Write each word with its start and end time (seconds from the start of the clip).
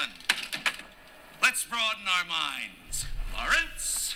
gentlemen, 0.00 0.16
let's 1.42 1.64
broaden 1.64 2.04
our 2.08 2.24
minds. 2.24 3.06
Lawrence? 3.34 4.14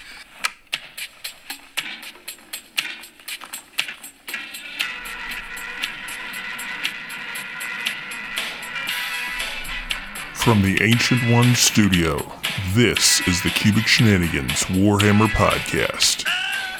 From 10.34 10.62
the 10.62 10.82
Ancient 10.82 11.32
One 11.32 11.54
studio, 11.54 12.32
this 12.74 13.26
is 13.26 13.42
the 13.42 13.48
Cubic 13.50 13.86
Shenanigans 13.86 14.64
Warhammer 14.64 15.28
Podcast. 15.28 16.26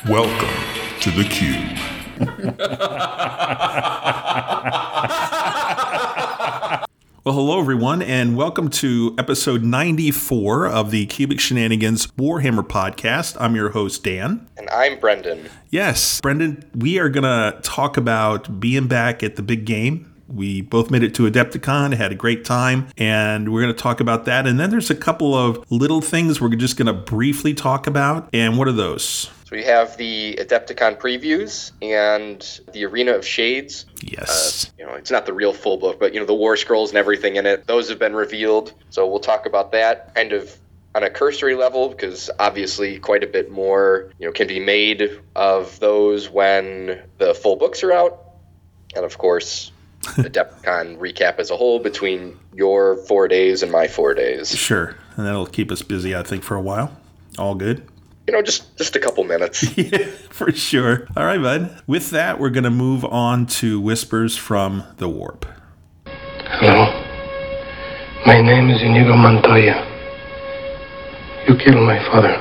Welcome 0.07 1.01
to 1.01 1.11
the 1.11 1.25
Cube. 1.25 1.79
Well, 7.27 7.37
hello 7.37 7.59
everyone, 7.59 8.03
and 8.03 8.37
welcome 8.37 8.69
to 8.69 9.15
episode 9.17 9.65
94 9.65 10.67
of 10.67 10.91
the 10.91 11.07
Cubic 11.07 11.41
Shenanigans 11.41 12.09
Warhammer 12.19 12.61
podcast. 12.61 13.39
I'm 13.41 13.57
your 13.57 13.71
host, 13.71 14.05
Dan. 14.05 14.47
And 14.59 14.69
I'm 14.69 15.01
Brendan. 15.01 15.49
Yes, 15.71 16.21
Brendan, 16.21 16.71
we 16.75 16.99
are 16.99 17.09
going 17.09 17.25
to 17.25 17.59
talk 17.63 17.97
about 17.97 18.61
being 18.61 18.89
back 18.89 19.23
at 19.23 19.37
the 19.37 19.43
big 19.43 19.65
game. 19.65 20.15
We 20.29 20.61
both 20.61 20.91
made 20.91 21.03
it 21.03 21.15
to 21.15 21.23
Adepticon, 21.23 21.95
had 21.95 22.13
a 22.13 22.15
great 22.15 22.45
time, 22.45 22.89
and 22.99 23.51
we're 23.51 23.63
going 23.63 23.75
to 23.75 23.83
talk 23.83 24.01
about 24.01 24.27
that. 24.27 24.47
And 24.47 24.61
then 24.61 24.69
there's 24.69 24.91
a 24.91 24.95
couple 24.95 25.35
of 25.35 25.65
little 25.71 26.03
things 26.03 26.43
we're 26.43 26.55
just 26.57 26.77
going 26.77 26.89
to 26.89 26.93
briefly 26.93 27.55
talk 27.55 27.87
about. 27.87 28.29
And 28.35 28.59
what 28.59 28.69
are 28.69 28.73
those? 28.73 29.31
We 29.55 29.63
have 29.63 29.97
the 29.97 30.35
Adepticon 30.41 30.99
previews 30.99 31.71
and 31.81 32.61
the 32.73 32.87
Arena 32.87 33.13
of 33.13 33.25
Shades. 33.25 33.87
Yes. 34.03 34.67
Uh, 34.67 34.71
you 34.81 34.85
know, 34.85 34.95
it's 34.95 35.13
not 35.13 35.27
the 35.27 35.33
real 35.33 35.53
full 35.53 35.77
book, 35.77 36.01
but 36.01 36.13
you 36.13 36.19
know 36.19 36.27
the 36.27 36.35
War 36.35 36.57
Scrolls 36.57 36.91
and 36.91 36.99
everything 36.99 37.37
in 37.37 37.47
it. 37.47 37.65
Those 37.69 37.89
have 37.89 38.01
been 38.01 38.17
revealed. 38.17 38.75
So 38.91 39.07
we'll 39.07 39.21
talk 39.21 39.47
about 39.47 39.71
that 39.71 40.13
kind 40.17 40.33
of 40.33 40.59
on 40.97 41.05
a 41.05 41.11
cursory 41.11 41.55
level 41.55 41.89
because 41.89 42.31
obviously 42.41 42.99
quite 42.99 43.23
a 43.23 43.29
bit 43.29 43.53
more 43.53 44.11
you 44.19 44.27
know 44.27 44.33
can 44.33 44.49
be 44.49 44.59
made 44.59 45.21
of 45.37 45.79
those 45.79 46.29
when 46.29 47.01
the 47.19 47.33
full 47.33 47.55
books 47.55 47.85
are 47.85 47.93
out. 47.93 48.25
And 48.97 49.05
of 49.05 49.19
course, 49.19 49.71
Adepticon 50.03 50.99
recap 50.99 51.39
as 51.39 51.53
a 51.53 51.57
whole 51.57 51.79
between 51.79 52.37
your 52.57 52.97
four 52.97 53.29
days 53.29 53.63
and 53.63 53.71
my 53.71 53.87
four 53.87 54.15
days. 54.15 54.49
Sure. 54.49 54.97
And 55.17 55.25
that'll 55.25 55.47
keep 55.47 55.71
us 55.71 55.83
busy, 55.83 56.13
I 56.17 56.25
think, 56.25 56.43
for 56.43 56.57
a 56.57 56.61
while. 56.61 56.91
All 57.39 57.55
good. 57.55 57.87
You 58.27 58.33
know, 58.33 58.43
just 58.43 58.77
just 58.79 58.97
a 58.97 59.01
couple 59.01 59.25
minutes. 59.25 59.65
Yeah, 59.77 60.07
for 60.31 60.51
sure. 60.53 61.07
All 61.17 61.25
right, 61.25 61.41
bud. 61.41 61.83
With 61.87 62.11
that, 62.11 62.41
we're 62.41 62.51
going 62.51 62.65
to 62.65 62.71
move 62.71 63.05
on 63.05 63.47
to 63.47 63.81
Whispers 63.81 64.37
from 64.37 64.85
the 64.97 65.09
Warp. 65.09 65.47
Hello. 66.07 66.87
My 68.27 68.41
name 68.41 68.71
is 68.71 68.81
Inigo 68.81 69.17
Montoya. 69.17 69.91
You 71.47 71.57
killed 71.57 71.85
my 71.85 71.99
father. 72.11 72.41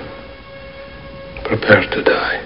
Prepare 1.43 1.89
to 1.89 2.03
die. 2.03 2.45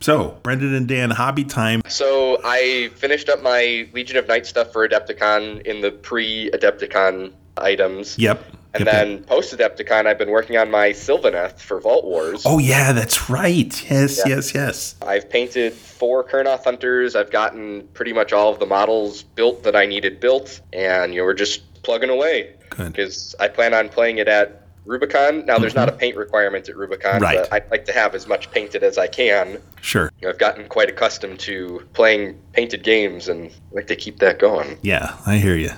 So, 0.00 0.38
Brendan 0.42 0.74
and 0.74 0.86
Dan, 0.86 1.10
hobby 1.10 1.44
time. 1.44 1.82
So 1.88 2.40
I 2.44 2.90
finished 2.94 3.28
up 3.28 3.42
my 3.42 3.88
Legion 3.92 4.16
of 4.16 4.28
Night 4.28 4.46
stuff 4.46 4.72
for 4.72 4.88
Adepticon 4.88 5.62
in 5.62 5.80
the 5.80 5.90
pre-Adepticon 5.90 7.32
items. 7.56 8.16
Yep. 8.18 8.44
And 8.72 8.84
Yep, 8.86 8.94
then 8.94 9.10
yep. 9.12 9.26
post-Adepticon, 9.26 10.06
I've 10.06 10.18
been 10.18 10.30
working 10.30 10.56
on 10.56 10.70
my 10.70 10.90
Sylvaneth 10.90 11.58
for 11.60 11.80
Vault 11.80 12.04
Wars. 12.04 12.42
Oh, 12.46 12.58
yeah, 12.58 12.92
that's 12.92 13.28
right. 13.28 13.90
Yes, 13.90 14.18
Yeah. 14.18 14.36
yes, 14.36 14.54
yes. 14.54 14.94
I've 15.02 15.28
painted 15.28 15.72
four 15.72 16.22
Kurnoth 16.22 16.62
Hunters. 16.64 17.16
I've 17.16 17.30
gotten 17.32 17.88
pretty 17.94 18.12
much 18.12 18.32
all 18.32 18.52
of 18.52 18.60
the 18.60 18.66
models 18.66 19.22
built 19.24 19.64
that 19.64 19.74
I 19.74 19.86
needed 19.86 20.20
built, 20.20 20.60
and 20.72 21.12
you 21.12 21.20
know 21.20 21.24
we're 21.24 21.34
just 21.34 21.82
plugging 21.82 22.10
away. 22.10 22.54
Good. 22.70 22.92
Because 22.92 23.34
I 23.40 23.48
plan 23.48 23.74
on 23.74 23.88
playing 23.88 24.18
it 24.18 24.28
at 24.28 24.62
Rubicon. 24.86 25.44
Now, 25.46 25.58
there's 25.58 25.74
not 25.74 25.88
a 25.88 25.92
paint 25.92 26.16
requirement 26.16 26.68
at 26.68 26.76
Rubicon, 26.76 27.14
Mm-hmm. 27.14 27.22
Right. 27.24 27.38
but 27.38 27.52
I'd 27.52 27.70
like 27.72 27.84
to 27.86 27.92
have 27.92 28.14
as 28.14 28.26
much 28.28 28.50
painted 28.52 28.82
as 28.84 28.98
I 28.98 29.08
can. 29.08 29.58
Sure. 29.80 30.10
You 30.20 30.26
know, 30.26 30.30
I've 30.32 30.38
gotten 30.38 30.68
quite 30.68 30.88
accustomed 30.88 31.40
to 31.40 31.84
playing 31.92 32.38
painted 32.52 32.82
games, 32.84 33.28
and 33.28 33.50
I 33.50 33.74
like 33.74 33.86
to 33.88 33.96
keep 33.96 34.20
that 34.20 34.38
going. 34.38 34.78
Yeah, 34.82 35.16
I 35.26 35.36
hear 35.38 35.56
you. 35.56 35.70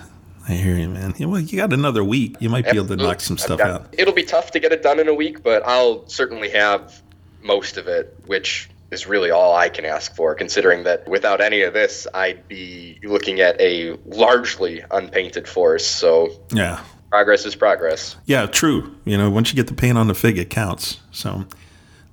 I 0.52 0.56
hear 0.56 0.76
you, 0.76 0.88
man. 0.88 1.14
Well, 1.18 1.40
you 1.40 1.56
got 1.56 1.72
another 1.72 2.04
week. 2.04 2.36
You 2.40 2.50
might 2.50 2.64
be 2.70 2.76
able 2.76 2.88
to 2.88 2.96
knock 2.96 3.20
some 3.20 3.38
stuff 3.38 3.58
got- 3.58 3.70
out. 3.70 3.94
It'll 3.96 4.12
be 4.12 4.22
tough 4.24 4.50
to 4.52 4.60
get 4.60 4.70
it 4.72 4.82
done 4.82 4.98
in 5.00 5.08
a 5.08 5.14
week, 5.14 5.42
but 5.42 5.62
I'll 5.66 6.06
certainly 6.08 6.50
have 6.50 7.00
most 7.42 7.76
of 7.78 7.88
it, 7.88 8.14
which 8.26 8.68
is 8.90 9.06
really 9.06 9.30
all 9.30 9.56
I 9.56 9.70
can 9.70 9.86
ask 9.86 10.14
for, 10.14 10.34
considering 10.34 10.84
that 10.84 11.08
without 11.08 11.40
any 11.40 11.62
of 11.62 11.72
this, 11.72 12.06
I'd 12.12 12.46
be 12.48 12.98
looking 13.02 13.40
at 13.40 13.58
a 13.60 13.96
largely 14.04 14.84
unpainted 14.90 15.48
force. 15.48 15.86
So 15.86 16.28
Yeah. 16.52 16.80
progress 17.10 17.46
is 17.46 17.54
progress. 17.54 18.16
Yeah, 18.26 18.44
true. 18.44 18.94
You 19.06 19.16
know, 19.16 19.30
once 19.30 19.50
you 19.50 19.56
get 19.56 19.68
the 19.68 19.74
paint 19.74 19.96
on 19.96 20.08
the 20.08 20.14
fig, 20.14 20.36
it 20.36 20.50
counts. 20.50 20.98
So 21.10 21.46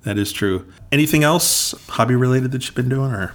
that 0.04 0.16
is 0.16 0.32
true. 0.32 0.64
Anything 0.90 1.22
else 1.22 1.74
hobby 1.90 2.14
related 2.14 2.52
that 2.52 2.64
you've 2.64 2.74
been 2.74 2.88
doing 2.88 3.12
or? 3.12 3.34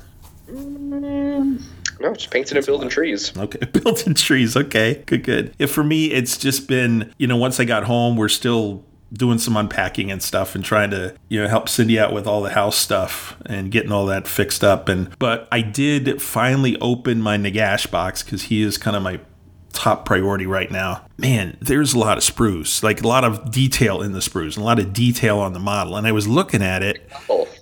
Mm, 0.52 1.62
No, 2.06 2.14
just 2.14 2.30
painting 2.30 2.56
and 2.56 2.66
building 2.66 2.88
trees. 2.88 3.36
Okay, 3.36 3.66
building 3.74 4.14
trees. 4.14 4.56
Okay, 4.56 5.04
good, 5.08 5.24
good. 5.24 5.56
If 5.58 5.72
for 5.72 5.84
me, 5.84 6.12
it's 6.12 6.38
just 6.38 6.68
been, 6.68 7.12
you 7.18 7.26
know, 7.26 7.36
once 7.36 7.60
I 7.60 7.66
got 7.66 7.86
home, 7.86 8.16
we're 8.16 8.30
still 8.30 8.86
doing 9.12 9.40
some 9.40 9.58
unpacking 9.58 10.12
and 10.12 10.22
stuff 10.22 10.54
and 10.54 10.64
trying 10.64 10.92
to, 10.92 11.16
you 11.30 11.42
know, 11.42 11.48
help 11.48 11.68
Cindy 11.68 11.98
out 12.00 12.14
with 12.14 12.28
all 12.28 12.44
the 12.44 12.52
house 12.52 12.76
stuff 12.76 13.38
and 13.48 13.72
getting 13.72 13.92
all 13.92 14.06
that 14.06 14.28
fixed 14.28 14.64
up. 14.64 14.88
And, 14.88 15.18
but 15.18 15.48
I 15.52 15.62
did 15.62 16.22
finally 16.22 16.78
open 16.80 17.22
my 17.22 17.38
Nagash 17.38 17.90
box 17.90 18.22
because 18.22 18.44
he 18.44 18.62
is 18.62 18.78
kind 18.78 18.96
of 18.96 19.02
my 19.02 19.20
top 19.74 20.06
priority 20.06 20.46
right 20.46 20.70
now. 20.70 21.06
Man, 21.18 21.58
there's 21.62 21.94
a 21.94 22.00
lot 22.00 22.18
of 22.18 22.24
sprues, 22.24 22.84
like 22.84 23.02
a 23.02 23.08
lot 23.08 23.24
of 23.24 23.50
detail 23.52 24.02
in 24.02 24.12
the 24.12 24.20
sprues, 24.20 24.56
and 24.56 24.58
a 24.58 24.64
lot 24.64 24.80
of 24.80 24.92
detail 24.92 25.40
on 25.40 25.54
the 25.54 25.60
model. 25.60 25.96
And 25.96 26.06
I 26.06 26.12
was 26.12 26.28
looking 26.28 26.62
at 26.62 26.84
it 26.84 27.10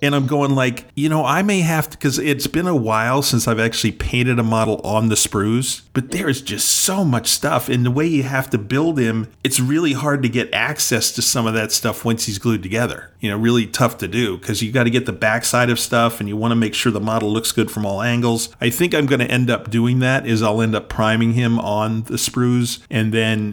and 0.02 0.14
I'm 0.14 0.26
going 0.26 0.54
like, 0.54 0.86
you 0.94 1.08
know, 1.08 1.24
I 1.24 1.42
may 1.42 1.60
have 1.60 1.88
to 1.90 1.96
because 1.96 2.18
it's 2.18 2.46
been 2.46 2.66
a 2.66 2.76
while 2.76 3.22
since 3.22 3.48
I've 3.48 3.60
actually 3.60 3.92
painted 3.92 4.38
a 4.38 4.42
model 4.42 4.80
on 4.82 5.08
the 5.08 5.14
sprues, 5.14 5.82
but 5.92 6.10
there 6.10 6.28
is 6.28 6.42
just 6.42 6.68
so 6.68 7.04
much 7.04 7.28
stuff. 7.28 7.68
And 7.68 7.86
the 7.86 7.90
way 7.90 8.06
you 8.06 8.22
have 8.24 8.50
to 8.50 8.58
build 8.58 8.98
him, 8.98 9.28
it's 9.42 9.60
really 9.60 9.92
hard 9.92 10.22
to 10.22 10.28
get 10.28 10.52
access 10.52 11.12
to 11.12 11.22
some 11.22 11.46
of 11.46 11.54
that 11.54 11.72
stuff 11.72 12.04
once 12.04 12.26
he's 12.26 12.38
glued 12.38 12.62
together. 12.62 13.12
You 13.20 13.30
know, 13.30 13.38
really 13.38 13.66
tough 13.66 13.96
to 13.98 14.08
do 14.08 14.36
because 14.36 14.62
you 14.62 14.70
got 14.72 14.84
to 14.84 14.90
get 14.90 15.06
the 15.06 15.12
backside 15.12 15.70
of 15.70 15.80
stuff 15.80 16.20
and 16.20 16.28
you 16.28 16.36
want 16.36 16.52
to 16.52 16.56
make 16.56 16.74
sure 16.74 16.92
the 16.92 17.00
model 17.00 17.32
looks 17.32 17.52
good 17.52 17.70
from 17.70 17.86
all 17.86 18.02
angles. 18.02 18.54
I 18.60 18.68
think 18.68 18.94
I'm 18.94 19.06
going 19.06 19.20
to 19.20 19.30
end 19.30 19.48
up 19.48 19.70
doing 19.70 20.00
that 20.00 20.26
is 20.26 20.42
I'll 20.42 20.60
end 20.60 20.74
up 20.74 20.90
priming 20.90 21.32
him 21.32 21.58
on 21.58 22.02
the 22.02 22.14
sprues 22.14 22.82
and 22.90 23.14
then 23.14 23.43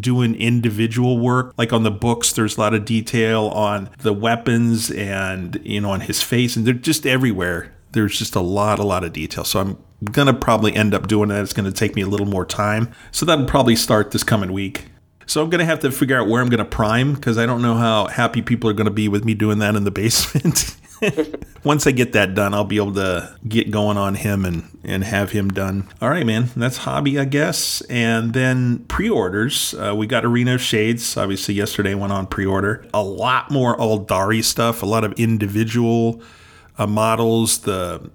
doing 0.00 0.34
individual 0.34 1.18
work. 1.18 1.54
Like 1.56 1.72
on 1.72 1.82
the 1.82 1.90
books 1.90 2.32
there's 2.32 2.56
a 2.56 2.60
lot 2.60 2.74
of 2.74 2.84
detail 2.84 3.48
on 3.48 3.90
the 3.98 4.12
weapons 4.12 4.90
and 4.90 5.60
you 5.64 5.80
know 5.80 5.90
on 5.90 6.00
his 6.00 6.22
face 6.22 6.56
and 6.56 6.66
they're 6.66 6.74
just 6.74 7.06
everywhere. 7.06 7.74
There's 7.92 8.18
just 8.18 8.34
a 8.34 8.40
lot 8.40 8.78
a 8.78 8.84
lot 8.84 9.04
of 9.04 9.12
detail. 9.12 9.44
So 9.44 9.60
i'm 9.60 9.78
gonna 10.12 10.34
probably 10.34 10.74
end 10.74 10.94
up 10.94 11.08
doing 11.08 11.30
that. 11.30 11.42
It's 11.42 11.52
gonna 11.52 11.72
take 11.72 11.96
me 11.96 12.02
a 12.02 12.06
little 12.08 12.26
more 12.26 12.44
time. 12.44 12.92
So 13.12 13.26
that'll 13.26 13.46
probably 13.46 13.76
start 13.76 14.10
this 14.10 14.24
coming 14.24 14.52
week. 14.52 14.86
So 15.26 15.42
i'm 15.42 15.50
gonna 15.50 15.64
have 15.64 15.80
to 15.80 15.90
figure 15.90 16.18
out 16.20 16.28
where 16.28 16.40
i'm 16.40 16.48
gonna 16.48 16.64
prime 16.64 17.14
because 17.14 17.36
i 17.36 17.44
don't 17.44 17.60
know 17.60 17.74
how 17.74 18.06
happy 18.06 18.40
people 18.42 18.70
are 18.70 18.74
gonna 18.74 18.90
be 18.90 19.08
with 19.08 19.24
me 19.24 19.34
doing 19.34 19.58
that 19.58 19.74
in 19.76 19.84
the 19.84 19.90
basement 19.90 20.74
once 21.64 21.86
I 21.86 21.92
get 21.92 22.12
that 22.12 22.34
done, 22.34 22.54
I'll 22.54 22.64
be 22.64 22.76
able 22.76 22.94
to 22.94 23.36
get 23.46 23.70
going 23.70 23.96
on 23.96 24.14
him 24.14 24.44
and 24.44 24.64
and 24.84 25.04
have 25.04 25.32
him 25.32 25.48
done. 25.48 25.88
All 26.00 26.08
right, 26.08 26.24
man. 26.24 26.50
That's 26.56 26.78
hobby, 26.78 27.18
I 27.18 27.24
guess. 27.24 27.80
And 27.82 28.32
then 28.32 28.80
pre-orders. 28.86 29.74
Uh, 29.74 29.94
we 29.94 30.06
got 30.06 30.24
Arena 30.24 30.58
Shades. 30.58 31.16
Obviously, 31.16 31.54
yesterday 31.54 31.94
went 31.94 32.12
on 32.12 32.26
pre-order. 32.26 32.86
A 32.94 33.02
lot 33.02 33.50
more 33.50 33.76
Aeldari 33.76 34.42
stuff. 34.42 34.82
A 34.82 34.86
lot 34.86 35.04
of 35.04 35.12
individual 35.14 36.22
uh, 36.78 36.86
models. 36.86 37.58
The 37.60 38.10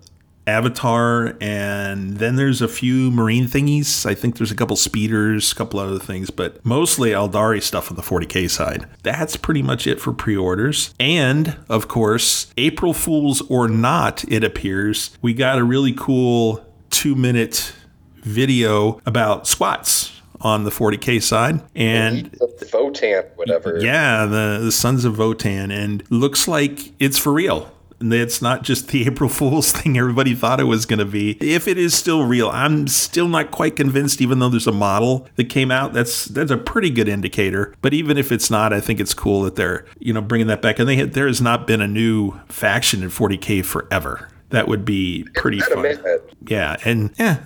Avatar, 0.45 1.37
and 1.39 2.17
then 2.17 2.35
there's 2.35 2.61
a 2.61 2.67
few 2.67 3.11
marine 3.11 3.45
thingies. 3.45 4.05
I 4.05 4.13
think 4.13 4.37
there's 4.37 4.51
a 4.51 4.55
couple 4.55 4.75
speeders, 4.75 5.51
a 5.51 5.55
couple 5.55 5.79
other 5.79 5.99
things, 5.99 6.29
but 6.29 6.63
mostly 6.65 7.11
Aeldari 7.11 7.61
stuff 7.61 7.89
on 7.89 7.95
the 7.95 8.01
40k 8.01 8.49
side. 8.49 8.87
That's 9.03 9.35
pretty 9.37 9.61
much 9.61 9.87
it 9.87 10.01
for 10.01 10.11
pre 10.13 10.35
orders. 10.35 10.93
And 10.99 11.57
of 11.69 11.87
course, 11.87 12.51
April 12.57 12.93
Fools 12.93 13.41
or 13.49 13.67
not, 13.67 14.23
it 14.27 14.43
appears, 14.43 15.17
we 15.21 15.33
got 15.33 15.59
a 15.59 15.63
really 15.63 15.93
cool 15.93 16.65
two 16.89 17.15
minute 17.15 17.73
video 18.21 19.01
about 19.05 19.47
squats 19.47 20.21
on 20.41 20.65
the 20.65 20.69
40k 20.69 21.21
side. 21.21 21.61
And 21.75 22.31
the 22.31 22.65
Votann, 22.65 23.25
whatever. 23.35 23.79
yeah, 23.79 24.25
the, 24.25 24.59
the 24.63 24.71
Sons 24.71 25.05
of 25.05 25.15
Votann, 25.15 25.71
and 25.71 26.03
looks 26.11 26.47
like 26.47 26.91
it's 26.99 27.17
for 27.17 27.31
real. 27.33 27.72
And 28.03 28.13
It's 28.13 28.41
not 28.41 28.63
just 28.63 28.89
the 28.89 29.05
April 29.07 29.29
Fool's 29.29 29.71
thing 29.71 29.97
everybody 29.97 30.35
thought 30.35 30.59
it 30.59 30.65
was 30.65 30.85
going 30.85 30.99
to 30.99 31.05
be. 31.05 31.31
If 31.39 31.67
it 31.67 31.77
is 31.77 31.93
still 31.93 32.25
real, 32.25 32.49
I'm 32.49 32.87
still 32.87 33.27
not 33.27 33.51
quite 33.51 33.75
convinced. 33.75 34.21
Even 34.21 34.39
though 34.39 34.49
there's 34.49 34.67
a 34.67 34.71
model 34.71 35.27
that 35.35 35.45
came 35.45 35.71
out, 35.71 35.93
that's 35.93 36.25
that's 36.25 36.51
a 36.51 36.57
pretty 36.57 36.89
good 36.89 37.07
indicator. 37.07 37.73
But 37.81 37.93
even 37.93 38.17
if 38.17 38.31
it's 38.31 38.51
not, 38.51 38.73
I 38.73 38.79
think 38.79 38.99
it's 38.99 39.13
cool 39.13 39.43
that 39.43 39.55
they're 39.55 39.85
you 39.99 40.13
know 40.13 40.21
bringing 40.21 40.47
that 40.47 40.61
back. 40.61 40.79
And 40.79 40.87
they 40.87 41.03
there 41.03 41.27
has 41.27 41.41
not 41.41 41.65
been 41.65 41.81
a 41.81 41.87
new 41.87 42.39
faction 42.49 43.03
in 43.03 43.09
40k 43.09 43.65
forever. 43.65 44.29
That 44.49 44.67
would 44.67 44.85
be 44.85 45.25
pretty 45.33 45.59
fun. 45.59 45.97
Yeah, 46.45 46.77
and 46.85 47.11
yeah, 47.17 47.39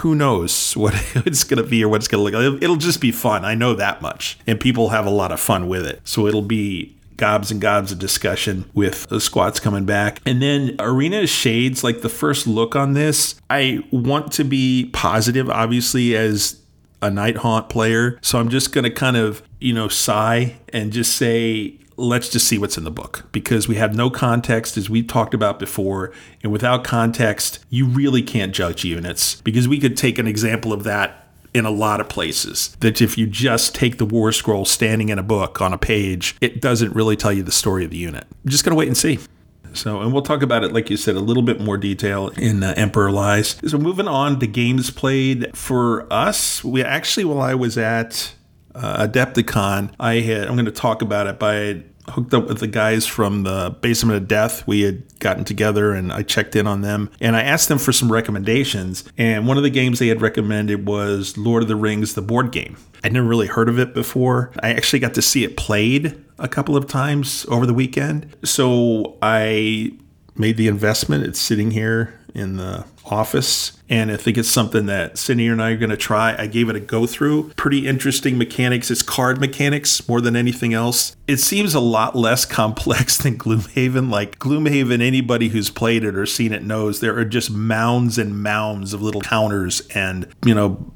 who 0.00 0.14
knows 0.14 0.76
what 0.76 0.94
it's 1.26 1.44
going 1.44 1.62
to 1.62 1.68
be 1.68 1.84
or 1.84 1.88
what 1.88 1.96
it's 1.96 2.08
going 2.08 2.20
to 2.20 2.38
look 2.38 2.54
like. 2.54 2.62
It'll 2.62 2.76
just 2.76 3.00
be 3.00 3.12
fun. 3.12 3.44
I 3.44 3.54
know 3.54 3.74
that 3.74 4.02
much. 4.02 4.38
And 4.46 4.58
people 4.58 4.90
have 4.90 5.06
a 5.06 5.10
lot 5.10 5.32
of 5.32 5.40
fun 5.40 5.68
with 5.68 5.86
it. 5.86 6.00
So 6.04 6.26
it'll 6.26 6.42
be 6.42 6.96
gobs 7.20 7.52
and 7.52 7.60
gobs 7.60 7.92
of 7.92 8.00
discussion 8.00 8.68
with 8.74 9.06
the 9.08 9.20
squats 9.20 9.60
coming 9.60 9.84
back. 9.84 10.20
And 10.26 10.42
then 10.42 10.74
Arena 10.80 11.26
Shades, 11.26 11.84
like 11.84 12.00
the 12.00 12.08
first 12.08 12.48
look 12.48 12.74
on 12.74 12.94
this, 12.94 13.40
I 13.48 13.84
want 13.92 14.32
to 14.32 14.44
be 14.44 14.90
positive, 14.92 15.48
obviously, 15.48 16.16
as 16.16 16.60
a 17.02 17.10
Night 17.10 17.36
Haunt 17.36 17.68
player. 17.68 18.18
So 18.22 18.40
I'm 18.40 18.48
just 18.48 18.72
going 18.72 18.84
to 18.84 18.90
kind 18.90 19.16
of, 19.16 19.42
you 19.60 19.72
know, 19.72 19.86
sigh 19.86 20.56
and 20.70 20.92
just 20.92 21.16
say, 21.16 21.78
let's 21.96 22.30
just 22.30 22.48
see 22.48 22.58
what's 22.58 22.78
in 22.78 22.84
the 22.84 22.90
book 22.90 23.26
because 23.30 23.68
we 23.68 23.76
have 23.76 23.94
no 23.94 24.10
context, 24.10 24.76
as 24.76 24.88
we 24.88 25.02
talked 25.02 25.34
about 25.34 25.58
before. 25.58 26.12
And 26.42 26.50
without 26.50 26.82
context, 26.82 27.64
you 27.68 27.86
really 27.86 28.22
can't 28.22 28.54
judge 28.54 28.84
units 28.84 29.40
because 29.42 29.68
we 29.68 29.78
could 29.78 29.96
take 29.96 30.18
an 30.18 30.26
example 30.26 30.72
of 30.72 30.84
that 30.84 31.29
in 31.52 31.64
a 31.64 31.70
lot 31.70 32.00
of 32.00 32.08
places. 32.08 32.76
That 32.80 33.00
if 33.00 33.18
you 33.18 33.26
just 33.26 33.74
take 33.74 33.98
the 33.98 34.06
war 34.06 34.32
scroll 34.32 34.64
standing 34.64 35.08
in 35.08 35.18
a 35.18 35.22
book 35.22 35.60
on 35.60 35.72
a 35.72 35.78
page, 35.78 36.36
it 36.40 36.60
doesn't 36.60 36.94
really 36.94 37.16
tell 37.16 37.32
you 37.32 37.42
the 37.42 37.52
story 37.52 37.84
of 37.84 37.90
the 37.90 37.96
unit. 37.96 38.24
I'm 38.44 38.50
just 38.50 38.64
going 38.64 38.72
to 38.72 38.78
wait 38.78 38.88
and 38.88 38.96
see. 38.96 39.18
So, 39.72 40.00
and 40.00 40.12
we'll 40.12 40.22
talk 40.22 40.42
about 40.42 40.64
it, 40.64 40.72
like 40.72 40.90
you 40.90 40.96
said, 40.96 41.14
a 41.14 41.20
little 41.20 41.42
bit 41.42 41.60
more 41.60 41.76
detail 41.76 42.28
in 42.30 42.62
uh, 42.62 42.74
Emperor 42.76 43.10
Lies. 43.10 43.56
So, 43.66 43.78
moving 43.78 44.08
on 44.08 44.40
to 44.40 44.46
games 44.46 44.90
played 44.90 45.56
for 45.56 46.12
us, 46.12 46.64
we 46.64 46.82
actually, 46.82 47.24
while 47.24 47.40
I 47.40 47.54
was 47.54 47.78
at 47.78 48.34
uh, 48.74 49.06
Adepticon, 49.06 49.92
I 50.00 50.14
had, 50.20 50.48
I'm 50.48 50.54
going 50.54 50.64
to 50.64 50.72
talk 50.72 51.02
about 51.02 51.26
it, 51.26 51.38
but 51.38 51.84
hooked 52.10 52.34
up 52.34 52.48
with 52.48 52.58
the 52.58 52.66
guys 52.66 53.06
from 53.06 53.42
the 53.42 53.76
Basement 53.80 54.16
of 54.16 54.28
Death. 54.28 54.66
We 54.66 54.82
had 54.82 55.18
gotten 55.18 55.44
together 55.44 55.92
and 55.92 56.12
I 56.12 56.22
checked 56.22 56.56
in 56.56 56.66
on 56.66 56.82
them 56.82 57.10
and 57.20 57.36
I 57.36 57.42
asked 57.42 57.68
them 57.68 57.78
for 57.78 57.92
some 57.92 58.10
recommendations. 58.10 59.04
And 59.16 59.46
one 59.46 59.56
of 59.56 59.62
the 59.62 59.70
games 59.70 59.98
they 59.98 60.08
had 60.08 60.20
recommended 60.20 60.86
was 60.86 61.36
Lord 61.36 61.62
of 61.62 61.68
the 61.68 61.76
Rings, 61.76 62.14
the 62.14 62.22
board 62.22 62.52
game. 62.52 62.76
I'd 63.02 63.12
never 63.12 63.26
really 63.26 63.46
heard 63.46 63.68
of 63.68 63.78
it 63.78 63.94
before. 63.94 64.52
I 64.62 64.70
actually 64.70 64.98
got 64.98 65.14
to 65.14 65.22
see 65.22 65.44
it 65.44 65.56
played 65.56 66.22
a 66.38 66.48
couple 66.48 66.76
of 66.76 66.86
times 66.86 67.46
over 67.48 67.66
the 67.66 67.74
weekend. 67.74 68.34
So 68.44 69.16
I 69.22 69.92
made 70.36 70.56
the 70.56 70.68
investment. 70.68 71.24
It's 71.24 71.40
sitting 71.40 71.70
here 71.70 72.19
in 72.34 72.56
the 72.56 72.84
office. 73.04 73.78
And 73.88 74.10
I 74.10 74.16
think 74.16 74.38
it's 74.38 74.48
something 74.48 74.86
that 74.86 75.18
Cindy 75.18 75.48
and 75.48 75.60
I 75.60 75.70
are 75.70 75.76
going 75.76 75.90
to 75.90 75.96
try. 75.96 76.36
I 76.38 76.46
gave 76.46 76.68
it 76.68 76.76
a 76.76 76.80
go 76.80 77.06
through. 77.06 77.50
Pretty 77.56 77.86
interesting 77.86 78.38
mechanics. 78.38 78.90
It's 78.90 79.02
card 79.02 79.40
mechanics 79.40 80.06
more 80.08 80.20
than 80.20 80.36
anything 80.36 80.74
else. 80.74 81.16
It 81.26 81.38
seems 81.38 81.74
a 81.74 81.80
lot 81.80 82.14
less 82.14 82.44
complex 82.46 83.18
than 83.18 83.38
Gloomhaven. 83.38 84.10
Like 84.10 84.38
Gloomhaven, 84.38 85.02
anybody 85.02 85.48
who's 85.48 85.70
played 85.70 86.04
it 86.04 86.16
or 86.16 86.26
seen 86.26 86.52
it 86.52 86.62
knows 86.62 87.00
there 87.00 87.18
are 87.18 87.24
just 87.24 87.50
mounds 87.50 88.18
and 88.18 88.42
mounds 88.42 88.92
of 88.94 89.02
little 89.02 89.20
counters 89.20 89.80
and, 89.94 90.26
you 90.44 90.54
know, 90.54 90.92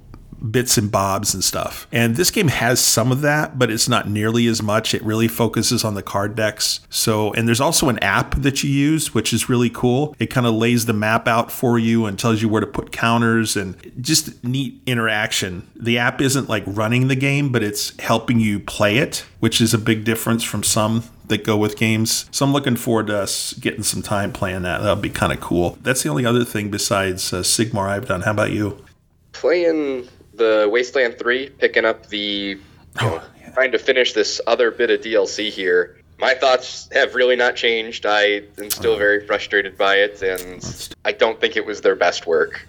bits 0.50 0.76
and 0.76 0.90
bobs 0.90 1.34
and 1.34 1.42
stuff. 1.42 1.86
And 1.92 2.16
this 2.16 2.30
game 2.30 2.48
has 2.48 2.80
some 2.80 3.10
of 3.10 3.20
that, 3.22 3.58
but 3.58 3.70
it's 3.70 3.88
not 3.88 4.08
nearly 4.08 4.46
as 4.46 4.62
much. 4.62 4.94
It 4.94 5.02
really 5.02 5.28
focuses 5.28 5.84
on 5.84 5.94
the 5.94 6.02
card 6.02 6.34
decks. 6.36 6.80
So, 6.90 7.32
and 7.32 7.48
there's 7.48 7.60
also 7.60 7.88
an 7.88 7.98
app 8.00 8.34
that 8.36 8.62
you 8.62 8.70
use, 8.70 9.14
which 9.14 9.32
is 9.32 9.48
really 9.48 9.70
cool. 9.70 10.14
It 10.18 10.26
kind 10.26 10.46
of 10.46 10.54
lays 10.54 10.86
the 10.86 10.92
map 10.92 11.26
out 11.26 11.50
for 11.50 11.78
you 11.78 12.06
and 12.06 12.18
tells 12.18 12.42
you 12.42 12.48
where 12.48 12.60
to 12.60 12.66
put 12.66 12.92
counters 12.92 13.56
and 13.56 13.76
just 14.00 14.42
neat 14.44 14.80
interaction. 14.86 15.68
The 15.76 15.98
app 15.98 16.20
isn't 16.20 16.48
like 16.48 16.64
running 16.66 17.08
the 17.08 17.16
game, 17.16 17.50
but 17.50 17.62
it's 17.62 17.98
helping 18.00 18.40
you 18.40 18.60
play 18.60 18.98
it, 18.98 19.24
which 19.40 19.60
is 19.60 19.72
a 19.72 19.78
big 19.78 20.04
difference 20.04 20.42
from 20.42 20.62
some 20.62 21.04
that 21.28 21.44
go 21.44 21.56
with 21.56 21.76
games. 21.76 22.26
So 22.30 22.44
I'm 22.44 22.52
looking 22.52 22.76
forward 22.76 23.06
to 23.06 23.18
us 23.18 23.54
getting 23.54 23.82
some 23.82 24.02
time 24.02 24.32
playing 24.32 24.62
that. 24.62 24.78
That'll 24.78 24.96
be 24.96 25.10
kind 25.10 25.32
of 25.32 25.40
cool. 25.40 25.78
That's 25.82 26.02
the 26.02 26.10
only 26.10 26.26
other 26.26 26.44
thing 26.44 26.70
besides 26.70 27.32
uh, 27.32 27.38
Sigmar 27.38 27.88
I've 27.88 28.06
done. 28.06 28.22
How 28.22 28.32
about 28.32 28.52
you? 28.52 28.84
Playing 29.32 30.06
the 30.36 30.68
Wasteland 30.70 31.18
3, 31.18 31.50
picking 31.50 31.84
up 31.84 32.06
the, 32.06 32.18
you 32.18 32.60
know, 33.00 33.22
trying 33.54 33.72
to 33.72 33.78
finish 33.78 34.12
this 34.12 34.40
other 34.46 34.70
bit 34.70 34.90
of 34.90 35.00
DLC 35.00 35.50
here. 35.50 35.98
My 36.18 36.34
thoughts 36.34 36.88
have 36.92 37.14
really 37.14 37.36
not 37.36 37.56
changed. 37.56 38.06
I 38.06 38.42
am 38.58 38.70
still 38.70 38.96
very 38.96 39.26
frustrated 39.26 39.76
by 39.76 39.96
it, 39.96 40.22
and 40.22 40.94
I 41.04 41.12
don't 41.12 41.40
think 41.40 41.56
it 41.56 41.66
was 41.66 41.80
their 41.80 41.96
best 41.96 42.26
work. 42.26 42.66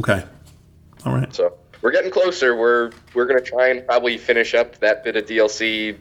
Okay. 0.00 0.24
All 1.04 1.12
right. 1.14 1.32
So 1.34 1.54
we're 1.82 1.92
getting 1.92 2.10
closer. 2.10 2.56
We're 2.56 2.92
we're 3.14 3.26
gonna 3.26 3.40
try 3.42 3.68
and 3.68 3.86
probably 3.86 4.16
finish 4.16 4.54
up 4.54 4.78
that 4.78 5.04
bit 5.04 5.14
of 5.16 5.26
DLC, 5.26 5.96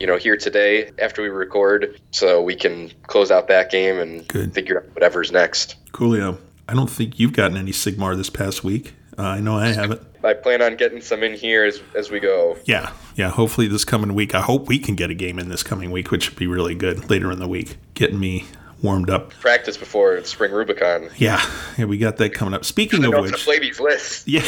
you 0.00 0.06
know, 0.06 0.16
here 0.16 0.36
today 0.36 0.90
after 0.98 1.22
we 1.22 1.28
record, 1.28 2.00
so 2.10 2.42
we 2.42 2.56
can 2.56 2.90
close 3.06 3.30
out 3.30 3.48
that 3.48 3.70
game 3.70 3.98
and 3.98 4.26
Good. 4.26 4.54
figure 4.54 4.78
out 4.78 4.94
whatever's 4.94 5.30
next. 5.30 5.76
Coolio. 5.92 6.38
I 6.66 6.74
don't 6.74 6.90
think 6.90 7.18
you've 7.18 7.32
gotten 7.32 7.56
any 7.56 7.72
Sigmar 7.72 8.16
this 8.16 8.30
past 8.30 8.64
week. 8.64 8.94
Uh, 9.18 9.22
I 9.22 9.40
know 9.40 9.56
I 9.56 9.68
haven't. 9.72 10.02
I 10.22 10.34
plan 10.34 10.62
on 10.62 10.76
getting 10.76 11.00
some 11.00 11.22
in 11.22 11.34
here 11.34 11.64
as 11.64 11.80
as 11.94 12.10
we 12.10 12.20
go. 12.20 12.56
Yeah, 12.64 12.92
yeah. 13.16 13.30
Hopefully 13.30 13.68
this 13.68 13.84
coming 13.84 14.14
week. 14.14 14.34
I 14.34 14.40
hope 14.40 14.68
we 14.68 14.78
can 14.78 14.94
get 14.94 15.10
a 15.10 15.14
game 15.14 15.38
in 15.38 15.48
this 15.48 15.62
coming 15.62 15.90
week, 15.90 16.10
which 16.10 16.30
would 16.30 16.38
be 16.38 16.46
really 16.46 16.74
good 16.74 17.08
later 17.10 17.30
in 17.30 17.38
the 17.38 17.48
week. 17.48 17.76
Getting 17.94 18.20
me 18.20 18.44
warmed 18.82 19.10
up. 19.10 19.30
Practice 19.30 19.76
before 19.76 20.22
Spring 20.24 20.52
Rubicon. 20.52 21.10
Yeah, 21.16 21.44
yeah. 21.76 21.84
We 21.84 21.98
got 21.98 22.16
that 22.18 22.34
coming 22.34 22.54
up. 22.54 22.64
Speaking 22.64 23.04
of 23.04 23.12
which, 23.22 23.44
play 23.44 23.58
these 23.58 23.80
lists. 23.80 24.24
Yeah, 24.26 24.42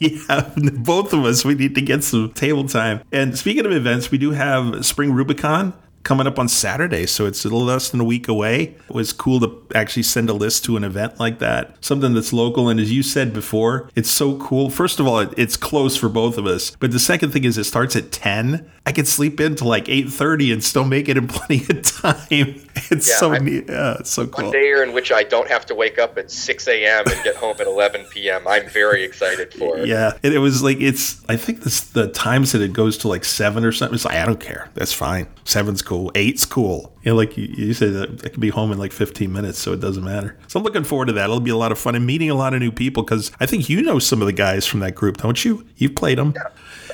yeah. 0.00 0.50
Both 0.56 1.12
of 1.12 1.24
us, 1.24 1.44
we 1.44 1.54
need 1.54 1.74
to 1.76 1.80
get 1.80 2.02
some 2.02 2.32
table 2.32 2.66
time. 2.66 3.00
And 3.12 3.38
speaking 3.38 3.64
of 3.66 3.72
events, 3.72 4.10
we 4.10 4.18
do 4.18 4.32
have 4.32 4.84
Spring 4.84 5.12
Rubicon 5.12 5.72
coming 6.04 6.26
up 6.26 6.38
on 6.38 6.48
Saturday, 6.48 7.06
so 7.06 7.26
it's 7.26 7.44
a 7.44 7.48
little 7.48 7.64
less 7.64 7.90
than 7.90 7.98
a 8.00 8.04
week 8.04 8.28
away. 8.28 8.76
It 8.88 8.94
was 8.94 9.12
cool 9.12 9.40
to 9.40 9.66
actually 9.74 10.02
send 10.04 10.28
a 10.30 10.34
list 10.34 10.64
to 10.66 10.76
an 10.76 10.84
event 10.84 11.18
like 11.18 11.38
that, 11.40 11.82
something 11.84 12.14
that's 12.14 12.32
local. 12.32 12.68
And 12.68 12.78
as 12.78 12.92
you 12.92 13.02
said 13.02 13.32
before, 13.32 13.88
it's 13.96 14.10
so 14.10 14.36
cool. 14.38 14.70
First 14.70 15.00
of 15.00 15.06
all, 15.06 15.18
it, 15.20 15.34
it's 15.36 15.56
close 15.56 15.96
for 15.96 16.08
both 16.08 16.38
of 16.38 16.46
us, 16.46 16.70
but 16.78 16.92
the 16.92 16.98
second 17.00 17.30
thing 17.32 17.44
is 17.44 17.58
it 17.58 17.64
starts 17.64 17.96
at 17.96 18.12
ten. 18.12 18.70
I 18.86 18.92
could 18.92 19.08
sleep 19.08 19.40
in 19.40 19.56
to 19.56 19.64
like 19.64 19.88
eight 19.88 20.10
thirty 20.10 20.52
and 20.52 20.62
still 20.62 20.84
make 20.84 21.08
it 21.08 21.16
in 21.16 21.26
plenty 21.28 21.64
of 21.74 21.82
time. 21.82 22.60
It's 22.90 23.08
Yeah, 23.08 23.16
so 23.16 23.32
I'm- 23.32 23.44
neat. 23.44 23.64
Yeah, 23.68 23.96
it's 24.00 24.10
so 24.10 24.26
cool. 24.26 24.44
One 24.46 24.52
day 24.52 24.74
in 24.82 24.92
which 24.92 25.10
I 25.10 25.22
don't 25.22 25.48
have 25.48 25.64
to 25.66 25.74
wake 25.74 25.98
up 25.98 26.18
at 26.18 26.30
6 26.30 26.68
a.m. 26.68 27.04
and 27.06 27.22
get 27.24 27.36
home 27.36 27.56
at 27.60 27.66
11 27.66 28.06
p.m. 28.10 28.46
I'm 28.46 28.68
very 28.68 29.04
excited 29.04 29.54
for. 29.54 29.78
It. 29.78 29.88
Yeah, 29.88 30.12
and 30.22 30.34
it 30.34 30.38
was 30.38 30.62
like 30.62 30.80
it's. 30.80 31.22
I 31.28 31.36
think 31.36 31.62
this 31.62 31.80
the 31.80 32.08
times 32.08 32.52
that 32.52 32.60
it 32.60 32.72
goes 32.72 32.98
to 32.98 33.08
like 33.08 33.24
seven 33.24 33.64
or 33.64 33.72
something. 33.72 33.94
It's 33.94 34.04
like 34.04 34.16
I 34.16 34.26
don't 34.26 34.40
care. 34.40 34.68
That's 34.74 34.92
fine. 34.92 35.28
Seven's 35.44 35.80
cool. 35.80 35.93
Eight's 36.14 36.44
cool. 36.44 36.96
You 37.02 37.12
know, 37.12 37.16
like 37.16 37.36
you, 37.36 37.44
you 37.44 37.74
said, 37.74 37.92
that 37.94 38.24
I 38.24 38.28
could 38.28 38.40
be 38.40 38.50
home 38.50 38.72
in 38.72 38.78
like 38.78 38.92
15 38.92 39.32
minutes, 39.32 39.58
so 39.58 39.72
it 39.72 39.80
doesn't 39.80 40.04
matter. 40.04 40.36
So 40.48 40.58
I'm 40.58 40.64
looking 40.64 40.84
forward 40.84 41.06
to 41.06 41.12
that. 41.14 41.24
It'll 41.24 41.40
be 41.40 41.50
a 41.50 41.56
lot 41.56 41.72
of 41.72 41.78
fun 41.78 41.94
and 41.94 42.06
meeting 42.06 42.30
a 42.30 42.34
lot 42.34 42.54
of 42.54 42.60
new 42.60 42.72
people 42.72 43.02
because 43.02 43.32
I 43.40 43.46
think 43.46 43.68
you 43.68 43.82
know 43.82 43.98
some 43.98 44.20
of 44.22 44.26
the 44.26 44.32
guys 44.32 44.66
from 44.66 44.80
that 44.80 44.94
group, 44.94 45.18
don't 45.18 45.44
you? 45.44 45.66
You've 45.76 45.94
played 45.94 46.18
them. 46.18 46.34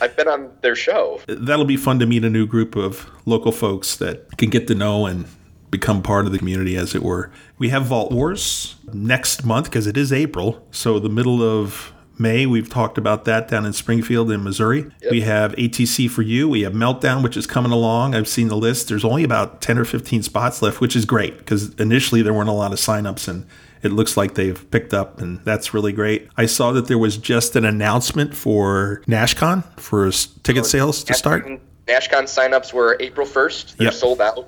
I've 0.01 0.17
been 0.17 0.29
on 0.29 0.51
their 0.63 0.77
show. 0.77 1.21
That'll 1.27 1.65
be 1.65 1.77
fun 1.77 1.99
to 1.99 2.07
meet 2.07 2.25
a 2.25 2.31
new 2.31 2.47
group 2.47 2.77
of 2.77 3.11
local 3.27 3.53
folks 3.53 3.97
that 3.97 4.37
can 4.39 4.51
get 4.51 4.67
to 4.69 4.75
know 4.75 5.07
and 5.07 5.27
become 5.71 6.03
part 6.03 6.27
of 6.27 6.33
the 6.33 6.39
community, 6.39 6.77
as 6.77 6.95
it 6.95 7.03
were. 7.03 7.31
We 7.59 7.69
have 7.69 7.87
Vault 7.87 8.11
Wars 8.13 8.77
next 8.93 9.45
month 9.45 9.67
because 9.67 9.87
it 9.87 9.97
is 9.97 10.13
April. 10.13 10.67
So, 10.71 10.99
the 10.99 11.09
middle 11.09 11.43
of 11.43 11.93
May, 12.21 12.45
we've 12.45 12.69
talked 12.69 12.99
about 12.99 13.25
that 13.25 13.49
down 13.49 13.65
in 13.65 13.73
Springfield 13.73 14.31
in 14.31 14.45
Missouri. 14.45 14.91
We 15.11 15.23
have 15.23 15.53
ATC 15.57 16.11
for 16.11 16.21
you. 16.23 16.49
We 16.49 16.61
have 16.63 16.75
Meltdown, 16.75 17.23
which 17.23 17.37
is 17.37 17.47
coming 17.47 17.73
along. 17.73 18.15
I've 18.15 18.29
seen 18.29 18.49
the 18.49 18.57
list. 18.57 18.89
There's 18.89 19.05
only 19.05 19.25
about 19.25 19.63
10 19.63 19.79
or 19.79 19.87
15 19.87 20.23
spots 20.23 20.61
left, 20.61 20.81
which 20.81 20.95
is 20.95 21.07
great 21.07 21.39
because 21.39 21.75
initially 21.77 22.21
there 22.21 22.35
weren't 22.35 22.51
a 22.51 22.53
lot 22.53 22.73
of 22.73 22.79
signups 22.79 23.27
and 23.27 23.47
it 23.83 23.91
looks 23.93 24.19
like 24.19 24.35
they've 24.35 24.71
picked 24.71 24.93
up 24.93 25.21
and 25.23 25.41
that's 25.45 25.73
really 25.73 25.93
great. 25.93 26.29
I 26.37 26.45
saw 26.45 26.73
that 26.73 26.87
there 26.89 26.99
was 26.99 27.17
just 27.17 27.57
an 27.57 27.65
announcement 27.65 28.35
for 28.37 29.03
NashCon 29.07 29.65
for 29.81 30.11
ticket 30.43 30.67
sales 30.67 31.03
to 31.05 31.15
start. 31.15 31.47
NashCon 31.89 32.25
signups 32.25 32.75
were 32.75 32.99
April 33.01 33.27
1st. 33.27 33.77
They're 33.79 33.87
Yep. 33.87 33.95
sold 33.95 34.21
out. 34.21 34.47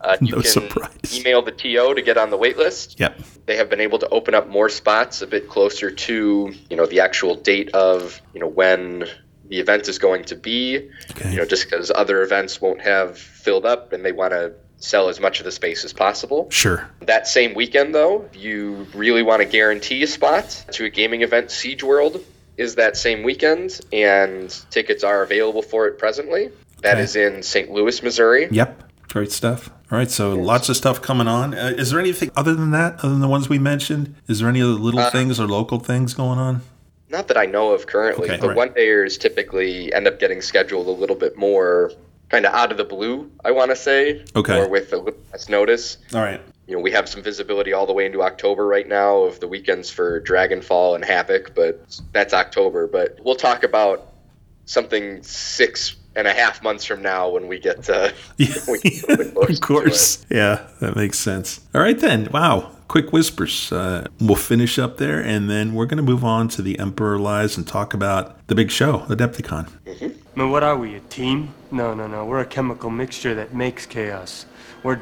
Uh, 0.00 0.16
you 0.20 0.32
No 0.36 0.42
can 0.42 0.50
surprise. 0.50 1.18
email 1.18 1.42
the 1.42 1.52
TO 1.52 1.94
to 1.94 2.02
get 2.02 2.16
on 2.16 2.30
the 2.30 2.36
wait 2.36 2.56
list. 2.56 2.98
Yep. 3.00 3.18
They 3.46 3.56
have 3.56 3.70
been 3.70 3.80
able 3.80 3.98
to 4.00 4.08
open 4.08 4.34
up 4.34 4.48
more 4.48 4.68
spots 4.68 5.22
a 5.22 5.26
bit 5.26 5.48
closer 5.48 5.90
to, 5.90 6.52
you 6.70 6.76
know, 6.76 6.86
the 6.86 7.00
actual 7.00 7.34
date 7.36 7.70
of, 7.74 8.20
you 8.34 8.40
know, 8.40 8.48
when 8.48 9.06
the 9.48 9.60
event 9.60 9.88
is 9.88 9.98
going 9.98 10.24
to 10.24 10.34
be. 10.36 10.90
Okay. 11.12 11.30
You 11.30 11.36
know, 11.38 11.44
just 11.44 11.64
because 11.70 11.90
other 11.94 12.22
events 12.22 12.60
won't 12.60 12.80
have 12.82 13.16
filled 13.18 13.64
up 13.64 13.92
and 13.92 14.04
they 14.04 14.12
want 14.12 14.32
to 14.32 14.52
sell 14.78 15.08
as 15.08 15.18
much 15.20 15.38
of 15.38 15.44
the 15.44 15.52
space 15.52 15.84
as 15.84 15.92
possible. 15.92 16.48
Sure. 16.50 16.86
That 17.00 17.26
same 17.26 17.54
weekend, 17.54 17.94
though, 17.94 18.28
you 18.34 18.86
really 18.94 19.22
want 19.22 19.40
to 19.40 19.48
guarantee 19.48 20.02
a 20.02 20.06
spot 20.06 20.64
to 20.72 20.84
a 20.84 20.90
gaming 20.90 21.22
event, 21.22 21.50
Siege 21.50 21.82
World 21.82 22.20
is 22.58 22.74
that 22.74 22.96
same 22.96 23.22
weekend, 23.22 23.80
and 23.92 24.50
tickets 24.70 25.04
are 25.04 25.22
available 25.22 25.62
for 25.62 25.86
it 25.86 25.98
presently. 25.98 26.50
That 26.82 26.94
Okay. 26.94 27.02
is 27.02 27.16
in 27.16 27.42
St. 27.42 27.70
Louis, 27.70 28.02
Missouri. 28.02 28.48
Yep. 28.50 28.82
Great 29.08 29.30
stuff. 29.32 29.70
All 29.90 29.98
right, 29.98 30.10
so 30.10 30.34
lots 30.34 30.68
of 30.68 30.76
stuff 30.76 31.00
coming 31.00 31.28
on. 31.28 31.54
Uh, 31.54 31.72
is 31.76 31.90
there 31.90 32.00
anything 32.00 32.32
other 32.36 32.54
than 32.54 32.72
that, 32.72 32.98
other 32.98 33.10
than 33.10 33.20
the 33.20 33.28
ones 33.28 33.48
we 33.48 33.58
mentioned? 33.58 34.16
Is 34.26 34.40
there 34.40 34.48
any 34.48 34.60
other 34.60 34.72
little 34.72 34.98
Uh, 35.00 35.10
things 35.10 35.38
or 35.38 35.46
local 35.46 35.78
things 35.78 36.12
going 36.12 36.40
on? 36.40 36.62
Not 37.08 37.28
that 37.28 37.36
I 37.36 37.46
know 37.46 37.72
of 37.72 37.86
currently. 37.86 38.28
Okay, 38.28 38.40
the 38.40 38.48
right. 38.48 38.56
one 38.56 38.70
dayers 38.70 39.16
typically 39.18 39.92
end 39.94 40.08
up 40.08 40.18
getting 40.18 40.42
scheduled 40.42 40.88
a 40.88 40.90
little 40.90 41.14
bit 41.14 41.36
more 41.36 41.92
kind 42.30 42.44
of 42.44 42.52
out 42.52 42.72
of 42.72 42.78
the 42.78 42.84
blue, 42.84 43.30
I 43.44 43.52
want 43.52 43.70
to 43.70 43.76
say. 43.76 44.24
Okay. 44.34 44.58
Or 44.58 44.68
with 44.68 44.92
a 44.92 44.96
little 44.96 45.20
less 45.30 45.48
notice. 45.48 45.98
All 46.12 46.20
right. 46.20 46.40
You 46.66 46.74
know, 46.74 46.82
we 46.82 46.90
have 46.90 47.08
some 47.08 47.22
visibility 47.22 47.72
all 47.72 47.86
the 47.86 47.92
way 47.92 48.06
into 48.06 48.22
October 48.22 48.66
right 48.66 48.88
now 48.88 49.18
of 49.18 49.38
the 49.38 49.46
weekends 49.46 49.88
for 49.88 50.20
Dragonfall 50.20 50.96
and 50.96 51.04
Havoc, 51.04 51.54
but 51.54 52.00
that's 52.12 52.34
October. 52.34 52.88
But 52.88 53.20
we'll 53.22 53.36
talk 53.36 53.62
about 53.62 54.12
something 54.64 55.22
six 55.22 55.94
and 56.16 56.26
a 56.26 56.32
half 56.32 56.62
months 56.62 56.84
from 56.84 57.02
now 57.02 57.28
when 57.28 57.46
we 57.46 57.60
get 57.60 57.88
uh, 57.88 58.10
when 58.36 58.80
we 58.82 58.90
get 58.90 59.04
a 59.04 59.16
little 59.16 59.42
of 59.42 59.48
to 59.48 59.60
course. 59.60 60.26
Yeah, 60.30 60.66
that 60.80 60.96
makes 60.96 61.18
sense. 61.18 61.60
All 61.74 61.80
right, 61.80 61.98
then. 61.98 62.28
Wow. 62.32 62.72
Quick 62.88 63.12
whispers. 63.12 63.72
Uh, 63.72 64.06
we'll 64.20 64.36
finish 64.36 64.78
up 64.78 64.96
there, 64.96 65.20
and 65.20 65.50
then 65.50 65.74
we're 65.74 65.86
going 65.86 65.96
to 65.96 66.04
move 66.04 66.24
on 66.24 66.46
to 66.50 66.62
the 66.62 66.78
Emperor 66.78 67.18
Lies 67.18 67.56
and 67.56 67.66
talk 67.66 67.94
about 67.94 68.46
the 68.46 68.54
big 68.54 68.70
show, 68.70 69.00
Adepticon. 69.08 69.68
Man, 70.36 70.50
what 70.50 70.62
are 70.62 70.76
we, 70.76 70.94
a 70.94 71.00
team? 71.00 71.52
No, 71.72 71.94
no, 71.94 72.06
no. 72.06 72.24
We're 72.24 72.40
a 72.40 72.46
chemical 72.46 72.90
mixture 72.90 73.34
that 73.34 73.52
makes 73.52 73.86
chaos. 73.86 74.46
We're 74.84 75.00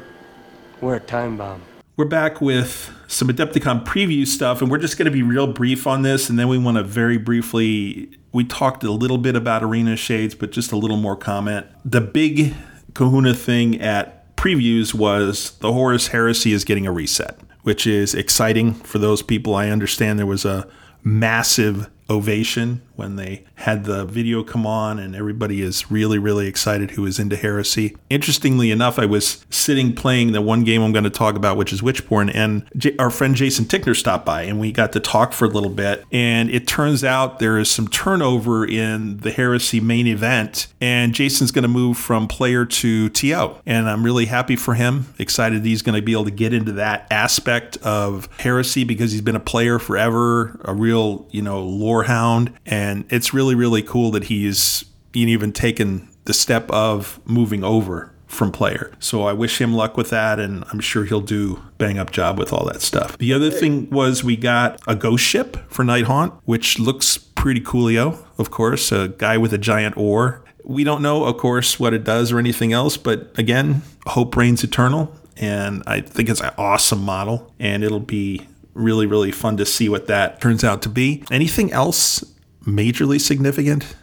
we're 0.81 0.95
a 0.95 0.99
time 0.99 1.37
bomb. 1.37 1.61
We're 1.97 2.05
back 2.05 2.41
with 2.41 2.91
some 3.07 3.29
Adepticon 3.29 3.85
preview 3.85 4.27
stuff, 4.27 4.61
and 4.61 4.69
we're 4.69 4.79
just 4.79 4.97
going 4.97 5.05
to 5.05 5.11
be 5.11 5.23
real 5.23 5.47
brief 5.47 5.87
on 5.87 6.01
this, 6.01 6.29
and 6.29 6.37
then 6.37 6.47
we 6.47 6.57
want 6.57 6.77
to 6.77 6.83
very 6.83 7.17
briefly. 7.17 8.09
We 8.35 8.43
talked 8.43 8.83
a 8.83 8.91
little 8.91 9.17
bit 9.17 9.37
about 9.37 9.63
Arena 9.63 9.95
Shades, 9.95 10.35
but 10.35 10.51
just 10.51 10.73
a 10.73 10.75
little 10.75 10.97
more 10.97 11.15
comment. 11.15 11.67
The 11.85 12.01
big 12.01 12.53
kahuna 12.93 13.33
thing 13.33 13.79
at 13.79 14.35
previews 14.35 14.93
was 14.93 15.51
the 15.59 15.71
Horus 15.71 16.07
Heresy 16.07 16.51
is 16.51 16.65
getting 16.65 16.85
a 16.85 16.91
reset, 16.91 17.39
which 17.61 17.87
is 17.87 18.13
exciting 18.13 18.73
for 18.73 18.99
those 18.99 19.21
people. 19.21 19.55
I 19.55 19.69
understand 19.69 20.19
there 20.19 20.25
was 20.25 20.43
a 20.43 20.67
massive 21.01 21.89
ovation 22.09 22.81
when 22.95 23.15
they 23.15 23.43
had 23.55 23.85
the 23.85 24.05
video 24.05 24.43
come 24.43 24.65
on 24.65 24.99
and 24.99 25.15
everybody 25.15 25.61
is 25.61 25.91
really 25.91 26.17
really 26.17 26.47
excited 26.47 26.91
who 26.91 27.05
is 27.05 27.19
into 27.19 27.35
heresy. 27.35 27.95
Interestingly 28.09 28.71
enough 28.71 28.97
i 28.99 29.05
was 29.05 29.45
sitting 29.49 29.93
playing 29.93 30.31
the 30.31 30.41
one 30.41 30.63
game 30.63 30.81
i'm 30.81 30.91
going 30.91 31.03
to 31.03 31.09
talk 31.09 31.35
about 31.35 31.57
which 31.57 31.73
is 31.73 31.81
witchborn 31.81 32.31
and 32.33 32.67
J- 32.77 32.95
our 32.97 33.09
friend 33.09 33.35
jason 33.35 33.65
tickner 33.65 33.95
stopped 33.95 34.25
by 34.25 34.43
and 34.43 34.59
we 34.59 34.71
got 34.71 34.91
to 34.93 34.99
talk 34.99 35.33
for 35.33 35.45
a 35.45 35.49
little 35.49 35.69
bit. 35.69 36.03
And 36.11 36.49
it 36.49 36.67
turns 36.67 37.03
out 37.03 37.39
there 37.39 37.57
is 37.57 37.69
some 37.69 37.87
turnover 37.87 38.65
in 38.65 39.17
the 39.17 39.31
heresy 39.31 39.79
main 39.79 40.07
event 40.07 40.67
and 40.81 41.13
jason's 41.13 41.51
going 41.51 41.63
to 41.63 41.69
move 41.69 41.97
from 41.97 42.27
player 42.27 42.65
to 42.65 43.09
to 43.09 43.25
and 43.65 43.89
i'm 43.89 44.03
really 44.03 44.25
happy 44.25 44.55
for 44.55 44.75
him. 44.75 45.13
Excited 45.17 45.65
he's 45.65 45.81
going 45.81 45.95
to 45.95 46.01
be 46.01 46.11
able 46.11 46.25
to 46.25 46.31
get 46.31 46.53
into 46.53 46.73
that 46.73 47.07
aspect 47.11 47.77
of 47.77 48.29
heresy 48.37 48.83
because 48.83 49.11
he's 49.11 49.21
been 49.21 49.35
a 49.35 49.39
player 49.39 49.79
forever 49.79 50.59
a 50.63 50.73
real 50.73 51.27
you 51.31 51.41
know 51.41 51.63
lore 51.63 52.03
hound. 52.03 52.53
And 52.65 52.84
it's 53.09 53.33
really 53.33 53.55
really 53.55 53.81
cool 53.81 54.11
that 54.11 54.25
he's 54.25 54.85
even 55.13 55.51
taken 55.51 56.09
the 56.25 56.33
step 56.33 56.69
of 56.71 57.19
moving 57.25 57.63
over 57.63 58.11
from 58.27 58.51
player. 58.51 58.91
So 58.99 59.23
i 59.23 59.33
wish 59.33 59.61
him 59.61 59.73
luck 59.73 59.95
with 59.97 60.09
that 60.09 60.39
and 60.39 60.65
i'm 60.71 60.79
sure 60.79 61.05
he'll 61.05 61.21
do 61.21 61.61
bang 61.77 61.97
up 61.97 62.11
job 62.11 62.37
with 62.37 62.51
all 62.51 62.65
that 62.65 62.81
stuff. 62.81 63.17
The 63.17 63.33
other 63.33 63.51
thing 63.51 63.89
was 63.89 64.23
we 64.23 64.35
got 64.35 64.81
a 64.87 64.95
ghost 64.95 65.23
ship 65.23 65.57
for 65.69 65.83
night 65.83 66.05
haunt 66.05 66.33
which 66.45 66.79
looks 66.79 67.17
pretty 67.17 67.61
coolio 67.61 68.25
of 68.37 68.51
course 68.51 68.91
a 68.91 69.09
guy 69.09 69.37
with 69.37 69.53
a 69.53 69.57
giant 69.57 69.95
oar. 69.97 70.43
We 70.63 70.83
don't 70.83 71.01
know 71.01 71.23
of 71.25 71.37
course 71.37 71.79
what 71.79 71.93
it 71.93 72.03
does 72.03 72.31
or 72.31 72.39
anything 72.39 72.73
else 72.73 72.97
but 72.97 73.31
again 73.37 73.83
hope 74.07 74.35
reigns 74.35 74.63
eternal 74.63 75.15
and 75.37 75.83
i 75.85 76.01
think 76.01 76.29
it's 76.29 76.41
an 76.41 76.53
awesome 76.57 77.03
model 77.03 77.53
and 77.59 77.83
it'll 77.83 77.99
be 77.99 78.47
really 78.73 79.05
really 79.05 79.31
fun 79.31 79.55
to 79.57 79.65
see 79.65 79.87
what 79.87 80.07
that 80.07 80.41
turns 80.41 80.63
out 80.63 80.81
to 80.81 80.89
be. 80.89 81.23
Anything 81.31 81.71
else 81.71 82.23
majorly 82.65 83.19
significant 83.19 83.95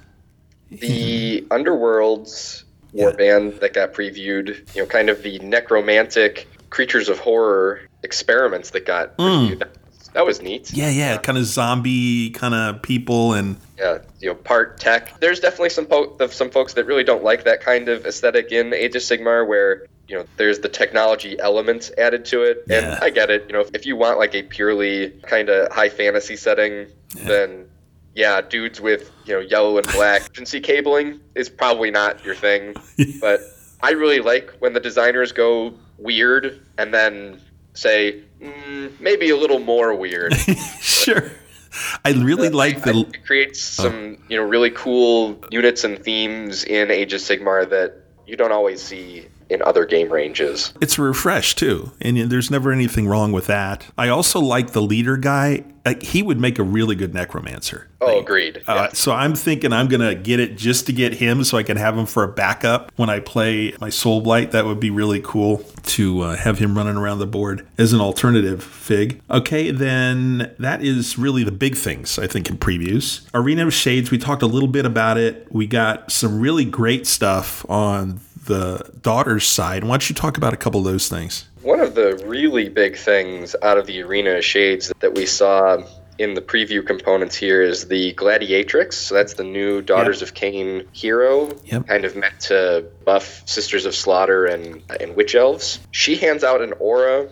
the 0.81 1.43
Underworlds 1.51 2.65
warband 2.95 3.61
that 3.61 3.75
got 3.75 3.93
previewed, 3.93 4.75
you 4.75 4.83
know, 4.83 4.87
kind 4.87 5.11
of 5.11 5.23
the 5.23 5.39
necromantic 5.41 6.49
creatures 6.71 7.09
of 7.09 7.19
horror 7.19 7.81
experiments 8.03 8.71
that 8.71 8.87
got 8.87 9.15
hmm. 9.17 9.23
previewed. 9.23 9.59
That, 9.59 9.77
that 10.15 10.27
was 10.27 10.43
neat. 10.43 10.71
Yeah 10.75 10.91
yeah 10.91 11.17
kind 11.17 11.39
of 11.39 11.47
zombie 11.47 12.31
kind 12.31 12.55
of 12.55 12.83
people 12.83 13.33
and 13.33 13.57
Yeah, 13.79 13.99
you 14.21 14.29
know, 14.29 14.35
part 14.35 14.79
tech. 14.79 15.19
There's 15.21 15.41
definitely 15.41 15.71
some 15.71 15.87
po- 15.87 16.17
some 16.29 16.51
folks 16.51 16.75
that 16.75 16.85
really 16.85 17.05
don't 17.05 17.25
like 17.25 17.45
that 17.45 17.63
kind 17.63 17.89
of 17.89 18.05
aesthetic 18.05 18.53
in 18.53 18.75
Age 18.75 18.95
of 18.95 19.03
Sigmar, 19.03 19.47
where 19.47 19.87
you 20.09 20.17
know 20.19 20.27
there's 20.37 20.59
the 20.59 20.69
technology 20.69 21.39
element 21.41 21.91
added 21.97 22.27
to 22.27 22.43
it. 22.43 22.59
And 22.69 22.87
Yeah. 22.87 22.99
I 23.01 23.09
get 23.09 23.31
it. 23.31 23.47
You 23.47 23.55
know, 23.55 23.65
if 23.73 23.87
you 23.87 23.97
want 23.97 24.19
like 24.19 24.35
a 24.35 24.43
purely 24.43 25.11
kind 25.23 25.49
of 25.49 25.73
high 25.73 25.89
fantasy 25.89 26.37
setting, 26.37 26.89
then 27.15 27.67
yeah, 28.15 28.41
dudes 28.41 28.81
with 28.81 29.11
you 29.25 29.35
know 29.35 29.41
yellow 29.41 29.79
and 29.79 29.87
black 29.89 30.23
agency 30.31 30.61
cabling 30.61 31.21
is 31.35 31.49
probably 31.49 31.91
not 31.91 32.25
your 32.25 32.35
thing. 32.35 32.75
but 33.21 33.41
I 33.83 33.93
really 33.93 34.21
like 34.21 34.51
when 34.61 34.73
the 34.73 34.81
designers 34.81 35.33
go 35.33 35.75
weird 35.99 36.61
and 36.79 36.93
then 36.93 37.41
say 37.75 38.23
mm, 38.41 39.01
maybe 39.01 39.31
a 39.31 39.37
little 39.37 39.59
more 39.61 39.95
weird. 39.95 40.35
sure 40.81 41.31
i 42.05 42.13
really 42.13 42.51
like 42.51 42.87
I- 42.87 42.93
the 42.93 43.01
it 43.15 43.25
creates 43.25 43.61
some 43.63 44.19
you 44.29 44.37
know 44.37 44.43
really 44.43 44.71
cool 44.71 45.39
units 45.51 45.85
and 45.85 45.99
themes 45.99 46.65
in 46.65 46.91
Age 46.91 47.15
of 47.15 47.21
Sigmar 47.23 47.69
that 47.71 47.95
you 48.27 48.37
don't 48.37 48.53
always 48.53 48.83
see 48.83 49.27
in 49.53 49.63
other 49.63 49.85
game 49.85 50.11
ranges. 50.11 50.73
it's 50.81 50.99
a 50.99 51.03
refresh 51.03 51.55
too 51.55 51.93
and 52.01 52.17
there's 52.31 52.51
never 52.51 52.73
anything 52.73 53.07
wrong 53.07 53.33
with 53.33 53.47
that 53.47 53.87
i 53.99 54.09
also 54.09 54.41
like 54.41 54.71
the 54.73 54.83
leader 54.83 55.17
guy 55.17 55.65
like, 55.85 56.03
he 56.03 56.23
would 56.23 56.39
make 56.39 56.59
a 56.61 56.63
really 56.63 56.95
good 56.95 57.13
necromancer 57.13 57.89
Oh, 58.05 58.19
agreed. 58.19 58.63
Uh. 58.67 58.89
So 58.93 59.13
I'm 59.13 59.35
thinking 59.35 59.73
I'm 59.73 59.87
gonna 59.87 60.15
get 60.15 60.41
it 60.41 60.57
just 60.57 60.87
to 60.87 60.93
get 60.93 61.15
him, 61.15 61.45
so 61.45 61.57
I 61.57 61.63
can 61.63 61.77
have 61.77 61.97
him 61.97 62.07
for 62.07 62.25
a 62.25 62.29
backup 62.29 62.91
when 62.97 63.09
I 63.09 63.21
play 63.21 63.75
my 63.81 63.91
Soul 63.91 64.21
Blight. 64.21 64.51
That 64.51 64.65
would 64.65 64.81
be 64.81 64.91
really 64.91 65.21
cool 65.23 65.59
to 65.85 66.23
uh, 66.23 66.37
have 66.37 66.59
him 66.59 66.77
running 66.77 66.97
around 66.97 67.21
the 67.21 67.27
board 67.27 67.67
as 67.79 67.93
an 67.93 68.01
alternative. 68.01 68.63
Fig. 68.63 69.21
Okay, 69.31 69.71
then 69.71 70.53
that 70.59 70.83
is 70.83 71.17
really 71.17 71.45
the 71.45 71.53
big 71.53 71.77
things 71.77 72.19
I 72.19 72.27
think 72.27 72.51
in 72.51 72.59
previews. 72.59 73.25
Arena 73.35 73.67
of 73.67 73.73
Shades. 73.73 74.11
We 74.11 74.19
talked 74.19 74.43
a 74.43 74.47
little 74.47 74.69
bit 74.69 74.85
about 74.85 75.17
it. 75.17 75.47
We 75.53 75.69
got 75.69 76.11
some 76.11 76.41
really 76.41 76.65
great 76.65 77.07
stuff 77.07 77.65
on 77.71 78.21
the 78.45 78.91
daughter's 79.03 79.47
side. 79.47 79.85
Why 79.85 79.91
don't 79.91 80.09
you 80.09 80.15
talk 80.15 80.37
about 80.37 80.53
a 80.53 80.57
couple 80.57 80.81
of 80.81 80.85
those 80.85 81.09
things? 81.09 81.49
One 81.63 81.81
of 81.81 81.95
the 81.95 82.23
really 82.27 82.69
big 82.69 82.97
things 82.97 83.55
out 83.63 83.79
of 83.79 83.87
the 83.87 84.03
Arena 84.03 84.31
of 84.33 84.45
Shades 84.45 84.93
that 85.01 85.15
we 85.15 85.27
saw 85.27 85.83
in 86.19 86.35
the 86.35 86.43
preview 86.43 86.85
components 86.87 87.35
here 87.37 87.63
is 87.63 87.89
the 87.89 88.13
Gladiatrix. 88.15 88.95
So 88.95 89.15
that's 89.15 89.35
the 89.35 89.45
new 89.45 89.81
Daughters 89.81 90.23
of 90.23 90.35
Khaine 90.35 90.87
hero, 90.93 91.51
Yep. 91.65 91.87
kind 91.89 92.05
of 92.05 92.17
meant 92.17 92.39
to 92.41 92.85
buff 93.05 93.43
Sisters 93.49 93.87
of 93.87 93.95
Slaughter 93.95 94.45
and, 94.47 94.83
and 95.01 95.17
Witch 95.17 95.35
Elves. 95.35 95.79
She 95.93 96.17
hands 96.17 96.45
out 96.45 96.61
an 96.61 96.75
aura 96.79 97.29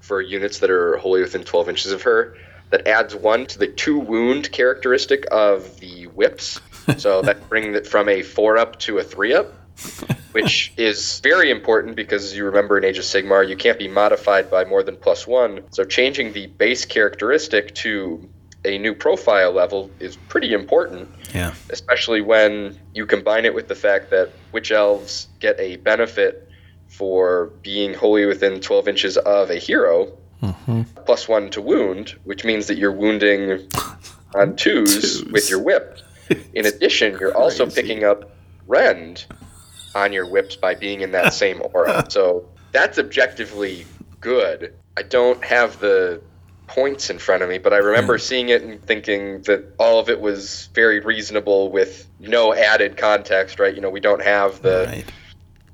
for 0.00 0.20
units 0.20 0.58
that 0.58 0.70
are 0.70 0.96
wholly 0.96 1.20
within 1.22 1.44
12 1.44 1.68
inches 1.68 1.92
of 1.92 2.02
her 2.02 2.36
that 2.70 2.86
adds 2.88 3.14
one 3.14 3.46
to 3.46 3.58
the 3.58 3.68
two 3.68 3.98
wound 3.98 4.50
characteristic 4.50 5.26
of 5.30 5.78
the 5.80 6.04
whips. 6.08 6.60
So 6.98 7.22
that 7.22 7.48
brings 7.48 7.74
it 7.76 7.86
from 7.86 8.10
a 8.10 8.20
four 8.20 8.58
up 8.58 8.78
to 8.80 8.98
a 8.98 9.02
three 9.02 9.32
up 9.32 9.54
which 10.34 10.72
is 10.76 11.20
very 11.20 11.48
important 11.48 11.94
because 11.94 12.36
you 12.36 12.44
remember 12.44 12.76
in 12.76 12.84
Age 12.84 12.98
of 12.98 13.04
Sigmar, 13.04 13.48
you 13.48 13.56
can't 13.56 13.78
be 13.78 13.86
modified 13.86 14.50
by 14.50 14.64
more 14.64 14.82
than 14.82 14.96
plus 14.96 15.28
one. 15.28 15.62
So 15.70 15.84
changing 15.84 16.32
the 16.32 16.48
base 16.48 16.84
characteristic 16.84 17.72
to 17.76 18.28
a 18.64 18.76
new 18.78 18.94
profile 18.94 19.52
level 19.52 19.92
is 20.00 20.16
pretty 20.16 20.52
important, 20.52 21.08
Yeah. 21.32 21.54
especially 21.70 22.20
when 22.20 22.76
you 22.94 23.06
combine 23.06 23.44
it 23.44 23.54
with 23.54 23.68
the 23.68 23.76
fact 23.76 24.10
that 24.10 24.30
witch 24.50 24.72
elves 24.72 25.28
get 25.38 25.54
a 25.60 25.76
benefit 25.76 26.48
for 26.88 27.52
being 27.62 27.94
wholly 27.94 28.26
within 28.26 28.60
12 28.60 28.88
inches 28.88 29.16
of 29.16 29.50
a 29.50 29.56
hero, 29.56 30.18
mm-hmm. 30.42 30.82
plus 31.06 31.28
one 31.28 31.48
to 31.50 31.60
wound, 31.60 32.16
which 32.24 32.44
means 32.44 32.66
that 32.66 32.76
you're 32.76 32.90
wounding 32.92 33.68
on 34.34 34.56
twos, 34.56 35.20
Twos. 35.20 35.24
with 35.30 35.48
your 35.48 35.60
whip. 35.62 35.98
In 36.54 36.66
addition, 36.66 37.18
you're 37.20 37.36
also 37.36 37.70
picking 37.70 38.02
up 38.02 38.34
rend 38.66 39.26
on 39.94 40.12
your 40.12 40.26
whips 40.26 40.56
by 40.56 40.74
being 40.74 41.00
in 41.00 41.12
that 41.12 41.32
same 41.34 41.62
aura. 41.72 42.06
So 42.14 42.48
that's 42.72 42.98
objectively 42.98 43.86
good. 44.20 44.74
I 44.96 45.02
don't 45.02 45.42
have 45.44 45.80
the 45.80 46.20
points 46.66 47.10
in 47.10 47.18
front 47.18 47.42
of 47.42 47.48
me, 47.48 47.58
but 47.58 47.72
I 47.72 47.78
remember 47.78 48.14
hmm. 48.14 48.22
seeing 48.22 48.48
it 48.48 48.62
and 48.62 48.82
thinking 48.82 49.42
that 49.42 49.64
all 49.78 49.98
of 49.98 50.08
it 50.08 50.20
was 50.20 50.68
very 50.74 51.00
reasonable 51.00 51.70
with 51.70 52.08
no 52.18 52.54
added 52.54 52.96
context, 52.96 53.58
right? 53.58 53.74
You 53.74 53.80
know, 53.80 53.90
we 53.90 54.00
don't 54.00 54.22
have 54.22 54.62
the 54.62 54.86
Right. 54.88 55.04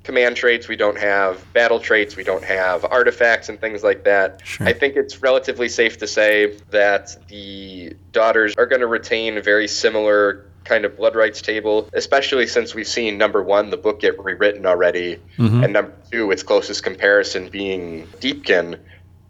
command 0.03 0.37
traits, 0.37 0.69
we 0.69 0.77
don't 0.77 0.99
have 0.99 1.51
battle 1.53 1.79
traits, 1.79 2.17
we 2.17 2.25
don't 2.25 2.45
have 2.45 2.85
artifacts 2.85 3.49
and 3.49 3.61
things 3.61 3.85
like 3.85 4.05
that. 4.05 4.41
Sure. 4.45 4.67
I 4.67 4.73
think 4.73 4.97
it's 4.97 5.23
relatively 5.23 5.69
safe 5.69 5.99
to 5.99 6.07
say 6.07 6.57
that 6.71 7.17
the 7.29 7.95
daughters 8.13 8.55
are 8.57 8.67
going 8.67 8.81
to 8.81 8.89
retain 8.89 9.41
very 9.43 9.69
similar 9.69 10.50
kind 10.65 10.85
of 10.85 10.97
blood 10.97 11.17
rites 11.17 11.43
table, 11.43 11.89
especially 11.93 12.47
since 12.47 12.75
we've 12.75 12.87
seen 12.87 13.19
number 13.19 13.43
one, 13.43 13.71
the 13.71 13.77
book 13.77 14.01
get 14.01 14.23
rewritten 14.23 14.67
already, 14.67 15.19
mm-hmm. 15.39 15.65
and 15.65 15.73
number 15.73 15.93
two, 16.11 16.31
its 16.31 16.43
closest 16.43 16.83
comparison 16.83 17.49
being 17.49 18.07
Deepkin 18.21 18.79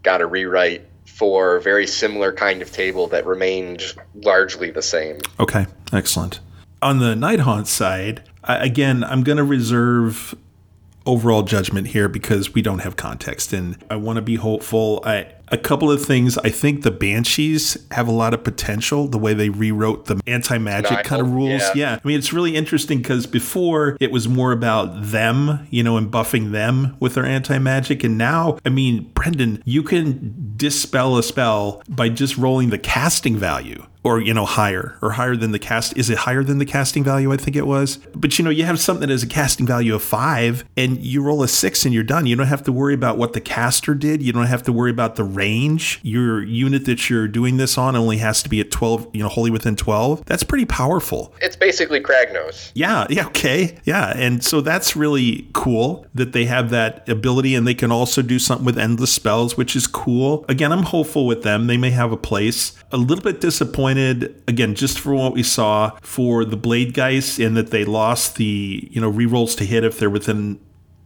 got 0.03 0.21
a 0.21 0.25
rewrite 0.25 0.85
for 1.05 1.57
a 1.57 1.61
very 1.61 1.85
similar 1.87 2.33
kind 2.33 2.61
of 2.61 2.71
table 2.71 3.07
that 3.07 3.25
remained 3.25 3.83
largely 4.15 4.71
the 4.71 4.81
same. 4.81 5.19
Okay, 5.39 5.67
excellent. 5.93 6.39
On 6.81 6.99
the 6.99 7.15
Night 7.15 7.41
Haunt 7.41 7.67
side, 7.67 8.23
I, 8.43 8.57
again, 8.57 9.03
I'm 9.03 9.23
going 9.23 9.37
to 9.37 9.43
reserve 9.43 10.33
overall 11.05 11.43
judgment 11.43 11.87
here 11.87 12.07
because 12.07 12.53
we 12.53 12.61
don't 12.61 12.79
have 12.79 12.95
context 12.95 13.53
and 13.53 13.77
I 13.89 13.95
want 13.95 14.17
to 14.17 14.21
be 14.21 14.35
hopeful. 14.35 15.01
I 15.05 15.27
a 15.51 15.57
couple 15.57 15.91
of 15.91 16.03
things. 16.03 16.37
I 16.39 16.49
think 16.49 16.83
the 16.83 16.91
Banshees 16.91 17.77
have 17.91 18.07
a 18.07 18.11
lot 18.11 18.33
of 18.33 18.43
potential 18.43 19.07
the 19.07 19.17
way 19.17 19.33
they 19.33 19.49
rewrote 19.49 20.05
the 20.05 20.19
anti 20.25 20.57
magic 20.57 21.03
kind 21.03 21.21
of 21.21 21.31
rules. 21.31 21.61
yeah. 21.75 21.81
Yeah. 21.81 21.99
I 22.03 22.07
mean, 22.07 22.17
it's 22.17 22.31
really 22.31 22.55
interesting 22.55 22.99
because 22.99 23.25
before 23.25 23.97
it 23.99 24.11
was 24.11 24.27
more 24.27 24.51
about 24.51 25.01
them, 25.01 25.67
you 25.71 25.83
know, 25.83 25.97
and 25.97 26.11
buffing 26.11 26.51
them 26.51 26.95
with 26.99 27.15
their 27.15 27.25
anti 27.25 27.57
magic. 27.57 28.03
And 28.03 28.17
now, 28.17 28.59
I 28.65 28.69
mean, 28.69 29.11
Brendan, 29.13 29.61
you 29.65 29.81
can 29.83 30.53
dispel 30.55 31.17
a 31.17 31.23
spell 31.23 31.81
by 31.89 32.09
just 32.09 32.37
rolling 32.37 32.69
the 32.69 32.77
casting 32.77 33.35
value 33.35 33.83
or 34.03 34.19
you 34.19 34.33
know 34.33 34.45
higher 34.45 34.97
or 35.01 35.11
higher 35.11 35.35
than 35.35 35.51
the 35.51 35.59
cast 35.59 35.95
is 35.97 36.09
it 36.09 36.17
higher 36.19 36.43
than 36.43 36.57
the 36.57 36.65
casting 36.65 37.03
value 37.03 37.31
i 37.31 37.37
think 37.37 37.55
it 37.55 37.67
was 37.67 37.97
but 38.15 38.37
you 38.39 38.43
know 38.43 38.49
you 38.51 38.63
have 38.65 38.79
something 38.79 39.01
that 39.07 39.09
has 39.13 39.23
a 39.23 39.27
casting 39.27 39.65
value 39.67 39.93
of 39.93 40.01
five 40.01 40.63
and 40.75 40.97
you 41.03 41.21
roll 41.21 41.43
a 41.43 41.47
six 41.47 41.85
and 41.85 41.93
you're 41.93 42.03
done 42.03 42.25
you 42.25 42.35
don't 42.35 42.47
have 42.47 42.63
to 42.63 42.71
worry 42.71 42.93
about 42.93 43.17
what 43.17 43.33
the 43.33 43.41
caster 43.41 43.93
did 43.93 44.21
you 44.21 44.33
don't 44.33 44.47
have 44.47 44.63
to 44.63 44.73
worry 44.73 44.91
about 44.91 45.15
the 45.15 45.23
range 45.23 45.99
your 46.03 46.43
unit 46.43 46.85
that 46.85 47.09
you're 47.09 47.27
doing 47.27 47.57
this 47.57 47.77
on 47.77 47.95
only 47.95 48.17
has 48.17 48.41
to 48.41 48.49
be 48.49 48.59
at 48.59 48.71
12 48.71 49.09
you 49.13 49.21
know 49.21 49.29
wholly 49.29 49.51
within 49.51 49.75
12 49.75 50.25
that's 50.25 50.43
pretty 50.43 50.65
powerful 50.65 51.33
It's 51.41 51.55
basically 51.55 51.99
Kragnos. 52.01 52.71
yeah, 52.73 53.05
yeah, 53.09 53.27
okay. 53.27 53.77
Yeah. 53.83 54.13
And 54.15 54.43
so 54.43 54.61
that's 54.61 54.95
really 54.95 55.47
cool 55.53 56.05
that 56.15 56.33
they 56.33 56.45
have 56.45 56.69
that 56.71 57.07
ability 57.09 57.55
and 57.55 57.67
they 57.67 57.73
can 57.73 57.91
also 57.91 58.21
do 58.21 58.39
something 58.39 58.65
with 58.65 58.77
endless 58.77 59.13
spells, 59.13 59.57
which 59.57 59.75
is 59.75 59.87
cool. 59.87 60.45
Again, 60.49 60.71
I'm 60.71 60.83
hopeful 60.83 61.25
with 61.27 61.43
them. 61.43 61.67
They 61.67 61.77
may 61.77 61.91
have 61.91 62.11
a 62.11 62.17
place. 62.17 62.73
A 62.91 62.97
little 62.97 63.23
bit 63.23 63.41
disappointed, 63.41 63.90
again, 63.97 64.75
just 64.75 64.99
for 64.99 65.13
what 65.13 65.33
we 65.33 65.43
saw 65.43 65.97
for 66.01 66.45
the 66.45 66.57
Blade 66.57 66.93
Geist 66.93 67.39
in 67.39 67.53
that 67.55 67.71
they 67.71 67.85
lost 67.85 68.35
the, 68.35 68.87
you 68.91 69.01
know, 69.01 69.11
rerolls 69.11 69.57
to 69.57 69.65
hit 69.65 69.83
if 69.83 69.99
they're 69.99 70.09
within 70.09 70.59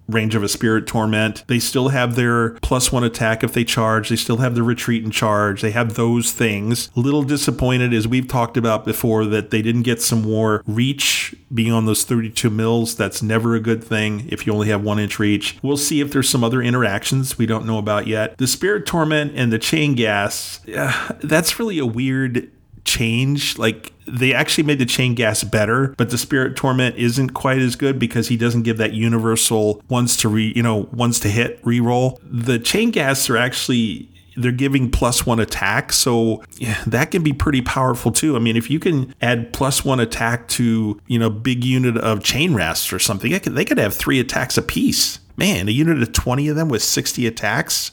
range 0.08 0.36
of 0.36 0.44
a 0.44 0.50
spirit 0.50 0.88
torment. 0.88 1.44
They 1.48 1.60
still 1.60 1.89
have 1.89 2.15
their 2.15 2.51
plus 2.62 2.92
one 2.92 3.04
attack 3.04 3.44
if 3.44 3.54
they 3.54 3.63
charge. 3.63 4.10
They 4.10 4.15
still 4.15 4.38
have 4.38 4.56
their 4.56 4.63
retreat 4.63 5.04
and 5.04 5.12
charge. 5.12 5.62
They 5.62 5.72
have 5.72 5.96
those 5.96 6.32
things. 6.32 6.89
A 6.96 7.00
little 7.00 7.24
disappointed, 7.24 7.94
as 7.94 8.08
we've 8.08 8.27
talked 8.27 8.58
about 8.58 8.86
before, 8.86 9.25
that 9.25 9.51
they 9.51 9.62
didn't 9.62 9.84
get 9.84 10.01
some 10.01 10.22
more 10.22 10.63
reach 10.68 11.36
being 11.54 11.72
on 11.72 11.86
those 11.86 12.04
32 12.04 12.50
mils. 12.50 12.96
That's 12.96 13.22
never 13.22 13.56
a 13.56 13.60
good 13.60 13.84
thing 13.84 14.27
if 14.30 14.46
you 14.46 14.54
only 14.54 14.68
have 14.70 14.84
one 14.84 15.00
inch 15.00 15.20
reach. 15.20 15.58
We'll 15.62 15.77
see 15.77 16.01
if 16.01 16.12
there's 16.12 16.30
some 16.30 16.44
other 16.44 16.62
interactions 16.62 17.38
we 17.38 17.46
don't 17.46 17.65
know 17.65 17.77
about 17.77 18.08
yet. 18.08 18.38
The 18.38 18.48
spirit 18.48 18.86
torment 18.86 19.34
and 19.36 19.51
the 19.51 19.60
Chainghast, 19.60 20.75
uh, 20.75 21.18
that's 21.24 21.60
really 21.60 21.80
a 21.80 21.86
weird 21.86 22.51
change. 22.86 23.58
Like 23.58 23.92
they 24.08 24.34
actually 24.34 24.63
made 24.63 24.80
the 24.80 24.86
Chainghast 24.86 25.51
better, 25.51 25.94
but 25.98 26.10
the 26.10 26.18
spirit 26.18 26.56
torment 26.56 26.96
isn't 26.96 27.32
quite 27.32 27.60
as 27.60 27.75
good 27.75 28.00
because 28.00 28.27
he 28.27 28.38
doesn't 28.38 28.63
give 28.63 28.77
that 28.77 28.94
universal 28.94 29.84
ones 29.89 30.15
to 30.18 30.30
re, 30.30 30.54
you 30.56 30.63
know, 30.63 30.88
ones 30.92 31.20
to 31.22 31.30
hit 31.30 31.62
reroll. 31.63 32.20
The 32.24 32.60
Chainghast 32.60 33.30
are 33.30 33.38
actually 33.38 34.10
they're 34.38 34.51
giving 34.51 34.92
plus 34.92 35.25
one 35.25 35.39
attack, 35.39 35.94
so 35.94 36.44
yeah, 36.58 36.82
that 36.88 37.12
can 37.12 37.24
be 37.24 37.34
pretty 37.34 37.62
powerful 37.62 38.12
too. 38.12 38.36
I 38.36 38.39
mean, 38.39 38.58
if 38.58 38.70
you 38.70 38.80
can 38.80 39.13
add 39.22 39.54
plus 39.54 39.84
one 39.86 40.00
attack 40.00 40.48
to 40.50 41.00
you 41.08 41.20
know 41.20 41.30
big 41.30 41.63
unit 41.63 41.98
of 41.98 42.20
Chainrasps 42.20 42.94
or 42.94 43.00
something, 43.00 43.32
they 43.32 43.39
could, 43.39 43.56
they 43.56 43.65
could 43.65 43.77
have 43.77 43.94
three 43.94 44.20
attacks 44.20 44.58
apiece. 44.58 45.20
Man, 45.38 45.68
a 45.68 45.72
unit 45.72 46.01
of 46.01 46.12
twenty 46.13 46.48
of 46.48 46.56
them 46.56 46.70
with 46.70 46.84
sixty 46.84 47.27
attacks. 47.27 47.92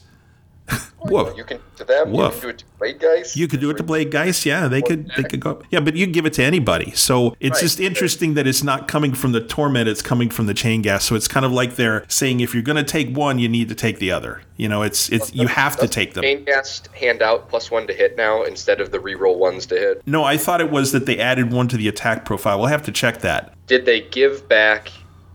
Whoa. 0.99 1.35
You 1.35 1.45
can 1.45 1.59
to 1.77 1.85
them. 1.85 2.13
Woof. 2.13 2.45
You 2.45 2.49
can 2.49 2.49
do 2.49 2.51
it 2.51 2.59
to 2.59 2.65
Blade 2.79 2.99
Guys. 3.01 3.37
You 3.37 3.49
could 3.49 3.61
do 3.61 3.71
it 3.71 3.77
to 3.79 3.83
Blade 3.83 4.11
Geist, 4.11 4.47
yeah. 4.47 4.69
They 4.69 4.83
could 4.83 5.11
they 5.17 5.25
could 5.25 5.41
go 5.41 5.63
Yeah, 5.71 5.81
but 5.81 5.97
you 5.97 6.07
can 6.07 6.13
give 6.13 6.27
it 6.27 6.33
to 6.35 6.45
anybody. 6.45 6.93
So 6.93 7.35
it's 7.41 7.57
Right. 7.57 7.63
just 7.63 7.81
interesting 7.81 8.35
that 8.35 8.47
it's 8.47 8.63
not 8.63 8.87
coming 8.89 9.13
from 9.13 9.33
the 9.33 9.41
torment, 9.41 9.89
it's 9.89 10.03
coming 10.03 10.31
from 10.31 10.47
the 10.47 10.55
Chainghast. 10.55 11.03
So 11.03 11.15
it's 11.17 11.29
kind 11.29 11.45
of 11.45 11.53
like 11.53 11.77
they're 11.77 12.05
saying 12.09 12.41
if 12.41 12.55
you're 12.55 12.63
gonna 12.63 12.85
take 12.85 13.17
one, 13.17 13.39
you 13.39 13.49
need 13.49 13.69
to 13.69 13.75
take 13.75 13.99
the 13.99 14.11
other. 14.13 14.43
You 14.57 14.69
know, 14.69 14.83
it's 14.83 15.09
it's 15.09 15.35
you 15.35 15.49
have 15.49 15.77
to 15.79 15.89
take 15.89 16.15
them. 16.15 16.23
Chain 16.23 16.45
Gas 16.45 16.83
hand 16.93 17.21
out 17.21 17.49
plus 17.49 17.71
one 17.71 17.87
to 17.89 17.93
hit 17.93 18.17
now 18.17 18.43
instead 18.45 18.81
of 18.81 18.93
the 18.93 18.99
reroll 18.99 19.37
ones 19.37 19.67
to 19.67 19.75
hit. 19.77 20.03
No, 20.07 20.23
I 20.25 20.37
thought 20.37 20.61
it 20.61 20.71
was 20.71 20.93
that 20.93 21.07
they 21.07 21.19
added 21.19 21.53
one 21.53 21.67
to 21.69 21.77
the 21.77 21.89
attack 21.89 22.25
profile. 22.25 22.59
We'll 22.59 22.69
have 22.69 22.83
to 22.85 22.93
check 22.93 23.21
that. 23.23 23.55
Did 23.67 23.87
they 23.87 24.03
give 24.03 24.49
back 24.49 24.91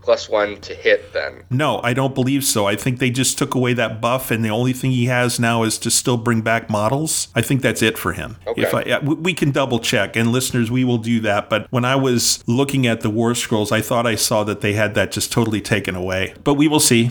plus 0.08 0.26
one 0.26 0.58
to 0.62 0.72
hit 0.74 1.12
then? 1.12 1.42
No, 1.50 1.80
I 1.84 1.92
don't 1.92 2.14
believe 2.14 2.42
so. 2.42 2.66
I 2.66 2.76
think 2.76 2.98
they 2.98 3.10
just 3.10 3.36
took 3.36 3.54
away 3.54 3.74
that 3.74 4.00
buff, 4.00 4.30
and 4.30 4.42
the 4.42 4.48
only 4.48 4.72
thing 4.72 4.90
he 4.90 5.04
has 5.04 5.38
now 5.38 5.64
is 5.64 5.76
to 5.80 5.90
still 5.90 6.16
bring 6.16 6.40
back 6.40 6.70
models. 6.70 7.28
I 7.34 7.42
think 7.42 7.60
that's 7.60 7.82
it 7.82 7.98
for 7.98 8.14
him. 8.14 8.36
Okay. 8.46 8.62
If 8.62 8.72
I, 8.74 9.00
we- 9.00 9.16
we 9.16 9.34
can 9.34 9.50
double 9.50 9.78
check, 9.78 10.16
and 10.16 10.32
listeners, 10.32 10.70
we 10.70 10.82
will 10.82 10.96
do 10.96 11.20
that. 11.20 11.50
But 11.50 11.66
when 11.70 11.84
I 11.84 11.94
was 11.94 12.42
looking 12.46 12.86
at 12.86 13.02
the 13.02 13.10
War 13.10 13.34
Scrolls, 13.34 13.70
I 13.70 13.82
thought 13.82 14.06
I 14.06 14.14
saw 14.14 14.44
that 14.44 14.62
they 14.62 14.72
had 14.72 14.94
that 14.94 15.12
just 15.12 15.30
totally 15.30 15.60
taken 15.60 15.94
away. 15.94 16.32
But 16.42 16.54
we 16.54 16.68
will 16.68 16.80
see. 16.80 17.10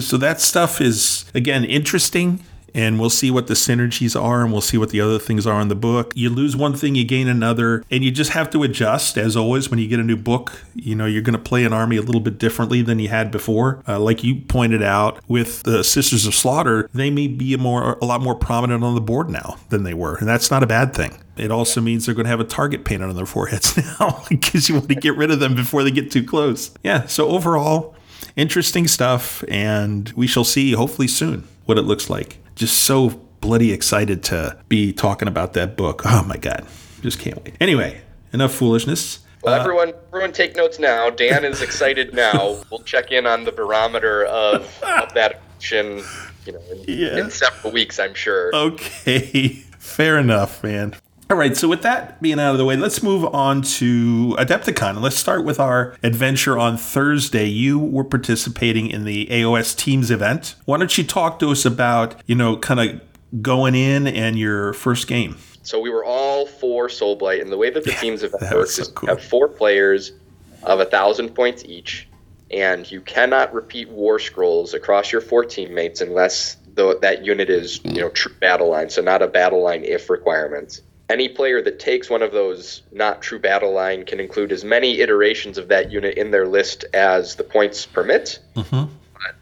So 0.00 0.16
that 0.16 0.40
stuff 0.40 0.80
is 0.80 1.26
again 1.34 1.66
interesting. 1.66 2.42
And 2.78 3.00
we'll 3.00 3.10
see 3.10 3.32
what 3.32 3.48
the 3.48 3.54
synergies 3.54 4.14
are, 4.14 4.44
and 4.44 4.52
we'll 4.52 4.60
see 4.60 4.78
what 4.78 4.90
the 4.90 5.00
other 5.00 5.18
things 5.18 5.48
are 5.48 5.60
in 5.60 5.66
the 5.66 5.74
book. 5.74 6.12
You 6.14 6.30
lose 6.30 6.56
one 6.56 6.76
thing, 6.76 6.94
you 6.94 7.04
gain 7.04 7.26
another, 7.26 7.84
and 7.90 8.04
you 8.04 8.12
just 8.12 8.30
have 8.30 8.50
to 8.50 8.62
adjust. 8.62 9.18
As 9.18 9.36
always, 9.36 9.68
when 9.68 9.80
you 9.80 9.88
get 9.88 9.98
a 9.98 10.04
new 10.04 10.16
book, 10.16 10.62
you 10.76 10.94
know 10.94 11.04
you're 11.04 11.22
going 11.22 11.36
to 11.36 11.42
play 11.42 11.64
an 11.64 11.72
army 11.72 11.96
a 11.96 12.02
little 12.02 12.20
bit 12.20 12.38
differently 12.38 12.80
than 12.82 13.00
you 13.00 13.08
had 13.08 13.32
before. 13.32 13.82
Uh, 13.88 13.98
like 13.98 14.22
you 14.22 14.36
pointed 14.42 14.80
out 14.80 15.18
with 15.26 15.64
the 15.64 15.82
Sisters 15.82 16.24
of 16.24 16.36
Slaughter, 16.36 16.88
they 16.94 17.10
may 17.10 17.26
be 17.26 17.52
a 17.52 17.58
more 17.58 17.98
a 18.00 18.04
lot 18.04 18.20
more 18.20 18.36
prominent 18.36 18.84
on 18.84 18.94
the 18.94 19.00
board 19.00 19.28
now 19.28 19.56
than 19.70 19.82
they 19.82 19.94
were, 19.94 20.14
and 20.14 20.28
that's 20.28 20.48
not 20.48 20.62
a 20.62 20.66
bad 20.66 20.94
thing. 20.94 21.18
It 21.36 21.50
also 21.50 21.80
means 21.80 22.06
they're 22.06 22.14
going 22.14 22.26
to 22.26 22.30
have 22.30 22.38
a 22.38 22.44
target 22.44 22.84
painted 22.84 23.08
on 23.08 23.16
their 23.16 23.26
foreheads 23.26 23.76
now 24.00 24.22
because 24.28 24.68
you 24.68 24.76
want 24.76 24.88
to 24.88 24.94
get 24.94 25.16
rid 25.16 25.32
of 25.32 25.40
them 25.40 25.56
before 25.56 25.82
they 25.82 25.90
get 25.90 26.12
too 26.12 26.22
close. 26.22 26.70
Yeah. 26.84 27.06
So 27.06 27.26
overall, 27.28 27.96
interesting 28.36 28.86
stuff, 28.86 29.42
and 29.48 30.10
we 30.10 30.28
shall 30.28 30.44
see 30.44 30.72
hopefully 30.72 31.08
soon 31.08 31.42
what 31.64 31.76
it 31.76 31.82
looks 31.82 32.08
like. 32.08 32.38
Just 32.58 32.78
so 32.82 33.10
bloody 33.40 33.72
excited 33.72 34.24
to 34.24 34.58
be 34.68 34.92
talking 34.92 35.28
about 35.28 35.52
that 35.52 35.76
book. 35.76 36.02
Oh 36.04 36.24
my 36.24 36.36
god, 36.36 36.66
just 37.02 37.20
can't 37.20 37.42
wait. 37.44 37.54
Anyway, 37.60 38.00
enough 38.32 38.52
foolishness. 38.52 39.20
Well, 39.44 39.54
Uh, 39.54 39.60
everyone, 39.60 39.92
everyone, 40.08 40.32
take 40.32 40.56
notes 40.56 40.80
now. 40.80 41.08
Dan 41.08 41.44
is 41.44 41.62
excited 41.62 42.12
now. 42.14 42.60
We'll 42.70 42.82
check 42.82 43.12
in 43.12 43.26
on 43.26 43.44
the 43.44 43.52
barometer 43.52 44.24
of, 44.24 44.62
of 44.82 45.14
that 45.14 45.40
action, 45.54 46.02
you 46.44 46.52
know, 46.54 46.60
in, 46.72 46.84
Yeah. 46.88 47.18
in 47.18 47.30
several 47.30 47.72
weeks, 47.72 48.00
I'm 48.00 48.14
sure. 48.14 48.50
Okay, 48.52 49.50
fair 49.78 50.18
enough, 50.18 50.64
man. 50.64 50.96
All 51.30 51.36
right, 51.36 51.54
so 51.54 51.68
with 51.68 51.82
that 51.82 52.22
being 52.22 52.40
out 52.40 52.52
of 52.52 52.58
the 52.58 52.64
way, 52.64 52.74
let's 52.74 53.02
move 53.02 53.22
on 53.34 53.60
to 53.60 54.34
Adepticon. 54.38 55.02
Let's 55.02 55.18
start 55.18 55.44
with 55.44 55.60
our 55.60 55.94
adventure 56.02 56.58
on 56.58 56.78
Thursday. 56.78 57.44
You 57.44 57.78
were 57.78 58.02
participating 58.04 58.86
in 58.86 59.04
the 59.04 59.26
AOS 59.26 59.76
Teams 59.76 60.10
event. 60.10 60.54
Why 60.64 60.78
don't 60.78 60.96
you 60.96 61.04
talk 61.04 61.38
to 61.40 61.50
us 61.50 61.66
about, 61.66 62.14
you 62.24 62.34
know, 62.34 62.56
kind 62.56 62.80
of 62.80 63.42
going 63.42 63.74
in 63.74 64.06
and 64.06 64.38
your 64.38 64.72
first 64.72 65.06
game? 65.06 65.36
So 65.62 65.78
we 65.78 65.90
were 65.90 66.02
all 66.02 66.46
for 66.46 66.88
Soul 66.88 67.14
Blight, 67.14 67.42
and 67.42 67.52
the 67.52 67.58
way 67.58 67.68
that 67.68 67.84
the 67.84 67.92
teams 68.00 68.22
event 68.22 68.50
works 68.54 68.76
so 68.76 68.82
is 68.82 68.88
cool. 68.88 69.10
you 69.10 69.14
have 69.14 69.22
four 69.22 69.48
players 69.48 70.12
of 70.62 70.80
a 70.80 70.86
thousand 70.86 71.34
points 71.34 71.62
each, 71.66 72.08
and 72.50 72.90
you 72.90 73.02
cannot 73.02 73.52
repeat 73.52 73.90
War 73.90 74.18
Scrolls 74.18 74.72
across 74.72 75.12
your 75.12 75.20
four 75.20 75.44
teammates 75.44 76.00
unless 76.00 76.56
the, 76.72 76.98
that 77.02 77.22
unit 77.22 77.50
is 77.50 77.84
you 77.84 78.00
know 78.00 78.08
true 78.08 78.32
battle 78.40 78.70
line, 78.70 78.88
so 78.88 79.02
not 79.02 79.20
a 79.20 79.26
battle 79.26 79.62
line 79.62 79.84
if 79.84 80.08
requirements. 80.08 80.80
Any 81.10 81.28
player 81.28 81.62
that 81.62 81.78
takes 81.78 82.10
one 82.10 82.22
of 82.22 82.32
those 82.32 82.82
not 82.92 83.22
true 83.22 83.38
battle 83.38 83.72
line 83.72 84.04
can 84.04 84.20
include 84.20 84.52
as 84.52 84.62
many 84.64 85.00
iterations 85.00 85.56
of 85.56 85.68
that 85.68 85.90
unit 85.90 86.18
in 86.18 86.30
their 86.30 86.46
list 86.46 86.84
as 86.92 87.36
the 87.36 87.44
points 87.44 87.86
permit. 87.86 88.38
Mm-hmm. 88.56 88.92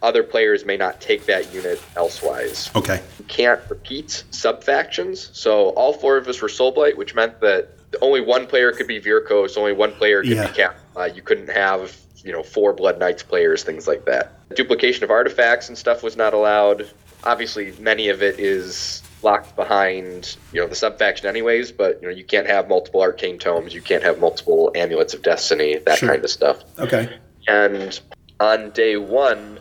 Other 0.01 0.23
players 0.23 0.65
may 0.65 0.77
not 0.77 1.01
take 1.01 1.25
that 1.27 1.53
unit 1.53 1.79
elsewise 1.95 2.71
Okay. 2.75 3.01
you 3.19 3.25
can't 3.25 3.59
repeat 3.69 4.23
sub 4.31 4.63
factions. 4.63 5.29
So 5.33 5.69
all 5.69 5.93
four 5.93 6.17
of 6.17 6.27
us 6.27 6.41
were 6.41 6.47
Soulblight, 6.47 6.95
which 6.97 7.13
meant 7.13 7.39
that 7.41 7.69
only 8.01 8.21
one 8.21 8.47
player 8.47 8.71
could 8.71 8.87
be 8.87 8.99
Vyrkos, 8.99 9.57
only 9.57 9.73
one 9.73 9.91
player 9.91 10.21
could 10.23 10.31
Yeah. 10.31 10.47
be 10.47 10.53
Cap. 10.53 10.77
Uh, 10.95 11.09
you 11.13 11.21
couldn't 11.21 11.49
have 11.49 11.95
you 12.23 12.31
know 12.31 12.43
four 12.43 12.73
Blood 12.73 12.97
Knights 12.97 13.23
players, 13.23 13.63
things 13.63 13.87
like 13.87 14.05
that. 14.05 14.33
Duplication 14.55 15.03
of 15.03 15.11
artifacts 15.11 15.67
and 15.69 15.77
stuff 15.77 16.01
was 16.01 16.15
not 16.17 16.33
allowed. 16.33 16.89
Obviously, 17.23 17.73
many 17.79 18.09
of 18.09 18.23
it 18.23 18.39
is 18.39 19.03
locked 19.23 19.55
behind 19.55 20.37
you 20.51 20.61
know 20.61 20.67
the 20.67 20.75
sub 20.75 20.99
faction 20.99 21.27
anyways. 21.27 21.71
But 21.71 22.01
you 22.01 22.07
know 22.07 22.13
you 22.13 22.23
can't 22.23 22.47
have 22.47 22.67
multiple 22.67 23.01
arcane 23.01 23.39
tomes, 23.39 23.73
you 23.73 23.81
can't 23.81 24.03
have 24.03 24.19
multiple 24.19 24.71
amulets 24.75 25.13
of 25.13 25.21
destiny, 25.21 25.77
that 25.85 25.99
Sure. 25.99 26.09
kind 26.09 26.23
of 26.23 26.29
stuff. 26.29 26.63
Okay. 26.79 27.17
And 27.47 27.99
on 28.39 28.71
day 28.71 28.97
one, 28.97 29.59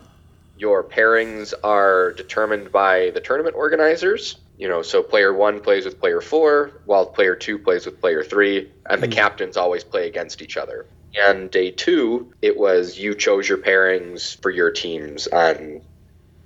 your 0.58 0.82
pairings 0.82 1.54
are 1.62 2.12
determined 2.12 2.72
by 2.72 3.10
the 3.10 3.20
tournament 3.20 3.56
organizers. 3.56 4.36
You 4.58 4.68
know, 4.68 4.80
so 4.80 5.02
player 5.02 5.34
one 5.34 5.60
plays 5.60 5.84
with 5.84 6.00
player 6.00 6.22
four, 6.22 6.80
while 6.86 7.04
player 7.06 7.36
two 7.36 7.58
plays 7.58 7.84
with 7.84 8.00
player 8.00 8.24
three, 8.24 8.70
and 8.88 9.02
the 9.02 9.06
hmm. 9.06 9.12
captains 9.12 9.56
always 9.56 9.84
play 9.84 10.06
against 10.06 10.40
each 10.40 10.56
other. 10.56 10.86
And 11.18 11.50
day 11.50 11.70
two, 11.70 12.32
it 12.42 12.56
was 12.56 12.98
you 12.98 13.14
chose 13.14 13.48
your 13.48 13.58
pairings 13.58 14.40
for 14.42 14.50
your 14.50 14.70
teams 14.70 15.26
on 15.28 15.82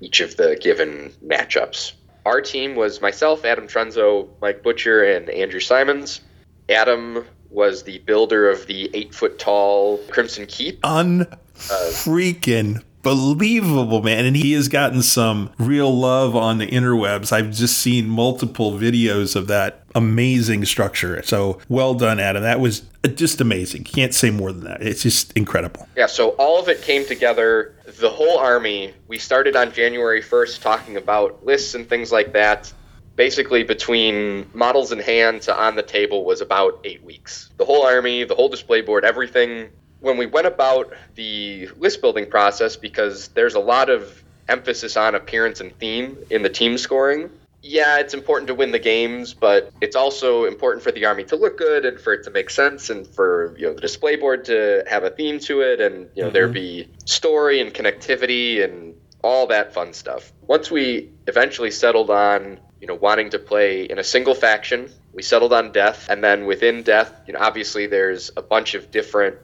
each 0.00 0.20
of 0.20 0.36
the 0.36 0.56
given 0.60 1.12
matchups. 1.24 1.92
Our 2.26 2.40
team 2.40 2.74
was 2.74 3.00
myself, 3.00 3.44
Adam 3.44 3.66
Trenzo, 3.66 4.28
Mike 4.40 4.62
Butcher, 4.62 5.04
and 5.04 5.28
Andrew 5.30 5.60
Simons. 5.60 6.20
Adam 6.68 7.24
was 7.50 7.82
the 7.82 7.98
builder 8.00 8.48
of 8.48 8.66
the 8.66 8.90
eight 8.94 9.14
foot 9.14 9.38
tall 9.38 9.98
Crimson 10.10 10.46
Keep. 10.46 10.80
Unfreaking 10.82 12.82
believable, 13.02 14.02
man. 14.02 14.24
And 14.24 14.36
he 14.36 14.52
has 14.52 14.68
gotten 14.68 15.02
some 15.02 15.50
real 15.58 15.96
love 15.96 16.36
on 16.36 16.58
the 16.58 16.66
interwebs. 16.66 17.32
I've 17.32 17.52
just 17.52 17.78
seen 17.78 18.08
multiple 18.08 18.72
videos 18.72 19.36
of 19.36 19.46
that 19.48 19.84
amazing 19.94 20.64
structure. 20.64 21.22
So 21.22 21.58
well 21.68 21.94
done, 21.94 22.20
Adam. 22.20 22.42
That 22.42 22.60
was 22.60 22.82
just 23.14 23.40
amazing. 23.40 23.84
Can't 23.84 24.14
say 24.14 24.30
more 24.30 24.52
than 24.52 24.64
that. 24.64 24.82
It's 24.82 25.02
just 25.02 25.32
incredible. 25.32 25.88
Yeah, 25.96 26.06
so 26.06 26.30
all 26.30 26.60
of 26.60 26.68
it 26.68 26.82
came 26.82 27.04
together. 27.06 27.74
The 27.98 28.10
whole 28.10 28.38
army, 28.38 28.94
we 29.08 29.18
started 29.18 29.56
on 29.56 29.72
January 29.72 30.22
1st 30.22 30.60
talking 30.60 30.96
about 30.96 31.44
lists 31.44 31.74
and 31.74 31.88
things 31.88 32.12
like 32.12 32.32
that. 32.34 32.72
Basically, 33.16 33.64
between 33.64 34.48
models 34.54 34.92
in 34.92 34.98
hand 34.98 35.42
to 35.42 35.58
on 35.58 35.76
the 35.76 35.82
table 35.82 36.24
was 36.24 36.40
about 36.40 36.80
eight 36.84 37.02
weeks. 37.02 37.50
The 37.56 37.64
whole 37.64 37.84
army, 37.84 38.24
the 38.24 38.34
whole 38.34 38.48
display 38.48 38.80
board, 38.80 39.04
everything 39.04 39.68
when 40.00 40.16
we 40.16 40.26
went 40.26 40.46
about 40.46 40.92
the 41.14 41.68
list 41.76 42.00
building 42.00 42.28
process, 42.28 42.76
because 42.76 43.28
there's 43.28 43.54
a 43.54 43.60
lot 43.60 43.90
of 43.90 44.22
emphasis 44.48 44.96
on 44.96 45.14
appearance 45.14 45.60
and 45.60 45.76
theme 45.78 46.16
in 46.30 46.42
the 46.42 46.48
team 46.48 46.76
scoring. 46.78 47.30
Yeah, 47.62 47.98
it's 47.98 48.14
important 48.14 48.48
to 48.48 48.54
win 48.54 48.70
the 48.70 48.78
games, 48.78 49.34
but 49.34 49.72
it's 49.80 49.96
also 49.96 50.44
important 50.44 50.82
for 50.82 50.92
the 50.92 51.04
army 51.04 51.24
to 51.24 51.36
look 51.36 51.58
good 51.58 51.84
and 51.84 52.00
for 52.00 52.14
it 52.14 52.24
to 52.24 52.30
make 52.30 52.48
sense 52.48 52.88
and 52.88 53.06
for 53.06 53.54
you 53.58 53.66
know 53.66 53.74
the 53.74 53.80
display 53.80 54.16
board 54.16 54.46
to 54.46 54.82
have 54.88 55.04
a 55.04 55.10
theme 55.10 55.38
to 55.40 55.60
it 55.60 55.80
and 55.80 56.08
you 56.14 56.22
know 56.22 56.28
mm-hmm. 56.28 56.34
there 56.34 56.48
be 56.48 56.88
story 57.04 57.60
and 57.60 57.74
connectivity 57.74 58.64
and 58.64 58.94
all 59.22 59.46
that 59.48 59.74
fun 59.74 59.92
stuff. 59.92 60.32
Once 60.46 60.70
we 60.70 61.10
eventually 61.26 61.70
settled 61.70 62.10
on 62.10 62.58
you 62.80 62.86
know 62.86 62.94
wanting 62.94 63.28
to 63.30 63.38
play 63.38 63.84
in 63.84 63.98
a 63.98 64.04
single 64.04 64.34
faction, 64.34 64.90
we 65.12 65.22
settled 65.22 65.52
on 65.52 65.70
death, 65.70 66.08
and 66.08 66.24
then 66.24 66.46
within 66.46 66.82
death, 66.82 67.12
you 67.26 67.34
know 67.34 67.40
obviously 67.40 67.86
there's 67.86 68.30
a 68.38 68.42
bunch 68.42 68.74
of 68.74 68.90
different 68.90 69.36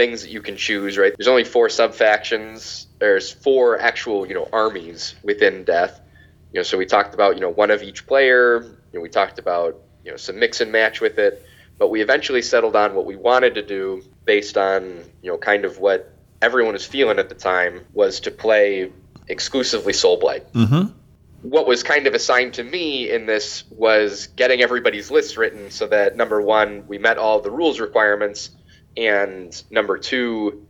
things 0.00 0.22
that 0.22 0.30
you 0.30 0.40
can 0.40 0.56
choose, 0.56 0.96
right? 0.96 1.12
There's 1.16 1.28
only 1.28 1.44
four 1.44 1.68
sub 1.68 1.94
factions. 1.94 2.86
There's 2.98 3.30
four 3.30 3.78
actual, 3.78 4.26
you 4.26 4.34
know, 4.34 4.48
armies 4.50 5.14
within 5.22 5.64
Death. 5.64 6.00
You 6.52 6.60
know, 6.60 6.62
so 6.62 6.78
we 6.78 6.86
talked 6.86 7.14
about, 7.14 7.34
you 7.36 7.40
know, 7.40 7.50
one 7.50 7.70
of 7.70 7.82
each 7.82 8.06
player. 8.06 8.62
You 8.62 8.98
know, 8.98 9.00
we 9.00 9.08
talked 9.08 9.38
about, 9.38 9.80
you 10.04 10.10
know, 10.10 10.16
some 10.16 10.38
mix 10.38 10.60
and 10.60 10.72
match 10.72 11.00
with 11.00 11.18
it. 11.18 11.46
But 11.78 11.88
we 11.88 12.02
eventually 12.02 12.42
settled 12.42 12.76
on 12.76 12.94
what 12.94 13.06
we 13.06 13.16
wanted 13.16 13.54
to 13.54 13.62
do 13.62 14.02
based 14.24 14.58
on, 14.58 15.04
you 15.22 15.30
know, 15.30 15.38
kind 15.38 15.64
of 15.64 15.78
what 15.78 16.14
everyone 16.42 16.74
was 16.74 16.84
feeling 16.84 17.18
at 17.18 17.28
the 17.28 17.34
time 17.34 17.86
was 17.92 18.20
to 18.20 18.30
play 18.30 18.92
exclusively 19.28 19.92
Soulblight. 19.92 20.50
Mm-hmm 20.52 20.98
what 21.42 21.66
was 21.66 21.82
kind 21.82 22.06
of 22.06 22.14
assigned 22.14 22.54
to 22.54 22.62
me 22.62 23.10
in 23.10 23.26
this 23.26 23.64
was 23.70 24.26
getting 24.28 24.60
everybody's 24.60 25.10
list 25.10 25.36
written 25.36 25.70
so 25.70 25.86
that 25.86 26.16
number 26.16 26.40
one, 26.40 26.86
we 26.86 26.98
met 26.98 27.16
all 27.16 27.40
the 27.40 27.50
rules 27.50 27.80
requirements, 27.80 28.50
and 28.96 29.62
number 29.70 29.96
two, 29.96 30.66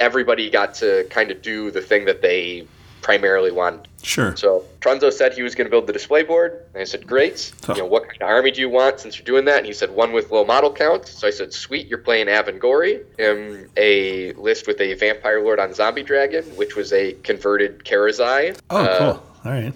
everybody 0.00 0.50
got 0.50 0.74
to 0.74 1.06
kind 1.10 1.30
of 1.30 1.42
do 1.42 1.70
the 1.70 1.82
thing 1.82 2.06
that 2.06 2.22
they 2.22 2.66
primarily 3.02 3.50
wanted. 3.50 3.88
Sure. 4.02 4.36
So 4.36 4.64
Trunzo 4.80 5.12
said 5.12 5.34
he 5.34 5.42
was 5.42 5.54
going 5.54 5.66
to 5.66 5.70
build 5.70 5.86
the 5.86 5.92
display 5.92 6.22
board, 6.22 6.64
and 6.72 6.80
I 6.80 6.84
said, 6.84 7.06
"Great. 7.06 7.52
You 7.68 7.74
know, 7.78 7.86
what 7.86 8.08
kind 8.08 8.22
of 8.22 8.28
army 8.28 8.50
do 8.50 8.60
you 8.60 8.68
want 8.68 9.00
since 9.00 9.18
you're 9.18 9.24
doing 9.24 9.44
that?" 9.46 9.58
And 9.58 9.66
he 9.66 9.72
said, 9.72 9.90
"One 9.90 10.12
with 10.12 10.30
low 10.30 10.44
model 10.44 10.72
count." 10.72 11.06
So 11.06 11.26
I 11.26 11.30
said, 11.30 11.52
"Sweet, 11.52 11.88
you're 11.88 11.98
playing 11.98 12.26
Avengorii, 12.26 13.04
in 13.18 13.68
a 13.76 14.32
list 14.32 14.66
with 14.66 14.80
a 14.80 14.94
vampire 14.94 15.42
lord 15.42 15.58
on 15.60 15.74
zombie 15.74 16.02
dragon, 16.02 16.44
which 16.56 16.76
was 16.76 16.92
a 16.92 17.12
converted 17.24 17.84
Karazai." 17.84 18.56
Oh, 18.70 18.76
uh, 18.76 18.98
cool. 18.98 19.26
All 19.44 19.52
right. 19.52 19.72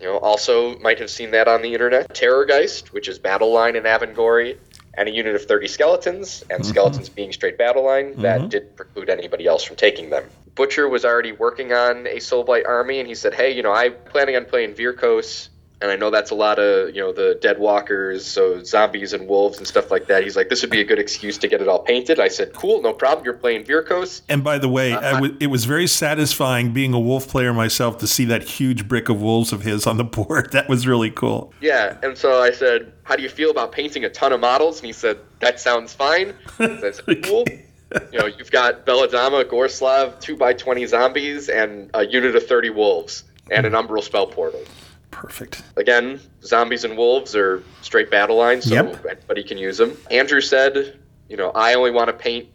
You 0.00 0.06
know, 0.06 0.18
also 0.18 0.78
might 0.78 1.00
have 1.00 1.10
seen 1.10 1.32
that 1.32 1.48
on 1.48 1.62
the 1.62 1.72
internet. 1.72 2.14
Terrorgeist, 2.14 2.92
which 2.92 3.08
is 3.08 3.18
battle 3.18 3.52
line 3.52 3.74
in 3.74 3.82
Avengorii, 3.82 4.56
and 4.94 5.08
a 5.08 5.12
unit 5.12 5.34
of 5.34 5.44
30 5.44 5.68
skeletons, 5.68 6.42
and 6.50 6.60
mm-hmm. 6.60 6.70
skeletons 6.70 7.08
being 7.08 7.32
straight 7.32 7.58
battle 7.58 7.84
line, 7.84 8.12
mm-hmm. 8.12 8.22
that 8.22 8.48
didn't 8.48 8.76
preclude 8.76 9.08
anybody 9.08 9.46
else 9.46 9.64
from 9.64 9.76
taking 9.76 10.10
them. 10.10 10.24
Butcher 10.54 10.88
was 10.88 11.04
already 11.04 11.32
working 11.32 11.72
on 11.72 12.06
a 12.06 12.16
Soulblight 12.16 12.66
army, 12.66 12.98
and 13.00 13.08
he 13.08 13.14
said, 13.14 13.34
"Hey, 13.34 13.52
you 13.52 13.62
know, 13.62 13.72
I'm 13.72 13.94
planning 14.06 14.36
on 14.36 14.44
playing 14.44 14.74
Vyrkos 14.74 15.48
and 15.80 15.90
I 15.90 15.96
know 15.96 16.10
that's 16.10 16.30
a 16.30 16.34
lot 16.34 16.58
of 16.58 16.94
you 16.94 17.00
know 17.00 17.12
the 17.12 17.38
dead 17.40 17.58
walkers, 17.58 18.26
so 18.26 18.62
zombies 18.62 19.12
and 19.12 19.28
wolves 19.28 19.58
and 19.58 19.66
stuff 19.66 19.90
like 19.90 20.06
that. 20.06 20.24
He's 20.24 20.36
like, 20.36 20.48
this 20.48 20.62
would 20.62 20.70
be 20.70 20.80
a 20.80 20.84
good 20.84 20.98
excuse 20.98 21.38
to 21.38 21.48
get 21.48 21.60
it 21.60 21.68
all 21.68 21.80
painted. 21.80 22.18
I 22.18 22.28
said, 22.28 22.52
cool, 22.52 22.82
no 22.82 22.92
problem. 22.92 23.24
You're 23.24 23.34
playing 23.34 23.64
Vyrkos. 23.64 24.22
And 24.28 24.42
by 24.42 24.58
the 24.58 24.68
way, 24.68 24.92
uh, 24.92 25.12
w- 25.12 25.36
it 25.40 25.48
was 25.48 25.64
very 25.64 25.86
satisfying 25.86 26.72
being 26.72 26.92
a 26.94 27.00
wolf 27.00 27.28
player 27.28 27.52
myself 27.52 27.98
to 27.98 28.06
see 28.06 28.24
that 28.26 28.42
huge 28.42 28.88
brick 28.88 29.08
of 29.08 29.22
wolves 29.22 29.52
of 29.52 29.62
his 29.62 29.86
on 29.86 29.96
the 29.96 30.04
board. 30.18 30.52
That 30.52 30.68
was 30.68 30.86
really 30.86 31.10
cool. 31.10 31.52
Yeah, 31.60 31.96
and 32.02 32.18
so 32.18 32.42
I 32.42 32.50
said, 32.50 32.92
how 33.04 33.14
do 33.16 33.22
you 33.22 33.28
feel 33.28 33.50
about 33.50 33.72
painting 33.72 34.04
a 34.04 34.10
ton 34.10 34.32
of 34.32 34.40
models? 34.40 34.78
And 34.80 34.86
he 34.86 34.92
said, 34.92 35.18
that 35.40 35.60
sounds 35.60 35.94
fine. 35.94 36.34
I 36.58 36.90
said, 36.90 37.24
cool. 37.24 37.44
you 38.12 38.18
know, 38.18 38.26
you've 38.26 38.50
got 38.50 38.84
Belladamma, 38.84 39.44
Gorslav, 39.44 40.20
two 40.20 40.36
by 40.36 40.52
twenty 40.52 40.86
zombies, 40.86 41.48
and 41.48 41.90
a 41.94 42.06
unit 42.06 42.36
of 42.36 42.46
thirty 42.46 42.70
wolves, 42.70 43.24
and 43.50 43.66
an 43.66 43.72
Umbral 43.72 44.02
spell 44.02 44.26
portal. 44.26 44.62
Perfect. 45.10 45.62
Again, 45.76 46.20
zombies 46.44 46.84
and 46.84 46.96
wolves 46.96 47.34
are 47.34 47.62
straight 47.82 48.10
battle 48.10 48.36
lines, 48.36 48.68
so 48.68 48.74
yep. 48.74 49.04
anybody 49.10 49.42
can 49.42 49.58
use 49.58 49.76
them. 49.78 49.96
Andrew 50.10 50.40
said, 50.40 50.98
you 51.28 51.36
know, 51.36 51.50
I 51.50 51.74
only 51.74 51.90
want 51.90 52.08
to 52.08 52.12
paint 52.12 52.48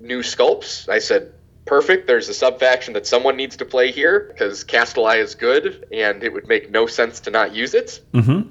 new 0.00 0.20
sculpts. 0.20 0.88
I 0.88 1.00
said, 1.00 1.32
perfect. 1.64 2.06
There's 2.06 2.28
a 2.28 2.34
sub 2.34 2.60
faction 2.60 2.94
that 2.94 3.06
someone 3.06 3.36
needs 3.36 3.56
to 3.56 3.64
play 3.64 3.90
here 3.90 4.20
because 4.32 4.64
Kastelai 4.64 5.18
is 5.18 5.34
good, 5.34 5.86
and 5.92 6.22
it 6.22 6.32
would 6.32 6.48
make 6.48 6.70
no 6.70 6.86
sense 6.86 7.20
to 7.20 7.30
not 7.30 7.54
use 7.54 7.74
it. 7.74 8.00
Mm-hmm. 8.12 8.48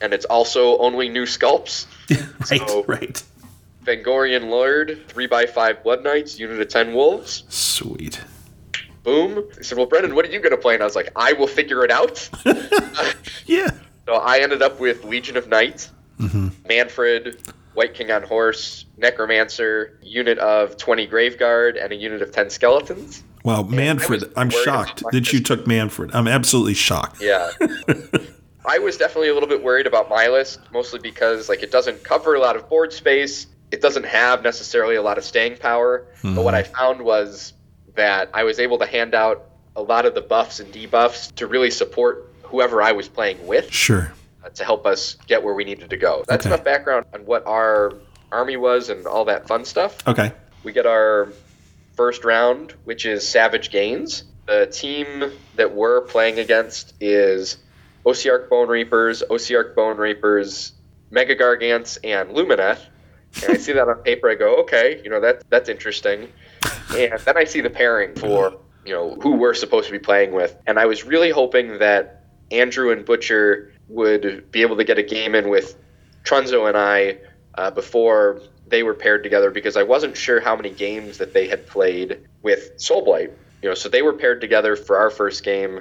And 0.00 0.12
it's 0.12 0.26
also 0.26 0.76
only 0.78 1.08
new 1.08 1.24
sculpts. 1.24 1.86
right, 2.50 2.68
so, 2.68 2.84
right. 2.84 3.22
Vengorian 3.86 4.50
Lord, 4.50 5.06
3x5 5.08 5.82
Blood 5.82 6.02
Knights, 6.02 6.38
unit 6.38 6.60
of 6.60 6.68
10 6.68 6.92
wolves. 6.92 7.44
Sweet 7.48 8.20
boom. 9.06 9.48
He 9.56 9.64
said, 9.64 9.78
Well, 9.78 9.86
Brendan, 9.86 10.14
what 10.14 10.26
are 10.26 10.30
you 10.30 10.40
going 10.40 10.50
to 10.50 10.58
play? 10.58 10.74
And 10.74 10.82
I 10.82 10.86
was 10.86 10.96
like, 10.96 11.10
I 11.16 11.32
will 11.32 11.46
figure 11.46 11.82
it 11.84 11.90
out. 11.90 12.28
yeah. 13.46 13.70
So 14.04 14.14
I 14.14 14.38
ended 14.38 14.60
up 14.60 14.78
with 14.78 15.04
Legion 15.04 15.38
of 15.38 15.48
Night, 15.48 15.88
mm-hmm. 16.18 16.48
Manfred, 16.68 17.40
White 17.72 17.94
King 17.94 18.10
on 18.10 18.22
Horse, 18.22 18.84
Necromancer, 18.98 19.98
unit 20.02 20.38
of 20.38 20.76
20 20.76 21.06
Graveguard, 21.08 21.82
and 21.82 21.92
a 21.92 21.96
unit 21.96 22.20
of 22.20 22.32
10 22.32 22.50
Skeletons. 22.50 23.22
Wow, 23.44 23.62
Manfred, 23.62 24.24
I'm 24.36 24.50
shocked 24.50 25.04
that 25.12 25.32
you 25.32 25.40
took 25.40 25.66
Manfred. 25.66 26.12
I'm 26.12 26.26
absolutely 26.26 26.74
shocked. 26.74 27.22
Yeah. 27.22 27.50
I 28.68 28.78
was 28.78 28.96
definitely 28.96 29.28
a 29.28 29.34
little 29.34 29.48
bit 29.48 29.62
worried 29.62 29.86
about 29.86 30.08
my 30.08 30.26
list, 30.26 30.58
mostly 30.72 30.98
because 30.98 31.48
like 31.48 31.62
it 31.62 31.70
doesn't 31.70 32.02
cover 32.02 32.34
a 32.34 32.40
lot 32.40 32.56
of 32.56 32.68
board 32.68 32.92
space. 32.92 33.46
It 33.70 33.80
doesn't 33.80 34.06
have 34.06 34.42
necessarily 34.42 34.96
a 34.96 35.02
lot 35.02 35.18
of 35.18 35.24
staying 35.24 35.56
power. 35.58 36.06
Mm-hmm. 36.18 36.34
But 36.36 36.44
what 36.44 36.54
I 36.54 36.62
found 36.62 37.02
was 37.02 37.52
that 37.94 38.30
I 38.32 38.44
was 38.44 38.58
able 38.58 38.78
to 38.78 38.86
hand 38.86 39.14
out 39.14 39.50
a 39.74 39.82
lot 39.82 40.06
of 40.06 40.14
the 40.14 40.20
buffs 40.20 40.60
and 40.60 40.72
debuffs 40.72 41.34
to 41.36 41.46
really 41.46 41.70
support 41.70 42.32
whoever 42.42 42.82
I 42.82 42.92
was 42.92 43.08
playing 43.08 43.46
with. 43.46 43.72
Sure. 43.72 44.12
Uh, 44.44 44.48
to 44.50 44.64
help 44.64 44.86
us 44.86 45.16
get 45.26 45.42
where 45.42 45.54
we 45.54 45.64
needed 45.64 45.90
to 45.90 45.96
go. 45.96 46.24
That's 46.28 46.46
okay. 46.46 46.54
enough 46.54 46.64
background 46.64 47.06
on 47.12 47.26
what 47.26 47.46
our 47.46 47.94
army 48.30 48.56
was 48.56 48.88
and 48.88 49.06
all 49.06 49.24
that 49.24 49.48
fun 49.48 49.64
stuff. 49.64 50.06
Okay. 50.06 50.32
We 50.62 50.72
get 50.72 50.86
our 50.86 51.28
first 51.96 52.24
round, 52.24 52.74
which 52.84 53.06
is 53.06 53.26
Savage 53.26 53.70
Gains. 53.70 54.24
The 54.46 54.66
team 54.66 55.32
that 55.56 55.74
we're 55.74 56.02
playing 56.02 56.38
against 56.38 56.94
is 57.00 57.58
Ossiarch 58.04 58.48
Bone 58.48 58.68
Reapers, 58.68 59.22
Ossiarch 59.28 59.74
Bone 59.74 59.96
Reapers, 59.96 60.72
Mega 61.10 61.34
Gargants, 61.34 61.98
and 62.04 62.30
Lumineth. 62.30 62.80
And 63.42 63.52
I 63.52 63.56
see 63.56 63.72
that 63.72 63.88
on 63.88 63.96
paper. 64.02 64.30
I 64.30 64.34
go, 64.34 64.56
okay, 64.62 65.00
you 65.04 65.10
know 65.10 65.20
that 65.20 65.42
that's 65.50 65.68
interesting 65.68 66.28
and 66.94 67.20
then 67.20 67.36
I 67.36 67.44
see 67.44 67.60
the 67.60 67.70
pairing 67.70 68.14
for 68.14 68.58
you 68.84 68.92
know 68.92 69.16
who 69.16 69.32
we're 69.32 69.54
supposed 69.54 69.86
to 69.86 69.92
be 69.92 69.98
playing 69.98 70.32
with, 70.32 70.56
and 70.66 70.78
I 70.78 70.86
was 70.86 71.04
really 71.04 71.30
hoping 71.30 71.78
that 71.78 72.24
Andrew 72.50 72.92
and 72.92 73.04
Butcher 73.04 73.72
would 73.88 74.50
be 74.50 74.62
able 74.62 74.76
to 74.76 74.84
get 74.84 74.98
a 74.98 75.02
game 75.02 75.34
in 75.34 75.48
with 75.48 75.76
Trunzo 76.24 76.68
and 76.68 76.76
I 76.76 77.18
uh, 77.56 77.70
before 77.70 78.40
they 78.68 78.82
were 78.82 78.94
paired 78.94 79.22
together 79.22 79.50
because 79.50 79.76
I 79.76 79.82
wasn't 79.82 80.16
sure 80.16 80.40
how 80.40 80.56
many 80.56 80.70
games 80.70 81.18
that 81.18 81.32
they 81.32 81.46
had 81.46 81.66
played 81.66 82.26
with 82.42 82.76
Soulblight. 82.78 83.32
You 83.62 83.70
know, 83.70 83.74
so 83.74 83.88
they 83.88 84.02
were 84.02 84.12
paired 84.12 84.40
together 84.40 84.76
for 84.76 84.98
our 84.98 85.10
first 85.10 85.44
game. 85.44 85.80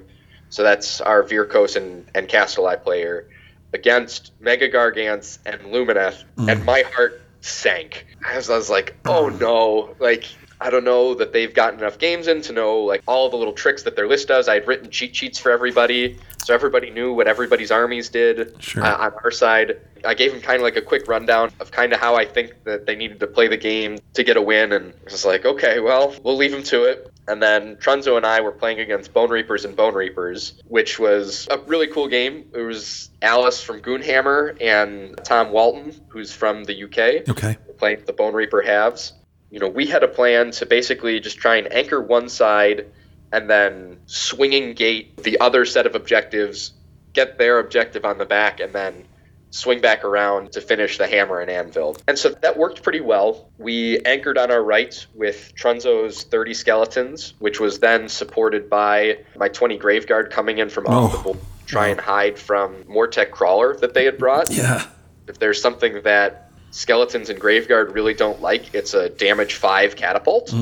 So 0.50 0.64
that's 0.64 1.02
our 1.02 1.24
Vyrkos 1.24 1.76
and, 1.76 2.06
and 2.14 2.28
Kastelai 2.28 2.82
player 2.82 3.28
against 3.74 4.32
Mega 4.40 4.70
Gargants 4.70 5.40
and 5.46 5.60
Lumineth, 5.62 6.24
mm. 6.38 6.52
and 6.52 6.64
my 6.64 6.84
heart 6.94 7.25
sank. 7.46 8.06
I 8.28 8.36
was, 8.36 8.50
I 8.50 8.58
was 8.58 8.70
like, 8.70 8.98
oh 9.06 9.30
no, 9.30 9.96
like 10.00 10.26
I 10.62 10.70
don't 10.70 10.84
know 10.84 11.16
that 11.16 11.34
they've 11.34 11.54
gotten 11.54 11.80
enough 11.80 11.98
games 11.98 12.28
in 12.28 12.42
to 12.44 12.54
know 12.54 12.80
like 12.80 13.04
all 13.08 13.30
the 13.30 13.38
little 13.38 13.54
tricks 13.54 13.84
that 13.84 13.96
their 13.96 14.08
list 14.08 14.28
does. 14.28 14.48
I 14.48 14.56
had 14.56 14.68
written 14.68 14.90
cheat 14.90 15.16
sheets 15.16 15.38
for 15.38 15.52
everybody, 15.52 16.18
so 16.44 16.54
everybody 16.54 16.90
knew 16.90 17.14
what 17.14 17.28
everybody's 17.28 17.72
armies 17.72 18.10
did 18.10 18.56
sure. 18.62 18.84
uh, 18.84 18.98
on 18.98 19.14
our 19.24 19.32
side. 19.32 19.80
I 20.06 20.14
gave 20.14 20.32
them 20.32 20.42
kind 20.42 20.58
of 20.58 20.64
like 20.64 20.76
a 20.76 20.82
quick 20.82 21.08
rundown 21.08 21.52
of 21.60 21.72
kind 21.72 21.94
of 21.94 22.00
how 22.00 22.16
I 22.16 22.26
think 22.26 22.64
that 22.64 22.86
they 22.86 22.96
needed 22.96 23.20
to 23.20 23.28
play 23.28 23.48
the 23.48 23.58
game 23.58 23.98
to 24.14 24.24
get 24.24 24.38
a 24.38 24.42
win, 24.42 24.72
and 24.72 24.90
it 24.90 25.12
was 25.12 25.26
like, 25.26 25.46
okay, 25.46 25.80
well, 25.80 26.16
we'll 26.24 26.38
leave 26.38 26.52
them 26.52 26.64
to 26.64 26.84
it. 26.84 27.12
And 27.28 27.42
then 27.42 27.76
Trunzo 27.78 28.18
and 28.18 28.26
I 28.26 28.42
were 28.42 28.52
playing 28.52 28.80
against 28.80 29.14
Bone 29.14 29.32
Reapers 29.32 29.66
and 29.66 29.76
Bone 29.76 29.96
Reapers, 29.96 30.62
which 30.68 31.00
was 31.00 31.48
a 31.50 31.58
really 31.58 31.88
cool 31.88 32.08
game. 32.08 32.46
It 32.54 32.62
was 32.62 33.10
Alice 33.22 33.64
from 33.64 33.82
Goonhammer 33.82 34.62
and 34.62 35.20
Tom 35.24 35.52
Walton, 35.52 36.00
who's 36.08 36.32
from 36.32 36.64
the 36.66 36.84
UK. 36.84 37.28
Okay. 37.28 37.58
playing 37.78 38.04
the 38.06 38.14
Bone 38.14 38.34
Reaper 38.34 38.62
halves. 38.62 39.14
You 39.50 39.60
know, 39.60 39.68
we 39.70 39.86
had 39.86 40.04
a 40.04 40.08
plan 40.08 40.52
to 40.52 40.66
basically 40.66 41.20
just 41.20 41.38
try 41.38 41.56
and 41.56 41.72
anchor 41.72 42.02
one 42.02 42.30
side 42.30 42.88
and 43.32 43.50
then 43.50 44.00
swinging 44.06 44.74
gate 44.74 45.18
the 45.18 45.40
other 45.40 45.66
set 45.66 45.86
of 45.86 45.96
objectives, 45.96 46.74
get 47.14 47.38
their 47.38 47.60
objective 47.60 48.06
on 48.06 48.18
the 48.18 48.26
back, 48.26 48.60
and 48.60 48.74
then 48.74 49.06
swing 49.52 49.80
back 49.80 50.04
around 50.04 50.52
to 50.52 50.60
finish 50.60 50.98
the 50.98 51.08
hammer 51.08 51.40
and 51.40 51.50
anvil. 51.50 51.96
And 52.08 52.20
so 52.20 52.30
that 52.30 52.58
worked 52.58 52.84
pretty 52.84 53.00
well. 53.00 53.50
We 53.58 54.00
anchored 54.00 54.38
on 54.38 54.52
our 54.52 54.62
right 54.62 55.06
with 55.14 55.54
Trunzo's 55.56 56.24
30 56.24 56.54
skeletons, 56.54 57.34
which 57.40 57.60
was 57.60 57.80
then 57.80 58.10
supported 58.10 58.70
by 58.70 59.20
my 59.38 59.48
20 59.48 59.80
Graveguard 59.80 60.30
coming 60.30 60.58
in 60.58 60.70
from 60.70 60.86
oh. 60.88 60.92
off 60.92 61.14
Oh. 61.14 61.18
the 61.18 61.24
board 61.24 61.40
try 61.66 61.88
and 61.88 62.00
hide 62.00 62.38
from 62.38 62.84
Mortek 62.84 63.32
Crawler 63.32 63.76
that 63.78 63.94
they 63.94 64.06
had 64.06 64.18
brought. 64.18 64.52
Yeah. 64.52 64.86
If 65.28 65.40
there's 65.40 65.62
something 65.62 66.02
that 66.04 66.45
skeletons 66.76 67.30
and 67.30 67.40
Graveguard 67.40 67.94
really 67.96 68.14
don't 68.14 68.42
like, 68.42 68.76
it's 68.76 68.94
a 68.94 69.08
damage 69.08 69.56
5 69.56 69.96
catapult. 69.96 70.54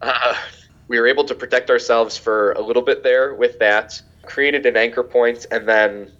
Uh, 0.00 0.34
we 0.88 0.98
were 0.98 1.06
able 1.06 1.24
to 1.24 1.34
protect 1.34 1.68
ourselves 1.68 2.16
for 2.16 2.52
a 2.52 2.60
little 2.62 2.80
bit 2.80 3.02
there 3.02 3.34
with 3.34 3.58
that, 3.58 4.00
created 4.24 4.64
an 4.64 4.78
anchor 4.78 5.04
point, 5.04 5.46
and 5.50 5.68
then 5.68 6.10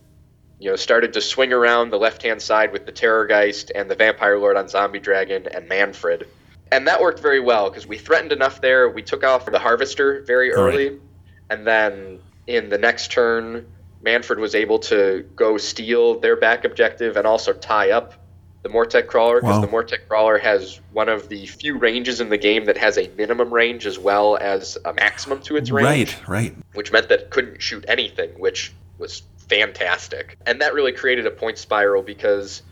you 0.59 0.71
know 0.71 0.77
started 0.77 1.15
to 1.15 1.21
swing 1.23 1.53
around 1.53 1.91
the 1.91 1.99
left 1.99 2.23
hand 2.23 2.43
side 2.43 2.73
with 2.73 2.85
the 2.85 2.93
Terrorgeist 2.93 3.71
and 3.75 3.91
the 3.91 3.95
Vampire 3.95 4.39
Lord 4.39 4.57
on 4.57 4.69
Zombie 4.69 5.01
Dragon 5.01 5.49
and 5.49 5.67
Manfred. 5.67 6.29
And 6.71 6.87
that 6.87 7.01
worked 7.01 7.21
very 7.21 7.41
well 7.41 7.71
because 7.71 7.87
we 7.87 7.97
threatened 7.99 8.33
enough 8.33 8.61
there. 8.61 8.89
We 8.89 9.03
took 9.03 9.25
off 9.25 9.47
the 9.47 9.59
Harvester 9.59 10.23
very 10.27 10.55
All 10.55 10.63
right. 10.63 10.75
early, 10.75 11.01
and 11.49 11.67
then 11.67 12.21
in 12.47 12.69
the 12.69 12.79
next 12.79 13.11
turn, 13.11 13.67
Manfred 14.03 14.39
was 14.39 14.55
able 14.55 14.79
to 14.81 15.27
go 15.35 15.57
steal 15.57 16.21
their 16.21 16.37
back 16.37 16.67
objective 16.67 17.17
and 17.17 17.27
also 17.27 17.55
tie 17.55 17.93
up 17.93 18.22
the 18.63 18.69
Mortek 18.69 19.07
Crawler 19.09 19.41
because 19.41 19.57
Wow. 19.57 19.61
the 19.61 19.67
Mortek 19.67 20.09
Crawler 20.09 20.39
has 20.39 20.81
one 20.93 21.09
of 21.09 21.29
the 21.29 21.47
few 21.47 21.77
ranges 21.79 22.21
in 22.21 22.29
the 22.29 22.39
game 22.39 22.65
that 22.67 22.77
has 22.79 22.97
a 22.97 23.09
minimum 23.19 23.53
range 23.53 23.87
as 23.87 23.99
well 23.99 24.37
as 24.41 24.79
a 24.85 24.93
maximum 24.93 25.41
to 25.43 25.57
its 25.57 25.71
range 25.71 26.17
Right, 26.23 26.29
right. 26.29 26.57
which 26.75 26.93
meant 26.93 27.09
that 27.09 27.21
it 27.21 27.31
couldn't 27.31 27.61
shoot 27.61 27.85
anything, 27.89 28.31
which 28.39 28.73
was 28.99 29.23
fantastic. 29.49 30.39
And 30.47 30.61
that 30.61 30.75
really 30.75 30.93
created 30.93 31.27
a 31.27 31.31
point 31.31 31.59
spiral 31.59 32.03
because 32.03 32.63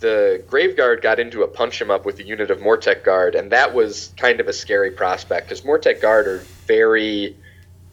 the 0.00 0.44
Graveguard 0.48 1.00
got 1.00 1.18
into 1.18 1.42
a 1.42 1.48
punch 1.48 1.80
him 1.80 1.90
up 1.90 2.04
with 2.04 2.18
a 2.18 2.24
unit 2.24 2.50
of 2.50 2.58
Mortek 2.58 3.02
Guard, 3.04 3.34
and 3.34 3.52
that 3.52 3.72
was 3.72 4.12
kind 4.16 4.40
of 4.40 4.48
a 4.48 4.52
scary 4.52 4.90
prospect 4.90 5.48
because 5.48 5.62
Mortek 5.62 6.00
Guard 6.02 6.26
are 6.26 6.38
very, 6.66 7.36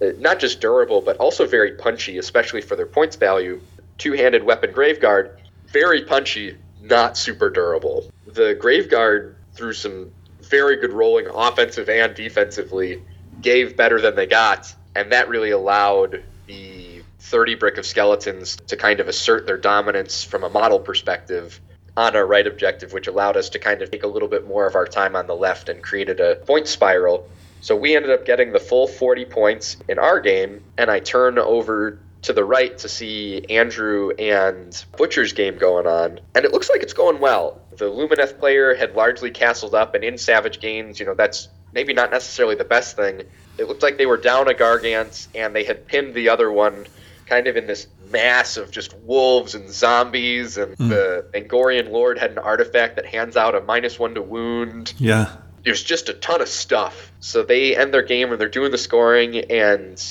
uh, 0.01 0.07
not 0.17 0.39
just 0.39 0.59
durable, 0.59 1.01
but 1.01 1.15
also 1.17 1.45
very 1.45 1.73
punchy, 1.73 2.17
especially 2.17 2.61
for 2.61 2.75
their 2.75 2.87
points 2.87 3.15
value. 3.15 3.61
Two 3.99 4.13
handed 4.13 4.43
weapon 4.43 4.71
Graveguard, 4.73 5.37
very 5.67 6.03
punchy, 6.03 6.57
not 6.89 7.17
super 7.17 7.49
durable. 7.49 8.09
The 8.25 8.57
Graveguard, 8.59 9.35
through 9.53 9.73
some 9.73 10.11
very 10.41 10.77
good 10.77 10.93
rolling 10.93 11.27
offensive 11.27 11.89
and 11.89 12.15
defensively, 12.15 13.01
gave 13.41 13.77
better 13.77 14.01
than 14.01 14.15
they 14.15 14.25
got, 14.25 14.73
and 14.95 15.11
that 15.11 15.29
really 15.29 15.51
allowed 15.51 16.23
the 16.47 17.03
30 17.19 17.55
brick 17.55 17.77
of 17.77 17.85
skeletons 17.85 18.57
to 18.67 18.75
kind 18.75 18.99
of 18.99 19.07
assert 19.07 19.45
their 19.45 19.57
dominance 19.57 20.23
from 20.23 20.43
a 20.43 20.49
model 20.49 20.79
perspective 20.79 21.59
on 21.95 22.15
our 22.15 22.25
right 22.25 22.47
objective, 22.47 22.93
which 22.93 23.07
allowed 23.07 23.37
us 23.37 23.49
to 23.49 23.59
kind 23.59 23.81
of 23.81 23.91
take 23.91 24.03
a 24.03 24.07
little 24.07 24.27
bit 24.27 24.47
more 24.47 24.65
of 24.65 24.75
our 24.75 24.85
time 24.85 25.15
on 25.15 25.27
the 25.27 25.35
left 25.35 25.69
and 25.69 25.83
created 25.83 26.19
a 26.19 26.35
point 26.35 26.67
spiral. 26.67 27.27
So 27.61 27.75
we 27.75 27.95
ended 27.95 28.11
up 28.11 28.25
getting 28.25 28.53
the 28.53 28.59
full 28.59 28.87
40 28.87 29.25
points 29.25 29.77
in 29.89 29.99
our 29.99 30.19
game, 30.19 30.63
and 30.77 30.89
I 30.89 30.99
turn 30.99 31.37
over 31.37 31.99
to 32.21 32.33
the 32.33 32.43
right 32.43 32.77
to 32.79 32.89
see 32.89 33.45
Andrew 33.49 34.11
and 34.19 34.85
Butcher's 34.97 35.33
game 35.33 35.57
going 35.57 35.87
on, 35.87 36.19
and 36.35 36.45
it 36.45 36.51
looks 36.51 36.69
like 36.69 36.83
it's 36.83 36.93
going 36.93 37.19
well. 37.19 37.61
The 37.77 37.85
Lumineth 37.85 38.39
player 38.39 38.75
had 38.75 38.95
largely 38.95 39.31
castled 39.31 39.73
up, 39.73 39.95
and 39.95 40.03
in 40.03 40.17
Savage 40.17 40.59
Gains, 40.59 40.99
you 40.99 41.05
know, 41.05 41.13
that's 41.13 41.47
maybe 41.73 41.93
not 41.93 42.11
necessarily 42.11 42.55
the 42.55 42.65
best 42.65 42.95
thing. 42.95 43.23
It 43.57 43.67
looked 43.67 43.83
like 43.83 43.97
they 43.97 44.05
were 44.05 44.17
down 44.17 44.49
a 44.49 44.53
Gargant, 44.53 45.27
and 45.33 45.55
they 45.55 45.63
had 45.63 45.87
pinned 45.87 46.13
the 46.13 46.29
other 46.29 46.51
one 46.51 46.87
kind 47.25 47.47
of 47.47 47.55
in 47.55 47.67
this 47.67 47.87
mass 48.11 48.57
of 48.57 48.71
just 48.71 48.97
wolves 48.99 49.55
and 49.55 49.69
zombies, 49.69 50.57
and 50.57 50.75
hmm. 50.75 50.89
the 50.89 51.25
Vengorian 51.33 51.89
Lord 51.89 52.17
had 52.17 52.31
an 52.31 52.39
artifact 52.39 52.95
that 52.95 53.05
hands 53.05 53.37
out 53.37 53.55
a 53.55 53.61
minus 53.61 53.99
one 53.99 54.15
to 54.15 54.21
wound 54.21 54.93
Yeah. 54.97 55.35
there's 55.63 55.83
just 55.83 56.09
a 56.09 56.13
ton 56.13 56.41
of 56.41 56.47
stuff. 56.49 57.11
So 57.19 57.43
they 57.43 57.77
end 57.77 57.93
their 57.93 58.01
game 58.01 58.31
and 58.31 58.41
they're 58.41 58.49
doing 58.49 58.71
the 58.71 58.77
scoring, 58.77 59.37
and 59.51 60.01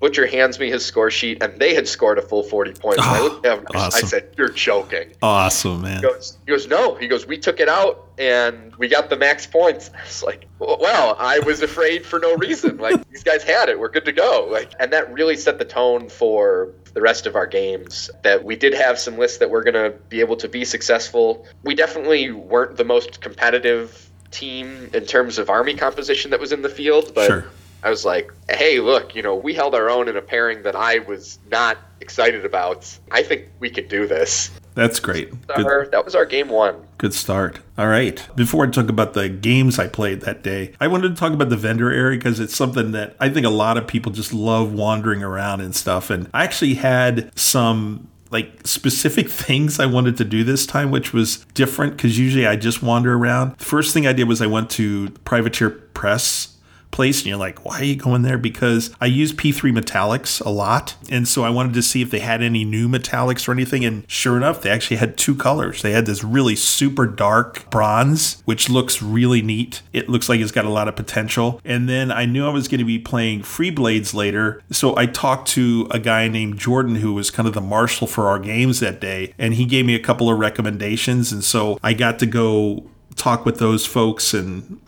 Butcher 0.00 0.26
hands 0.26 0.60
me 0.60 0.70
his 0.70 0.84
score 0.84 1.10
sheet, 1.10 1.42
and 1.42 1.58
they 1.58 1.74
had 1.74 1.88
scored 1.88 2.18
a 2.18 2.22
full 2.22 2.44
40 2.44 2.72
points. 2.74 2.98
And 3.04 3.06
I 3.16 3.20
looked 3.20 3.44
at 3.44 3.58
him, 3.58 3.66
I- 3.74 3.86
I 3.86 3.90
said, 3.90 4.28
You're 4.36 4.48
joking. 4.50 5.12
Awesome, 5.22 5.82
man. 5.82 5.96
He 5.96 6.02
goes, 6.02 6.38
he 6.46 6.52
goes, 6.52 6.68
No. 6.68 6.94
He 6.94 7.08
goes, 7.08 7.26
We 7.26 7.36
took 7.38 7.58
it 7.58 7.68
out 7.68 8.06
and 8.16 8.74
we 8.76 8.86
got 8.88 9.10
the 9.10 9.16
max 9.16 9.46
points. 9.46 9.90
I 9.98 10.04
was 10.04 10.22
like, 10.22 10.46
Well, 10.60 11.16
I 11.18 11.40
was 11.40 11.62
afraid 11.62 12.06
for 12.06 12.18
no 12.20 12.36
reason. 12.36 12.76
Like, 12.78 13.08
these 13.10 13.24
guys 13.24 13.42
had 13.42 13.68
it. 13.68 13.78
We're 13.80 13.88
good 13.90 14.04
to 14.04 14.12
go. 14.12 14.46
Like, 14.50 14.72
and 14.78 14.92
that 14.92 15.12
really 15.12 15.36
set 15.36 15.58
the 15.58 15.64
tone 15.64 16.08
for 16.08 16.68
the 16.94 17.00
rest 17.00 17.26
of 17.26 17.34
our 17.34 17.46
games. 17.46 18.08
That 18.22 18.44
we 18.44 18.54
did 18.54 18.74
have 18.74 19.00
some 19.00 19.18
lists 19.18 19.38
that 19.38 19.50
were 19.50 19.64
going 19.64 19.74
to 19.74 19.90
be 20.08 20.20
able 20.20 20.36
to 20.36 20.48
be 20.48 20.64
successful. 20.64 21.44
We 21.64 21.74
definitely 21.74 22.30
weren't 22.30 22.76
the 22.76 22.84
most 22.84 23.20
competitive 23.20 24.08
team 24.30 24.90
in 24.92 25.06
terms 25.06 25.38
of 25.38 25.48
army 25.50 25.74
composition 25.74 26.30
that 26.32 26.38
was 26.38 26.52
in 26.52 26.60
the 26.62 26.68
field, 26.68 27.12
but 27.14 27.26
Sure. 27.26 27.44
I 27.82 27.90
was 27.90 28.04
like, 28.04 28.32
hey, 28.48 28.80
look, 28.80 29.14
you 29.14 29.22
know, 29.22 29.34
we 29.36 29.54
held 29.54 29.74
our 29.74 29.88
own 29.88 30.08
in 30.08 30.16
a 30.16 30.22
pairing 30.22 30.62
that 30.62 30.74
I 30.74 30.98
was 31.00 31.38
not 31.50 31.78
excited 32.00 32.44
about. 32.44 32.98
I 33.10 33.22
think 33.22 33.46
we 33.60 33.70
could 33.70 33.88
do 33.88 34.06
this. 34.06 34.50
That's 34.74 35.00
great. 35.00 35.30
Good, 35.48 35.66
Our- 35.66 35.86
that 35.88 36.04
was 36.04 36.14
our 36.14 36.24
game 36.24 36.48
one. 36.48 36.76
good 36.98 37.12
start. 37.14 37.58
All 37.76 37.88
right. 37.88 38.24
Before 38.36 38.64
I 38.64 38.70
talk 38.70 38.88
about 38.88 39.14
the 39.14 39.28
games 39.28 39.78
I 39.78 39.88
played 39.88 40.20
that 40.22 40.42
day, 40.42 40.72
I 40.80 40.86
wanted 40.86 41.08
to 41.08 41.14
talk 41.16 41.32
about 41.32 41.48
the 41.48 41.56
vendor 41.56 41.90
area 41.90 42.16
because 42.18 42.38
it's 42.38 42.54
something 42.56 42.92
that 42.92 43.16
I 43.18 43.28
think 43.28 43.44
a 43.46 43.50
lot 43.50 43.76
of 43.76 43.86
people 43.88 44.12
just 44.12 44.32
love 44.32 44.72
wandering 44.72 45.22
around 45.22 45.60
and 45.62 45.74
stuff. 45.74 46.10
And 46.10 46.28
I 46.32 46.44
actually 46.44 46.74
had 46.74 47.36
some 47.36 48.08
like 48.30 48.66
specific 48.66 49.28
things 49.30 49.80
I 49.80 49.86
wanted 49.86 50.16
to 50.18 50.24
do 50.24 50.44
this 50.44 50.64
time, 50.66 50.90
which 50.92 51.12
was 51.12 51.38
different 51.54 51.96
because 51.96 52.16
usually 52.18 52.46
I 52.46 52.54
just 52.54 52.80
wander 52.82 53.14
around. 53.14 53.56
The 53.58 53.64
first 53.64 53.92
thing 53.94 54.06
I 54.06 54.12
did 54.12 54.28
was 54.28 54.40
I 54.40 54.46
went 54.46 54.70
to 54.70 55.10
Privateer 55.24 55.70
Press 55.70 56.54
place 56.90 57.20
and 57.20 57.26
you're 57.28 57.36
like 57.36 57.64
why 57.64 57.80
are 57.80 57.84
you 57.84 57.96
going 57.96 58.22
there? 58.22 58.38
Because 58.38 58.94
i 59.00 59.06
use 59.06 59.32
p3 59.32 59.76
metallics 59.76 60.44
a 60.44 60.48
lot 60.48 60.96
and 61.10 61.26
so 61.26 61.44
i 61.44 61.50
wanted 61.50 61.74
to 61.74 61.82
see 61.82 62.02
if 62.02 62.10
they 62.10 62.18
had 62.18 62.42
any 62.42 62.64
new 62.64 62.88
metallics 62.88 63.48
or 63.48 63.52
anything 63.52 63.84
and 63.84 64.08
sure 64.10 64.36
enough 64.36 64.62
they 64.62 64.70
actually 64.70 64.96
had 64.96 65.16
two 65.16 65.34
colors. 65.34 65.82
They 65.82 65.92
had 65.92 66.06
this 66.06 66.24
really 66.24 66.56
super 66.56 67.06
dark 67.06 67.68
bronze 67.70 68.42
which 68.44 68.68
looks 68.68 69.02
really 69.02 69.42
neat. 69.42 69.82
It 69.92 70.08
looks 70.08 70.28
like 70.28 70.40
it's 70.40 70.52
got 70.52 70.64
a 70.64 70.70
lot 70.70 70.88
of 70.88 70.96
potential. 70.96 71.60
And 71.64 71.88
then 71.88 72.10
i 72.10 72.24
knew 72.24 72.46
i 72.46 72.50
was 72.50 72.68
going 72.68 72.78
to 72.78 72.84
be 72.84 72.98
playing 72.98 73.42
Freeblades 73.42 74.14
later 74.14 74.62
so 74.70 74.96
i 74.96 75.06
talked 75.06 75.48
to 75.48 75.88
a 75.90 75.98
guy 75.98 76.28
named 76.28 76.58
jordan 76.58 76.96
who 76.96 77.14
was 77.14 77.30
kind 77.30 77.48
of 77.48 77.54
the 77.54 77.60
marshal 77.60 78.06
for 78.06 78.28
our 78.28 78.38
games 78.38 78.80
that 78.80 79.00
day 79.00 79.34
and 79.38 79.54
he 79.54 79.64
gave 79.64 79.84
me 79.84 79.94
a 79.94 80.00
couple 80.00 80.30
of 80.30 80.38
recommendations 80.38 81.32
and 81.32 81.44
so 81.44 81.78
i 81.82 81.92
got 81.92 82.18
to 82.18 82.26
go 82.26 82.84
talk 83.16 83.44
with 83.44 83.58
those 83.58 83.84
folks 83.84 84.32
and 84.32 84.80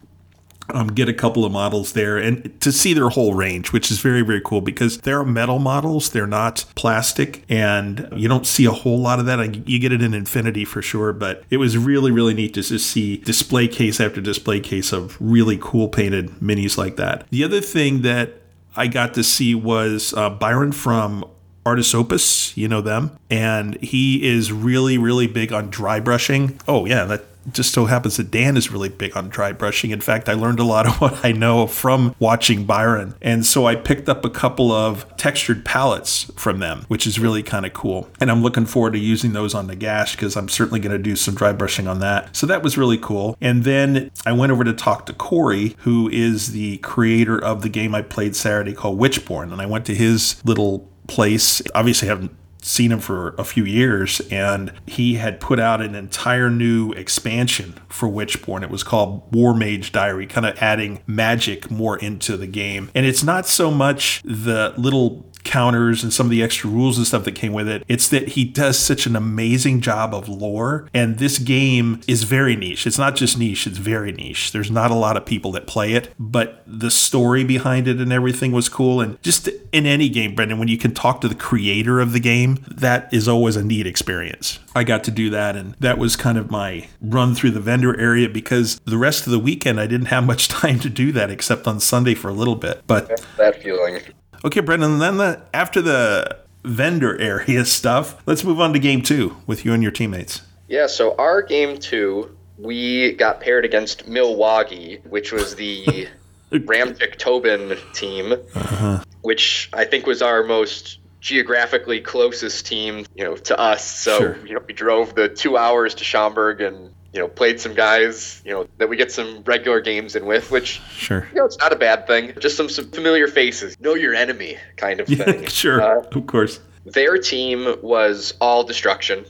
um, 0.75 0.89
get 0.89 1.09
a 1.09 1.15
couple 1.15 1.45
of 1.45 1.53
models 1.53 1.93
there 1.93 2.17
and 2.17 2.61
to 2.61 2.73
see 2.73 2.93
their 2.95 3.09
whole 3.09 3.35
range, 3.35 3.73
which 3.73 3.91
is 3.91 4.01
very, 4.01 4.23
very 4.23 4.41
cool 4.41 4.61
because 4.61 4.99
they're 4.99 5.25
metal 5.25 5.59
models. 5.59 6.11
They're 6.11 6.27
not 6.27 6.65
plastic 6.75 7.45
and 7.49 8.09
you 8.15 8.29
don't 8.29 8.47
see 8.47 8.65
a 8.65 8.71
whole 8.71 8.99
lot 9.01 9.19
of 9.19 9.27
that. 9.27 9.69
You 9.69 9.79
get 9.79 9.93
it 9.93 10.03
in 10.03 10.15
Infinity 10.15 10.65
for 10.65 10.83
sure, 10.83 11.13
but 11.13 11.45
it 11.51 11.57
was 11.57 11.77
really, 11.79 12.11
really 12.11 12.35
neat 12.35 12.55
to 12.55 12.63
just 12.63 12.87
see 12.87 13.19
display 13.19 13.69
case 13.69 14.01
after 14.01 14.21
display 14.21 14.61
case 14.61 14.93
of 14.93 15.17
really 15.21 15.59
cool 15.61 15.89
painted 15.89 16.31
minis 16.41 16.77
like 16.77 16.97
that. 16.97 17.27
The 17.31 17.45
other 17.45 17.61
thing 17.61 18.03
that 18.03 18.35
I 18.77 18.87
got 18.87 19.15
to 19.15 19.25
see 19.25 19.55
was 19.55 20.15
uh, 20.15 20.31
Byron 20.31 20.73
from 20.73 21.25
Artis 21.67 21.95
Opus, 21.95 22.57
you 22.57 22.69
know 22.69 22.81
them, 22.81 23.17
and 23.29 23.81
he 23.83 24.27
is 24.27 24.51
really, 24.51 24.97
really 24.97 25.27
big 25.27 25.53
on 25.53 25.69
dry 25.69 26.01
brushing. 26.01 26.59
Oh, 26.67 26.87
yeah, 26.87 27.05
that 27.05 27.25
just 27.53 27.73
so 27.73 27.87
happens 27.87 28.17
that 28.17 28.31
Dan 28.31 28.57
is 28.57 28.71
really 28.71 28.89
big 28.89 29.17
on 29.17 29.29
dry 29.29 29.53
brushing. 29.53 29.91
In 29.91 30.01
fact, 30.01 30.29
I 30.29 30.35
learned 30.35 30.61
a 30.61 30.65
lot 30.65 30.87
of 30.87 31.01
what 31.01 31.25
I 31.25 31.33
know 31.33 31.67
from 31.67 32.15
watching 32.19 32.65
Byron. 32.65 33.15
And 33.21 33.45
so 33.45 33.67
I 33.67 33.75
picked 33.75 34.09
up 34.09 34.25
a 34.25 34.31
couple 34.31 34.73
of 34.73 35.07
textured 35.17 35.65
palettes 35.65 36.31
from 36.37 36.59
them, 36.59 36.85
which 36.89 37.07
is 37.07 37.19
really 37.19 37.43
kind 37.43 37.67
of 37.67 37.73
cool. 37.73 38.09
And 38.21 38.31
I'm 38.31 38.43
looking 38.43 38.67
forward 38.67 38.93
to 38.93 38.99
using 38.99 39.33
those 39.33 39.55
on 39.55 39.67
the 39.67 39.77
gash 39.77 40.17
because 40.17 40.37
I'm 40.37 40.49
certainly 40.49 40.81
going 40.81 40.97
to 40.97 41.03
do 41.03 41.17
some 41.17 41.35
dry 41.35 41.53
brushing 41.53 41.87
on 41.87 42.01
that. 42.01 42.37
So 42.37 42.47
that 42.47 42.63
was 42.63 42.77
really 42.77 42.99
cool. 42.99 43.37
And 43.41 43.65
then 43.65 44.11
I 44.27 44.33
went 44.33 44.53
over 44.53 44.65
to 44.65 44.73
talk 44.73 45.07
to 45.07 45.13
Corey, 45.13 45.77
who 45.79 46.09
is 46.11 46.53
the 46.53 46.79
creator 46.79 47.43
of 47.43 47.63
the 47.63 47.69
game 47.69 47.95
I 47.95 48.03
played 48.03 48.37
Saturday 48.37 48.73
called 48.73 48.99
Witchborn. 48.99 49.53
And 49.53 49.61
I 49.61 49.67
went 49.67 49.87
to 49.87 49.95
his 49.95 50.45
little 50.45 50.89
place. 51.07 51.61
Obviously, 51.75 52.09
I 52.09 52.11
haven't 52.11 52.33
seen 52.63 52.93
him 52.93 53.01
for 53.01 53.35
a 53.39 53.45
few 53.45 53.65
years 53.65 54.21
and 54.31 54.73
he 54.87 55.15
had 55.15 55.41
put 55.41 55.59
out 55.59 55.81
an 55.81 55.95
entire 55.95 56.51
new 56.51 56.93
expansion 56.93 57.75
for 57.89 58.09
Witchborn. 58.09 58.63
It 58.63 58.71
was 58.71 58.83
called 58.83 59.33
War 59.35 59.55
Mage 59.55 59.93
Diary, 59.93 60.27
kind 60.27 60.47
of 60.47 60.57
adding 60.59 61.01
magic 61.07 61.71
more 61.71 61.99
into 61.99 62.37
the 62.37 62.47
game. 62.47 62.91
And 62.95 63.07
it's 63.07 63.23
not 63.23 63.47
so 63.47 63.71
much 63.71 64.23
the 64.25 64.75
little 64.77 65.25
counters 65.45 66.03
and 66.03 66.13
some 66.13 66.27
of 66.27 66.31
the 66.31 66.43
extra 66.43 66.71
rules 66.71 66.99
and 66.99 67.07
stuff 67.07 67.25
that 67.25 67.35
came 67.35 67.53
with 67.53 67.69
it. 67.69 67.85
It's 67.89 68.09
that 68.09 68.29
he 68.29 68.45
does 68.45 68.79
such 68.79 69.07
an 69.07 69.17
amazing 69.17 69.81
job 69.81 70.15
of 70.15 70.29
lore. 70.29 70.89
And 70.95 71.19
this 71.19 71.39
game 71.39 72.01
is 72.07 72.25
very 72.25 72.57
niche. 72.57 72.87
It's 72.87 72.99
not 72.99 73.17
just 73.17 73.39
niche, 73.39 73.67
it's 73.67 73.79
very 73.79 74.13
niche. 74.13 74.53
There's 74.53 74.71
not 74.71 74.91
a 74.91 74.95
lot 74.95 75.17
of 75.17 75.25
people 75.25 75.53
that 75.53 75.67
play 75.67 75.93
it, 75.93 76.13
but 76.19 76.63
the 76.67 76.91
story 76.91 77.45
behind 77.45 77.89
it 77.89 78.01
and 78.01 78.13
everything 78.13 78.53
was 78.53 78.69
cool. 78.69 79.01
And 79.01 79.21
just 79.23 79.49
in 79.73 79.87
any 79.87 80.09
game, 80.09 80.35
Brendan, 80.35 80.59
when 80.59 80.69
you 80.69 80.79
can 80.79 80.95
talk 80.95 81.21
to 81.21 81.29
the 81.29 81.35
creator 81.35 82.01
of 82.01 82.13
the 82.13 82.21
game, 82.21 82.65
that 82.71 83.13
is 83.13 83.29
always 83.29 83.57
a 83.57 83.65
neat 83.65 83.87
experience. 83.87 84.59
I 84.75 84.85
got 84.85 85.05
to 85.05 85.11
do 85.11 85.31
that, 85.31 85.57
and 85.57 85.75
that 85.81 85.99
was 85.99 86.17
kind 86.17 86.39
of 86.39 86.51
my 86.51 86.89
run 87.01 87.35
through 87.35 87.53
the 87.53 87.61
vendor 87.61 87.99
area 87.99 88.29
because 88.29 88.79
the 88.85 88.99
rest 88.99 89.27
of 89.27 89.33
the 89.33 89.39
weekend 89.39 89.81
I 89.81 89.87
didn't 89.87 90.07
have 90.07 90.25
much 90.25 90.49
time 90.61 90.79
to 90.81 90.89
do 90.89 91.13
that 91.13 91.31
except 91.31 91.67
on 91.67 91.81
Sunday 91.81 92.15
for 92.15 92.29
a 92.29 92.35
little 92.35 92.57
bit. 92.57 92.83
But 92.87 93.25
that 93.37 93.63
feeling. 93.63 94.01
Okay, 94.45 94.61
Brendan, 94.61 94.99
then 94.99 95.19
the, 95.19 95.43
after 95.53 95.83
the 95.83 96.39
vendor 96.65 97.19
area 97.21 97.65
stuff, 97.67 98.23
let's 98.27 98.45
move 98.45 98.61
on 98.61 98.73
to 98.73 98.79
game 98.79 99.03
two 99.03 99.37
with 99.47 99.65
you 99.65 99.73
and 99.73 99.83
your 99.83 99.93
teammates. 99.93 100.43
Yeah, 100.69 100.87
so 100.87 101.17
our 101.17 101.43
game 101.43 101.79
two, 101.79 102.37
we 102.57 103.13
got 103.13 103.41
paired 103.41 103.65
against 103.65 104.07
Milwaukee, 104.07 105.01
which 105.09 105.33
was 105.33 105.57
the 105.57 106.09
Ramtic 106.53 107.17
Tobin 107.19 107.77
team, 107.93 108.33
uh-huh. 108.55 109.03
which 109.23 109.69
I 109.73 109.85
think 109.85 110.07
was 110.07 110.23
our 110.23 110.45
most 110.45 110.99
geographically 111.21 112.01
closest 112.01 112.67
team, 112.67 113.05
you 113.15 113.25
know, 113.25 113.37
to 113.37 113.59
us. 113.59 113.85
So, 113.85 114.19
sure. 114.19 114.47
you 114.47 114.55
know, 114.55 114.61
we 114.67 114.73
drove 114.73 115.15
the 115.15 115.29
two 115.29 115.57
hours 115.57 115.95
to 115.97 116.05
Schaumburg 116.05 116.61
and 116.61 116.95
you 117.13 117.19
know, 117.19 117.29
played 117.29 117.61
some 117.61 117.75
guys, 117.75 118.41
you 118.45 118.53
know, 118.53 118.69
that 118.79 118.89
we 118.89 118.97
get 118.97 119.11
some 119.11 119.43
regular 119.45 119.81
games 119.81 120.15
in 120.15 120.27
with, 120.27 120.51
which, 120.51 120.81
sure, 120.91 121.27
you 121.31 121.41
know, 121.41 121.45
it's 121.45 121.59
not 121.59 121.73
a 121.73 121.77
bad 121.77 122.07
thing. 122.07 122.33
Just 122.39 122.57
some, 122.57 122.69
some 122.69 122.91
familiar 122.91 123.27
faces, 123.27 123.79
know 123.81 123.95
your 123.95 124.15
enemy 124.15 124.57
kind 124.77 125.01
of 125.01 125.07
thing. 125.09 125.47
Sure, 125.47 125.83
uh, 125.83 126.03
of 126.03 126.27
course. 126.27 126.61
Their 126.85 127.19
team 127.19 127.77
was 127.83 128.35
all 128.41 128.63
destruction. 128.65 129.25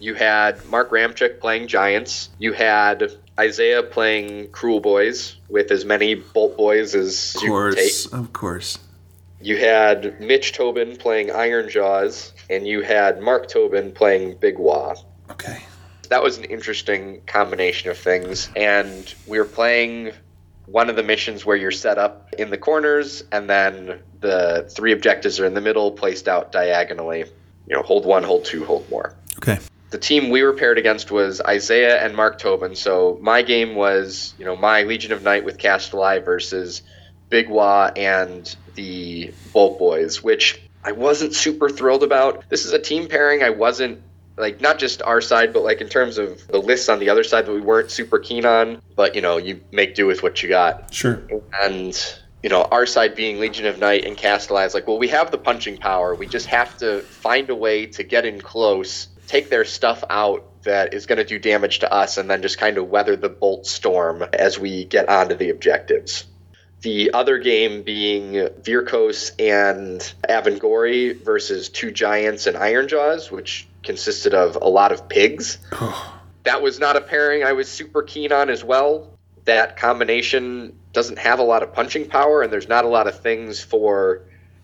You 0.00 0.14
had 0.14 0.64
Mark 0.66 0.90
Ramchick 0.90 1.40
playing 1.40 1.68
Giants. 1.68 2.30
You 2.38 2.52
had 2.52 3.12
Isaiah 3.38 3.82
playing 3.82 4.48
Kruleboyz 4.48 5.36
with 5.48 5.70
as 5.70 5.84
many 5.84 6.16
Boltboyz 6.16 6.94
as 6.94 7.36
of 7.36 7.42
course, 7.42 7.76
you 7.76 8.10
take. 8.10 8.20
Of 8.20 8.32
course. 8.32 8.78
You 9.42 9.56
had 9.56 10.20
Mitch 10.20 10.52
Tobin 10.52 10.96
playing 10.96 11.28
Ironjawz, 11.28 12.32
and 12.50 12.66
you 12.66 12.82
had 12.82 13.22
Mark 13.22 13.48
Tobin 13.48 13.92
playing 13.92 14.36
Big 14.36 14.56
Waaagh. 14.56 15.02
Okay 15.30 15.62
that 16.10 16.22
was 16.22 16.38
an 16.38 16.44
interesting 16.44 17.22
combination 17.26 17.90
of 17.90 17.96
things. 17.96 18.50
And 18.54 19.12
we 19.26 19.38
were 19.38 19.44
playing 19.44 20.12
one 20.66 20.90
of 20.90 20.96
the 20.96 21.02
missions 21.02 21.46
where 21.46 21.56
you're 21.56 21.70
set 21.70 21.98
up 21.98 22.32
in 22.36 22.50
the 22.50 22.58
corners, 22.58 23.24
and 23.32 23.48
then 23.48 24.00
the 24.20 24.70
three 24.70 24.92
objectives 24.92 25.40
are 25.40 25.46
in 25.46 25.54
the 25.54 25.60
middle, 25.60 25.92
placed 25.92 26.28
out 26.28 26.52
diagonally. 26.52 27.24
You 27.66 27.76
know, 27.76 27.82
hold 27.82 28.04
one, 28.04 28.22
hold 28.22 28.44
two, 28.44 28.64
hold 28.64 28.88
more. 28.90 29.14
Okay. 29.38 29.58
The 29.90 29.98
team 29.98 30.30
we 30.30 30.42
were 30.42 30.52
paired 30.52 30.78
against 30.78 31.10
was 31.10 31.40
Isaiah 31.40 32.04
and 32.04 32.14
Mark 32.14 32.38
Tobin. 32.38 32.76
So 32.76 33.18
my 33.20 33.42
game 33.42 33.74
was, 33.74 34.34
you 34.38 34.44
know, 34.44 34.56
my 34.56 34.82
Legion 34.82 35.12
of 35.12 35.22
Night 35.22 35.44
with 35.44 35.58
Kastelai 35.58 36.24
versus 36.24 36.82
Big 37.28 37.48
Waaagh 37.48 37.96
and 37.96 38.54
the 38.74 39.32
Boltboyz, 39.52 40.22
which 40.22 40.60
I 40.84 40.92
wasn't 40.92 41.34
super 41.34 41.68
thrilled 41.68 42.02
about. 42.02 42.48
This 42.48 42.64
is 42.64 42.72
a 42.72 42.78
team 42.78 43.08
pairing 43.08 43.42
I 43.42 43.50
wasn't 43.50 44.02
like 44.40 44.60
not 44.60 44.78
just 44.78 45.02
our 45.02 45.20
side, 45.20 45.52
but 45.52 45.62
like 45.62 45.80
in 45.80 45.88
terms 45.88 46.18
of 46.18 46.46
the 46.48 46.58
lists 46.58 46.88
on 46.88 46.98
the 46.98 47.08
other 47.08 47.22
side 47.22 47.46
that 47.46 47.52
we 47.52 47.60
weren't 47.60 47.90
super 47.90 48.18
keen 48.18 48.44
on. 48.44 48.80
But 48.96 49.14
you 49.14 49.20
know, 49.20 49.36
you 49.36 49.60
make 49.70 49.94
do 49.94 50.06
with 50.06 50.22
what 50.22 50.42
you 50.42 50.48
got. 50.48 50.92
Sure. 50.92 51.22
And 51.60 51.96
you 52.42 52.48
know, 52.48 52.62
our 52.62 52.86
side 52.86 53.14
being 53.14 53.38
Legion 53.38 53.66
of 53.66 53.78
Night 53.78 54.04
and 54.04 54.16
Kastelai 54.16 54.66
is 54.66 54.74
like, 54.74 54.86
well, 54.86 54.98
we 54.98 55.08
have 55.08 55.30
the 55.30 55.38
punching 55.38 55.76
power. 55.76 56.14
We 56.14 56.26
just 56.26 56.46
have 56.46 56.76
to 56.78 57.00
find 57.02 57.50
a 57.50 57.54
way 57.54 57.86
to 57.86 58.02
get 58.02 58.24
in 58.24 58.40
close, 58.40 59.08
take 59.26 59.50
their 59.50 59.64
stuff 59.64 60.02
out 60.08 60.46
that 60.62 60.94
is 60.94 61.06
going 61.06 61.18
to 61.18 61.24
do 61.24 61.38
damage 61.38 61.80
to 61.80 61.92
us, 61.92 62.16
and 62.16 62.30
then 62.30 62.42
just 62.42 62.58
kind 62.58 62.78
of 62.78 62.88
weather 62.88 63.16
the 63.16 63.28
bolt 63.28 63.66
storm 63.66 64.22
as 64.32 64.58
we 64.58 64.84
get 64.86 65.08
onto 65.08 65.34
the 65.34 65.50
objectives. 65.50 66.24
The 66.82 67.12
other 67.12 67.38
game 67.38 67.82
being 67.82 68.32
Vyrkos 68.32 69.32
and 69.38 70.00
Avengorii 70.26 71.22
versus 71.22 71.68
two 71.68 71.90
giants 71.90 72.46
and 72.46 72.56
Ironjawz, 72.56 73.30
which 73.30 73.68
consisted 73.82 74.34
of 74.34 74.56
a 74.56 74.68
lot 74.68 74.92
of 74.92 75.08
pigs. 75.08 75.58
that 76.44 76.62
was 76.62 76.78
not 76.78 76.96
a 76.96 77.00
pairing 77.00 77.44
I 77.44 77.52
was 77.52 77.68
super 77.68 78.02
keen 78.02 78.32
on 78.32 78.50
as 78.50 78.64
well. 78.64 79.10
That 79.44 79.76
combination 79.76 80.78
doesn't 80.92 81.18
have 81.18 81.38
a 81.38 81.42
lot 81.42 81.62
of 81.62 81.72
punching 81.72 82.08
power, 82.08 82.42
and 82.42 82.52
there's 82.52 82.68
not 82.68 82.84
a 82.84 82.88
lot 82.88 83.06
of 83.06 83.20
things 83.20 83.60
for 83.62 84.22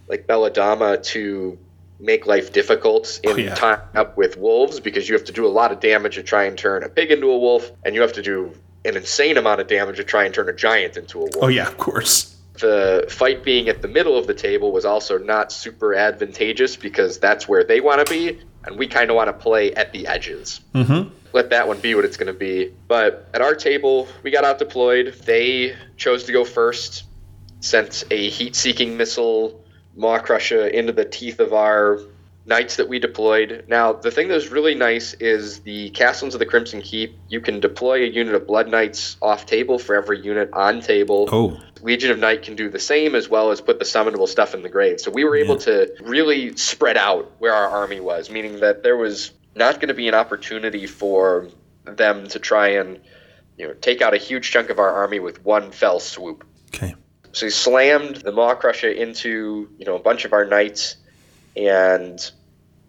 like 0.08 0.26
Belladamma 0.26 1.02
to 1.02 1.58
make 1.98 2.26
life 2.26 2.52
difficult 2.52 3.20
in 3.22 3.30
oh, 3.30 3.36
yeah. 3.36 3.54
time 3.54 3.80
up 3.94 4.16
with 4.16 4.36
wolves 4.36 4.80
because 4.80 5.08
you 5.08 5.14
have 5.14 5.24
to 5.24 5.32
do 5.32 5.46
a 5.46 5.48
lot 5.48 5.72
of 5.72 5.80
damage 5.80 6.16
to 6.16 6.22
try 6.22 6.44
and 6.44 6.58
turn 6.58 6.82
a 6.82 6.88
pig 6.88 7.10
into 7.10 7.30
a 7.30 7.38
wolf, 7.38 7.70
and 7.84 7.94
you 7.94 8.00
have 8.02 8.12
to 8.14 8.22
do 8.22 8.52
an 8.84 8.96
insane 8.96 9.36
amount 9.36 9.60
of 9.60 9.66
damage 9.66 9.96
to 9.96 10.04
try 10.04 10.24
and 10.24 10.34
turn 10.34 10.48
a 10.48 10.52
giant 10.52 10.96
into 10.96 11.18
a 11.18 11.22
wolf. 11.22 11.36
Oh 11.42 11.48
yeah, 11.48 11.66
of 11.66 11.78
course. 11.78 12.34
The 12.54 13.06
fight 13.10 13.44
being 13.44 13.68
at 13.68 13.82
the 13.82 13.88
middle 13.88 14.16
of 14.16 14.26
the 14.26 14.34
table 14.34 14.72
was 14.72 14.86
also 14.86 15.18
not 15.18 15.52
super 15.52 15.94
advantageous 15.94 16.76
because 16.76 17.18
that's 17.18 17.46
where 17.46 17.64
they 17.64 17.80
want 17.80 18.06
to 18.06 18.10
be, 18.10 18.40
and 18.66 18.76
we 18.78 18.86
kind 18.86 19.10
of 19.10 19.16
want 19.16 19.28
to 19.28 19.32
play 19.32 19.72
at 19.74 19.92
the 19.92 20.06
edges. 20.06 20.60
Mm-hmm. 20.74 21.14
Let 21.32 21.50
that 21.50 21.68
one 21.68 21.80
be 21.80 21.94
what 21.94 22.04
it's 22.04 22.16
going 22.16 22.32
to 22.32 22.38
be. 22.38 22.72
But 22.88 23.28
at 23.34 23.40
our 23.42 23.54
table, 23.54 24.08
we 24.22 24.30
got 24.30 24.44
out 24.44 24.58
deployed. 24.58 25.14
They 25.24 25.76
chose 25.96 26.24
to 26.24 26.32
go 26.32 26.44
first, 26.44 27.04
sent 27.60 28.04
a 28.10 28.28
heat-seeking 28.28 28.96
missile 28.96 29.62
Maw-krusha 29.96 30.70
into 30.72 30.92
the 30.92 31.04
teeth 31.04 31.40
of 31.40 31.52
our 31.52 32.00
knights 32.44 32.76
that 32.76 32.88
we 32.88 32.98
deployed. 32.98 33.64
Now, 33.66 33.92
the 33.92 34.10
thing 34.10 34.28
that's 34.28 34.48
really 34.48 34.74
nice 34.74 35.14
is 35.14 35.60
the 35.60 35.90
Kastelai 35.90 36.32
of 36.34 36.38
the 36.38 36.46
Crimson 36.46 36.80
Keep. 36.80 37.18
You 37.28 37.40
can 37.40 37.60
deploy 37.60 38.04
a 38.04 38.06
unit 38.06 38.34
of 38.34 38.46
Blood 38.46 38.68
Knights 38.70 39.16
off 39.20 39.46
table 39.46 39.78
for 39.78 39.96
every 39.96 40.20
unit 40.20 40.50
on 40.52 40.80
table. 40.80 41.28
Oh. 41.32 41.60
Legion 41.82 42.10
of 42.10 42.18
Night 42.18 42.42
can 42.42 42.56
do 42.56 42.68
the 42.70 42.78
same 42.78 43.14
as 43.14 43.28
well 43.28 43.50
as 43.50 43.60
put 43.60 43.78
the 43.78 43.84
summonable 43.84 44.28
stuff 44.28 44.54
in 44.54 44.62
the 44.62 44.68
grave. 44.68 45.00
So 45.00 45.10
we 45.10 45.24
were 45.24 45.36
able 45.36 45.56
yeah. 45.56 45.64
to 45.64 45.96
really 46.02 46.56
spread 46.56 46.96
out 46.96 47.30
where 47.38 47.52
our 47.52 47.68
army 47.68 48.00
was, 48.00 48.30
meaning 48.30 48.60
that 48.60 48.82
there 48.82 48.96
was 48.96 49.32
not 49.54 49.76
going 49.76 49.88
to 49.88 49.94
be 49.94 50.08
an 50.08 50.14
opportunity 50.14 50.86
for 50.86 51.48
them 51.84 52.26
to 52.28 52.38
try 52.38 52.68
and 52.68 53.00
you 53.56 53.66
know 53.66 53.74
take 53.74 54.02
out 54.02 54.14
a 54.14 54.18
huge 54.18 54.50
chunk 54.50 54.70
of 54.70 54.78
our 54.78 54.92
army 54.92 55.20
with 55.20 55.44
one 55.44 55.70
fell 55.70 56.00
swoop. 56.00 56.44
Okay. 56.74 56.94
So 57.32 57.46
he 57.46 57.50
slammed 57.50 58.16
the 58.16 58.32
Maw-krusha 58.32 58.94
into 58.94 59.68
you 59.78 59.86
know 59.86 59.96
a 59.96 60.00
bunch 60.00 60.24
of 60.24 60.32
our 60.32 60.44
knights 60.44 60.96
and 61.56 62.30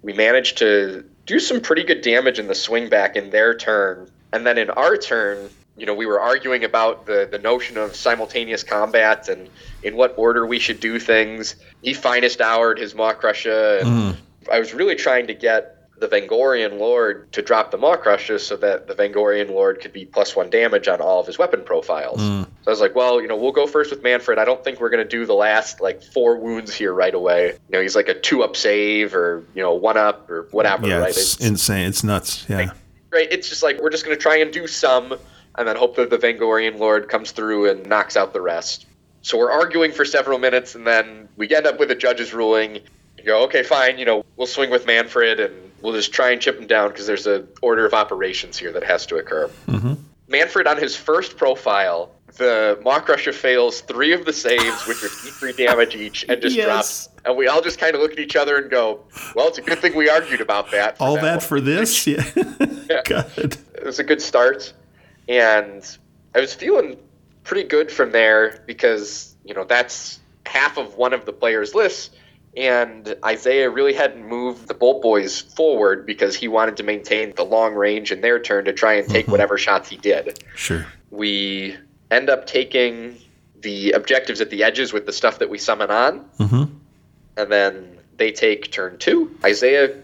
we 0.02 0.14
managed 0.14 0.58
to 0.60 1.06
do 1.26 1.40
some 1.40 1.62
pretty 1.62 1.84
good 1.84 2.02
damage 2.02 2.40
in 2.40 2.48
the 2.48 2.56
swing 2.56 2.90
back 2.90 3.16
in 3.16 3.30
their 3.30 3.56
turn. 3.56 4.10
And 4.34 4.46
then 4.46 4.58
in 4.58 4.70
our 4.70 4.98
turn, 4.98 5.50
you 5.78 5.86
know, 5.86 5.94
we 5.94 6.06
were 6.06 6.20
arguing 6.20 6.64
about 6.64 7.06
the, 7.06 7.28
the 7.32 7.38
notion 7.40 7.78
of 7.78 7.96
simultaneous 7.96 8.64
combat 8.64 9.30
and 9.30 9.50
in 9.84 9.96
what 9.96 10.16
order 10.18 10.46
we 10.46 10.60
should 10.60 10.80
do 10.80 11.00
things. 11.00 11.56
He 11.84 11.94
finest 11.94 12.42
houred 12.42 12.80
his 12.80 12.96
Maw-krusha. 12.96 13.82
And 13.82 13.90
mm. 13.90 14.16
I 14.52 14.60
was 14.60 14.74
really 14.74 14.96
trying 14.96 15.28
to 15.28 15.36
get 15.36 15.76
the 16.00 16.08
Vengorian 16.08 16.80
Lord 16.80 17.32
to 17.32 17.42
drop 17.42 17.72
the 17.72 17.78
Maw-krusha 17.78 18.40
so 18.40 18.56
that 18.58 18.88
the 18.88 18.94
Vengorian 18.94 19.50
Lord 19.50 19.80
could 19.82 19.94
be 19.94 20.06
plus 20.06 20.36
one 20.36 20.50
damage 20.50 20.88
on 20.88 21.02
all 21.02 21.20
of 21.20 21.28
his 21.28 21.38
weapon 21.38 21.64
profiles. 21.64 22.22
Mm. 22.22 22.44
So 22.44 22.50
I 22.68 22.70
was 22.70 22.82
like, 22.82 22.96
well, 22.96 23.22
you 23.22 23.28
know, 23.28 23.36
we'll 23.36 23.52
go 23.52 23.68
first 23.68 23.92
with 23.92 24.04
Mannfred. 24.04 24.38
I 24.38 24.46
don't 24.46 24.64
think 24.64 24.80
we're 24.80 24.90
going 24.90 25.04
to 25.04 25.10
do 25.10 25.26
the 25.26 25.34
last 25.34 25.80
like 25.80 26.02
four 26.02 26.38
wounds 26.38 26.74
here 26.74 26.94
right 26.94 27.14
away. 27.14 27.48
You 27.70 27.78
know, 27.78 27.82
he's 27.82 27.96
like 27.96 28.10
a 28.10 28.20
two 28.20 28.44
up 28.44 28.56
save 28.56 29.16
or, 29.16 29.44
you 29.54 29.62
know, 29.62 29.74
one 29.74 29.98
up 29.98 30.30
or 30.30 30.48
whatever. 30.52 30.88
Yeah, 30.88 30.98
right? 30.98 31.10
it's, 31.10 31.36
it's 31.36 31.46
insane. 31.46 31.88
It's 31.88 32.04
nuts. 32.04 32.46
Yeah. 32.48 32.58
Like, 32.58 32.70
right. 33.12 33.28
It's 33.32 33.50
just 33.50 33.64
like, 33.64 33.80
we're 33.80 33.90
just 33.90 34.06
going 34.06 34.16
to 34.16 34.22
try 34.22 34.38
and 34.38 34.52
do 34.52 34.68
some 34.68 35.18
and 35.58 35.68
then 35.68 35.76
hope 35.76 35.96
that 35.96 36.10
the 36.10 36.18
Vengorian 36.18 36.78
Lord 36.78 37.10
comes 37.10 37.32
through 37.32 37.70
and 37.70 37.86
knocks 37.88 38.16
out 38.16 38.34
the 38.34 38.42
rest. 38.42 38.86
So 39.22 39.38
we're 39.38 39.52
arguing 39.52 39.92
for 39.92 40.06
several 40.06 40.40
minutes 40.40 40.76
and 40.76 40.86
then 40.86 41.28
we 41.36 41.54
end 41.54 41.68
up 41.68 41.80
with 41.80 41.92
a 41.92 41.96
judge's 41.96 42.34
ruling. 42.34 42.76
You 43.18 43.24
go, 43.26 43.44
okay, 43.46 43.64
fine, 43.64 43.98
you 43.98 44.06
know, 44.06 44.24
we'll 44.36 44.48
swing 44.48 44.70
with 44.70 44.86
Mannfred 44.86 45.44
and 45.44 45.54
we'll 45.82 45.94
just 45.94 46.14
try 46.14 46.32
and 46.32 46.42
chip 46.42 46.60
him 46.60 46.68
down 46.68 46.90
because 46.90 47.08
there's 47.08 47.28
a 47.28 47.46
order 47.62 47.86
of 47.86 47.94
operations 47.94 48.58
here 48.58 48.72
that 48.72 48.84
has 48.84 49.06
to 49.08 49.18
occur. 49.18 49.50
Mm-hmm. 49.68 49.94
Mannfred 50.30 50.68
on 50.68 50.78
his 50.78 50.96
first 50.96 51.38
profile, 51.38 52.12
the 52.38 52.80
Maw-krusha 52.84 53.34
fails 53.34 53.82
three 53.82 54.14
of 54.14 54.26
the 54.26 54.34
saves, 54.34 54.86
which 54.88 55.04
are 55.04 55.08
three 55.08 55.54
damage 55.54 55.96
each, 55.96 56.26
and 56.28 56.42
just 56.42 56.56
yes. 56.56 56.66
drops. 56.66 57.10
And 57.26 57.38
we 57.38 57.48
all 57.48 57.62
just 57.62 57.80
kind 57.80 57.96
of 57.96 58.02
look 58.02 58.12
at 58.12 58.20
each 58.20 58.36
other 58.36 58.58
and 58.58 58.70
go, 58.70 59.02
"Well, 59.36 59.48
it's 59.48 59.58
a 59.58 59.62
good 59.62 59.80
thing 59.80 59.96
we 59.96 60.10
argued 60.10 60.42
about 60.42 60.72
that." 60.72 60.98
All 61.00 61.16
that, 61.16 61.22
that 61.22 61.44
for 61.44 61.60
this, 61.60 62.06
yeah. 62.08 62.24
yeah. 62.90 63.02
Good. 63.04 63.58
It 63.76 63.86
was 63.86 64.00
a 64.00 64.04
good 64.04 64.22
start, 64.22 64.74
and 65.28 65.98
I 66.36 66.40
was 66.40 66.54
feeling 66.54 66.98
pretty 67.44 67.68
good 67.68 67.92
from 67.92 68.12
there 68.12 68.64
because 68.66 69.36
you 69.44 69.54
know 69.54 69.64
that's 69.64 70.20
half 70.46 70.78
of 70.78 70.96
one 70.96 71.14
of 71.14 71.26
the 71.26 71.34
players' 71.34 71.76
lists 71.76 72.12
and 72.58 73.16
Isaiah 73.24 73.70
really 73.70 73.94
hadn't 73.94 74.28
moved 74.28 74.68
the 74.68 74.74
Boltboyz 74.74 75.56
forward 75.56 76.08
because 76.08 76.36
he 76.36 76.48
wanted 76.48 76.76
to 76.78 76.84
maintain 76.84 77.34
the 77.36 77.46
long 77.46 77.76
range 77.76 78.12
in 78.12 78.22
their 78.22 78.40
turn 78.40 78.66
to 78.66 78.74
try 78.74 78.94
and 78.94 79.08
take 79.08 79.26
mm-hmm. 79.26 79.32
whatever 79.32 79.60
shots 79.60 79.88
he 79.90 79.96
did. 79.96 80.44
Sure. 80.56 80.86
We 81.12 81.78
end 82.10 82.32
up 82.32 82.48
taking 82.48 83.20
the 83.62 83.92
objectives 83.92 84.42
at 84.42 84.50
the 84.50 84.64
edges 84.64 84.92
with 84.92 85.06
the 85.06 85.14
stuff 85.14 85.38
that 85.38 85.52
we 85.52 85.60
summon 85.60 85.92
on. 85.92 86.22
Mm-hmm. 86.40 86.64
And 87.38 87.52
then 87.52 88.00
they 88.18 88.32
take 88.32 88.72
turn 88.72 88.98
two. 88.98 89.38
Isaiah 89.46 89.96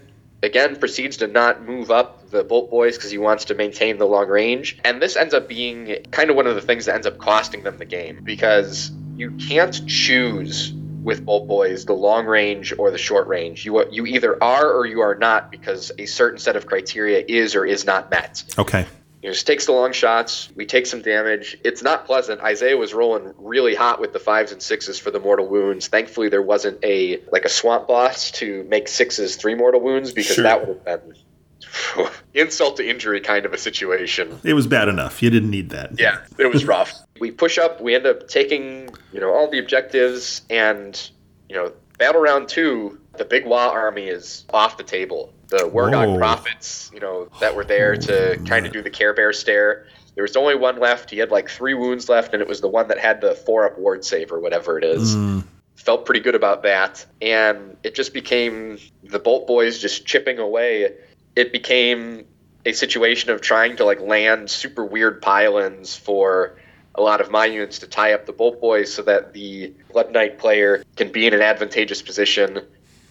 again 0.43 0.75
proceeds 0.75 1.17
to 1.17 1.27
not 1.27 1.65
move 1.65 1.89
up 1.89 2.29
the 2.29 2.43
Boltboyz 2.43 2.95
because 2.95 3.09
he 3.09 3.17
wants 3.17 3.45
to 3.45 3.55
maintain 3.55 3.97
the 3.97 4.05
long 4.05 4.27
range. 4.27 4.77
And 4.83 5.01
this 5.01 5.15
ends 5.15 5.33
up 5.33 5.47
being 5.47 6.05
kind 6.11 6.29
of 6.29 6.35
one 6.35 6.45
of 6.45 6.55
the 6.55 6.61
things 6.61 6.85
that 6.85 6.95
ends 6.95 7.07
up 7.07 7.17
costing 7.17 7.63
them 7.63 7.77
the 7.77 7.85
game 7.85 8.19
because 8.23 8.91
you 9.15 9.31
can't 9.31 9.87
choose 9.87 10.73
with 11.03 11.25
Boltboyz 11.25 11.85
the 11.85 11.93
long 11.93 12.25
range 12.25 12.73
or 12.77 12.91
the 12.91 12.97
short 12.97 13.27
range. 13.27 13.65
You 13.65 13.89
you 13.89 14.05
either 14.05 14.41
are 14.43 14.71
or 14.71 14.85
you 14.85 15.01
are 15.01 15.15
not 15.15 15.51
because 15.51 15.91
a 15.97 16.05
certain 16.05 16.39
set 16.39 16.55
of 16.55 16.65
criteria 16.65 17.23
is 17.27 17.55
or 17.55 17.65
is 17.65 17.85
not 17.85 18.11
met. 18.11 18.43
Okay. 18.57 18.85
You 19.23 19.29
know, 19.29 19.33
just 19.33 19.47
takes 19.47 19.65
the 19.67 19.71
long 19.71 19.93
shots. 19.93 20.49
We 20.53 20.65
take 20.65 20.85
some 20.85 21.01
damage. 21.01 21.57
It's 21.63 21.81
not 21.81 22.05
pleasant. 22.05 22.41
Isaiah 22.41 22.75
was 22.75 22.93
rolling 22.93 23.33
really 23.37 23.73
hot 23.73 24.01
with 24.01 24.11
the 24.11 24.19
fives 24.19 24.51
and 24.51 24.61
sixes 24.61 24.99
for 24.99 25.11
the 25.11 25.19
mortal 25.19 25.47
wounds. 25.47 25.87
Thankfully, 25.87 26.27
there 26.27 26.41
wasn't 26.41 26.77
a 26.83 27.21
like 27.31 27.45
a 27.45 27.49
swamp 27.49 27.87
boss 27.87 28.31
to 28.31 28.65
make 28.65 28.89
sixes 28.89 29.37
three 29.37 29.55
mortal 29.55 29.79
wounds 29.79 30.11
because 30.11 30.35
Sure. 30.35 30.43
that 30.43 30.67
would 30.67 30.81
have 30.85 31.07
been 31.07 32.09
insult 32.33 32.75
to 32.77 32.87
injury 32.89 33.21
kind 33.21 33.45
of 33.45 33.53
a 33.53 33.57
situation. 33.57 34.41
It 34.43 34.55
was 34.55 34.67
bad 34.67 34.89
enough. 34.89 35.23
You 35.23 35.29
didn't 35.29 35.51
need 35.51 35.69
that. 35.69 35.97
Yeah, 35.97 36.17
it 36.37 36.51
was 36.51 36.65
rough. 36.65 36.93
we 37.21 37.31
push 37.31 37.57
up. 37.57 37.79
We 37.79 37.95
end 37.95 38.05
up 38.05 38.27
taking 38.27 38.89
you 39.13 39.21
know 39.21 39.33
all 39.33 39.49
the 39.49 39.59
objectives, 39.59 40.41
and 40.49 40.99
you 41.47 41.55
know 41.55 41.71
battle 41.97 42.19
round 42.19 42.49
two. 42.49 42.99
The 43.15 43.23
big 43.23 43.45
Wa 43.45 43.69
army 43.69 44.09
is 44.09 44.43
off 44.53 44.75
the 44.75 44.83
table. 44.83 45.31
The 45.53 45.69
Wurrgog 45.69 46.13
Whoa. 46.13 46.17
prophets, 46.17 46.89
you 46.91 46.99
know, 46.99 47.29
that 47.39 47.55
were 47.55 47.63
there 47.63 47.95
to 47.95 48.39
kind 48.47 48.65
of 48.65 48.73
do 48.73 48.81
the 48.81 48.89
Care 48.89 49.13
Bear 49.13 49.31
stare. 49.31 49.85
There 50.15 50.23
was 50.23 50.35
only 50.35 50.55
one 50.55 50.79
left. 50.79 51.11
He 51.11 51.19
had 51.19 51.29
like 51.29 51.47
three 51.47 51.75
wounds 51.75 52.09
left, 52.09 52.33
and 52.33 52.41
it 52.41 52.47
was 52.47 52.59
the 52.59 52.67
one 52.67 52.87
that 52.87 52.97
had 52.97 53.21
the 53.21 53.35
four 53.35 53.63
up 53.63 53.77
ward 53.77 54.03
save 54.03 54.31
or 54.31 54.39
whatever 54.39 54.79
it 54.79 54.83
is. 54.83 55.13
Hmm. 55.13 55.41
Felt 55.75 56.07
pretty 56.07 56.21
good 56.21 56.33
about 56.33 56.63
that, 56.63 57.05
and 57.21 57.77
it 57.83 57.93
just 57.93 58.15
became 58.15 58.79
the 59.03 59.19
Boltboyz 59.19 59.79
just 59.79 60.07
chipping 60.07 60.39
away. 60.39 60.95
It 61.35 61.51
became 61.51 62.25
a 62.65 62.71
situation 62.71 63.29
of 63.29 63.39
trying 63.39 63.75
to 63.75 63.85
like 63.85 63.99
land 63.99 64.49
super 64.49 64.83
weird 64.83 65.21
pile-ins 65.21 65.95
for 65.95 66.57
a 66.95 67.01
lot 67.03 67.21
of 67.21 67.29
my 67.29 67.45
units 67.45 67.77
to 67.79 67.87
tie 67.87 68.13
up 68.13 68.25
the 68.25 68.33
Boltboyz 68.33 68.87
so 68.87 69.03
that 69.03 69.33
the 69.33 69.71
Blood 69.91 70.11
Knight 70.11 70.39
player 70.39 70.83
can 70.95 71.11
be 71.11 71.27
in 71.27 71.35
an 71.35 71.43
advantageous 71.43 72.01
position. 72.01 72.61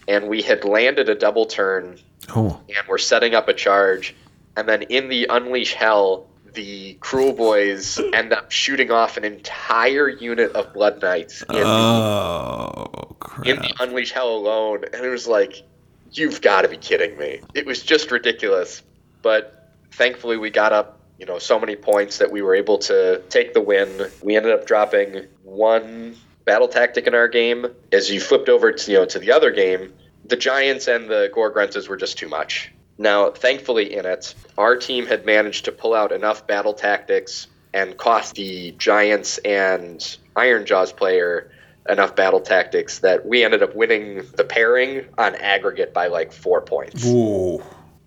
And 0.09 0.27
we 0.27 0.41
had 0.41 0.65
landed 0.65 1.07
a 1.07 1.15
double 1.15 1.45
turn 1.45 1.99
Oh. 2.35 2.59
and 2.69 2.87
we're 2.87 2.97
setting 2.97 3.35
up 3.35 3.47
a 3.47 3.53
charge. 3.53 4.15
And 4.55 4.67
then 4.67 4.83
in 4.83 5.09
the 5.09 5.27
Unleash 5.29 5.73
Hell, 5.73 6.27
the 6.53 6.95
Kruleboyz 7.01 8.13
end 8.13 8.33
up 8.33 8.51
shooting 8.51 8.91
off 8.91 9.17
an 9.17 9.23
entire 9.25 10.07
unit 10.09 10.51
of 10.51 10.73
Blood 10.73 11.01
Knights 11.01 11.41
in, 11.43 11.55
the, 11.55 11.63
Oh 11.65 13.15
crap. 13.19 13.47
in 13.47 13.57
the 13.57 13.73
Unleash 13.79 14.11
Hell 14.11 14.29
alone. 14.35 14.83
And 14.93 15.03
it 15.05 15.09
was 15.09 15.27
like, 15.27 15.63
you've 16.11 16.41
got 16.41 16.61
to 16.61 16.69
be 16.69 16.77
kidding 16.77 17.17
me. 17.17 17.41
It 17.53 17.65
was 17.65 17.81
just 17.81 18.11
ridiculous. 18.11 18.83
But 19.23 19.71
thankfully, 19.91 20.37
we 20.37 20.49
got 20.51 20.73
up, 20.73 20.99
you 21.19 21.25
know, 21.25 21.39
so 21.39 21.59
many 21.59 21.75
points 21.75 22.19
that 22.19 22.31
we 22.31 22.41
were 22.41 22.53
able 22.55 22.77
to 22.79 23.21
take 23.29 23.53
the 23.53 23.61
win. 23.61 23.89
We 24.21 24.35
ended 24.35 24.51
up 24.53 24.67
dropping 24.67 25.25
one 25.43 26.15
battle 26.45 26.67
tactic 26.67 27.07
in 27.07 27.15
our 27.15 27.27
game. 27.27 27.65
As 27.91 28.11
you 28.11 28.19
flipped 28.19 28.49
over 28.49 28.71
to, 28.71 28.91
you 28.91 28.97
know, 28.99 29.05
to 29.05 29.17
the 29.19 29.31
other 29.31 29.49
game, 29.49 29.93
the 30.25 30.35
Giants 30.35 30.87
and 30.87 31.09
the 31.09 31.29
Gore 31.33 31.53
Gruntas 31.53 31.87
were 31.87 31.97
just 31.97 32.17
too 32.17 32.27
much. 32.27 32.71
Now, 32.97 33.31
thankfully, 33.31 33.93
in 33.93 34.05
it, 34.05 34.35
our 34.57 34.75
team 34.75 35.05
had 35.05 35.25
managed 35.25 35.65
to 35.65 35.71
pull 35.71 35.93
out 35.93 36.11
enough 36.11 36.45
battle 36.45 36.73
tactics 36.73 37.47
and 37.73 37.97
cost 37.97 38.35
the 38.35 38.71
Giants 38.73 39.39
and 39.39 39.99
Ironjawz 40.35 40.95
player 40.95 41.51
enough 41.89 42.15
battle 42.15 42.39
tactics 42.39 42.99
that 42.99 43.25
we 43.25 43.43
ended 43.43 43.61
up 43.61 43.75
winning 43.75 44.23
the 44.35 44.43
pairing 44.43 45.05
on 45.17 45.35
aggregate 45.35 45.93
by 45.93 46.07
like 46.07 46.31
four 46.31 46.61
points. 46.61 47.03
Whoa. 47.05 47.61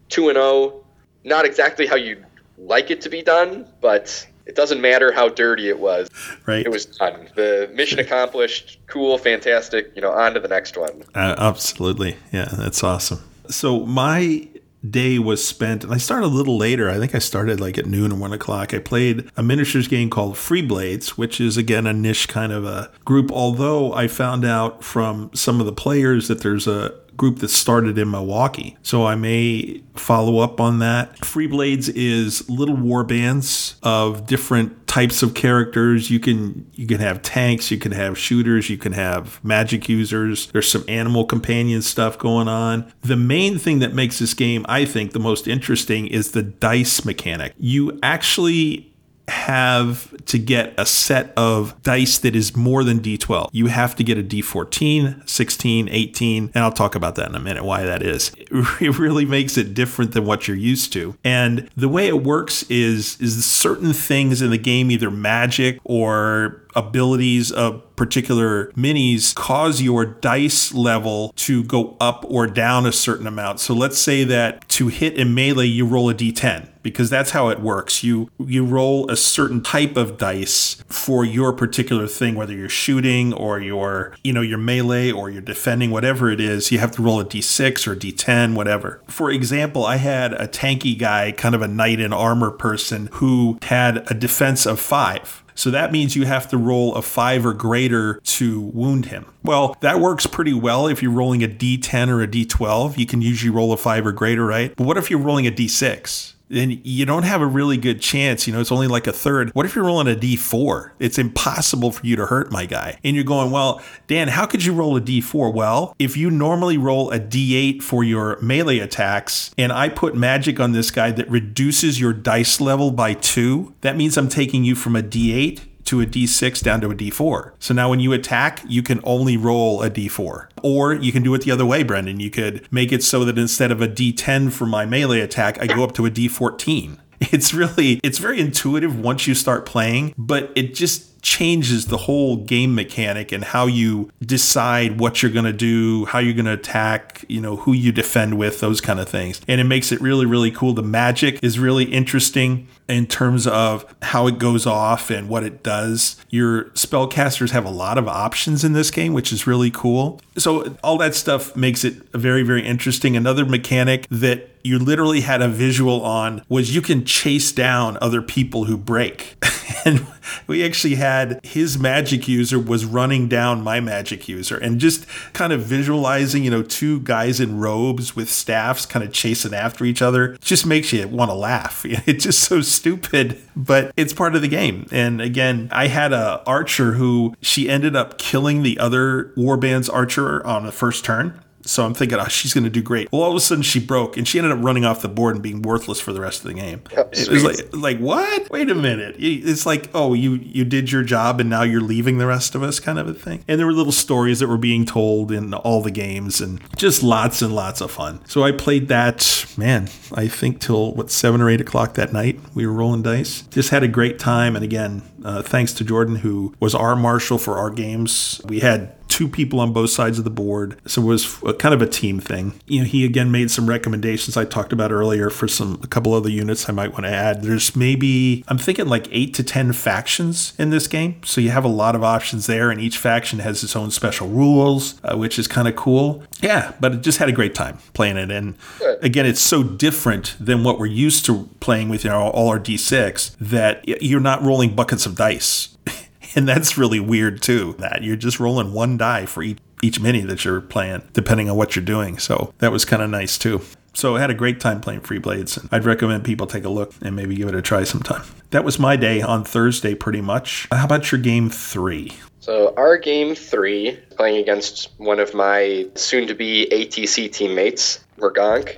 2 0.08 0.28
and 0.28 0.36
0, 0.36 0.84
not 1.24 1.44
exactly 1.44 1.86
how 1.86 1.96
you'd 1.96 2.24
like 2.56 2.90
it 2.90 3.02
to 3.02 3.08
be 3.08 3.22
done, 3.22 3.66
but 3.80 4.26
it 4.47 4.55
doesn't 4.55 4.80
matter 4.80 5.12
how 5.12 5.28
dirty 5.28 5.68
it 5.68 5.78
was. 5.78 6.09
Right. 6.47 6.64
It 6.64 6.70
was 6.70 6.86
done. 6.86 7.28
The 7.34 7.70
mission 7.74 7.99
accomplished. 7.99 8.78
Cool, 8.86 9.18
fantastic. 9.18 9.92
You 9.94 10.03
know, 10.03 10.12
on 10.12 10.34
to 10.34 10.40
the 10.40 10.49
next 10.49 10.76
one. 10.76 11.03
Uh, 11.14 11.34
absolutely. 11.38 12.16
Yeah, 12.32 12.49
that's 12.53 12.82
awesome. 12.84 13.18
So 13.49 13.84
my 13.86 14.49
day 14.88 15.18
was 15.18 15.47
spent, 15.47 15.84
and 15.84 15.92
I 15.92 15.97
started 15.97 16.26
a 16.26 16.28
little 16.28 16.57
later. 16.57 16.88
I 16.88 16.99
think 16.99 17.14
I 17.14 17.18
started 17.18 17.61
like 17.61 17.76
at 17.76 17.86
noon 17.86 18.12
or 18.12 18.16
one 18.16 18.32
o'clock. 18.32 18.72
I 18.72 18.78
played 18.78 19.28
a 19.36 19.42
miniatures 19.42 19.88
game 19.88 20.11
called 20.11 20.34
Freeblades, 20.34 21.11
which 21.11 21.40
is 21.40 21.57
again 21.57 21.86
a 21.86 21.92
niche 21.92 22.28
kind 22.28 22.53
of 22.53 22.64
a 22.64 22.90
group. 23.05 23.32
Although 23.32 23.92
I 23.94 24.07
found 24.07 24.44
out 24.44 24.84
from 24.84 25.30
some 25.34 25.61
of 25.61 25.66
the 25.66 25.72
players 25.72 26.28
that 26.28 26.42
there's 26.42 26.66
a 26.66 26.94
group 27.16 27.38
that 27.38 27.48
started 27.48 27.98
in 27.98 28.10
Milwaukee. 28.10 28.76
So 28.82 29.06
I 29.06 29.14
may 29.14 29.82
follow 29.94 30.38
up 30.38 30.60
on 30.60 30.78
that. 30.80 31.16
Freeblades 31.20 31.90
is 31.94 32.48
little 32.48 32.76
war 32.76 33.04
bands 33.04 33.76
of 33.82 34.26
different 34.26 34.86
types 34.86 35.22
of 35.22 35.34
characters. 35.34 36.10
You 36.10 36.20
can 36.20 36.70
you 36.74 36.86
can 36.86 37.00
have 37.00 37.22
tanks, 37.22 37.70
you 37.70 37.78
can 37.78 37.92
have 37.92 38.18
shooters, 38.18 38.70
you 38.70 38.78
can 38.78 38.92
have 38.92 39.42
magic 39.44 39.88
users. 39.88 40.46
There's 40.52 40.70
some 40.70 40.84
animal 40.88 41.24
companion 41.24 41.82
stuff 41.82 42.18
going 42.18 42.48
on. 42.48 42.90
The 43.02 43.16
main 43.16 43.58
thing 43.58 43.80
that 43.80 43.94
makes 43.94 44.18
this 44.18 44.34
game, 44.34 44.64
I 44.68 44.84
think, 44.84 45.12
the 45.12 45.18
most 45.18 45.46
interesting 45.46 46.06
is 46.06 46.32
the 46.32 46.42
dice 46.42 47.04
mechanic. 47.04 47.52
You 47.58 47.98
actually 48.02 48.92
have 49.29 50.14
to 50.27 50.39
get 50.39 50.74
a 50.79 50.87
set 50.87 51.33
of 51.37 51.81
dice 51.83 52.18
that 52.18 52.37
is 52.37 52.57
more 52.57 52.85
than 52.85 53.01
D12. 53.01 53.49
You 53.53 53.66
have 53.66 53.97
to 53.97 54.05
get 54.05 54.18
a 54.18 54.22
D14, 54.22 55.29
16, 55.29 55.89
18, 55.89 56.51
and 56.55 56.64
I'll 56.64 56.72
talk 56.72 56.95
about 56.95 57.16
that 57.16 57.29
in 57.29 57.35
a 57.35 57.41
minute 57.41 57.64
why 57.64 57.85
that 57.85 58.03
is. 58.03 58.33
It 58.79 58.99
really 58.99 59.24
makes 59.24 59.57
it 59.57 59.74
different 59.74 60.12
than 60.12 60.27
what 60.27 60.47
you're 60.47 60.57
used 60.57 60.93
to. 60.93 61.16
And 61.24 61.70
the 61.77 61.89
way 61.89 62.09
it 62.09 62.22
works 62.22 62.62
is 62.64 63.18
is 63.20 63.45
certain 63.45 63.93
things 63.93 64.43
in 64.43 64.51
the 64.51 64.59
game 64.59 64.91
either 64.91 65.11
magic 65.11 65.79
or 65.85 66.65
abilities 66.77 67.51
of 67.51 67.83
particular 67.97 68.70
minis 68.72 69.35
cause 69.35 69.81
your 69.81 70.05
dice 70.05 70.72
level 70.74 71.33
to 71.35 71.64
go 71.64 71.97
up 71.99 72.24
or 72.29 72.47
down 72.47 72.87
a 72.87 72.93
certain 72.93 73.27
amount. 73.27 73.59
So 73.59 73.74
let's 73.74 73.99
say 73.99 74.22
that 74.24 74.68
to 74.68 74.89
hit 74.89 75.14
in 75.14 75.35
melee 75.35 75.66
you 75.66 75.87
roll 75.87 76.11
a 76.11 76.14
d10 76.14 76.68
because 76.83 77.11
that's 77.11 77.31
how 77.31 77.49
it 77.49 77.59
works. 77.59 78.05
You 78.05 78.31
you 78.39 78.64
roll 78.64 79.11
a 79.11 79.16
certain 79.16 79.62
type 79.62 79.97
of 79.97 80.18
dice 80.18 80.77
for 80.87 81.24
your 81.24 81.53
particular 81.53 82.07
thing 82.07 82.35
whether 82.35 82.53
you're 82.53 82.68
shooting 82.68 83.33
or 83.33 83.59
you're, 83.59 84.14
you 84.22 84.33
know, 84.33 84.43
your 84.43 84.59
melee 84.59 85.11
or 85.11 85.31
you're 85.31 85.43
defending 85.43 85.91
whatever 85.91 86.31
it 86.31 86.41
is, 86.41 86.70
you 86.70 86.79
have 86.79 86.93
to 86.93 87.03
roll 87.03 87.18
a 87.18 87.24
d6 87.24 87.87
or 87.89 87.97
d10 87.97 88.55
whatever. 88.55 89.03
For 89.09 89.31
example, 89.31 89.85
I 89.85 89.97
had 89.97 90.35
a 90.35 90.47
tanky 90.47 90.97
guy, 90.97 91.33
kind 91.33 91.55
of 91.55 91.62
a 91.62 91.68
knight 91.68 91.99
in 91.99 92.12
armor 92.12 92.51
person 92.51 93.09
who 93.12 93.59
had 93.62 94.09
a 94.11 94.14
defense 94.14 94.66
of 94.66 94.79
5. 94.79 95.43
So 95.57 95.70
that 95.70 95.90
means 95.90 96.14
you 96.14 96.26
have 96.26 96.48
to 96.50 96.57
roll 96.59 96.94
a 96.94 97.02
five 97.02 97.44
or 97.44 97.52
greater 97.52 98.20
to 98.24 98.61
wound 98.61 99.07
him. 99.07 99.26
Well, 99.42 99.76
that 99.80 99.98
works 99.98 100.26
pretty 100.26 100.54
well 100.54 100.86
if 100.86 101.02
you're 101.02 101.11
rolling 101.11 101.42
a 101.42 101.48
d10 101.48 102.09
or 102.09 102.22
a 102.22 102.28
d12. 102.28 102.98
You 102.98 103.07
can 103.07 103.22
usually 103.22 103.50
roll 103.50 103.72
a 103.72 103.76
five 103.76 104.07
or 104.07 104.12
greater, 104.12 104.46
right? 104.46 104.74
But 104.76 104.86
what 104.86 104.96
if 104.96 105.11
you're 105.11 105.18
rolling 105.18 105.46
a 105.46 105.50
d6? 105.50 106.34
Then 106.49 106.80
you 106.84 107.05
don't 107.07 107.24
have 107.24 107.40
a 107.40 107.47
really 107.47 107.76
good 107.76 108.01
chance. 108.01 108.47
You 108.47 108.53
know, 108.53 108.61
it's 108.61 108.72
only 108.72 108.86
like 108.86 109.07
a 109.07 109.12
third. 109.12 109.51
What 109.51 109.66
if 109.66 109.74
you're 109.74 109.84
rolling 109.84 110.09
a 110.09 110.18
d4? 110.18 110.92
It's 110.99 111.18
impossible 111.18 111.92
for 111.92 112.07
you 112.07 112.16
to 112.16 112.26
hurt 112.26 112.53
my 112.53 112.66
guy. 112.66 112.99
And 113.03 113.16
you're 113.16 113.24
going, 113.24 113.51
well, 113.51 113.82
Dan, 114.07 114.28
how 114.28 114.47
could 114.47 114.64
you 114.64 114.72
roll 114.72 114.97
a 114.97 115.01
d4? 115.01 115.53
Well, 115.53 115.94
if 115.99 116.16
you 116.16 116.30
normally 116.30 116.78
roll 116.78 117.11
a 117.11 117.18
d8 117.18 117.82
for 117.82 118.05
your 118.05 118.40
melee 118.40 118.78
attacks, 118.78 119.51
and 119.59 119.72
I 119.72 119.88
put 119.88 120.14
magic 120.14 120.61
on 120.61 120.72
this 120.72 120.90
guy 120.90 121.11
that 121.12 121.28
reduces 121.30 122.01
your 122.01 122.12
dice 122.12 122.61
level 122.61 122.90
by 122.90 123.14
two, 123.14 123.74
that 123.80 123.97
means 123.97 124.16
I'm 124.16 124.28
taking 124.28 124.64
you 124.64 124.74
from 124.74 124.97
a 124.97 125.03
d8 125.03 125.61
to 125.87 126.01
a 126.01 126.07
d6 126.07 126.62
down 126.62 126.80
to 126.80 126.91
a 126.91 126.95
d4. 126.95 127.53
So 127.59 127.74
now 127.74 127.91
when 127.91 128.01
you 128.01 128.12
attack, 128.12 128.62
you 128.68 128.82
can 128.82 129.01
only 129.05 129.37
roll 129.37 129.82
a 129.82 129.91
d4. 129.91 130.49
Or 130.62 130.95
you 130.95 131.12
can 131.12 131.22
do 131.22 131.34
it 131.34 131.43
the 131.43 131.51
other 131.51 131.66
way, 131.66 131.82
Brendan. 131.82 132.20
You 132.20 132.30
could 132.30 132.66
make 132.70 132.93
it 132.93 133.03
so 133.03 133.24
that 133.24 133.39
instead 133.39 133.70
of 133.70 133.80
a 133.80 133.89
d10 133.89 134.53
for 134.53 134.66
my 134.66 134.84
melee 134.84 135.20
attack, 135.20 135.61
I 135.61 135.66
go 135.66 135.84
up 135.84 135.93
to 135.95 136.07
a 136.07 136.11
d14. 136.11 136.99
It's 137.36 137.52
really 137.52 138.00
it's 138.02 138.18
very 138.18 138.40
intuitive 138.40 138.98
once 138.98 139.26
you 139.26 139.34
start 139.34 139.66
playing, 139.66 140.14
but 140.16 140.52
it 140.54 140.74
just 140.74 141.20
changes 141.22 141.86
the 141.86 141.96
whole 141.96 142.36
game 142.36 142.72
mechanic 142.74 143.32
and 143.32 143.42
how 143.42 143.66
you 143.66 144.08
decide 144.24 145.00
what 145.00 145.20
you're 145.20 145.32
going 145.32 145.44
to 145.44 145.52
do, 145.52 146.04
how 146.04 146.20
you're 146.20 146.32
going 146.32 146.46
to 146.46 146.52
attack, 146.52 147.24
you 147.28 147.40
know, 147.40 147.56
who 147.56 147.72
you 147.72 147.90
defend 147.90 148.38
with, 148.38 148.60
those 148.60 148.80
kind 148.80 149.00
of 149.00 149.08
things. 149.08 149.40
And 149.48 149.60
it 149.60 149.64
makes 149.64 149.90
it 149.90 150.00
really 150.00 150.24
really 150.24 150.50
cool. 150.50 150.72
The 150.72 150.82
magic 150.82 151.42
is 151.42 151.58
really 151.58 151.84
interesting 151.84 152.68
in 152.88 153.06
terms 153.06 153.46
of 153.46 153.92
how 154.02 154.28
it 154.28 154.38
goes 154.38 154.66
off 154.66 155.10
and 155.10 155.28
what 155.28 155.42
it 155.42 155.62
does. 155.62 156.16
Your 156.30 156.66
spellcasters 156.70 157.50
have 157.50 157.64
a 157.64 157.70
lot 157.70 157.98
of 157.98 158.06
options 158.06 158.62
in 158.62 158.72
this 158.72 158.90
game, 158.90 159.12
which 159.12 159.32
is 159.32 159.46
really 159.46 159.70
cool. 159.70 160.20
So 160.36 160.76
all 160.84 160.96
that 160.98 161.14
stuff 161.14 161.56
makes 161.56 161.84
it 161.84 161.94
very 162.12 162.42
very 162.42 162.64
interesting. 162.64 163.16
Another 163.16 163.44
mechanic 163.44 164.06
that 164.10 164.50
you 164.66 164.78
literally 164.78 165.20
had 165.20 165.40
a 165.40 165.48
visual 165.48 166.02
on 166.02 166.42
was 166.48 166.74
you 166.74 166.82
can 166.82 167.04
chase 167.04 167.52
down 167.52 167.96
other 168.00 168.20
people 168.20 168.64
who 168.64 168.76
break. 168.76 169.36
and 169.84 170.04
we 170.46 170.64
actually 170.64 170.96
had 170.96 171.40
his 171.44 171.78
magic 171.78 172.26
user 172.26 172.58
was 172.58 172.84
running 172.84 173.28
down 173.28 173.62
my 173.62 173.78
magic 173.80 174.28
user 174.28 174.56
and 174.56 174.80
just 174.80 175.06
kind 175.32 175.52
of 175.52 175.62
visualizing, 175.62 176.42
you 176.42 176.50
know, 176.50 176.62
two 176.62 177.00
guys 177.00 177.38
in 177.38 177.58
robes 177.58 178.16
with 178.16 178.28
staffs 178.28 178.84
kind 178.84 179.04
of 179.04 179.12
chasing 179.12 179.54
after 179.54 179.84
each 179.84 180.02
other 180.02 180.36
just 180.40 180.66
makes 180.66 180.92
you 180.92 181.06
want 181.08 181.30
to 181.30 181.34
laugh. 181.34 181.84
It's 182.06 182.24
just 182.24 182.40
so 182.40 182.60
stupid, 182.60 183.38
but 183.56 183.92
it's 183.96 184.12
part 184.12 184.36
of 184.36 184.42
the 184.42 184.48
game. 184.48 184.86
And 184.90 185.20
again, 185.20 185.68
I 185.72 185.88
had 185.88 186.12
a 186.12 186.42
archer 186.46 186.92
who 186.92 187.34
she 187.40 187.68
ended 187.68 187.96
up 187.96 188.16
killing 188.16 188.62
the 188.62 188.78
other 188.78 189.32
warband's 189.36 189.88
archer 189.88 190.44
on 190.46 190.64
the 190.64 190.72
first 190.72 191.04
turn 191.04 191.40
so 191.66 191.84
I'm 191.84 191.94
thinking, 191.94 192.18
oh, 192.18 192.28
she's 192.28 192.54
going 192.54 192.64
to 192.64 192.70
do 192.70 192.82
great. 192.82 193.10
Well, 193.12 193.22
all 193.22 193.30
of 193.30 193.36
a 193.36 193.40
sudden 193.40 193.62
she 193.62 193.80
broke, 193.80 194.16
and 194.16 194.26
she 194.26 194.38
ended 194.38 194.52
up 194.52 194.64
running 194.64 194.84
off 194.84 195.02
the 195.02 195.08
board 195.08 195.36
and 195.36 195.42
being 195.42 195.62
worthless 195.62 196.00
for 196.00 196.12
the 196.12 196.20
rest 196.20 196.44
of 196.44 196.48
the 196.48 196.54
game. 196.54 196.82
Oh, 196.96 197.08
it 197.12 197.28
was 197.28 197.44
like, 197.44 197.74
like 197.74 197.98
what? 197.98 198.50
Wait 198.50 198.70
a 198.70 198.74
minute. 198.74 199.16
It's 199.18 199.66
like, 199.66 199.90
oh, 199.94 200.14
you 200.14 200.34
you 200.34 200.64
did 200.64 200.92
your 200.92 201.02
job, 201.02 201.40
and 201.40 201.50
now 201.50 201.62
you're 201.62 201.80
leaving 201.80 202.18
the 202.18 202.26
rest 202.26 202.54
of 202.54 202.62
us, 202.62 202.80
kind 202.80 202.98
of 202.98 203.08
a 203.08 203.14
thing. 203.14 203.44
And 203.48 203.58
there 203.58 203.66
were 203.66 203.72
little 203.72 203.92
stories 203.92 204.40
that 204.40 204.48
were 204.48 204.56
being 204.56 204.86
told 204.86 205.32
in 205.32 205.52
all 205.54 205.82
the 205.82 205.90
games, 205.90 206.40
and 206.40 206.60
just 206.76 207.02
lots 207.02 207.42
and 207.42 207.54
lots 207.54 207.80
of 207.80 207.90
fun. 207.90 208.20
So 208.26 208.42
I 208.42 208.52
played 208.52 208.88
that, 208.88 209.46
man. 209.56 209.88
I 210.14 210.28
think 210.28 210.60
till 210.60 210.94
what 210.94 211.10
seven 211.10 211.40
or 211.40 211.50
eight 211.50 211.60
o'clock 211.60 211.94
that 211.94 212.12
night. 212.12 212.38
We 212.54 212.66
were 212.66 212.72
rolling 212.72 213.02
dice. 213.02 213.42
Just 213.42 213.70
had 213.70 213.82
a 213.82 213.88
great 213.88 214.18
time, 214.18 214.56
and 214.56 214.64
again, 214.64 215.02
uh, 215.27 215.43
thanks 215.43 215.72
to 215.74 215.85
Jordan, 215.85 216.16
who 216.16 216.55
was 216.61 216.74
our 216.74 216.95
marshal 216.95 217.37
for 217.37 217.59
our 217.59 217.70
games. 217.70 218.41
We 218.45 218.61
had 218.61 218.97
two 219.09 219.29
people 219.29 219.61
on 219.61 219.72
both 219.72 219.91
sides 219.91 220.18
of 220.18 220.24
the 220.24 220.31
board. 220.31 220.77
So 220.87 221.03
it 221.03 221.07
was 221.07 221.43
a, 221.43 221.55
kind 221.55 221.74
of 221.74 221.81
a 221.81 221.87
team 221.87 222.20
thing. 222.20 222.55
You 222.66 222.81
know, 222.81 222.87
he 222.87 223.05
again 223.05 223.31
made 223.31 223.51
some 223.51 223.66
recommendations 223.68 224.37
I 224.37 224.45
talked 224.45 224.72
about 224.72 224.93
earlier 224.93 225.31
for 225.31 225.49
some 225.49 225.81
a 225.83 225.87
couple 225.87 226.12
other 226.12 226.29
units 226.29 226.68
I 226.68 226.72
might 226.72 226.93
want 226.93 227.05
to 227.05 227.11
add. 227.11 227.43
There's 227.43 227.74
maybe 227.74 228.45
I'm 228.49 228.59
thinking 228.59 228.89
like 228.89 229.09
8 229.11 229.33
to 229.35 229.43
10 229.43 229.72
factions 229.72 230.53
in 230.59 230.70
this 230.70 230.87
game. 230.87 231.22
So 231.24 231.41
you 231.41 231.51
have 231.51 231.64
a 231.64 231.68
lot 231.68 231.95
of 231.95 232.05
options 232.05 232.47
there 232.47 232.70
and 232.70 232.81
each 232.81 232.99
faction 232.99 233.39
has 233.41 233.62
its 233.64 233.74
own 233.74 233.91
special 233.91 234.29
rules, 234.29 235.01
uh, 235.03 235.16
which 235.16 235.39
is 235.39 235.49
kind 235.49 235.68
of 235.68 235.77
cool. 235.77 236.22
Yeah, 236.41 236.74
but 236.81 236.93
it 236.93 237.01
just 237.01 237.18
had 237.18 237.29
a 237.29 237.33
great 237.33 237.55
time 237.55 237.79
playing 237.95 238.16
it 238.16 238.31
and 238.31 238.55
again 239.01 239.27
it's 239.27 239.41
so 239.41 239.62
different 239.62 240.37
than 240.39 240.62
what 240.64 240.79
we're 240.79 240.87
used 240.87 241.24
to 241.27 241.49
playing 241.61 241.89
with 241.89 242.05
you 242.05 242.11
know 242.11 242.29
all 242.31 242.49
our 242.49 242.59
d6 242.61 243.37
that 243.41 243.87
you're 244.03 244.20
not 244.20 244.43
rolling 244.43 244.74
buckets 244.74 245.07
of 245.07 245.15
dice 245.16 245.76
and 246.36 246.46
that's 246.46 246.78
really 246.78 247.00
weird 247.00 247.42
too. 247.42 247.74
That 247.78 248.04
you're 248.04 248.16
just 248.16 248.38
rolling 248.38 248.72
one 248.72 248.96
die 248.96 249.26
for 249.26 249.42
each 249.42 249.58
each 249.82 250.00
mini 250.00 250.22
that 250.22 250.44
you're 250.44 250.60
playing, 250.60 251.02
depending 251.12 251.50
on 251.50 251.56
what 251.56 251.76
you're 251.76 251.84
doing. 251.84 252.18
So 252.18 252.52
that 252.58 252.72
was 252.72 252.84
kind 252.84 253.02
of 253.02 253.10
nice 253.10 253.36
too. 253.36 253.60
So 253.92 254.16
I 254.16 254.20
had 254.20 254.30
a 254.30 254.34
great 254.34 254.60
time 254.60 254.80
playing 254.80 255.00
Freeblades, 255.00 255.58
and 255.58 255.68
I'd 255.72 255.84
recommend 255.84 256.24
people 256.24 256.46
take 256.46 256.64
a 256.64 256.68
look 256.68 256.94
and 257.00 257.16
maybe 257.16 257.34
give 257.34 257.48
it 257.48 257.54
a 257.54 257.62
try 257.62 257.84
sometime. 257.84 258.22
That 258.50 258.64
was 258.64 258.78
my 258.78 258.96
day 258.96 259.22
on 259.22 259.44
Thursday, 259.44 259.94
pretty 259.94 260.20
much. 260.20 260.68
How 260.70 260.84
about 260.84 261.10
your 261.10 261.20
game 261.20 261.48
three? 261.48 262.12
So 262.40 262.74
our 262.76 262.98
game 262.98 263.34
three, 263.34 263.98
playing 264.16 264.36
against 264.36 264.90
one 264.98 265.18
of 265.18 265.34
my 265.34 265.86
soon-to-be 265.94 266.68
ATC 266.70 267.32
teammates, 267.32 268.04
Mergonk, 268.18 268.76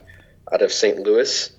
out 0.53 0.63
of 0.63 0.73
St. 0.73 0.99
Louis, 1.01 1.51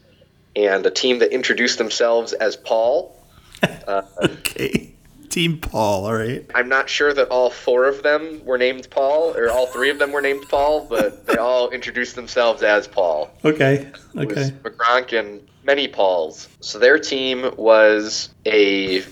and 0.56 0.86
a 0.86 0.92
team 0.92 1.20
that 1.20 1.34
introduced 1.34 1.78
themselves 1.78 2.34
as 2.34 2.56
Paul. 2.56 3.16
Uh, 3.64 4.02
okay. 4.24 4.94
Team 5.30 5.60
Paul, 5.60 6.06
all 6.08 6.16
right. 6.16 6.44
I'm 6.56 6.70
not 6.70 6.90
sure 6.90 7.14
that 7.14 7.28
all 7.30 7.52
four 7.52 7.86
of 7.86 8.02
them 8.02 8.44
were 8.46 8.58
named 8.58 8.90
Paul, 8.90 9.38
or 9.38 9.52
all 9.52 9.68
three 9.68 9.92
of 9.92 10.00
them 10.00 10.12
were 10.12 10.22
named 10.22 10.44
Paul, 10.50 10.88
but 10.90 11.28
they 11.28 11.36
all 11.36 11.70
introduced 11.70 12.16
themselves 12.16 12.64
as 12.64 12.88
Paul. 12.88 13.30
Okay. 13.46 13.92
Okay. 14.18 14.52
McGronk 14.64 15.18
and 15.18 15.48
many 15.64 15.88
Pauls. 15.88 16.48
So 16.62 16.80
their 16.80 16.98
team 16.98 17.54
was 17.58 18.30
a 18.46 19.04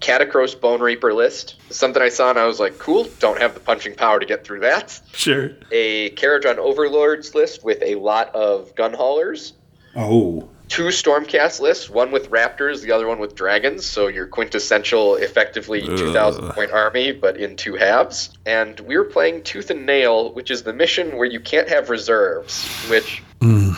Katakros 0.00 0.60
Bone 0.60 0.80
Reaper 0.80 1.14
list. 1.14 1.56
Something 1.70 2.02
I 2.02 2.08
saw 2.08 2.30
and 2.30 2.38
I 2.38 2.46
was 2.46 2.58
like, 2.58 2.78
cool, 2.78 3.04
don't 3.20 3.38
have 3.38 3.54
the 3.54 3.60
punching 3.60 3.94
power 3.94 4.18
to 4.18 4.26
get 4.26 4.44
through 4.44 4.60
that. 4.60 5.00
Sure. 5.12 5.52
A 5.70 6.10
Kharadron 6.10 6.56
Overlords 6.56 7.34
list 7.34 7.62
with 7.64 7.80
a 7.82 7.94
lot 7.94 8.34
of 8.34 8.74
gunhaulers. 8.74 9.52
Oh. 9.94 10.48
Two 10.70 10.84
Stormcast 10.84 11.58
lists, 11.58 11.90
one 11.90 12.12
with 12.12 12.30
Raptors, 12.30 12.80
the 12.80 12.92
other 12.92 13.08
one 13.08 13.18
with 13.18 13.34
Dragons. 13.34 13.84
So 13.84 14.06
your 14.06 14.28
quintessential, 14.28 15.16
effectively 15.16 15.80
2,000 15.80 16.50
point 16.50 16.70
army, 16.70 17.10
but 17.10 17.36
in 17.36 17.56
two 17.56 17.74
halves. 17.74 18.30
And 18.46 18.78
we 18.78 18.96
were 18.96 19.04
playing 19.04 19.42
Tooth 19.42 19.70
and 19.70 19.84
Nail, 19.84 20.32
which 20.32 20.48
is 20.48 20.62
the 20.62 20.72
mission 20.72 21.16
where 21.16 21.26
you 21.26 21.40
can't 21.40 21.68
have 21.68 21.90
reserves, 21.90 22.68
which 22.88 23.20
mm. 23.40 23.74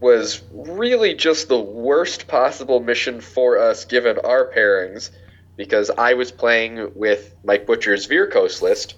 was 0.00 0.42
really 0.50 1.12
just 1.12 1.48
the 1.48 1.60
worst 1.60 2.26
possible 2.26 2.80
mission 2.80 3.20
for 3.20 3.58
us 3.58 3.84
given 3.84 4.18
our 4.24 4.50
pairings 4.50 5.10
because 5.58 5.90
I 5.90 6.14
was 6.14 6.32
playing 6.32 6.92
with 6.94 7.34
Mike 7.44 7.66
Butcher's 7.66 8.08
Vyrkos 8.08 8.62
list, 8.62 8.94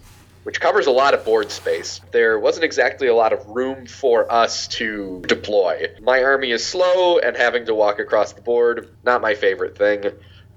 which 0.47 0.61
covers 0.61 0.87
a 0.87 0.91
lot 0.93 1.13
of 1.13 1.25
board 1.25 1.51
space. 1.51 2.01
There 2.13 2.39
wasn't 2.39 2.63
exactly 2.63 3.09
a 3.09 3.15
lot 3.17 3.33
of 3.33 3.45
room 3.49 3.85
for 3.85 4.33
us 4.33 4.69
to 4.69 5.21
deploy. 5.27 5.89
My 6.01 6.23
army 6.23 6.53
is 6.53 6.65
slow 6.65 7.19
and 7.19 7.37
having 7.37 7.67
to 7.67 7.75
walk 7.75 7.99
across 7.99 8.33
the 8.33 8.43
board, 8.43 8.95
not 9.03 9.21
my 9.21 9.35
favorite 9.35 9.77
thing 9.77 10.05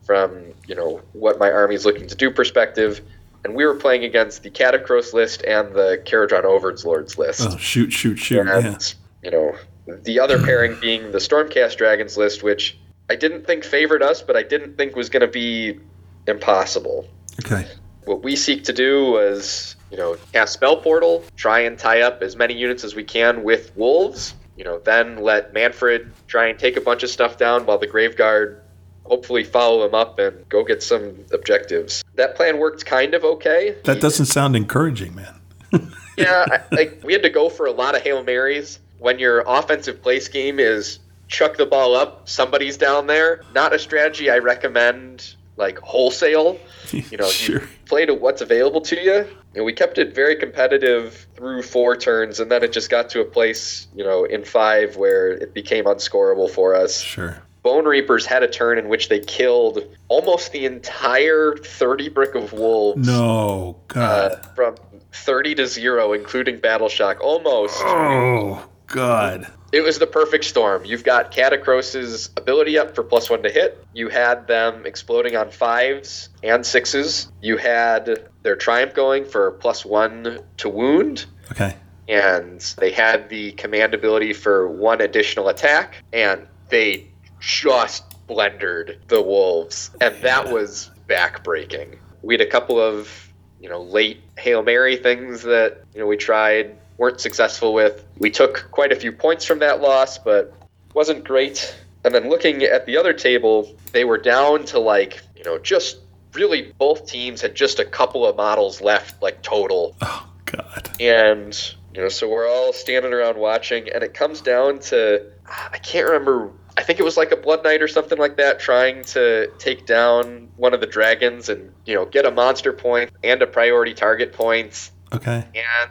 from, 0.05 0.43
you 0.67 0.75
know, 0.75 1.01
what 1.13 1.39
my 1.39 1.49
army's 1.49 1.87
looking 1.87 2.05
to 2.05 2.15
do 2.15 2.29
perspective. 2.29 3.01
And 3.43 3.55
we 3.55 3.65
were 3.65 3.73
playing 3.73 4.03
against 4.03 4.43
the 4.43 4.51
Katakros 4.51 5.11
list 5.11 5.41
and 5.41 5.73
the 5.73 5.99
Kharadron 6.05 6.43
Overlords 6.43 7.17
list. 7.17 7.41
Oh, 7.51 7.57
shoot, 7.57 7.91
shoot, 7.91 8.17
shoot. 8.17 8.47
And, 8.47 8.63
Yeah. 8.63 8.77
you 9.23 9.31
know, 9.31 9.55
the 10.03 10.19
other 10.19 10.37
pairing 10.37 10.79
being 10.79 11.11
the 11.11 11.17
Stormcast 11.17 11.77
Dragons 11.77 12.15
list, 12.15 12.43
which 12.43 12.77
I 13.09 13.15
didn't 13.15 13.47
think 13.47 13.63
favored 13.63 14.03
us, 14.03 14.21
but 14.21 14.35
I 14.35 14.43
didn't 14.43 14.77
think 14.77 14.95
was 14.95 15.09
going 15.09 15.21
to 15.21 15.27
be 15.27 15.79
impossible. 16.27 17.07
Okay. 17.43 17.65
What 18.05 18.21
we 18.23 18.35
seek 18.35 18.65
to 18.65 18.73
do 18.73 19.11
was, 19.11 19.75
you 19.91 19.97
know, 19.97 20.17
cast 20.33 20.53
Spell 20.53 20.77
Portal, 20.77 21.23
try 21.35 21.61
and 21.61 21.77
tie 21.77 22.01
up 22.01 22.21
as 22.21 22.35
many 22.35 22.53
units 22.53 22.83
as 22.83 22.95
we 22.95 23.03
can 23.03 23.43
with 23.43 23.75
Wolves, 23.75 24.35
you 24.55 24.63
know, 24.63 24.79
then 24.79 25.23
let 25.23 25.53
Mannfred 25.53 26.11
try 26.27 26.47
and 26.47 26.59
take 26.59 26.75
a 26.77 26.81
bunch 26.81 27.03
of 27.03 27.09
stuff 27.09 27.37
down 27.37 27.65
while 27.65 27.77
the 27.77 27.87
Graveguard 27.87 28.59
hopefully 29.05 29.43
follow 29.43 29.85
him 29.85 29.95
up 29.95 30.19
and 30.19 30.47
go 30.49 30.63
get 30.63 30.83
some 30.83 31.25
objectives. 31.33 32.03
That 32.15 32.35
plan 32.35 32.59
worked 32.59 32.85
kind 32.85 33.13
of 33.13 33.23
okay. 33.23 33.75
That 33.85 34.01
doesn't 34.01 34.27
sound 34.27 34.55
encouraging, 34.55 35.15
man. 35.15 35.39
yeah, 36.17 36.45
I, 36.47 36.75
like 36.75 37.01
we 37.03 37.13
had 37.13 37.23
to 37.23 37.29
go 37.29 37.49
for 37.49 37.65
a 37.65 37.71
lot 37.71 37.95
of 37.95 38.01
hail 38.01 38.23
marys. 38.23 38.79
When 38.99 39.17
your 39.17 39.43
offensive 39.47 40.01
play 40.01 40.19
scheme 40.19 40.59
is 40.59 40.99
chuck 41.27 41.57
the 41.57 41.65
ball 41.65 41.95
up, 41.95 42.27
somebody's 42.27 42.77
down 42.77 43.07
there. 43.07 43.43
Not 43.53 43.73
a 43.73 43.79
strategy 43.79 44.29
I 44.29 44.39
recommend 44.39 45.35
like 45.59 45.77
wholesale. 45.79 46.57
You 46.91 47.17
know, 47.17 47.27
Sure. 47.29 47.59
you 47.61 47.67
play 47.85 48.05
to 48.07 48.15
what's 48.15 48.41
available 48.41 48.81
to 48.81 48.99
you. 48.99 49.27
And 49.55 49.65
we 49.65 49.73
kept 49.73 49.97
it 49.97 50.15
very 50.15 50.35
competitive 50.35 51.27
through 51.35 51.63
four 51.63 51.95
turns, 51.97 52.39
and 52.39 52.49
then 52.51 52.63
it 52.63 52.71
just 52.71 52.89
got 52.89 53.09
to 53.11 53.19
a 53.21 53.25
place, 53.25 53.87
you 53.95 54.03
know, 54.03 54.23
in 54.23 54.43
five 54.45 54.95
where 54.95 55.31
it 55.31 55.53
became 55.53 55.85
unscorable 55.85 56.49
for 56.49 56.73
us. 56.75 57.01
Sure. 57.01 57.37
Bonereapers 57.61 58.25
had 58.25 58.41
a 58.41 58.47
turn 58.47 58.77
in 58.77 58.87
which 58.87 59.09
they 59.09 59.19
killed 59.19 59.83
almost 60.07 60.51
the 60.53 60.65
entire 60.65 61.57
30 61.57 62.09
brick 62.09 62.33
of 62.35 62.53
wolves 62.53 63.05
No, 63.05 63.75
uh, 63.89 63.93
God. 63.93 64.49
from 64.55 64.75
30 65.11 65.55
to 65.55 65.67
0, 65.67 66.13
including 66.13 66.59
Battle 66.59 66.87
Shock. 66.87 67.19
Almost. 67.19 67.75
oh, 67.79 68.65
God. 68.87 69.47
It 69.71 69.81
was 69.81 69.99
the 69.99 70.07
perfect 70.07 70.45
storm. 70.45 70.83
You've 70.85 71.03
got 71.03 71.31
Katakros's 71.31 72.31
ability 72.37 72.77
up 72.77 72.95
for 72.95 73.03
plus 73.03 73.29
one 73.29 73.43
to 73.43 73.49
hit. 73.49 73.83
You 73.93 74.09
had 74.09 74.47
them 74.47 74.85
exploding 74.85 75.35
on 75.35 75.51
fives 75.51 76.29
and 76.43 76.65
sixes. 76.65 77.31
You 77.41 77.57
had 77.57 78.29
their 78.41 78.55
triumph 78.55 78.93
going 78.93 79.25
for 79.25 79.51
plus 79.51 79.85
one 79.85 80.39
to 80.57 80.69
wound. 80.69 81.25
Okay. 81.51 81.75
And 82.07 82.59
they 82.79 82.91
had 82.91 83.29
the 83.29 83.51
command 83.51 83.93
ability 83.93 84.33
for 84.33 84.67
one 84.67 85.01
additional 85.01 85.49
attack. 85.49 86.03
And 86.11 86.47
they 86.69 87.07
just 87.39 88.03
blendered 88.27 88.97
the 89.07 89.21
wolves. 89.21 89.91
And 90.01 90.15
that 90.23 90.51
was 90.51 90.89
backbreaking. 91.07 91.97
We 92.23 92.33
had 92.33 92.41
a 92.41 92.49
couple 92.49 92.79
of, 92.79 93.31
you 93.61 93.69
know, 93.69 93.81
late 93.81 94.21
Hail 94.37 94.63
Mary 94.63 94.97
things 94.97 95.43
that, 95.43 95.83
you 95.93 95.99
know, 95.99 96.07
we 96.07 96.17
tried, 96.17 96.75
weren't 96.99 97.19
successful 97.19 97.73
with. 97.73 98.05
We 98.19 98.29
took 98.29 98.67
quite 98.71 98.91
a 98.91 98.95
few 98.95 99.11
points 99.11 99.45
from 99.45 99.59
that 99.59 99.81
loss, 99.81 100.19
but 100.19 100.53
wasn't 100.93 101.23
great. 101.23 101.75
And 102.03 102.13
then 102.13 102.29
looking 102.29 102.61
at 102.63 102.85
the 102.85 102.97
other 102.97 103.13
table, 103.13 103.75
they 103.93 104.05
were 104.05 104.17
down 104.17 104.65
to 104.65 104.79
like, 104.79 105.21
you 105.35 105.43
know, 105.43 105.57
just 105.57 105.99
really 106.33 106.73
both 106.77 107.07
teams 107.07 107.41
had 107.41 107.55
just 107.55 107.79
a 107.79 107.85
couple 107.85 108.25
of 108.25 108.35
models 108.35 108.81
left, 108.81 109.21
like 109.21 109.41
total. 109.41 109.95
Oh, 110.01 110.29
God. 110.45 110.89
And, 110.99 111.57
you 111.95 112.01
know, 112.01 112.09
so 112.09 112.29
we're 112.29 112.47
all 112.47 112.73
standing 112.73 113.13
around 113.13 113.37
watching, 113.37 113.89
and 113.89 114.03
it 114.03 114.13
comes 114.13 114.41
down 114.41 114.79
to 114.79 115.25
I 115.49 115.77
can't 115.79 116.05
remember. 116.05 116.51
I 116.77 116.83
think 116.83 116.99
it 116.99 117.03
was 117.03 117.17
like 117.17 117.31
a 117.31 117.35
Blood 117.35 117.63
Knight 117.63 117.81
or 117.81 117.87
something 117.87 118.17
like 118.17 118.37
that, 118.37 118.59
trying 118.59 119.03
to 119.05 119.51
take 119.57 119.85
down 119.85 120.49
one 120.55 120.73
of 120.73 120.79
the 120.79 120.87
dragons 120.87 121.49
and, 121.49 121.73
you 121.85 121.95
know, 121.95 122.05
get 122.05 122.25
a 122.25 122.31
monster 122.31 122.71
point 122.71 123.11
and 123.23 123.41
a 123.41 123.47
priority 123.47 123.93
target 123.93 124.31
point. 124.31 124.91
Okay. 125.13 125.43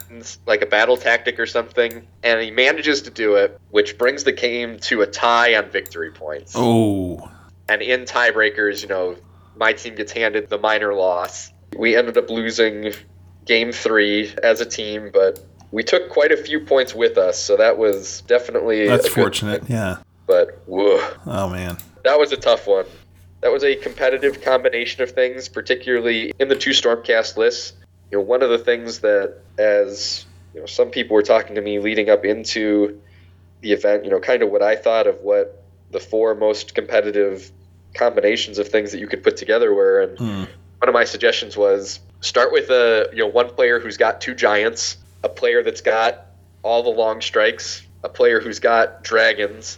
and 0.09 0.37
like 0.45 0.61
a 0.61 0.65
battle 0.65 0.97
tactic 0.97 1.39
or 1.39 1.45
something, 1.45 2.07
and 2.23 2.41
he 2.41 2.51
manages 2.51 3.01
to 3.03 3.09
do 3.09 3.35
it, 3.35 3.59
which 3.71 3.97
brings 3.97 4.23
the 4.23 4.31
game 4.31 4.79
to 4.79 5.01
a 5.01 5.07
tie 5.07 5.55
on 5.55 5.69
victory 5.69 6.11
points. 6.11 6.53
Oh. 6.55 7.29
And 7.67 7.81
in 7.81 8.01
tiebreakers, 8.05 8.81
you 8.81 8.87
know, 8.87 9.15
my 9.57 9.73
team 9.73 9.95
gets 9.95 10.11
handed 10.11 10.49
the 10.49 10.57
minor 10.57 10.93
loss. 10.93 11.51
We 11.77 11.95
ended 11.95 12.17
up 12.17 12.29
losing 12.29 12.93
game 13.45 13.71
three 13.71 14.33
as 14.41 14.61
a 14.61 14.65
team, 14.65 15.09
but 15.13 15.39
we 15.71 15.83
took 15.83 16.09
quite 16.09 16.31
a 16.31 16.37
few 16.37 16.59
points 16.61 16.95
with 16.95 17.17
us, 17.17 17.37
so 17.37 17.57
that 17.57 17.77
was 17.77 18.21
definitely 18.21 18.87
That's 18.87 19.07
fortunate. 19.07 19.63
Yeah. 19.69 19.97
But 20.27 20.61
whoa, 20.65 20.99
Oh 21.25 21.49
man. 21.49 21.77
that 22.03 22.17
was 22.19 22.31
a 22.31 22.37
tough 22.37 22.67
one. 22.67 22.85
That 23.41 23.51
was 23.51 23.63
a 23.63 23.75
competitive 23.75 24.41
combination 24.41 25.01
of 25.01 25.11
things, 25.11 25.47
particularly 25.47 26.31
in 26.39 26.47
the 26.49 26.55
two 26.55 26.71
Stormcast 26.71 27.37
lists. 27.37 27.73
You 28.11 28.17
know, 28.17 28.23
one 28.23 28.41
of 28.41 28.49
the 28.49 28.57
things 28.57 28.99
that, 28.99 29.35
as 29.57 30.25
you 30.53 30.59
know, 30.59 30.65
some 30.65 30.89
people 30.89 31.15
were 31.15 31.21
talking 31.21 31.55
to 31.55 31.61
me 31.61 31.79
leading 31.79 32.09
up 32.09 32.25
into 32.25 32.99
the 33.61 33.73
event, 33.73 34.03
you 34.03 34.09
know, 34.09 34.19
kind 34.19 34.41
of 34.41 34.49
what 34.49 34.61
I 34.61 34.75
thought 34.75 35.07
of 35.07 35.17
what 35.21 35.63
the 35.91 35.99
four 35.99 36.35
most 36.35 36.75
competitive 36.75 37.51
combinations 37.95 38.59
of 38.59 38.67
things 38.67 38.91
that 38.91 38.99
you 38.99 39.07
could 39.07 39.23
put 39.23 39.37
together 39.37 39.73
were, 39.73 40.01
and 40.01 40.17
Hmm. 40.17 40.43
one 40.79 40.89
of 40.89 40.93
my 40.93 41.03
suggestions 41.03 41.57
was 41.57 41.99
start 42.21 42.51
with 42.51 42.69
a 42.69 43.09
you 43.11 43.19
know 43.19 43.27
one 43.27 43.49
player 43.49 43.79
who's 43.79 43.97
got 43.97 44.21
two 44.21 44.33
giants, 44.35 44.97
a 45.23 45.29
player 45.29 45.63
that's 45.63 45.81
got 45.81 46.25
all 46.63 46.83
the 46.83 46.89
long 46.89 47.21
strikes, 47.21 47.85
a 48.03 48.09
player 48.09 48.39
who's 48.39 48.59
got 48.59 49.03
dragons, 49.03 49.77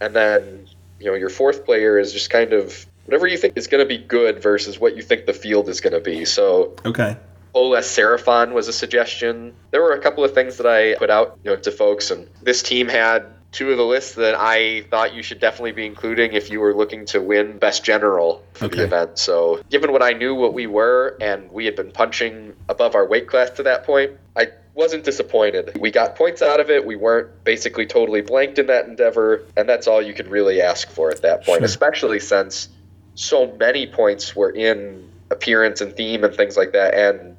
and 0.00 0.14
then 0.14 0.66
you 0.98 1.06
know 1.06 1.14
your 1.14 1.30
fourth 1.30 1.64
player 1.64 1.98
is 1.98 2.12
just 2.12 2.30
kind 2.30 2.52
of 2.52 2.86
whatever 3.04 3.26
you 3.26 3.36
think 3.36 3.56
is 3.56 3.66
going 3.66 3.82
to 3.82 3.88
be 3.88 3.98
good 3.98 4.42
versus 4.42 4.78
what 4.78 4.96
you 4.96 5.02
think 5.02 5.26
the 5.26 5.32
field 5.32 5.68
is 5.68 5.80
going 5.80 5.92
to 5.92 6.00
be. 6.00 6.24
So 6.24 6.74
Okay. 6.84 7.16
Oles 7.54 7.84
Seraphon 7.86 8.52
was 8.52 8.68
a 8.68 8.72
suggestion. 8.72 9.54
There 9.70 9.82
were 9.82 9.92
a 9.92 10.00
couple 10.00 10.24
of 10.24 10.34
things 10.34 10.56
that 10.56 10.66
I 10.66 10.94
put 10.98 11.10
out, 11.10 11.38
you 11.44 11.50
know, 11.50 11.56
to 11.56 11.70
folks, 11.70 12.10
and 12.10 12.26
this 12.42 12.62
team 12.62 12.88
had 12.88 13.26
two 13.52 13.70
of 13.70 13.76
the 13.76 13.84
lists 13.84 14.14
that 14.14 14.34
I 14.34 14.82
thought 14.90 15.12
you 15.14 15.22
should 15.22 15.38
definitely 15.38 15.72
be 15.72 15.84
including 15.84 16.32
if 16.32 16.50
you 16.50 16.58
were 16.60 16.74
looking 16.74 17.04
to 17.06 17.20
win 17.20 17.58
best 17.58 17.84
general 17.84 18.42
for 18.54 18.64
Okay. 18.64 18.78
the 18.78 18.84
event. 18.84 19.18
So, 19.18 19.60
given 19.68 19.92
what 19.92 20.02
I 20.02 20.12
knew 20.14 20.34
what 20.34 20.54
we 20.54 20.66
were, 20.66 21.18
and 21.20 21.50
we 21.52 21.66
had 21.66 21.76
been 21.76 21.90
punching 21.90 22.54
above 22.70 22.94
our 22.94 23.06
weight 23.06 23.28
class 23.28 23.50
to 23.50 23.62
that 23.64 23.84
point, 23.84 24.12
I 24.34 24.48
wasn't 24.74 25.04
disappointed. 25.04 25.76
We 25.78 25.90
got 25.90 26.16
points 26.16 26.40
out 26.40 26.58
of 26.60 26.70
it. 26.70 26.86
We 26.86 26.96
weren't 26.96 27.44
basically 27.44 27.84
totally 27.84 28.22
blanked 28.22 28.58
in 28.58 28.68
that 28.68 28.86
endeavor, 28.86 29.42
and 29.54 29.68
that's 29.68 29.86
all 29.86 30.00
you 30.00 30.14
could 30.14 30.28
really 30.28 30.62
ask 30.62 30.88
for 30.90 31.10
at 31.10 31.20
that 31.20 31.44
point, 31.44 31.58
Sure. 31.58 31.64
especially 31.66 32.20
since 32.20 32.70
so 33.14 33.54
many 33.60 33.86
points 33.86 34.34
were 34.34 34.48
in 34.48 35.06
appearance 35.30 35.82
and 35.82 35.94
theme 35.94 36.24
and 36.24 36.34
things 36.34 36.56
like 36.56 36.72
that. 36.72 36.94
And 36.94 37.31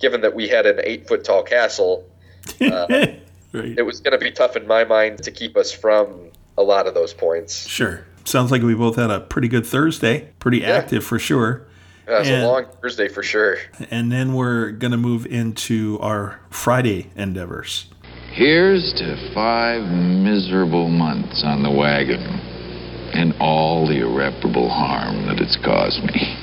given 0.00 0.20
that 0.22 0.34
we 0.34 0.48
had 0.48 0.66
an 0.66 0.80
eight 0.82 1.06
foot 1.06 1.24
tall 1.24 1.42
castle, 1.42 2.04
right. 2.60 3.20
it 3.52 3.84
was 3.84 4.00
going 4.00 4.12
to 4.12 4.18
be 4.18 4.30
tough 4.30 4.56
in 4.56 4.66
my 4.66 4.84
mind 4.84 5.22
to 5.24 5.30
keep 5.30 5.56
us 5.56 5.70
from 5.72 6.30
a 6.58 6.62
lot 6.62 6.86
of 6.86 6.94
those 6.94 7.14
points. 7.14 7.66
Sure. 7.68 8.04
Sounds 8.24 8.50
like 8.50 8.62
we 8.62 8.74
both 8.74 8.96
had 8.96 9.10
a 9.10 9.20
pretty 9.20 9.48
good 9.48 9.64
Thursday. 9.66 10.28
Pretty 10.38 10.64
active 10.64 11.04
for 11.04 11.18
sure. 11.18 11.66
Uh, 12.08 12.14
it 12.14 12.18
was 12.20 12.28
And- 12.28 12.42
a 12.42 12.46
long 12.46 12.66
Thursday 12.82 13.08
for 13.08 13.22
sure. 13.22 13.56
And 13.90 14.10
then 14.10 14.34
we're 14.34 14.70
going 14.72 14.90
to 14.90 14.96
move 14.98 15.26
into 15.26 15.98
our 16.00 16.40
Friday 16.50 17.08
endeavors. 17.16 17.86
Here's 18.32 18.92
to 18.94 19.32
five 19.34 19.82
miserable 19.90 20.88
months 20.88 21.42
on 21.44 21.62
the 21.62 21.70
wagon 21.70 22.20
and 23.12 23.34
all 23.40 23.86
the 23.88 23.98
irreparable 24.00 24.68
harm 24.68 25.26
that 25.26 25.40
it's 25.40 25.56
caused 25.64 26.02
me. 26.04 26.36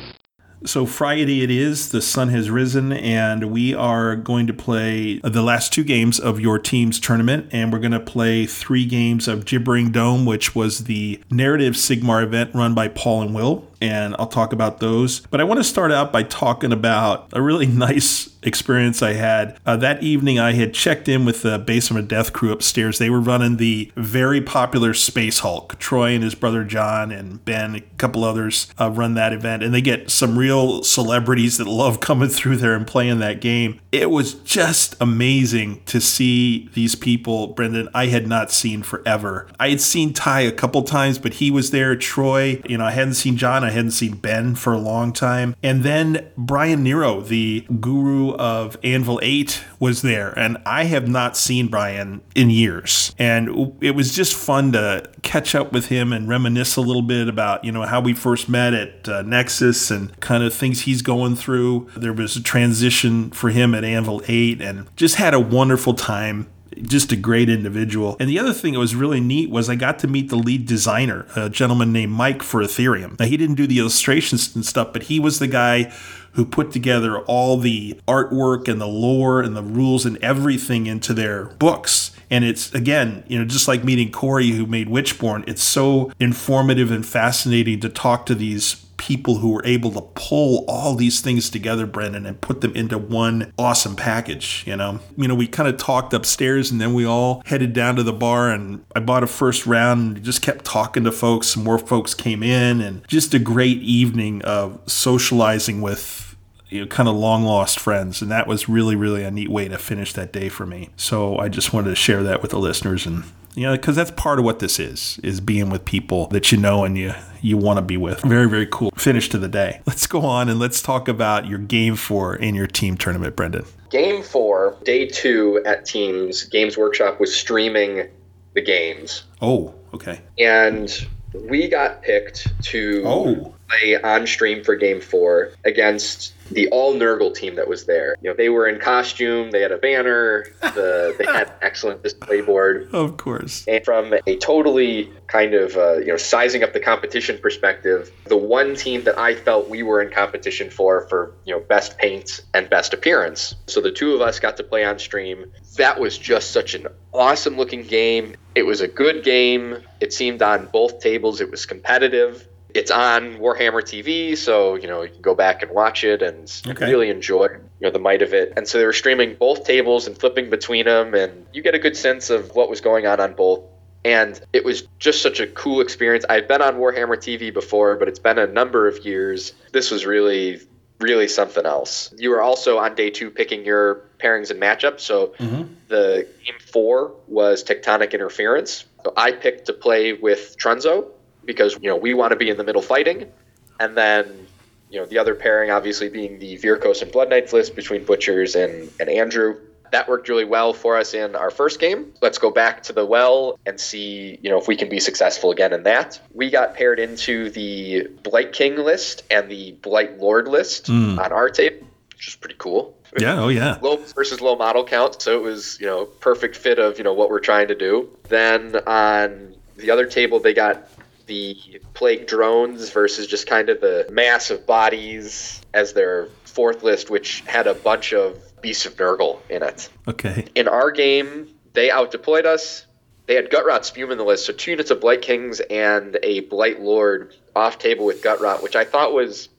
So 0.65 0.87
Friday 0.87 1.43
it 1.43 1.51
is. 1.51 1.89
The 1.89 2.01
sun 2.01 2.29
has 2.29 2.49
risen, 2.49 2.91
and 2.91 3.51
we 3.51 3.75
are 3.75 4.15
going 4.15 4.47
to 4.47 4.53
play 4.53 5.19
the 5.19 5.43
last 5.43 5.71
two 5.71 5.83
games 5.83 6.19
of 6.19 6.39
your 6.39 6.57
team's 6.57 6.99
tournament, 6.99 7.47
and 7.51 7.71
we're 7.71 7.79
going 7.79 7.91
to 7.91 7.99
play 7.99 8.47
three 8.47 8.85
games 8.85 9.27
of 9.27 9.45
Gibbering 9.45 9.91
Dome, 9.91 10.25
which 10.25 10.55
was 10.55 10.85
the 10.85 11.21
narrative 11.29 11.75
Sigmar 11.75 12.23
event 12.23 12.55
run 12.55 12.73
by 12.73 12.87
Paul 12.87 13.21
and 13.21 13.35
Will, 13.35 13.67
and 13.81 14.15
I'll 14.19 14.27
talk 14.27 14.53
about 14.53 14.79
those. 14.79 15.21
But 15.21 15.41
I 15.41 15.43
want 15.43 15.59
to 15.59 15.63
start 15.63 15.91
out 15.91 16.11
by 16.11 16.23
talking 16.23 16.71
about 16.71 17.27
a 17.33 17.41
really 17.41 17.65
nice 17.77 18.29
experience 18.43 19.01
I 19.01 19.13
had 19.13 19.59
uh, 19.65 19.77
that 19.77 20.01
evening. 20.01 20.39
I 20.39 20.53
had 20.53 20.73
checked 20.73 21.07
in 21.07 21.25
with 21.25 21.41
the 21.41 21.59
Basement 21.59 22.03
of 22.03 22.07
Death 22.07 22.33
crew 22.33 22.51
upstairs. 22.51 22.97
They 22.97 23.09
were 23.09 23.19
running 23.19 23.57
the 23.57 23.91
very 23.95 24.41
popular 24.41 24.93
Space 24.93 25.39
Hulk. 25.39 25.77
Troy 25.79 26.11
and 26.11 26.23
his 26.23 26.35
brother 26.35 26.63
John 26.63 27.11
and 27.11 27.43
Ben, 27.43 27.75
a 27.75 27.81
couple 27.97 28.23
others, 28.23 28.67
uh, 28.79 28.89
run 28.89 29.15
that 29.15 29.33
event, 29.33 29.63
and 29.63 29.73
they 29.73 29.81
get 29.81 30.09
some 30.09 30.37
real 30.37 30.83
celebrities 30.83 31.57
that 31.57 31.67
love 31.67 31.99
coming 32.07 32.29
through 32.29 32.57
there 32.57 32.73
and 32.73 32.87
playing 32.87 33.19
that 33.19 33.41
game. 33.41 33.79
It 33.91 34.09
was 34.09 34.35
just 34.35 34.95
amazing 35.01 35.81
to 35.85 35.99
see 35.99 36.69
these 36.73 36.95
people, 36.95 37.47
Brendan. 37.47 37.89
I 37.93 38.07
had 38.07 38.27
not 38.27 38.51
seen 38.51 38.83
forever. 38.83 39.47
I 39.59 39.69
had 39.69 39.81
seen 39.81 40.13
Ty 40.13 40.41
a 40.41 40.51
couple 40.51 40.83
times, 40.83 41.19
but 41.19 41.35
he 41.35 41.51
was 41.51 41.71
there. 41.71 41.95
Troy, 41.95 42.61
you 42.67 42.77
know, 42.77 42.85
I 42.85 42.91
hadn't 42.91 43.15
seen 43.15 43.37
John. 43.37 43.66
I 43.67 43.71
hadn't 43.71 43.91
seen 43.91 44.15
Ben 44.15 44.55
for 44.55 44.73
a 44.73 44.77
long 44.77 45.13
time. 45.13 45.55
And 45.61 45.83
then 45.83 46.29
Brian 46.37 46.83
Nero, 46.83 47.21
the 47.21 47.65
guru 47.79 48.33
of 48.35 48.77
Anvil 48.83 49.19
8, 49.21 49.63
was 49.79 50.01
there. 50.01 50.37
And 50.37 50.57
I 50.65 50.85
have 50.85 51.07
not 51.07 51.37
seen 51.37 51.67
Brian 51.67 52.21
in 52.35 52.49
years. 52.49 53.13
And 53.19 53.75
it 53.81 53.91
was 53.91 54.15
just 54.15 54.33
fun 54.33 54.71
to 54.71 55.09
catch 55.21 55.55
up 55.55 55.71
with 55.71 55.87
him 55.87 56.13
and 56.13 56.27
reminisce 56.27 56.75
a 56.75 56.81
little 56.81 57.01
bit 57.01 57.27
about, 57.27 57.63
you 57.63 57.71
know, 57.71 57.83
how 57.83 58.01
we 58.01 58.13
first 58.13 58.49
met 58.49 58.73
at 58.73 59.09
uh, 59.09 59.21
Nexus 59.23 59.91
and 59.91 60.17
kind 60.19 60.43
of 60.43 60.53
things 60.53 60.81
he's 60.81 61.01
going 61.01 61.35
through. 61.35 61.89
There 61.95 62.13
was 62.13 62.35
a 62.35 62.43
transition 62.43 63.31
for 63.31 63.49
him 63.49 63.75
at 63.75 63.83
Anvil 63.83 64.21
8 64.27 64.61
and 64.61 64.87
just 64.95 65.15
had 65.15 65.33
a 65.33 65.39
wonderful 65.39 65.93
time 65.93 66.47
just 66.83 67.11
a 67.11 67.15
great 67.15 67.49
individual. 67.49 68.17
And 68.19 68.29
the 68.29 68.39
other 68.39 68.53
thing 68.53 68.73
that 68.73 68.79
was 68.79 68.95
really 68.95 69.19
neat 69.19 69.49
was 69.49 69.69
I 69.69 69.75
got 69.75 69.99
to 69.99 70.07
meet 70.07 70.29
the 70.29 70.35
lead 70.35 70.65
designer, 70.65 71.25
a 71.35 71.49
gentleman 71.49 71.91
named 71.91 72.13
Mike 72.13 72.43
for 72.43 72.61
Ethereum. 72.61 73.19
Now, 73.19 73.25
he 73.25 73.37
didn't 73.37 73.55
do 73.55 73.67
the 73.67 73.79
illustrations 73.79 74.55
and 74.55 74.65
stuff, 74.65 74.93
but 74.93 75.03
he 75.03 75.19
was 75.19 75.39
the 75.39 75.47
guy 75.47 75.91
who 76.33 76.45
put 76.45 76.71
together 76.71 77.19
all 77.21 77.57
the 77.57 77.99
artwork 78.07 78.67
and 78.67 78.79
the 78.79 78.87
lore 78.87 79.41
and 79.41 79.55
the 79.55 79.63
rules 79.63 80.05
and 80.05 80.17
everything 80.23 80.85
into 80.85 81.13
their 81.13 81.45
books. 81.45 82.11
And 82.29 82.45
it's 82.45 82.73
again, 82.73 83.23
you 83.27 83.39
know, 83.39 83.45
just 83.45 83.67
like 83.67 83.83
meeting 83.83 84.11
Corey 84.11 84.51
who 84.51 84.65
made 84.67 84.87
Witchborn, 84.87 85.43
it's 85.47 85.63
so 85.63 86.11
informative 86.19 86.91
and 86.91 87.05
fascinating 87.05 87.79
to 87.79 87.89
talk 87.89 88.25
to 88.27 88.35
these 88.35 88.85
people 88.97 89.37
who 89.37 89.51
were 89.51 89.65
able 89.65 89.91
to 89.91 90.01
pull 90.01 90.65
all 90.67 90.95
these 90.95 91.21
things 91.21 91.49
together, 91.49 91.85
Brendan, 91.85 92.25
and 92.25 92.41
put 92.41 92.61
them 92.61 92.75
into 92.75 92.97
one 92.97 93.53
awesome 93.57 93.95
package. 93.95 94.63
You 94.67 94.75
know, 94.75 94.99
you 95.15 95.27
know, 95.27 95.35
we 95.35 95.47
kind 95.47 95.69
of 95.69 95.77
talked 95.77 96.13
upstairs, 96.13 96.71
and 96.71 96.81
then 96.81 96.93
we 96.93 97.05
all 97.05 97.41
headed 97.45 97.73
down 97.73 97.95
to 97.97 98.03
the 98.03 98.13
bar, 98.13 98.49
and 98.51 98.83
I 98.95 98.99
bought 98.99 99.23
a 99.23 99.27
first 99.27 99.65
round, 99.65 100.17
and 100.17 100.25
just 100.25 100.41
kept 100.41 100.65
talking 100.65 101.03
to 101.03 101.11
folks. 101.11 101.47
Some 101.47 101.63
more 101.63 101.79
folks 101.79 102.13
came 102.13 102.43
in, 102.43 102.81
and 102.81 103.07
just 103.07 103.33
a 103.33 103.39
great 103.39 103.81
evening 103.81 104.41
of 104.43 104.79
socializing 104.87 105.81
with. 105.81 106.23
You 106.69 106.81
know, 106.81 106.87
kind 106.87 107.07
of 107.07 107.15
long 107.15 107.43
lost 107.43 107.79
friends, 107.79 108.21
and 108.21 108.29
that 108.29 108.45
was 108.45 108.67
really, 108.67 108.97
really 108.97 109.23
a 109.23 109.31
neat 109.31 109.49
way 109.49 109.69
to 109.69 109.77
finish 109.77 110.11
that 110.11 110.33
day 110.33 110.49
for 110.49 110.65
me. 110.65 110.89
So 110.97 111.37
I 111.37 111.47
just 111.47 111.71
wanted 111.71 111.91
to 111.91 111.95
share 111.95 112.23
that 112.23 112.41
with 112.41 112.51
the 112.51 112.59
listeners, 112.59 113.05
and 113.05 113.23
you 113.57 113.63
know, 113.63 113.71
because 113.71 113.95
that's 113.95 114.11
part 114.11 114.37
of 114.37 114.45
what 114.45 114.59
this 114.59 114.79
is, 114.79 115.19
is 115.23 115.41
being 115.41 115.71
with 115.71 115.83
people 115.83 116.27
that 116.27 116.51
you 116.51 116.57
know 116.59 116.83
and 116.83 116.95
you 116.97 117.13
you 117.41 117.57
want 117.57 117.77
to 117.77 117.81
be 117.81 117.97
with. 117.97 118.21
Very, 118.21 118.47
very 118.47 118.67
cool 118.67 118.91
finish 118.95 119.29
to 119.29 119.37
the 119.37 119.47
day. 119.47 119.81
Let's 119.87 120.05
go 120.07 120.21
on 120.21 120.47
and 120.47 120.59
let's 120.59 120.81
talk 120.81 121.07
about 121.07 121.47
your 121.47 121.57
game 121.59 121.95
four 121.95 122.35
in 122.35 122.53
your 122.55 122.67
team 122.67 122.97
tournament, 122.97 123.35
Brendan. 123.35 123.65
Game 123.89 124.21
four, 124.21 124.77
day 124.83 125.07
two 125.07 125.61
at 125.65 125.85
Teams, 125.85 126.43
Games 126.43 126.77
Workshop 126.77 127.19
was 127.19 127.35
streaming 127.35 128.07
the 128.53 128.61
games. 128.61 129.23
Oh, 129.41 129.73
okay. 129.93 130.19
And 130.37 131.07
we 131.49 131.67
got 131.67 132.01
picked 132.03 132.47
to 132.65 133.01
Oh. 133.05 133.53
play 133.69 133.99
on 134.01 134.25
stream 134.27 134.63
for 134.63 134.75
game 134.75 135.01
four 135.01 135.51
against 135.65 136.33
the 136.51 136.67
all 136.69 136.93
Nurgle 136.95 137.33
team 137.33 137.55
that 137.55 137.67
was 137.67 137.85
there. 137.85 138.15
You 138.21 138.29
know, 138.29 138.35
they 138.35 138.49
were 138.49 138.67
in 138.67 138.79
costume, 138.79 139.51
they 139.51 139.61
had 139.61 139.71
a 139.71 139.77
banner, 139.77 140.47
the, 140.61 141.15
they 141.17 141.25
had 141.31 141.47
an 141.47 141.53
excellent 141.61 142.03
display 142.03 142.41
board. 142.41 142.89
Of 142.93 143.17
course. 143.17 143.65
And 143.67 143.83
from 143.83 144.13
a 144.25 144.37
totally 144.37 145.11
kind 145.27 145.53
of 145.53 145.75
uh, 145.75 145.97
you 145.97 146.07
know 146.07 146.17
sizing 146.17 146.63
up 146.63 146.73
the 146.73 146.79
competition 146.79 147.37
perspective, 147.41 148.11
the 148.25 148.37
one 148.37 148.75
team 148.75 149.03
that 149.03 149.17
I 149.17 149.35
felt 149.35 149.69
we 149.69 149.83
were 149.83 150.01
in 150.01 150.11
competition 150.11 150.69
for 150.69 151.07
for 151.07 151.33
you 151.45 151.53
know 151.53 151.59
best 151.61 151.97
paint 151.97 152.41
and 152.53 152.69
best 152.69 152.93
appearance. 152.93 153.55
So 153.67 153.81
the 153.81 153.91
two 153.91 154.13
of 154.13 154.21
us 154.21 154.39
got 154.39 154.57
to 154.57 154.63
play 154.63 154.85
on 154.85 154.99
stream. 154.99 155.51
That 155.75 155.99
was 155.99 156.17
just 156.17 156.51
such 156.51 156.73
an 156.73 156.87
awesome 157.13 157.57
looking 157.57 157.83
game. 157.83 158.35
It 158.55 158.63
was 158.63 158.81
a 158.81 158.87
good 158.87 159.23
game. 159.23 159.77
It 159.99 160.13
seemed 160.13 160.41
on 160.41 160.67
both 160.67 160.99
tables 160.99 161.41
it 161.41 161.51
was 161.51 161.65
competitive. 161.65 162.47
It's 162.73 162.91
on 162.91 163.37
Warhammer 163.37 163.81
TV, 163.81 164.37
so 164.37 164.75
you 164.75 164.87
know 164.87 165.01
you 165.01 165.09
can 165.09 165.21
go 165.21 165.35
back 165.35 165.61
and 165.61 165.71
watch 165.71 166.03
it 166.03 166.21
and 166.21 166.51
Okay. 166.67 166.85
really 166.85 167.09
enjoy 167.09 167.45
you 167.45 167.61
know 167.81 167.91
the 167.91 167.99
might 167.99 168.21
of 168.21 168.33
it. 168.33 168.53
And 168.57 168.67
so 168.67 168.77
they 168.77 168.85
were 168.85 168.93
streaming 168.93 169.35
both 169.35 169.63
tables 169.65 170.07
and 170.07 170.17
flipping 170.17 170.49
between 170.49 170.85
them, 170.85 171.13
and 171.13 171.45
you 171.53 171.61
get 171.61 171.75
a 171.75 171.79
good 171.79 171.97
sense 171.97 172.29
of 172.29 172.55
what 172.55 172.69
was 172.69 172.81
going 172.81 173.05
on 173.07 173.19
on 173.19 173.33
both. 173.33 173.61
And 174.05 174.39
it 174.53 174.63
was 174.63 174.87
just 174.99 175.21
such 175.21 175.39
a 175.39 175.47
cool 175.47 175.81
experience. 175.81 176.23
I've 176.29 176.47
been 176.47 176.61
on 176.61 176.75
Warhammer 176.75 177.17
TV 177.17 177.53
before, 177.53 177.95
but 177.95 178.07
it's 178.07 178.19
been 178.19 178.37
a 178.37 178.47
number 178.47 178.87
of 178.87 179.05
years. 179.05 179.53
This 179.71 179.91
was 179.91 180.05
really 180.05 180.61
really 180.99 181.27
something 181.27 181.65
else. 181.65 182.13
You 182.17 182.31
were 182.31 182.41
also 182.41 182.77
on 182.79 182.95
day 182.95 183.09
two 183.09 183.29
picking 183.29 183.65
your 183.65 184.01
pairings 184.19 184.49
and 184.49 184.61
matchups. 184.61 185.01
So 185.01 185.33
mm-hmm. 185.39 185.73
the 185.87 186.27
game 186.45 186.55
four 186.59 187.13
was 187.27 187.63
Tectonic 187.63 188.13
Interference. 188.13 188.85
So 189.03 189.13
I 189.15 189.31
picked 189.31 189.65
to 189.67 189.73
play 189.73 190.13
with 190.13 190.55
Trunzo 190.57 191.11
because 191.47 191.73
you 191.81 191.89
know 191.89 191.95
we 191.95 192.13
want 192.13 192.31
to 192.31 192.35
be 192.35 192.49
in 192.49 192.57
the 192.57 192.63
middle 192.63 192.83
fighting, 192.83 193.31
and 193.79 193.97
then 193.97 194.45
you 194.91 194.99
know 194.99 195.07
the 195.07 195.17
other 195.17 195.33
pairing 195.33 195.71
obviously 195.71 196.09
being 196.09 196.37
the 196.37 196.57
Vyrkos 196.59 197.01
and 197.01 197.11
Blood 197.11 197.31
Knights 197.31 197.53
list 197.53 197.75
between 197.75 198.05
Butchers 198.05 198.55
and 198.55 198.91
and 198.99 199.09
Andrew. 199.09 199.57
That 199.91 200.09
worked 200.09 200.27
really 200.27 200.43
well 200.43 200.73
for 200.73 200.97
us 200.97 201.13
in 201.13 201.33
our 201.33 201.49
first 201.49 201.79
game. 201.79 202.11
Let's 202.21 202.37
go 202.37 202.51
back 202.51 202.83
to 202.83 202.93
the 202.93 203.05
well 203.05 203.57
and 203.65 203.79
see, 203.79 204.37
you 204.41 204.49
know, 204.49 204.57
if 204.57 204.67
we 204.67 204.75
can 204.75 204.89
be 204.89 204.99
successful 204.99 205.49
again 205.49 205.71
in 205.71 205.83
that. 205.83 206.19
We 206.33 206.49
got 206.49 206.73
paired 206.73 206.99
into 206.99 207.49
the 207.49 208.09
Blight 208.21 208.51
King 208.51 208.75
list 208.75 209.23
and 209.31 209.49
the 209.49 209.71
Blight 209.81 210.19
Lord 210.19 210.49
list 210.49 210.87
hmm. 210.87 211.17
on 211.17 211.31
our 211.31 211.49
table, 211.49 211.87
which 212.13 212.27
is 212.27 212.35
pretty 212.35 212.55
cool 212.57 212.97
Yeah, 213.17 213.41
oh 213.41 213.47
yeah. 213.47 213.77
low 213.81 213.95
versus 213.95 214.41
low 214.41 214.57
model 214.57 214.83
count, 214.83 215.21
so 215.21 215.37
it 215.37 215.41
was 215.41 215.79
you 215.79 215.87
know 215.87 216.03
perfect 216.03 216.57
fit 216.57 216.79
of 216.79 216.97
you 216.97 217.05
know 217.05 217.13
what 217.13 217.29
we're 217.29 217.39
trying 217.39 217.69
to 217.69 217.75
do. 217.75 218.09
Then 218.27 218.75
on 218.85 219.55
the 219.77 219.91
other 219.91 220.05
table, 220.05 220.39
they 220.41 220.53
got 220.53 220.89
the 221.27 221.81
plague 221.93 222.27
drones 222.27 222.89
versus 222.89 223.27
just 223.27 223.47
kind 223.47 223.69
of 223.69 223.81
the 223.81 224.07
mass 224.11 224.49
of 224.49 224.65
bodies 224.65 225.61
as 225.73 225.93
their 225.93 226.29
fourth 226.45 226.83
list, 226.83 227.09
which 227.09 227.41
had 227.41 227.67
a 227.67 227.73
bunch 227.73 228.13
of 228.13 228.39
beasts 228.61 228.85
of 228.85 228.95
Nurgle 228.95 229.39
in 229.49 229.61
it. 229.61 229.89
Okay. 230.07 230.45
In 230.55 230.67
our 230.67 230.89
game, 230.91 231.49
they 231.73 231.91
out 231.91 232.11
deployed 232.11 232.45
us. 232.45 232.85
They 233.27 233.35
had 233.35 233.51
Gutrot 233.51 233.83
Spume 233.83 234.11
in 234.11 234.17
the 234.17 234.23
list, 234.23 234.45
so 234.45 234.53
two 234.53 234.71
units 234.71 234.89
of 234.89 235.01
Blight 235.01 235.21
Kings 235.21 235.59
and 235.59 236.17
a 236.23 236.39
Blight 236.41 236.81
Lord 236.81 237.35
off 237.55 237.77
table 237.77 238.05
with 238.05 238.23
Gutrot, 238.23 238.63
which 238.63 238.75
I 238.75 238.85
thought 238.85 239.13
was 239.13 239.49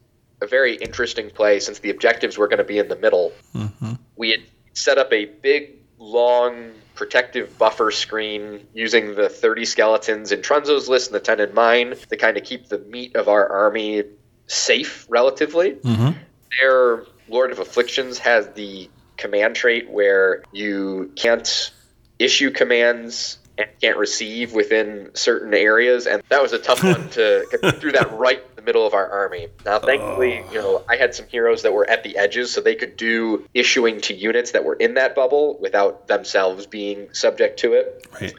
a 0.40 0.46
very 0.46 0.76
interesting 0.76 1.30
play 1.30 1.60
since 1.60 1.80
the 1.80 1.90
objectives 1.90 2.38
were 2.38 2.48
going 2.48 2.58
to 2.58 2.64
be 2.64 2.78
in 2.78 2.88
the 2.88 2.96
middle. 2.96 3.32
Mm-hmm. 3.54 3.92
We 4.16 4.30
had 4.30 4.40
set 4.72 4.96
up 4.96 5.12
a 5.12 5.26
big, 5.26 5.76
long, 5.98 6.72
protective 6.98 7.56
buffer 7.56 7.92
screen 7.92 8.66
using 8.74 9.14
the 9.14 9.28
30 9.28 9.64
skeletons 9.64 10.32
in 10.32 10.40
Trunzo's 10.40 10.88
list 10.88 11.12
and 11.12 11.14
the 11.14 11.20
10 11.20 11.38
in 11.38 11.54
mine 11.54 11.94
to 12.10 12.16
kind 12.16 12.36
of 12.36 12.42
keep 12.42 12.68
the 12.68 12.80
meat 12.80 13.14
of 13.14 13.28
our 13.28 13.48
army 13.48 14.02
safe 14.48 15.06
relatively. 15.08 15.74
Mm-hmm. 15.74 16.18
Their 16.58 17.04
Lord 17.28 17.52
of 17.52 17.60
Afflictions 17.60 18.18
has 18.18 18.48
the 18.54 18.90
command 19.16 19.54
trait 19.54 19.88
where 19.88 20.42
you 20.50 21.12
can't 21.14 21.72
issue 22.18 22.50
commands 22.50 23.38
and 23.56 23.68
can't 23.80 23.96
receive 23.96 24.52
within 24.52 25.10
certain 25.14 25.54
areas, 25.54 26.08
and 26.08 26.20
that 26.30 26.42
was 26.42 26.52
a 26.52 26.58
tough 26.58 26.82
one 26.82 27.08
to 27.10 27.46
get 27.50 27.76
through 27.80 27.92
that 27.92 28.12
right 28.12 28.42
middle 28.68 28.86
of 28.86 28.92
our 28.92 29.08
army. 29.10 29.48
Now, 29.64 29.78
thankfully, 29.78 30.44
oh. 30.46 30.52
you 30.52 30.58
know, 30.58 30.84
I 30.90 30.96
had 30.96 31.14
some 31.14 31.26
heroes 31.26 31.62
that 31.62 31.72
were 31.72 31.88
at 31.88 32.04
the 32.04 32.18
edges, 32.18 32.52
so 32.52 32.60
they 32.60 32.74
could 32.74 32.98
do 32.98 33.48
issuing 33.54 33.98
to 34.02 34.14
units 34.14 34.50
that 34.50 34.62
were 34.62 34.74
in 34.74 34.92
that 34.94 35.14
bubble 35.14 35.56
without 35.58 36.06
themselves 36.06 36.66
being 36.66 37.08
subject 37.14 37.58
to 37.60 37.72
it 37.72 38.06
Right. 38.20 38.34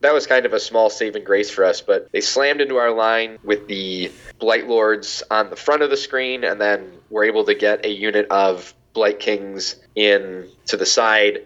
that 0.00 0.14
was 0.14 0.26
kind 0.26 0.46
of 0.46 0.54
a 0.54 0.60
small 0.60 0.88
saving 0.88 1.24
grace 1.24 1.50
for 1.50 1.62
us, 1.62 1.82
but 1.82 2.10
they 2.10 2.22
slammed 2.22 2.62
into 2.62 2.76
our 2.76 2.90
line 2.90 3.38
with 3.44 3.68
the 3.68 4.10
Blight 4.38 4.66
Lords 4.66 5.22
on 5.30 5.50
the 5.50 5.56
front 5.56 5.82
of 5.82 5.90
the 5.90 5.96
screen, 5.98 6.42
and 6.42 6.58
then 6.58 6.90
were 7.10 7.24
able 7.24 7.44
to 7.44 7.54
get 7.54 7.84
a 7.84 7.90
unit 7.90 8.26
of 8.30 8.72
Blight 8.94 9.20
Kings 9.20 9.76
in 9.94 10.48
to 10.68 10.78
the 10.78 10.86
side, 10.86 11.42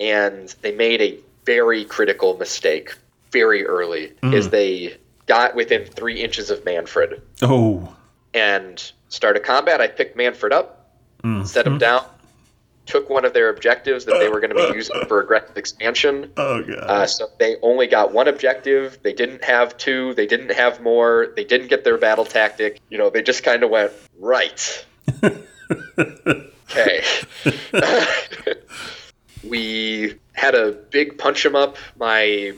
and 0.00 0.54
they 0.62 0.72
made 0.72 1.02
a 1.02 1.18
very 1.44 1.84
critical 1.84 2.38
mistake 2.38 2.94
very 3.30 3.66
early, 3.66 4.14
is 4.22 4.46
hmm. 4.46 4.52
they 4.52 4.96
got 5.28 5.54
within 5.54 5.84
three 5.84 6.20
inches 6.20 6.50
of 6.50 6.64
Mannfred 6.64 7.20
Oh. 7.42 7.94
and 8.34 8.92
started 9.08 9.44
combat. 9.44 9.80
I 9.80 9.86
picked 9.88 10.16
Mannfred 10.16 10.52
up, 10.52 10.90
set 11.44 11.66
him 11.66 11.78
down, 11.78 12.04
took 12.86 13.08
one 13.10 13.24
of 13.26 13.34
their 13.34 13.50
objectives 13.50 14.06
that 14.06 14.18
they 14.18 14.28
were 14.30 14.40
going 14.40 14.56
to 14.56 14.56
be 14.70 14.74
using 14.74 15.04
for 15.06 15.20
aggressive 15.20 15.56
expansion. 15.58 16.32
Oh 16.36 16.62
god. 16.62 16.78
Uh, 16.78 17.06
so 17.06 17.28
they 17.38 17.56
only 17.62 17.86
got 17.86 18.12
one 18.12 18.28
objective. 18.28 18.98
They 19.02 19.12
didn't 19.12 19.44
have 19.44 19.76
two. 19.76 20.14
They 20.14 20.26
didn't 20.26 20.52
have 20.52 20.80
more. 20.80 21.28
They 21.36 21.44
didn't 21.44 21.68
get 21.68 21.84
their 21.84 21.98
battle 21.98 22.24
tactic. 22.24 22.80
You 22.88 22.96
know, 22.98 23.10
they 23.10 23.22
just 23.22 23.42
kind 23.44 23.62
of 23.62 23.70
went 23.70 23.92
right. 24.18 24.86
okay. 25.98 27.02
we 29.44 30.14
had 30.32 30.54
a 30.54 30.72
big 30.72 31.18
punch 31.18 31.44
him 31.44 31.54
up. 31.56 31.76
My, 31.98 32.52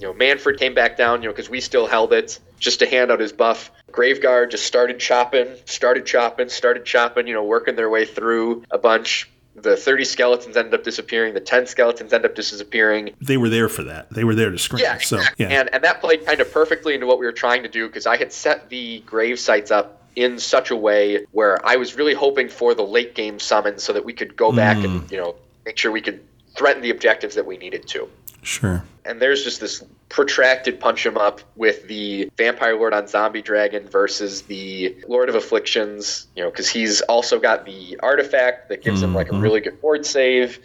you 0.00 0.06
know, 0.06 0.12
Mannfred 0.14 0.58
came 0.58 0.74
back 0.74 0.96
down. 0.96 1.22
You 1.22 1.28
know, 1.28 1.32
because 1.32 1.48
we 1.50 1.60
still 1.60 1.86
held 1.86 2.12
it 2.12 2.38
just 2.58 2.78
to 2.80 2.86
hand 2.86 3.10
out 3.10 3.20
his 3.20 3.32
buff. 3.32 3.70
Graveguard 3.92 4.50
just 4.50 4.66
started 4.66 4.98
chopping, 5.00 5.46
started 5.64 6.06
chopping, 6.06 6.48
started 6.48 6.84
chopping. 6.84 7.26
You 7.26 7.34
know, 7.34 7.44
working 7.44 7.76
their 7.76 7.90
way 7.90 8.04
through 8.04 8.64
a 8.70 8.78
bunch. 8.78 9.30
The 9.58 9.74
30 9.74 10.04
skeletons 10.04 10.54
ended 10.54 10.74
up 10.74 10.84
disappearing. 10.84 11.32
The 11.32 11.40
10 11.40 11.66
skeletons 11.66 12.12
ended 12.12 12.30
up 12.30 12.36
disappearing. 12.36 13.14
they 13.22 13.38
were 13.38 13.48
there 13.48 13.70
for 13.70 13.84
that. 13.84 14.10
They 14.10 14.22
were 14.22 14.34
there 14.34 14.50
to 14.50 14.58
scream. 14.58 14.82
Yeah, 14.84 14.98
so 14.98 15.18
yeah. 15.38 15.46
and 15.48 15.72
and 15.72 15.82
that 15.82 16.02
played 16.02 16.26
kind 16.26 16.42
of 16.42 16.52
perfectly 16.52 16.92
into 16.94 17.06
what 17.06 17.18
we 17.18 17.24
were 17.24 17.32
trying 17.32 17.62
to 17.62 17.68
do 17.70 17.86
because 17.86 18.04
I 18.06 18.18
had 18.18 18.34
set 18.34 18.68
the 18.68 19.00
grave 19.06 19.38
sites 19.38 19.70
up 19.70 20.02
in 20.14 20.38
such 20.38 20.70
a 20.70 20.76
way 20.76 21.24
where 21.32 21.58
I 21.66 21.76
was 21.76 21.94
really 21.96 22.12
hoping 22.14 22.50
for 22.50 22.74
the 22.74 22.82
late 22.82 23.14
game 23.14 23.38
summon 23.38 23.78
so 23.78 23.94
that 23.94 24.04
we 24.04 24.12
could 24.12 24.36
go 24.36 24.52
back 24.52 24.76
Mm. 24.76 24.84
and 24.84 25.10
you 25.10 25.16
know 25.16 25.36
make 25.64 25.78
sure 25.78 25.90
we 25.90 26.02
could 26.02 26.20
threaten 26.54 26.82
the 26.82 26.90
objectives 26.90 27.34
that 27.36 27.46
we 27.46 27.56
needed 27.56 27.86
to. 27.88 28.08
Sure. 28.46 28.84
And 29.04 29.20
there's 29.20 29.44
just 29.44 29.60
this 29.60 29.84
protracted 30.08 30.80
punch 30.80 31.04
'em 31.06 31.16
up 31.16 31.40
with 31.56 31.86
the 31.88 32.30
Vampire 32.36 32.76
Lord 32.76 32.94
on 32.94 33.06
Zombie 33.06 33.42
Dragon 33.42 33.88
versus 33.88 34.42
the 34.42 34.96
Lord 35.08 35.28
of 35.28 35.34
Afflictions, 35.34 36.26
you 36.34 36.42
know, 36.42 36.50
because 36.50 36.68
he's 36.68 37.00
also 37.02 37.38
got 37.38 37.66
the 37.66 37.98
artifact 38.02 38.68
that 38.68 38.82
gives 38.82 39.02
him 39.02 39.14
like 39.14 39.32
a 39.32 39.36
really 39.36 39.60
good 39.60 39.80
board 39.80 40.06
save, 40.06 40.58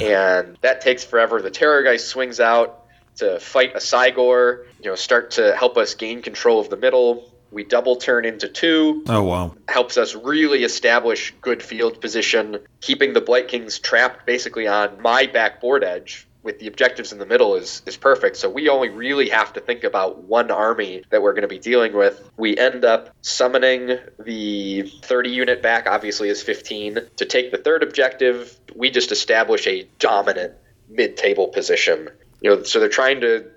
and 0.00 0.56
that 0.62 0.80
takes 0.80 1.04
forever. 1.04 1.40
The 1.40 1.50
Terror 1.50 1.82
guy 1.82 1.96
swings 1.96 2.40
out 2.40 2.84
to 3.16 3.38
fight 3.40 3.74
a 3.74 3.78
Cygor, 3.78 4.64
you 4.82 4.90
know, 4.90 4.94
start 4.94 5.30
to 5.32 5.54
help 5.56 5.76
us 5.78 5.94
gain 5.94 6.20
control 6.22 6.60
of 6.60 6.68
the 6.68 6.76
middle. 6.76 7.32
We 7.50 7.64
double 7.64 7.96
turn 7.96 8.24
into 8.24 8.48
two. 8.48 9.04
Oh, 9.08 9.22
wow. 9.22 9.54
helps 9.68 9.96
us 9.96 10.14
really 10.14 10.64
establish 10.64 11.32
good 11.40 11.62
field 11.62 12.00
position, 12.00 12.58
keeping 12.80 13.12
the 13.12 13.20
Blight 13.20 13.48
Kings 13.48 13.78
trapped 13.78 14.26
basically 14.26 14.66
on 14.66 15.00
my 15.00 15.26
back 15.26 15.60
board 15.60 15.84
edge 15.84 16.26
with 16.46 16.60
the 16.60 16.68
objectives 16.68 17.12
in 17.12 17.18
the 17.18 17.26
middle 17.26 17.56
is, 17.56 17.82
is 17.84 17.96
perfect. 17.96 18.36
So 18.36 18.48
we 18.48 18.68
only 18.68 18.88
really 18.88 19.28
have 19.28 19.52
to 19.54 19.60
think 19.60 19.84
about 19.84 20.22
one 20.22 20.50
army 20.50 21.02
that 21.10 21.20
we're 21.20 21.32
going 21.32 21.42
to 21.42 21.48
be 21.48 21.58
dealing 21.58 21.92
with. 21.92 22.30
We 22.38 22.56
end 22.56 22.84
up 22.84 23.14
summoning 23.20 23.98
the 24.24 24.82
30 25.02 25.28
unit 25.28 25.60
back, 25.60 25.86
obviously 25.86 26.28
is 26.28 26.42
15. 26.42 27.00
To 27.16 27.24
take 27.24 27.50
the 27.50 27.58
third 27.58 27.82
objective, 27.82 28.58
we 28.74 28.90
just 28.90 29.10
establish 29.10 29.66
a 29.66 29.88
dominant 29.98 30.54
mid 30.88 31.16
table 31.16 31.48
position. 31.48 32.08
You 32.40 32.50
know, 32.50 32.62
so 32.62 32.78
they're 32.78 32.88
trying 32.88 33.20
to 33.22 33.50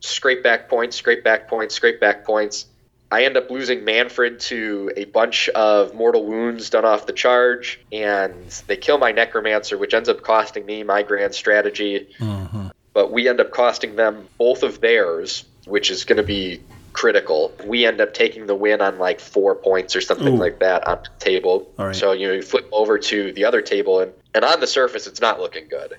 scrape 0.00 0.42
back 0.42 0.68
points, 0.68 0.96
scrape 0.96 1.24
back 1.24 1.48
points, 1.48 1.74
scrape 1.74 1.98
back 1.98 2.24
points. 2.24 2.66
I 3.14 3.22
end 3.22 3.36
up 3.36 3.48
losing 3.48 3.84
Mannfred 3.84 4.40
to 4.48 4.90
a 4.96 5.04
bunch 5.04 5.48
of 5.50 5.94
mortal 5.94 6.26
wounds 6.26 6.68
done 6.68 6.84
off 6.84 7.06
the 7.06 7.12
charge, 7.12 7.78
and 7.92 8.34
they 8.66 8.76
kill 8.76 8.98
my 8.98 9.12
Necromancer, 9.12 9.78
which 9.78 9.94
ends 9.94 10.08
up 10.08 10.22
costing 10.22 10.66
me 10.66 10.82
my 10.82 11.04
grand 11.04 11.32
strategy. 11.32 12.08
Mm-hmm. 12.18 12.68
But 12.92 13.12
we 13.12 13.28
end 13.28 13.38
up 13.38 13.52
costing 13.52 13.94
them 13.94 14.26
both 14.36 14.64
of 14.64 14.80
theirs, 14.80 15.44
which 15.64 15.92
is 15.92 16.02
going 16.02 16.16
to 16.16 16.24
be 16.24 16.60
critical. 16.92 17.52
We 17.64 17.86
end 17.86 18.00
up 18.00 18.14
taking 18.14 18.46
the 18.46 18.56
win 18.56 18.80
on 18.80 18.98
like 18.98 19.20
four 19.20 19.54
points 19.54 19.94
or 19.94 20.00
something 20.00 20.34
Ooh. 20.34 20.40
like 20.40 20.58
that 20.58 20.84
on 20.88 21.04
the 21.04 21.24
table. 21.24 21.70
Right. 21.78 21.94
So 21.94 22.10
you, 22.10 22.26
know, 22.26 22.34
you 22.34 22.42
flip 22.42 22.68
over 22.72 22.98
to 22.98 23.32
the 23.32 23.44
other 23.44 23.62
table, 23.62 24.00
and, 24.00 24.12
and 24.34 24.44
on 24.44 24.58
the 24.58 24.66
surface, 24.66 25.06
it's 25.06 25.20
not 25.20 25.38
looking 25.38 25.68
good. 25.68 25.98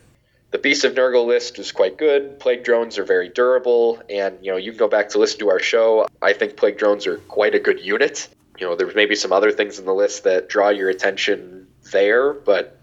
The 0.51 0.59
Beast 0.59 0.85
of 0.85 0.93
Nurgle 0.93 1.25
list 1.25 1.59
is 1.59 1.71
quite 1.71 1.97
good. 1.97 2.39
Plague 2.39 2.63
drones 2.63 2.97
are 2.97 3.03
very 3.03 3.29
durable, 3.29 4.01
and 4.09 4.37
you 4.41 4.51
know 4.51 4.57
you 4.57 4.71
can 4.71 4.79
go 4.79 4.87
back 4.87 5.09
to 5.09 5.19
listen 5.19 5.39
to 5.39 5.49
our 5.49 5.59
show. 5.59 6.07
I 6.21 6.33
think 6.33 6.55
plague 6.55 6.77
drones 6.77 7.07
are 7.07 7.17
quite 7.17 7.55
a 7.55 7.59
good 7.59 7.79
unit. 7.81 8.29
You 8.59 8.67
know, 8.67 8.75
there's 8.75 8.95
maybe 8.95 9.15
some 9.15 9.33
other 9.33 9.51
things 9.51 9.79
in 9.79 9.85
the 9.85 9.93
list 9.93 10.23
that 10.23 10.47
draw 10.47 10.69
your 10.69 10.89
attention 10.89 11.67
there, 11.91 12.33
but 12.33 12.79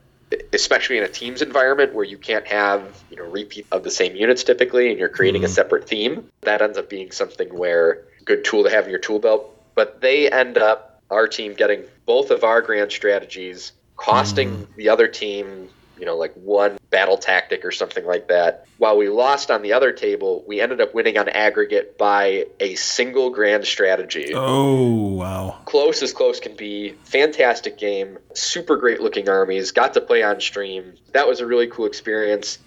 especially 0.53 0.99
in 0.99 1.05
a 1.05 1.09
teams 1.09 1.41
environment 1.41 1.95
where 1.95 2.05
you 2.05 2.19
can't 2.19 2.47
have 2.47 3.03
you 3.11 3.17
know 3.17 3.25
repeat 3.25 3.67
of 3.73 3.85
the 3.85 3.91
same 3.91 4.17
units 4.17 4.45
typically, 4.45 4.91
and 4.91 4.99
you're 4.99 5.09
creating 5.09 5.43
a 5.43 5.47
mm-hmm. 5.47 5.55
separate 5.55 5.89
theme, 5.89 6.29
that 6.43 6.61
ends 6.61 6.77
up 6.77 6.91
being 6.91 7.11
something 7.11 7.49
where 7.57 8.03
good 8.25 8.45
tool 8.45 8.65
to 8.65 8.71
have 8.71 8.85
in 8.85 8.91
your 8.91 9.01
tool 9.01 9.19
belt. 9.19 9.49
But 9.75 10.01
they 10.01 10.31
end 10.31 10.59
up 10.59 11.03
our 11.11 11.27
team 11.27 11.55
getting 11.55 11.85
both 12.05 12.31
of 12.31 12.45
our 12.45 12.61
grand 12.61 12.93
strategies, 12.93 13.73
costing 13.97 14.51
mm-hmm. 14.51 14.77
the 14.77 14.89
other 14.89 15.09
team 15.09 15.71
you 16.03 16.07
know, 16.07 16.17
like 16.17 16.35
one 16.35 16.79
battle 16.93 17.17
tactic 17.17 17.65
or 17.65 17.73
something 17.73 18.07
like 18.07 18.29
that. 18.29 18.67
While 18.79 18.97
we 18.97 19.09
lost 19.09 19.51
on 19.51 19.63
the 19.63 19.73
other 19.73 19.91
table, 19.91 20.45
we 20.47 20.61
ended 20.61 20.81
up 20.81 20.95
winning 20.95 21.19
on 21.19 21.29
aggregate 21.29 21.99
by 21.99 22.47
a 22.61 22.77
single 22.77 23.31
grand 23.31 23.65
strategy. 23.67 24.33
Oh 24.35 25.15
wow. 25.15 25.59
Close 25.65 26.03
as 26.03 26.13
close 26.13 26.39
can 26.39 26.55
be. 26.55 26.91
Fantastic 27.05 27.79
game. 27.79 28.19
Super 28.35 28.77
great 28.77 29.01
looking 29.01 29.29
armies. 29.29 29.73
Got 29.73 29.95
to 29.95 30.01
play 30.01 30.23
on 30.23 30.41
stream. 30.41 30.95
That 31.13 31.27
was 31.27 31.41
a 31.41 31.47
really 31.47 31.67
cool 31.67 31.87
experience. 31.87 32.59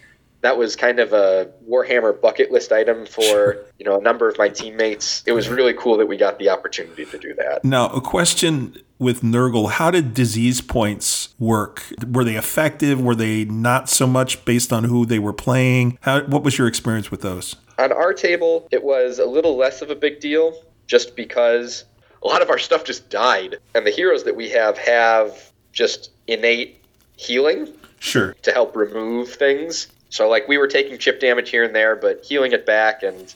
That 0.46 0.58
was 0.60 0.76
kind 0.76 1.00
of 1.00 1.12
a 1.12 1.50
Warhammer 1.68 2.22
bucket 2.22 2.52
list 2.52 2.72
item 2.72 3.08
for 3.08 3.66
you 3.80 3.86
know 3.86 3.98
a 3.98 4.02
number 4.02 4.30
of 4.30 4.38
my 4.38 4.48
teammates. 4.48 5.24
It 5.26 5.32
was 5.32 5.50
really 5.50 5.74
cool 5.74 5.98
that 5.98 6.06
we 6.06 6.18
got 6.18 6.38
the 6.38 6.50
opportunity 6.50 7.04
to 7.06 7.18
do 7.18 7.34
that. 7.34 7.66
Now, 7.66 7.88
a 7.90 8.00
question 8.00 8.78
with 9.00 9.22
Nurgle: 9.22 9.72
How 9.72 9.90
did 9.90 10.14
disease 10.14 10.62
points 10.62 11.34
work? 11.40 11.84
Were 12.08 12.24
they 12.24 12.36
effective? 12.36 13.02
Were 13.02 13.16
they 13.16 13.46
not 13.46 13.90
so 13.90 14.06
much 14.06 14.46
based 14.46 14.72
on 14.72 14.84
who 14.84 15.06
they 15.06 15.18
were 15.18 15.34
playing? 15.34 15.98
How, 16.02 16.22
what 16.26 16.44
was 16.44 16.60
your 16.60 16.68
experience 16.68 17.10
with 17.10 17.22
those? 17.22 17.56
On 17.80 17.92
our 17.92 18.14
table, 18.14 18.68
it 18.72 18.84
was 18.84 19.18
a 19.18 19.26
little 19.26 19.58
less 19.58 19.82
of 19.82 19.90
a 19.90 19.96
big 19.96 20.20
deal, 20.20 20.54
just 20.86 21.16
because 21.16 21.86
a 22.24 22.28
lot 22.28 22.44
of 22.44 22.50
our 22.52 22.60
stuff 22.60 22.84
just 22.86 23.10
died, 23.10 23.58
and 23.74 23.86
the 23.86 23.92
heroes 23.92 24.24
that 24.26 24.36
we 24.36 24.50
have 24.52 24.78
have 24.78 25.52
just 25.74 26.12
innate 26.28 26.82
healing 27.18 27.68
Sure. 28.00 28.34
to 28.44 28.52
help 28.52 28.76
remove 28.76 29.34
things. 29.34 29.88
So 30.10 30.30
like 30.30 30.48
we 30.48 30.58
were 30.58 30.68
taking 30.68 30.98
chip 30.98 31.20
damage 31.20 31.50
here 31.50 31.64
and 31.64 31.76
there, 31.76 31.96
but 31.96 32.24
healing 32.24 32.52
it 32.52 32.66
back 32.66 33.04
and 33.04 33.34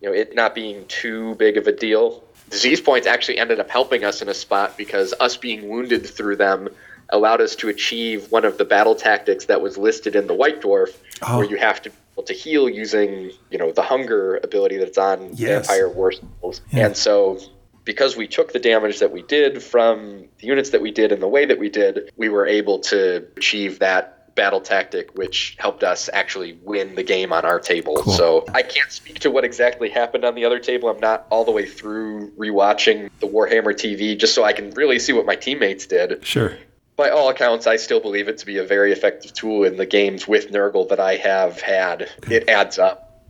you 0.00 0.08
know 0.08 0.14
it 0.14 0.34
not 0.34 0.54
being 0.54 0.84
too 0.86 1.34
big 1.36 1.56
of 1.56 1.66
a 1.66 1.72
deal. 1.72 2.22
Disease 2.50 2.80
points 2.80 3.06
actually 3.06 3.38
ended 3.38 3.60
up 3.60 3.68
helping 3.70 4.04
us 4.04 4.22
in 4.22 4.28
a 4.28 4.34
spot 4.34 4.76
because 4.78 5.12
us 5.20 5.36
being 5.36 5.68
wounded 5.68 6.06
through 6.06 6.36
them 6.36 6.68
allowed 7.10 7.40
us 7.40 7.54
to 7.56 7.68
achieve 7.68 8.30
one 8.30 8.44
of 8.44 8.58
the 8.58 8.64
battle 8.64 8.94
tactics 8.94 9.46
that 9.46 9.60
was 9.60 9.76
listed 9.78 10.14
in 10.16 10.26
the 10.26 10.34
White 10.34 10.60
Dwarf, 10.60 10.94
Oh. 11.22 11.38
where 11.38 11.46
you 11.46 11.56
have 11.56 11.80
to 11.82 11.90
be 11.90 11.96
able 12.14 12.22
to 12.24 12.32
heal 12.34 12.68
using 12.68 13.30
you 13.50 13.58
know 13.58 13.72
the 13.72 13.82
hunger 13.82 14.36
ability 14.42 14.76
that's 14.76 14.98
on 14.98 15.30
Yes. 15.34 15.66
Vampire 15.66 15.88
War 15.88 16.12
Souls. 16.12 16.60
Yeah. 16.72 16.86
And 16.86 16.96
so 16.96 17.38
because 17.84 18.16
we 18.16 18.26
took 18.28 18.52
the 18.52 18.58
damage 18.58 18.98
that 18.98 19.12
we 19.12 19.22
did 19.22 19.62
from 19.62 20.26
the 20.40 20.46
units 20.46 20.70
that 20.70 20.82
we 20.82 20.90
did 20.90 21.10
and 21.10 21.22
the 21.22 21.28
way 21.28 21.46
that 21.46 21.58
we 21.58 21.70
did, 21.70 22.10
we 22.16 22.28
were 22.28 22.46
able 22.46 22.78
to 22.80 23.26
achieve 23.38 23.78
that 23.78 24.17
battle 24.38 24.60
tactic, 24.60 25.10
which 25.18 25.56
helped 25.58 25.82
us 25.82 26.08
actually 26.12 26.56
win 26.62 26.94
the 26.94 27.02
game 27.02 27.32
on 27.32 27.44
our 27.44 27.58
table. 27.58 27.96
Cool. 27.96 28.12
So 28.12 28.44
I 28.54 28.62
can't 28.62 28.92
speak 28.92 29.18
to 29.18 29.32
what 29.32 29.44
exactly 29.44 29.90
happened 29.90 30.24
on 30.24 30.36
the 30.36 30.44
other 30.44 30.60
table. 30.60 30.88
I'm 30.88 31.00
not 31.00 31.26
all 31.28 31.44
the 31.44 31.50
way 31.50 31.66
through 31.66 32.30
rewatching 32.38 33.10
the 33.18 33.26
Warhammer 33.26 33.74
TV 33.74 34.16
just 34.16 34.36
so 34.36 34.44
I 34.44 34.52
can 34.52 34.70
really 34.70 35.00
see 35.00 35.12
what 35.12 35.26
my 35.26 35.34
teammates 35.34 35.86
did. 35.86 36.24
Sure. 36.24 36.56
By 36.94 37.10
all 37.10 37.28
accounts, 37.28 37.66
I 37.66 37.76
still 37.76 38.00
believe 38.00 38.28
it 38.28 38.38
to 38.38 38.46
be 38.46 38.58
a 38.58 38.64
very 38.64 38.92
effective 38.92 39.32
tool 39.32 39.64
in 39.64 39.76
the 39.76 39.86
games 39.86 40.28
with 40.28 40.52
Nurgle 40.52 40.88
that 40.88 41.00
I 41.00 41.16
have 41.16 41.60
had. 41.60 42.08
It 42.30 42.48
adds 42.48 42.78
up. 42.78 43.24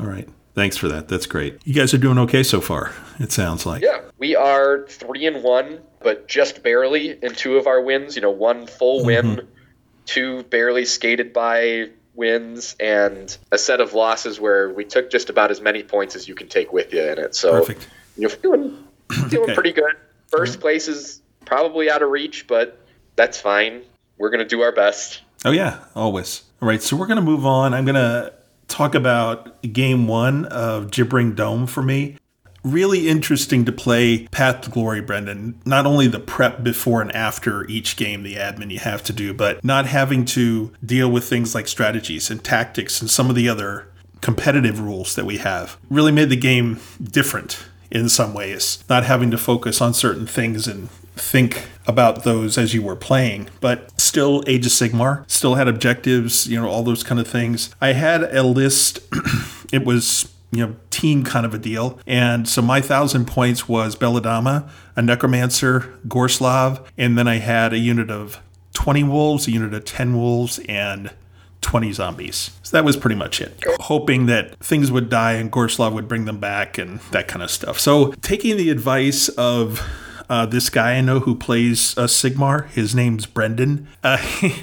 All 0.00 0.06
right. 0.06 0.28
Thanks 0.54 0.78
for 0.78 0.88
that. 0.88 1.08
That's 1.08 1.26
great. 1.26 1.58
You 1.64 1.74
guys 1.74 1.92
are 1.92 1.98
doing 1.98 2.18
okay 2.20 2.42
so 2.42 2.60
far. 2.60 2.92
It 3.18 3.32
sounds 3.32 3.66
like. 3.66 3.82
Yeah, 3.82 4.00
we 4.18 4.34
are 4.36 4.86
three 4.88 5.26
and 5.26 5.42
one, 5.42 5.80
but 6.00 6.28
just 6.28 6.62
barely 6.62 7.18
in 7.22 7.34
two 7.34 7.56
of 7.56 7.66
our 7.66 7.82
wins. 7.82 8.16
You 8.16 8.22
know, 8.22 8.30
one 8.30 8.66
full 8.66 9.00
mm-hmm. 9.00 9.28
win, 9.28 9.48
two 10.06 10.42
barely 10.44 10.84
skated 10.84 11.32
by 11.32 11.90
wins, 12.14 12.76
and 12.78 13.36
a 13.50 13.58
set 13.58 13.80
of 13.80 13.92
losses 13.94 14.38
where 14.38 14.70
we 14.72 14.84
took 14.84 15.10
just 15.10 15.30
about 15.30 15.50
as 15.50 15.60
many 15.60 15.82
points 15.82 16.14
as 16.14 16.28
you 16.28 16.34
can 16.34 16.48
take 16.48 16.72
with 16.72 16.92
you 16.92 17.02
in 17.02 17.18
it. 17.18 17.34
So 17.34 17.50
Perfect. 17.52 17.88
you're 18.16 18.30
feeling 18.30 18.84
feeling 19.28 19.44
Okay. 19.50 19.54
pretty 19.54 19.72
good. 19.72 19.94
First 20.28 20.60
place 20.60 20.88
is 20.88 21.20
probably 21.44 21.90
out 21.90 22.02
of 22.02 22.10
reach, 22.10 22.46
but 22.46 22.78
that's 23.16 23.40
fine. 23.40 23.82
We're 24.18 24.30
gonna 24.30 24.44
do 24.44 24.62
our 24.62 24.72
best. 24.72 25.22
Oh 25.44 25.50
yeah, 25.50 25.80
always. 25.94 26.42
All 26.62 26.68
right, 26.68 26.80
so 26.82 26.96
we're 26.96 27.06
gonna 27.06 27.20
move 27.20 27.44
on. 27.44 27.74
I'm 27.74 27.84
gonna 27.84 28.32
talk 28.68 28.94
about 28.94 29.60
game 29.72 30.06
one 30.06 30.46
of 30.46 30.90
Gibbering 30.90 31.34
Dome 31.34 31.66
for 31.66 31.82
me. 31.82 32.16
Really 32.64 33.08
interesting 33.08 33.66
to 33.66 33.72
play 33.72 34.26
Path 34.28 34.62
to 34.62 34.70
Glory, 34.70 35.02
Brendan. 35.02 35.60
Not 35.66 35.84
only 35.84 36.06
the 36.06 36.18
prep 36.18 36.64
before 36.64 37.02
and 37.02 37.14
after 37.14 37.66
each 37.66 37.96
game, 37.96 38.22
the 38.22 38.36
admin 38.36 38.70
you 38.70 38.78
have 38.78 39.02
to 39.04 39.12
do, 39.12 39.34
but 39.34 39.62
not 39.62 39.86
having 39.86 40.24
to 40.26 40.72
deal 40.84 41.10
with 41.10 41.28
things 41.28 41.54
like 41.54 41.68
strategies 41.68 42.30
and 42.30 42.42
tactics 42.42 43.02
and 43.02 43.10
some 43.10 43.28
of 43.28 43.36
the 43.36 43.50
other 43.50 43.86
competitive 44.22 44.80
rules 44.80 45.14
that 45.14 45.26
we 45.26 45.36
have. 45.36 45.76
Really 45.90 46.10
made 46.10 46.30
the 46.30 46.36
game 46.36 46.80
different 47.02 47.66
in 47.90 48.08
some 48.08 48.32
ways, 48.32 48.82
not 48.88 49.04
having 49.04 49.30
to 49.30 49.38
focus 49.38 49.82
on 49.82 49.92
certain 49.92 50.26
things 50.26 50.66
and 50.66 50.88
think 51.16 51.68
about 51.86 52.24
those 52.24 52.58
as 52.58 52.74
you 52.74 52.82
were 52.82 52.96
playing, 52.96 53.48
but 53.60 54.00
still 54.00 54.42
Age 54.46 54.66
of 54.66 54.72
Sigmar, 54.72 55.30
still 55.30 55.54
had 55.54 55.68
objectives, 55.68 56.46
you 56.46 56.60
know, 56.60 56.68
all 56.68 56.82
those 56.82 57.02
kind 57.02 57.20
of 57.20 57.28
things. 57.28 57.74
I 57.80 57.92
had 57.92 58.22
a 58.22 58.42
list, 58.42 59.00
it 59.72 59.84
was, 59.84 60.33
you 60.54 60.66
know, 60.66 60.76
team 60.90 61.24
kind 61.24 61.44
of 61.44 61.54
a 61.54 61.58
deal. 61.58 61.98
And 62.06 62.48
so 62.48 62.62
my 62.62 62.80
thousand 62.80 63.26
points 63.26 63.68
was 63.68 63.96
Belladamma, 63.96 64.68
a 64.96 65.02
Necromancer, 65.02 65.92
Gorslav, 66.06 66.84
and 66.96 67.18
then 67.18 67.28
I 67.28 67.36
had 67.36 67.72
a 67.72 67.78
unit 67.78 68.10
of 68.10 68.40
20 68.74 69.04
wolves, 69.04 69.46
a 69.46 69.50
unit 69.50 69.74
of 69.74 69.84
10 69.84 70.16
wolves, 70.16 70.58
and 70.68 71.10
20 71.60 71.92
zombies. 71.92 72.50
So 72.62 72.76
that 72.76 72.84
was 72.84 72.96
pretty 72.96 73.16
much 73.16 73.40
it. 73.40 73.64
Hoping 73.80 74.26
that 74.26 74.56
things 74.58 74.92
would 74.92 75.08
die 75.08 75.32
and 75.32 75.50
Gorslav 75.50 75.92
would 75.94 76.06
bring 76.06 76.26
them 76.26 76.38
back 76.38 76.76
and 76.76 77.00
that 77.10 77.26
kind 77.26 77.42
of 77.42 77.50
stuff. 77.50 77.80
So 77.80 78.12
taking 78.20 78.56
the 78.56 78.70
advice 78.70 79.28
of 79.30 79.80
uh, 80.28 80.46
this 80.46 80.70
guy 80.70 80.94
I 80.94 81.00
know 81.00 81.20
who 81.20 81.34
plays 81.34 81.96
uh, 81.96 82.04
Sigmar, 82.04 82.68
his 82.70 82.94
name's 82.94 83.26
Brendan, 83.26 83.88
uh, 84.02 84.18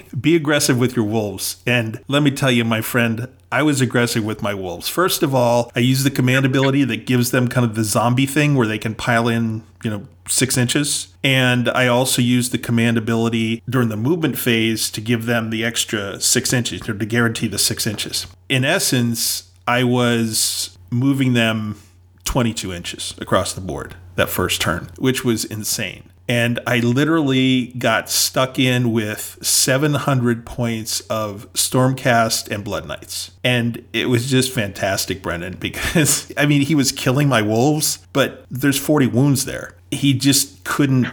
be 0.20 0.36
aggressive 0.36 0.78
with 0.78 0.96
your 0.96 1.06
wolves. 1.06 1.62
And 1.66 2.02
let 2.08 2.24
me 2.24 2.32
tell 2.32 2.52
you, 2.52 2.64
my 2.64 2.82
friend, 2.82 3.28
I 3.52 3.64
was 3.64 3.82
aggressive 3.82 4.24
with 4.24 4.42
my 4.42 4.54
wolves. 4.54 4.88
First 4.88 5.24
of 5.24 5.36
all, 5.36 5.72
I 5.76 5.80
use 5.80 6.04
the 6.04 6.12
command 6.12 6.46
ability 6.46 6.86
that 6.86 7.06
gives 7.06 7.32
them 7.32 7.48
kind 7.48 7.66
of 7.66 7.76
the 7.76 7.84
zombie 7.84 8.26
thing 8.26 8.56
where 8.56 8.68
they 8.68 8.78
can 8.78 8.96
pile 8.96 9.28
in, 9.28 9.64
you 9.84 9.90
know, 9.90 10.08
six 10.28 10.58
inches. 10.58 11.14
And 11.24 11.70
I 11.70 11.88
also 11.88 12.22
use 12.22 12.50
the 12.50 12.58
command 12.58 12.98
ability 12.98 13.62
during 13.70 13.90
the 13.90 13.98
movement 13.98 14.38
phase 14.38 14.90
to 14.92 15.02
give 15.02 15.26
them 15.26 15.50
the 15.50 15.66
extra 15.66 16.22
six 16.22 16.54
inches 16.54 16.88
or 16.88 16.98
to 16.98 17.06
guarantee 17.06 17.48
the 17.48 17.58
six 17.58 17.86
inches. 17.86 18.26
In 18.48 18.64
essence, 18.64 19.52
I 19.68 19.84
was 19.84 20.78
moving 20.90 21.34
them 21.34 21.76
22 22.24 22.72
inches 22.74 23.16
across 23.20 23.54
the 23.54 23.62
board 23.62 23.96
that 24.16 24.30
first 24.30 24.62
turn, 24.62 24.90
which 24.98 25.26
was 25.26 25.44
insane. 25.44 26.10
And 26.28 26.60
I 26.66 26.80
literally 26.80 27.68
got 27.78 28.10
stuck 28.10 28.58
in 28.58 28.92
with 28.92 29.38
700 29.42 30.46
points 30.46 31.02
of 31.02 31.52
Stormcast 31.54 32.50
and 32.50 32.64
Blood 32.64 32.88
Knights. 32.88 33.32
And 33.44 33.86
it 33.92 34.08
was 34.08 34.30
just 34.30 34.52
fantastic, 34.52 35.22
Brendan, 35.22 35.56
because 35.60 36.32
I 36.38 36.46
mean, 36.46 36.62
he 36.62 36.76
was 36.76 36.92
killing 36.92 37.28
my 37.28 37.42
wolves, 37.42 38.00
but 38.14 38.46
there's 38.50 38.78
40 38.78 39.08
wounds 39.08 39.46
there. 39.46 39.76
He 39.92 40.14
just 40.14 40.64
couldn't 40.64 41.08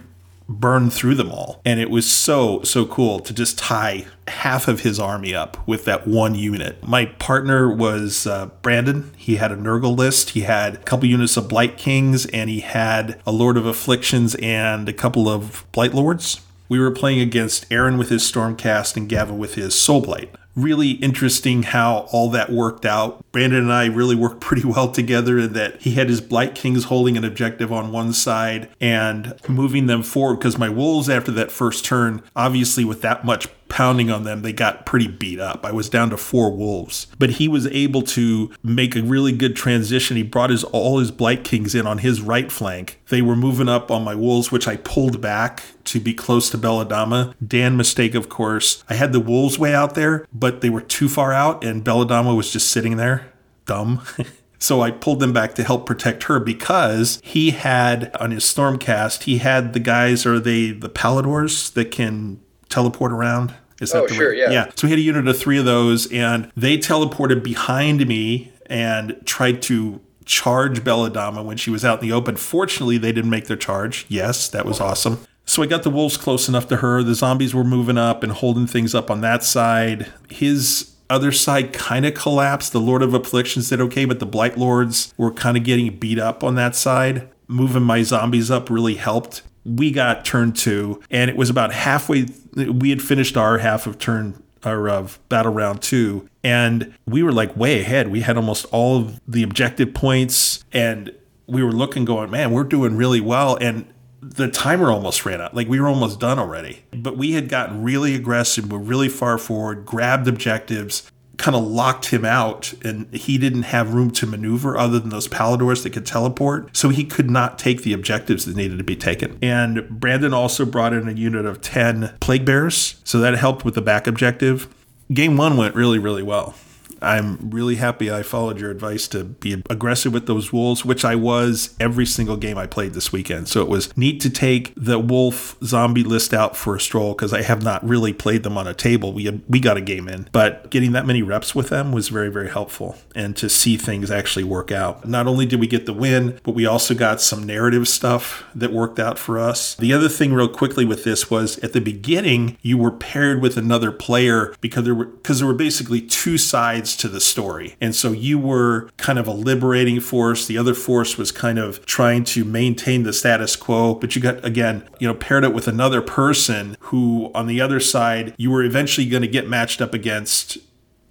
burn 0.49 0.91
through 0.91 1.15
them 1.15 1.31
all. 1.31 1.61
And 1.65 1.79
it 1.79 1.91
was 1.91 2.11
so, 2.11 2.63
so 2.63 2.87
cool 2.87 3.21
to 3.21 3.35
just 3.35 3.59
tie 3.59 4.07
half 4.27 4.67
of 4.67 4.81
his 4.81 4.99
army 4.99 5.35
up 5.35 5.67
with 5.69 5.85
that 5.85 6.09
one 6.09 6.35
unit. 6.35 6.87
My 6.87 7.07
partner 7.07 7.71
was 7.71 8.27
uh, 8.27 8.47
Brandon. 8.63 9.13
He 9.17 9.37
had 9.37 9.53
a 9.53 9.57
Nurgle 9.57 9.97
list. 9.97 10.31
He 10.31 10.41
had 10.43 10.75
a 10.75 10.79
couple 10.79 11.09
units 11.09 11.37
of 11.37 11.49
Blight 11.49 11.77
Kings, 11.77 12.27
and 12.27 12.49
he 12.49 12.61
had 12.61 13.21
a 13.27 13.33
Lord 13.33 13.57
of 13.57 13.67
Afflictions 13.67 14.35
and 14.37 14.89
a 14.89 14.93
couple 14.93 15.29
of 15.29 15.67
Blight 15.73 15.95
Lords. 15.95 16.41
We 16.69 16.79
were 16.79 16.91
playing 16.91 17.21
against 17.21 17.71
Aaron 17.71 17.97
with 17.97 18.11
his 18.11 18.23
Stormcast 18.23 18.97
and 18.97 19.09
Gavin 19.09 19.39
with 19.39 19.55
his 19.55 19.75
Soul 19.75 20.03
Blight. 20.03 20.35
Really 20.59 20.91
interesting 20.91 21.63
how 21.63 22.09
all 22.11 22.31
that 22.31 22.51
worked 22.51 22.85
out. 22.85 23.25
Brandon 23.31 23.61
and 23.61 23.73
I 23.73 23.87
really 23.87 24.17
worked 24.17 24.41
pretty 24.41 24.67
well 24.67 24.91
together 24.91 25.39
in 25.39 25.53
that 25.53 25.81
he 25.83 25.93
had 25.93 26.09
his 26.09 26.21
Blight 26.21 26.57
Kings 26.57 26.85
holding 26.85 27.17
an 27.17 27.25
objective 27.25 27.73
on 27.73 27.93
one 27.93 28.13
side 28.13 28.69
and 28.81 29.39
moving 29.49 29.87
them 29.87 30.03
forward 30.03 30.41
because 30.41 30.59
my 30.59 30.69
Wolves, 30.69 31.09
after 31.09 31.31
that 31.31 31.53
first 31.53 31.85
turn, 31.85 32.23
obviously 32.35 32.85
with 32.85 33.03
that 33.03 33.25
much 33.25 33.47
pounding 33.69 34.11
on 34.11 34.25
them, 34.25 34.43
they 34.43 34.53
got 34.53 34.87
pretty 34.87 35.09
beat 35.09 35.41
up. 35.41 35.65
I 35.65 35.73
was 35.73 35.89
down 35.89 36.11
to 36.11 36.17
four 36.17 36.51
wolves, 36.51 37.07
but 37.19 37.31
he 37.31 37.49
was 37.49 37.67
able 37.69 38.03
to 38.03 38.51
make 38.63 38.97
a 38.97 39.03
really 39.03 39.33
good 39.33 39.57
transition. 39.57 40.17
He 40.17 40.23
brought 40.23 40.51
his 40.51 40.65
all 40.65 40.99
his 40.99 41.11
blight 41.11 41.45
kings 41.45 41.75
in 41.75 41.87
on 41.87 41.99
his 41.99 42.21
right 42.21 42.51
flank. 42.51 43.01
They 43.09 43.23
were 43.23 43.37
moving 43.37 43.69
up 43.69 43.91
on 43.91 44.05
my 44.05 44.15
wolves, 44.15 44.51
which 44.51 44.69
I 44.69 44.77
pulled 44.77 45.21
back 45.21 45.63
to 45.85 46.01
be 46.01 46.15
close 46.15 46.51
to 46.51 46.59
Belladamma. 46.59 47.35
Dan 47.47 47.77
mistake, 47.77 48.15
of 48.15 48.29
course. 48.29 48.85
I 48.89 48.95
had 48.95 49.13
the 49.13 49.21
wolves 49.21 49.59
way 49.59 49.75
out 49.75 49.95
there, 49.95 50.27
but 50.33 50.61
they 50.61 50.71
were 50.71 50.81
too 50.81 51.09
far 51.09 51.33
out, 51.33 51.65
and 51.65 51.85
Belladamma 51.85 52.35
was 52.35 52.53
just 52.53 52.71
sitting 52.71 52.97
there, 52.97 53.33
dumb. 53.67 54.03
So 54.59 54.81
I 54.81 54.91
pulled 54.91 55.21
them 55.21 55.33
back 55.33 55.55
to 55.55 55.65
help 55.65 55.87
protect 55.87 56.25
her 56.25 56.41
because 56.41 57.21
he 57.23 57.53
had 57.53 58.15
on 58.17 58.33
his 58.33 58.45
stormcast, 58.45 59.23
he 59.23 59.39
had 59.39 59.73
the 59.73 59.81
guys 59.81 60.27
or 60.27 60.41
they 60.41 60.73
the 60.73 60.89
palladors 60.89 61.73
that 61.75 61.91
can 61.91 62.41
teleport 62.69 63.13
around. 63.13 63.55
Is 63.81 63.95
Oh, 63.95 64.07
the 64.09 64.15
sure, 64.15 64.31
right- 64.31 64.39
yeah. 64.39 64.51
Yeah. 64.51 64.71
So 64.75 64.87
we 64.87 64.91
had 64.91 64.99
a 64.99 65.03
unit 65.03 65.29
of 65.29 65.39
three 65.39 65.59
of 65.59 65.65
those, 65.65 66.11
and 66.13 66.51
they 66.57 66.77
teleported 66.79 67.43
behind 67.45 68.07
me 68.09 68.53
and 68.67 69.17
tried 69.25 69.63
to 69.63 70.01
charge 70.25 70.83
Belladamma 70.85 71.45
when 71.45 71.57
she 71.57 71.71
was 71.71 71.85
out 71.85 72.03
in 72.03 72.09
the 72.09 72.13
open. 72.15 72.37
Fortunately, 72.37 72.99
they 72.99 73.13
didn't 73.13 73.31
make 73.31 73.47
their 73.47 73.57
charge. 73.57 74.05
Yes, 74.09 74.49
that 74.49 74.67
was 74.67 74.81
awesome. 74.81 75.21
So 75.47 75.63
I 75.63 75.67
got 75.67 75.83
the 75.85 75.91
wolves 75.91 76.17
close 76.19 76.49
enough 76.49 76.69
to 76.69 76.77
her. 76.79 77.03
The 77.03 77.15
zombies 77.15 77.55
were 77.55 77.65
moving 77.65 77.97
up 77.97 78.23
and 78.23 78.33
holding 78.33 78.67
things 78.67 78.95
up 78.95 79.11
on 79.11 79.21
that 79.23 79.43
side. 79.45 80.09
His 80.29 80.91
other 81.09 81.33
side 81.33 81.73
kind 81.73 82.05
of 82.05 82.13
collapsed. 82.13 82.73
The 82.73 82.81
Lord 82.81 83.03
of 83.03 83.15
Afflictions 83.15 83.71
did 83.71 83.81
okay, 83.81 84.05
but 84.05 84.19
the 84.19 84.27
Blight 84.27 84.59
Lords 84.59 85.15
were 85.17 85.31
kind 85.33 85.57
of 85.57 85.65
getting 85.65 85.97
beat 85.99 86.19
up 86.19 86.45
on 86.45 86.55
that 86.57 86.75
side. 86.77 87.29
Moving 87.47 87.83
my 87.85 88.03
zombies 88.03 88.51
up 88.51 88.69
really 88.69 88.97
helped. 88.97 89.41
We 89.69 89.91
got 89.91 90.25
turn 90.25 90.53
two, 90.53 91.03
and 91.11 91.31
it 91.31 91.37
was 91.37 91.51
about 91.51 91.73
halfway. 91.73 92.27
We 92.55 92.91
had 92.91 93.03
finished 93.03 93.37
our 93.37 93.59
half 93.59 93.87
of 93.87 93.99
turn 93.99 94.43
or 94.65 94.89
of 94.89 95.19
battle 95.29 95.53
round 95.53 95.83
two 95.83 96.29
and 96.43 96.93
we 97.07 97.23
were 97.23 97.33
like 97.33 97.57
way 97.57 97.81
ahead. 97.81 98.09
We 98.09 98.21
had 98.21 98.37
almost 98.37 98.67
all 98.73 98.97
of 98.97 99.21
the 99.29 99.43
objective 99.43 99.95
points 99.95 100.65
and 100.73 101.15
we 101.47 101.63
were 101.63 101.73
looking 101.73 102.05
going 102.05 102.31
man 102.31 102.51
we're 102.51 102.65
doing 102.65 102.97
really 102.97 103.21
well 103.21 103.57
and 103.61 103.87
the 104.21 104.49
timer 104.49 104.91
almost 104.91 105.25
ran 105.25 105.41
out. 105.41 105.55
Like 105.55 105.69
we 105.69 105.81
were 105.81 105.89
almost 105.89 106.19
done 106.19 106.39
already. 106.39 106.83
But 106.93 107.17
we 107.17 107.33
had 107.33 107.49
gotten 107.49 107.83
really 107.83 108.15
aggressive. 108.15 108.71
We're 108.71 108.79
really 108.79 109.09
far 109.09 109.39
forward 109.39 109.87
grabbed 109.87 110.27
objectives 110.27 111.11
kind 111.39 111.57
of 111.57 111.65
locked 111.65 112.07
him 112.07 112.25
out 112.25 112.75
and 112.85 113.13
he 113.15 113.39
didn't 113.39 113.63
have 113.63 113.95
room 113.95 114.11
to 114.11 114.27
maneuver 114.27 114.77
other 114.77 114.99
than 114.99 115.09
those 115.09 115.29
palladors 115.29 115.83
that 115.85 115.91
could 115.91 116.05
teleport. 116.05 116.77
So 116.77 116.91
he 116.91 117.05
could 117.05 117.31
not 117.31 117.59
take 117.59 117.83
the 117.83 117.93
objectives 117.93 118.45
that 118.45 118.57
needed 118.57 118.79
to 118.79 118.85
be 118.85 118.97
taken. 118.97 119.39
And 119.41 119.89
brandon 119.89 120.35
also 120.35 120.67
brought 120.67 120.93
in 120.93 121.09
a 121.09 121.13
unit 121.13 121.47
of 121.47 121.61
10 121.61 122.15
plague 122.21 122.45
bears 122.45 123.01
so 123.05 123.19
that 123.21 123.35
helped 123.35 123.65
with 123.65 123.75
the 123.75 123.83
back 123.83 124.07
objective. 124.07 124.69
Game 125.13 125.37
one 125.37 125.57
went 125.57 125.75
really 125.75 125.99
really 125.99 126.23
well 126.23 126.55
I'm 127.03 127.51
really 127.51 127.77
happy 127.77 128.11
I 128.11 128.23
followed 128.23 128.61
your 128.61 128.71
advice 128.71 129.09
to 129.09 129.25
be 129.25 129.63
aggressive 129.71 130.13
with 130.13 130.27
those 130.27 130.53
wolves, 130.53 130.85
which 130.85 131.05
I 131.05 131.15
was 131.15 131.75
every 131.81 132.07
single 132.07 132.37
game 132.37 132.59
I 132.59 132.67
played 132.67 132.95
this 132.95 133.13
weekend. 133.13 133.49
So 133.49 133.63
it 133.63 133.69
was 133.69 133.97
neat 133.97 134.21
to 134.23 134.31
take 134.31 134.73
the 134.77 134.99
wolf 134.99 135.57
zombie 135.63 136.05
list 136.05 136.35
out 136.35 136.57
for 136.57 136.77
a 136.77 136.81
stroll 136.81 137.15
because 137.15 137.33
I 137.33 137.43
have 137.43 137.63
not 137.63 137.87
really 137.87 138.13
played 138.13 138.43
them 138.43 138.59
on 138.59 138.67
a 138.67 138.75
table. 138.75 139.13
We 139.13 139.25
had, 139.25 139.43
we 139.49 139.61
got 139.61 139.77
a 139.77 139.81
game 139.81 140.09
in, 140.09 140.29
but 140.33 140.71
getting 140.71 140.93
that 140.93 141.07
many 141.07 141.23
reps 141.23 141.55
with 141.55 141.69
them 141.69 141.93
was 141.93 142.09
very 142.09 142.31
very 142.31 142.51
helpful, 142.51 142.97
and 143.15 143.37
to 143.37 143.49
see 143.49 143.77
things 143.77 144.11
actually 144.11 144.45
work 144.45 144.71
out. 144.73 145.07
Not 145.07 145.27
only 145.27 145.47
did 145.47 145.61
we 145.61 145.67
get 145.67 145.87
the 145.87 145.93
win, 145.93 146.39
but 146.43 146.53
we 146.53 146.67
also 146.67 146.95
got 146.95 147.21
some 147.21 147.45
narrative 147.45 147.89
stuff 147.89 148.45
that 148.55 148.73
worked 148.73 148.99
out 148.99 149.19
for 149.19 149.39
us. 149.39 149.75
The 149.77 149.93
other 149.93 150.09
thing, 150.09 150.33
real 150.33 150.49
quickly, 150.49 150.85
with 150.85 151.05
this 151.05 151.31
was 151.31 151.59
at 151.59 151.73
the 151.73 151.81
beginning 151.81 152.57
you 152.63 152.79
were 152.79 152.91
paired 152.91 153.41
with 153.41 153.57
another 153.57 153.93
player 153.93 154.55
because 154.61 154.85
there 154.85 154.95
were 154.95 155.07
because 155.07 155.39
there 155.39 155.49
were 155.49 155.55
basically 155.55 156.01
two 156.01 156.39
sides 156.39 156.88
to 156.97 157.09
the 157.09 157.21
story. 157.21 157.77
And 157.81 157.95
so 157.95 158.13
you 158.13 158.39
were 158.39 158.91
kind 158.97 159.19
of 159.19 159.27
a 159.27 159.33
liberating 159.33 160.01
force. 160.01 160.47
The 160.47 160.59
other 160.59 160.75
force 160.75 161.17
was 161.17 161.33
kind 161.33 161.59
of 161.59 161.85
trying 161.87 162.25
to 162.25 162.45
maintain 162.45 163.03
the 163.03 163.13
status 163.13 163.57
quo. 163.57 163.95
But 163.95 164.15
you 164.17 164.23
got, 164.23 164.45
again, 164.45 164.89
you 164.99 165.09
know, 165.09 165.15
paired 165.15 165.45
it 165.45 165.55
with 165.55 165.69
another 165.69 166.01
person 166.03 166.77
who, 166.81 167.31
on 167.35 167.47
the 167.47 167.61
other 167.61 167.81
side, 167.81 168.35
you 168.37 168.51
were 168.51 168.63
eventually 168.63 169.09
going 169.09 169.23
to 169.23 169.29
get 169.29 169.49
matched 169.49 169.81
up 169.81 169.95
against 169.95 170.59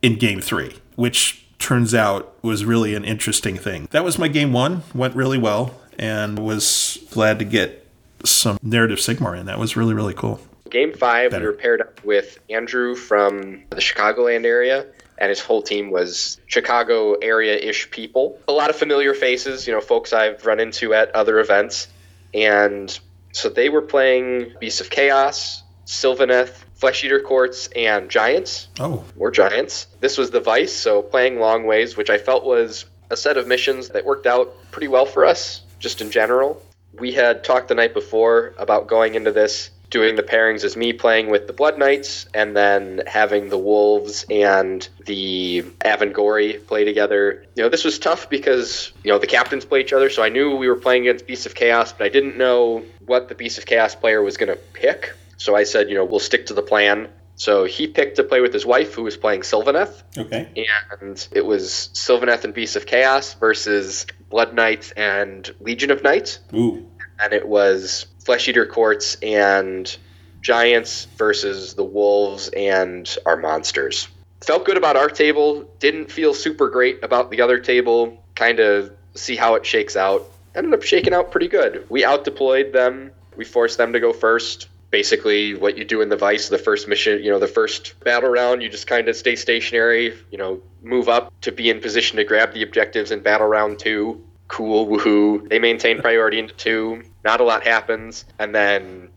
in 0.02 0.18
game 0.18 0.42
three, 0.42 0.76
which 0.96 1.46
turns 1.60 1.94
out 1.96 2.38
was 2.44 2.66
really 2.66 2.94
an 2.96 3.04
interesting 3.04 3.58
thing. 3.58 3.88
That 3.92 4.04
was 4.04 4.20
my 4.20 4.28
game 4.28 4.54
one, 4.54 4.84
went 4.94 5.16
really 5.16 5.38
well, 5.38 5.74
and 5.98 6.40
was 6.40 7.00
glad 7.12 7.40
to 7.40 7.46
get 7.46 7.88
some 8.24 8.58
narrative 8.62 9.00
Sigmar 9.00 9.40
in. 9.40 9.48
That 9.48 9.60
was 9.60 9.76
really, 9.76 9.94
really 9.94 10.14
cool. 10.14 10.40
Game 10.70 10.94
five, 10.94 11.32
Better. 11.32 11.46
we 11.46 11.48
were 11.48 11.58
paired 11.58 11.82
up 11.82 12.04
with 12.04 12.40
Andrew 12.50 12.94
from 12.94 13.64
the 13.70 13.78
Chicagoland 13.78 14.46
area, 14.46 14.86
and 15.18 15.30
his 15.30 15.40
whole 15.40 15.62
team 15.62 15.90
was 15.90 16.40
Chicago 16.48 17.14
area 17.14 17.56
ish 17.56 17.90
people. 17.90 18.40
A 18.48 18.52
lot 18.52 18.70
of 18.70 18.76
familiar 18.76 19.14
faces, 19.14 19.68
you 19.68 19.74
know, 19.74 19.82
folks 19.82 20.14
I've 20.14 20.46
run 20.46 20.60
into 20.60 20.94
at 20.94 21.14
other 21.16 21.40
events. 21.40 21.88
And 22.34 22.98
so 23.32 23.50
they 23.50 23.70
were 23.70 23.82
playing 23.82 24.54
Beasts 24.60 24.82
of 24.82 24.90
Chaos, 24.90 25.64
Sylvaneth, 25.86 26.64
Flesh 26.76 27.04
Eater 27.04 27.20
Courts, 27.20 27.70
and 27.76 28.10
Giants 28.10 28.68
Oh, 28.80 29.04
or 29.18 29.32
Giants. 29.32 29.88
This 30.00 30.18
was 30.18 30.30
the 30.30 30.40
Vice, 30.40 30.74
so 30.74 31.02
playing 31.02 31.40
Long 31.40 31.66
Ways, 31.66 31.98
which 31.98 32.10
I 32.10 32.18
felt 32.18 32.44
was 32.44 32.86
a 33.10 33.18
set 33.18 33.38
of 33.38 33.48
missions 33.48 33.90
that 33.90 34.06
worked 34.06 34.28
out 34.28 34.54
pretty 34.72 34.88
well 34.88 35.06
for 35.06 35.26
us, 35.26 35.62
just 35.80 36.02
in 36.02 36.12
general. 36.12 36.62
We 37.00 37.14
had 37.14 37.44
talked 37.44 37.70
the 37.70 37.76
night 37.76 37.94
before 37.94 38.54
about 38.58 38.88
going 38.88 39.16
into 39.16 39.32
this, 39.32 39.72
doing 39.90 40.16
the 40.16 40.24
pairings 40.24 40.64
as 40.64 40.76
me 40.76 40.94
playing 40.94 41.30
with 41.30 41.48
the 41.48 41.54
Blood 41.54 41.78
Knights, 41.78 42.28
and 42.34 42.56
then 42.56 43.02
having 43.08 43.50
the 43.50 43.58
Wolves 43.58 44.26
and 44.30 44.88
the 45.06 45.64
Avengorii 45.80 46.66
play 46.68 46.84
together. 46.84 47.46
You 47.56 47.64
know, 47.64 47.70
this 47.70 47.86
was 47.86 47.98
tough 47.98 48.30
because, 48.30 48.92
you 49.04 49.12
know, 49.12 49.20
the 49.20 49.28
captains 49.28 49.66
play 49.66 49.82
each 49.82 49.94
other, 49.94 50.10
so 50.10 50.24
I 50.24 50.30
knew 50.30 50.56
we 50.56 50.68
were 50.68 50.76
playing 50.76 51.08
against 51.08 51.26
Beasts 51.26 51.46
of 51.46 51.56
Chaos, 51.56 51.94
but 51.94 52.06
I 52.06 52.10
didn't 52.10 52.38
know 52.38 52.84
what 53.06 53.30
the 53.30 53.36
Beasts 53.36 53.58
of 53.58 53.66
Chaos 53.66 53.96
player 53.96 54.22
was 54.22 54.38
going 54.38 54.50
to 54.50 54.60
pick. 54.74 55.14
So 55.38 55.56
I 55.56 55.64
said, 55.64 55.90
you 55.90 55.96
know, 55.96 56.04
we'll 56.04 56.20
stick 56.20 56.48
to 56.48 56.54
the 56.54 56.62
plan. 56.62 57.10
So 57.36 57.66
he 57.66 57.88
picked 57.88 58.16
to 58.16 58.24
play 58.24 58.42
with 58.42 58.52
his 58.52 58.66
wife, 58.66 58.96
who 58.96 59.04
was 59.04 59.16
playing 59.16 59.42
Sylvaneth, 59.42 60.02
okay. 60.18 60.68
and 61.04 61.28
it 61.32 61.46
was 61.46 61.92
Sylvaneth 61.94 62.44
and 62.44 62.54
Beasts 62.54 62.76
of 62.76 62.88
Chaos 62.88 63.36
versus 63.36 64.08
Blood 64.30 64.56
Knights 64.56 64.92
and 64.92 65.50
Legion 65.60 65.92
of 65.92 66.02
Knights, 66.02 66.40
Ooh. 66.56 66.90
and 67.20 67.34
it 67.34 67.48
was 67.48 68.08
Flesh 68.28 68.50
Eater 68.50 68.66
Courts 68.66 69.16
and 69.24 69.98
Giants 70.42 71.06
versus 71.16 71.76
the 71.76 71.84
Wolves 71.86 72.50
and 72.50 73.18
our 73.26 73.38
monsters. 73.38 74.10
Felt 74.42 74.66
good 74.66 74.76
about 74.76 74.98
our 74.98 75.08
table, 75.08 75.64
didn't 75.80 76.12
feel 76.12 76.34
super 76.34 76.70
great 76.70 77.02
about 77.06 77.32
the 77.32 77.40
other 77.40 77.58
table, 77.58 78.22
kind 78.36 78.60
of 78.60 78.92
see 79.16 79.38
how 79.38 79.56
it 79.56 79.66
shakes 79.66 79.96
out. 79.96 80.30
Ended 80.54 80.74
up 80.74 80.84
shaking 80.84 81.14
out 81.14 81.32
pretty 81.32 81.48
good. 81.48 81.86
We 81.90 82.04
out 82.04 82.26
deployed 82.26 82.74
them, 82.74 83.12
we 83.38 83.46
forced 83.46 83.78
them 83.78 83.94
to 83.94 84.02
go 84.02 84.12
first 84.12 84.68
basically 84.92 85.54
what 85.56 85.78
you 85.78 85.86
do 85.86 86.02
in 86.02 86.10
the 86.10 86.16
vice 86.16 86.48
the 86.48 86.58
first 86.58 86.88
mission 86.88 87.22
you 87.22 87.30
know 87.30 87.40
the 87.40 87.48
first 87.48 88.00
battle 88.06 88.30
round 88.30 88.64
you 88.64 88.70
just 88.70 88.88
kind 88.88 89.10
of 89.10 89.18
stay 89.18 89.36
stationary 89.36 90.18
you 90.32 90.38
know 90.38 90.62
move 90.82 91.10
up 91.10 91.34
to 91.42 91.52
be 91.52 91.70
in 91.70 91.82
position 91.82 92.16
to 92.16 92.24
grab 92.24 92.54
the 92.54 92.64
objectives 92.64 93.12
in 93.12 93.20
battle 93.20 93.48
round 93.48 93.78
two 93.78 94.24
cool 94.48 94.88
woohoo. 94.88 95.48
They 95.50 95.60
maintain 95.60 96.02
priority 96.02 96.40
into 96.40 96.54
two. 96.56 97.04
Not 97.24 97.42
a 97.42 97.44
lot 97.44 97.64
happens. 97.64 98.26
And 98.40 98.54
then 98.54 99.10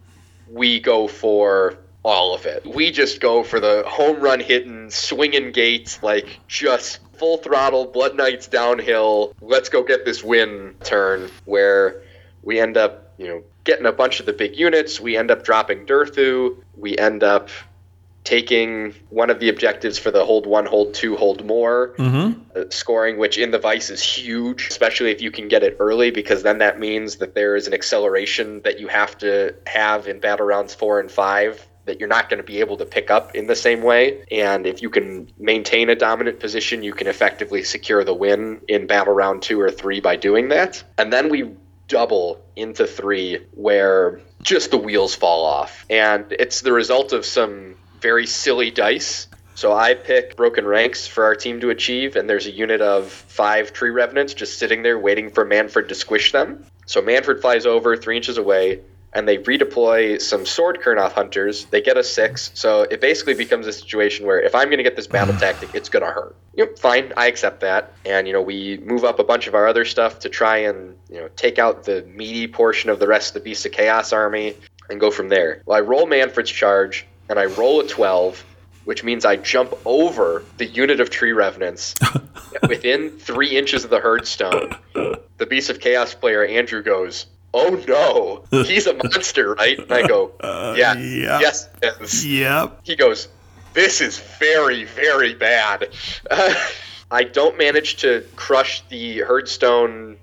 we 0.50 0.80
go 0.80 1.06
for 1.06 1.78
all 2.02 2.34
of 2.34 2.46
it. 2.46 2.66
We 2.66 2.90
just 2.90 3.20
go 3.20 3.42
for 3.42 3.60
the 3.60 3.84
home 3.86 4.20
run 4.20 4.40
hitting 4.40 4.90
swinging 4.90 5.52
gates 5.52 6.02
like 6.02 6.40
just 6.48 7.00
full 7.14 7.36
throttle 7.36 7.86
blood 7.86 8.16
knights 8.16 8.46
downhill. 8.46 9.34
Let's 9.40 9.68
go 9.68 9.82
get 9.82 10.04
this 10.04 10.24
win 10.24 10.74
turn 10.82 11.30
where 11.44 12.02
we 12.42 12.58
end 12.58 12.76
up 12.76 13.12
you 13.18 13.28
know 13.28 13.42
getting 13.64 13.86
a 13.86 13.92
bunch 13.92 14.20
of 14.20 14.26
the 14.26 14.32
big 14.32 14.56
units. 14.56 14.98
We 15.00 15.16
end 15.16 15.30
up 15.30 15.44
dropping 15.44 15.86
Durthu. 15.86 16.56
We 16.76 16.96
end 16.96 17.22
up 17.22 17.50
taking 18.24 18.94
one 19.08 19.30
of 19.30 19.40
the 19.40 19.48
objectives 19.48 19.98
for 19.98 20.10
the 20.10 20.24
hold 20.24 20.46
one, 20.46 20.66
hold 20.66 20.94
two, 20.94 21.16
hold 21.16 21.44
more 21.44 21.94
Mm-hmm. 21.96 22.40
uh, 22.54 22.64
scoring, 22.70 23.18
which 23.18 23.38
in 23.38 23.50
the 23.50 23.58
Vice 23.58 23.90
is 23.90 24.02
huge, 24.02 24.68
especially 24.68 25.10
if 25.10 25.20
you 25.20 25.30
can 25.30 25.48
get 25.48 25.62
it 25.62 25.76
early, 25.80 26.10
because 26.10 26.42
then 26.42 26.58
that 26.58 26.78
means 26.78 27.16
that 27.16 27.34
there 27.34 27.56
is 27.56 27.66
an 27.66 27.74
acceleration 27.74 28.60
that 28.62 28.78
you 28.78 28.88
have 28.88 29.16
to 29.18 29.54
have 29.66 30.06
in 30.06 30.20
battle 30.20 30.46
rounds 30.46 30.74
four 30.74 31.00
and 31.00 31.10
five 31.10 31.66
that 31.86 31.98
you're 31.98 32.08
not 32.08 32.28
going 32.28 32.38
to 32.38 32.44
be 32.44 32.60
able 32.60 32.76
to 32.76 32.84
pick 32.84 33.10
up 33.10 33.34
in 33.34 33.46
the 33.46 33.56
same 33.56 33.82
way. 33.82 34.24
And 34.30 34.66
if 34.66 34.82
you 34.82 34.90
can 34.90 35.30
maintain 35.38 35.88
a 35.88 35.94
dominant 35.96 36.38
position, 36.38 36.82
you 36.82 36.92
can 36.92 37.06
effectively 37.06 37.64
secure 37.64 38.04
the 38.04 38.14
win 38.14 38.60
in 38.68 38.86
battle 38.86 39.14
round 39.14 39.42
two 39.42 39.60
or 39.60 39.70
three 39.70 40.00
by 40.00 40.16
doing 40.16 40.48
that. 40.50 40.84
And 40.98 41.12
then 41.12 41.30
we 41.30 41.50
double 41.88 42.40
into 42.54 42.86
three 42.86 43.46
where 43.52 44.20
just 44.42 44.70
the 44.70 44.78
wheels 44.78 45.14
fall 45.14 45.44
off. 45.44 45.84
And 45.90 46.30
it's 46.30 46.60
the 46.60 46.72
result 46.72 47.12
of 47.12 47.24
some 47.24 47.74
very 48.00 48.26
silly 48.26 48.70
dice. 48.70 49.28
So 49.54 49.72
I 49.72 49.94
pick 49.94 50.36
broken 50.36 50.66
ranks 50.66 51.06
for 51.06 51.24
our 51.24 51.34
team 51.34 51.60
to 51.60 51.70
achieve, 51.70 52.16
and 52.16 52.30
there's 52.30 52.46
a 52.46 52.50
unit 52.50 52.80
of 52.80 53.10
five 53.10 53.72
tree 53.72 53.90
revenants 53.90 54.32
just 54.32 54.58
sitting 54.58 54.82
there 54.82 54.98
waiting 54.98 55.30
for 55.30 55.44
Mannfred 55.44 55.88
to 55.88 55.94
squish 55.94 56.32
them. 56.32 56.64
So 56.86 57.02
Mannfred 57.02 57.42
flies 57.42 57.66
over 57.66 57.96
three 57.96 58.16
inches 58.16 58.38
away, 58.38 58.80
and 59.12 59.26
they 59.28 59.38
redeploy 59.38 60.20
some 60.20 60.46
sword 60.46 60.80
Kurnoth 60.80 61.12
hunters. 61.12 61.66
They 61.66 61.80
get 61.80 61.96
a 61.96 62.04
six, 62.04 62.50
so 62.54 62.82
it 62.82 63.00
basically 63.00 63.34
becomes 63.34 63.66
a 63.66 63.72
situation 63.72 64.26
where 64.26 64.40
if 64.40 64.54
I'm 64.54 64.68
going 64.68 64.78
to 64.78 64.84
get 64.84 64.96
this 64.96 65.06
battle 65.06 65.34
tactic, 65.38 65.74
it's 65.74 65.88
going 65.88 66.04
to 66.04 66.10
hurt. 66.10 66.36
Yep, 66.54 66.78
fine, 66.78 67.12
I 67.16 67.26
accept 67.26 67.60
that. 67.60 67.92
And 68.06 68.26
you 68.26 68.32
know, 68.32 68.42
we 68.42 68.78
move 68.78 69.04
up 69.04 69.18
a 69.18 69.24
bunch 69.24 69.46
of 69.46 69.54
our 69.54 69.66
other 69.66 69.84
stuff 69.84 70.20
to 70.20 70.28
try 70.28 70.58
and 70.58 70.96
you 71.08 71.20
know 71.20 71.28
take 71.36 71.58
out 71.58 71.84
the 71.84 72.02
meaty 72.02 72.48
portion 72.48 72.90
of 72.90 72.98
the 72.98 73.06
rest 73.06 73.28
of 73.28 73.34
the 73.34 73.40
Beast 73.40 73.66
of 73.66 73.72
Chaos 73.72 74.12
army 74.12 74.56
and 74.88 75.00
go 75.00 75.10
from 75.10 75.28
there. 75.28 75.62
Well, 75.66 75.76
I 75.76 75.80
roll 75.80 76.06
Mannfred's 76.06 76.50
charge, 76.50 77.06
and 77.30 77.38
I 77.38 77.46
roll 77.46 77.80
a 77.80 77.88
twelve. 77.88 78.44
Which 78.84 79.04
means 79.04 79.26
I 79.26 79.36
jump 79.36 79.74
over 79.84 80.42
the 80.56 80.64
unit 80.64 81.00
of 81.00 81.10
tree 81.10 81.32
revenants 81.32 81.94
within 82.68 83.10
three 83.10 83.56
inches 83.56 83.84
of 83.84 83.90
the 83.90 84.00
herdstone. 84.00 84.76
The 84.94 85.46
Beast 85.46 85.68
of 85.68 85.80
Chaos 85.80 86.14
player 86.14 86.44
Andrew 86.44 86.82
goes, 86.82 87.26
"Oh 87.52 87.78
no, 87.86 88.62
he's 88.64 88.86
a 88.86 88.94
monster, 88.94 89.52
right?" 89.54 89.78
And 89.78 89.92
I 89.92 90.06
go, 90.06 90.32
uh, 90.40 90.74
"Yeah, 90.76 90.96
yeah. 90.96 91.40
yes, 91.40 91.68
it 91.82 91.94
is." 92.00 92.26
Yep. 92.26 92.80
He 92.82 92.96
goes, 92.96 93.28
"This 93.74 94.00
is 94.00 94.18
very, 94.18 94.84
very 94.84 95.34
bad." 95.34 95.90
I 97.10 97.24
don't 97.24 97.58
manage 97.58 97.96
to 97.96 98.24
crush 98.34 98.82
the 98.88 99.18
herdstone 99.18 100.16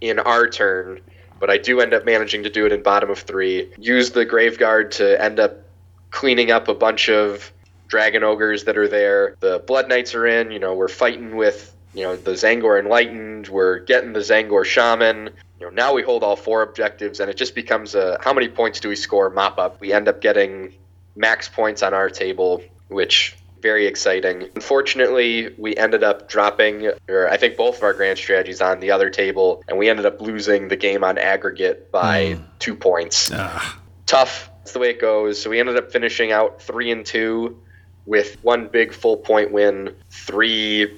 in 0.00 0.18
our 0.18 0.48
turn, 0.48 1.00
but 1.40 1.50
I 1.50 1.56
do 1.56 1.80
end 1.80 1.94
up 1.94 2.04
managing 2.04 2.42
to 2.42 2.50
do 2.50 2.66
it 2.66 2.72
in 2.72 2.82
bottom 2.82 3.10
of 3.10 3.20
three. 3.20 3.72
Use 3.78 4.10
the 4.10 4.26
graveguard 4.26 4.90
to 4.92 5.20
end 5.20 5.40
up 5.40 5.65
cleaning 6.10 6.50
up 6.50 6.68
a 6.68 6.74
bunch 6.74 7.08
of 7.08 7.52
dragon 7.88 8.24
ogres 8.24 8.64
that 8.64 8.76
are 8.76 8.88
there. 8.88 9.36
The 9.40 9.60
blood 9.60 9.88
knights 9.88 10.14
are 10.14 10.26
in. 10.26 10.50
You 10.50 10.58
know, 10.58 10.74
we're 10.74 10.88
fighting 10.88 11.36
with 11.36 11.74
you 11.94 12.02
know 12.02 12.16
the 12.16 12.32
Tzaangor 12.32 12.78
enlightened. 12.78 13.48
We're 13.48 13.80
getting 13.80 14.12
the 14.12 14.20
Tzaangor 14.20 14.64
shaman. 14.64 15.30
You 15.60 15.66
know, 15.66 15.70
now 15.70 15.94
we 15.94 16.02
hold 16.02 16.22
all 16.22 16.36
four 16.36 16.62
objectives, 16.62 17.20
and 17.20 17.30
it 17.30 17.36
just 17.36 17.54
becomes 17.54 17.94
a 17.94 18.18
how 18.20 18.32
many 18.32 18.48
points 18.48 18.80
do 18.80 18.88
we 18.88 18.96
score 18.96 19.30
mop 19.30 19.58
up? 19.58 19.80
We 19.80 19.92
end 19.92 20.08
up 20.08 20.20
getting 20.20 20.74
max 21.14 21.48
points 21.48 21.82
on 21.82 21.94
our 21.94 22.10
table 22.10 22.62
which 22.88 23.36
very 23.62 23.86
exciting. 23.86 24.48
Unfortunately, 24.54 25.54
we 25.58 25.76
ended 25.76 26.04
up 26.04 26.28
dropping, 26.28 26.92
or 27.08 27.28
I 27.28 27.36
think 27.36 27.56
both 27.56 27.78
of 27.78 27.82
our 27.82 27.94
grand 27.94 28.18
strategies 28.18 28.60
on 28.60 28.80
the 28.80 28.90
other 28.90 29.10
table, 29.10 29.62
and 29.68 29.78
we 29.78 29.88
ended 29.88 30.06
up 30.06 30.20
losing 30.20 30.68
the 30.68 30.76
game 30.76 31.02
on 31.02 31.18
aggregate 31.18 31.90
by 31.90 32.34
hmm. 32.34 32.42
two 32.58 32.74
points. 32.76 33.30
Ah. 33.32 33.80
Tough. 34.06 34.50
That's 34.66 34.72
the 34.72 34.80
way 34.80 34.90
it 34.90 35.00
goes. 35.00 35.40
So 35.40 35.48
we 35.48 35.60
ended 35.60 35.76
up 35.76 35.92
finishing 35.92 36.32
out 36.32 36.60
three 36.60 36.90
and 36.90 37.06
two 37.06 37.56
with 38.04 38.36
one 38.42 38.66
big 38.66 38.92
full 38.92 39.16
point 39.16 39.52
win, 39.52 39.94
three 40.10 40.92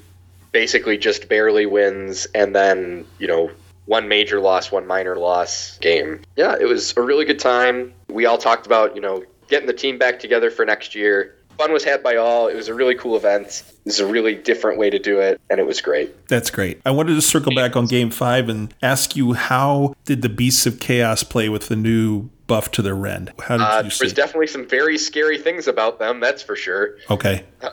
basically 0.52 0.96
just 0.96 1.28
barely 1.28 1.66
wins, 1.66 2.26
and 2.34 2.56
then, 2.56 3.04
you 3.18 3.26
know, 3.26 3.50
one 3.84 4.08
major 4.08 4.40
loss, 4.40 4.72
one 4.72 4.86
minor 4.86 5.16
loss 5.16 5.76
game. 5.80 6.22
Yeah, 6.34 6.56
it 6.58 6.64
was 6.64 6.96
a 6.96 7.02
really 7.02 7.26
good 7.26 7.38
time. 7.38 7.92
We 8.08 8.24
all 8.24 8.38
talked 8.38 8.64
about, 8.64 8.94
you 8.94 9.02
know, 9.02 9.22
getting 9.48 9.66
the 9.66 9.74
team 9.74 9.98
back 9.98 10.18
together 10.18 10.50
for 10.50 10.64
next 10.64 10.94
year. 10.94 11.34
Fun 11.58 11.70
was 11.70 11.84
had 11.84 12.02
by 12.02 12.16
all. 12.16 12.48
It 12.48 12.54
was 12.54 12.68
a 12.68 12.74
really 12.74 12.94
cool 12.94 13.18
event. 13.18 13.64
This 13.84 13.96
is 13.96 14.00
a 14.00 14.06
really 14.06 14.34
different 14.34 14.78
way 14.78 14.88
to 14.88 14.98
do 14.98 15.20
it, 15.20 15.38
and 15.50 15.60
it 15.60 15.66
was 15.66 15.82
great. 15.82 16.26
That's 16.28 16.50
great. 16.50 16.80
I 16.86 16.90
wanted 16.90 17.16
to 17.16 17.22
circle 17.22 17.54
back 17.54 17.76
on 17.76 17.84
game 17.84 18.10
five 18.10 18.48
and 18.48 18.72
ask 18.80 19.14
you 19.14 19.34
how 19.34 19.94
did 20.06 20.22
the 20.22 20.30
Beasts 20.30 20.64
of 20.64 20.80
Chaos 20.80 21.22
play 21.22 21.50
with 21.50 21.68
the 21.68 21.76
new 21.76 22.30
buff 22.48 22.72
to 22.72 22.82
their 22.82 22.96
rend? 22.96 23.32
How 23.38 23.56
did 23.58 23.62
Uh, 23.62 23.76
you 23.76 23.82
there's 23.82 23.98
see? 23.98 24.08
definitely 24.12 24.48
some 24.48 24.66
very 24.66 24.98
scary 24.98 25.38
things 25.38 25.68
about 25.68 26.00
them, 26.00 26.18
that's 26.18 26.42
for 26.42 26.56
sure. 26.56 26.96
okay. 27.08 27.44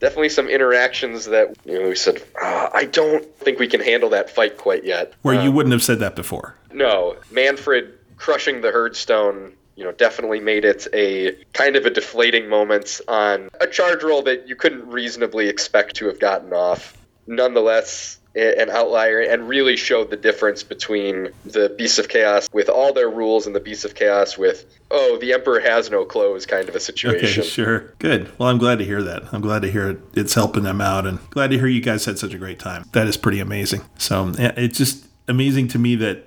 Definitely 0.00 0.28
some 0.30 0.48
interactions 0.50 1.26
that 1.26 1.54
you 1.64 1.80
know 1.80 1.88
we 1.88 1.94
said, 1.94 2.22
"Ah, 2.42 2.68
I 2.74 2.84
don't 2.84 3.24
think 3.38 3.58
we 3.58 3.66
can 3.68 3.80
handle 3.80 4.10
that 4.10 4.28
fight 4.28 4.58
quite 4.58 4.84
yet. 4.84 5.14
Where 5.22 5.40
you 5.40 5.50
wouldn't 5.50 5.72
have 5.72 5.82
said 5.84 6.00
that 6.00 6.14
before. 6.14 6.56
No, 6.72 7.16
Mannfred 7.32 7.92
crushing 8.18 8.60
the 8.60 8.68
Herdstone, 8.70 9.52
you 9.76 9.84
know, 9.84 9.92
definitely 9.92 10.40
made 10.40 10.64
it 10.66 10.86
a 10.92 11.32
kind 11.54 11.76
of 11.76 11.86
a 11.86 11.90
deflating 11.90 12.48
moment 12.50 13.00
on 13.08 13.48
a 13.60 13.66
charge 13.66 14.02
roll 14.02 14.20
that 14.22 14.46
you 14.46 14.56
couldn't 14.56 14.86
reasonably 14.86 15.48
expect 15.48 15.96
to 15.96 16.06
have 16.06 16.18
gotten 16.20 16.52
off. 16.52 16.98
Nonetheless, 17.26 18.18
an 18.36 18.68
outlier 18.70 19.20
and 19.20 19.48
really 19.48 19.76
showed 19.76 20.10
the 20.10 20.16
difference 20.16 20.62
between 20.64 21.28
the 21.44 21.68
Beasts 21.78 21.98
of 21.98 22.08
Chaos 22.08 22.48
with 22.52 22.68
all 22.68 22.92
their 22.92 23.08
rules 23.08 23.46
and 23.46 23.54
the 23.54 23.60
Beasts 23.60 23.84
of 23.84 23.94
Chaos 23.94 24.36
with, 24.36 24.66
oh, 24.90 25.18
the 25.20 25.32
Emperor 25.32 25.60
has 25.60 25.88
no 25.90 26.04
clothes 26.04 26.44
kind 26.44 26.68
of 26.68 26.74
a 26.74 26.80
situation. 26.80 27.42
Okay, 27.42 27.48
sure. 27.48 27.94
Good. 28.00 28.36
Well, 28.38 28.48
I'm 28.48 28.58
glad 28.58 28.78
to 28.78 28.84
hear 28.84 29.02
that. 29.02 29.32
I'm 29.32 29.40
glad 29.40 29.62
to 29.62 29.70
hear 29.70 29.90
it. 29.90 30.00
It's 30.14 30.34
helping 30.34 30.64
them 30.64 30.80
out, 30.80 31.06
and 31.06 31.18
glad 31.30 31.50
to 31.50 31.58
hear 31.58 31.68
you 31.68 31.80
guys 31.80 32.04
had 32.04 32.18
such 32.18 32.34
a 32.34 32.38
great 32.38 32.58
time. 32.58 32.84
That 32.92 33.06
is 33.06 33.16
pretty 33.16 33.38
amazing. 33.38 33.82
So 33.98 34.32
it's 34.36 34.78
just 34.78 35.06
amazing 35.28 35.68
to 35.68 35.78
me 35.78 35.94
that 35.96 36.26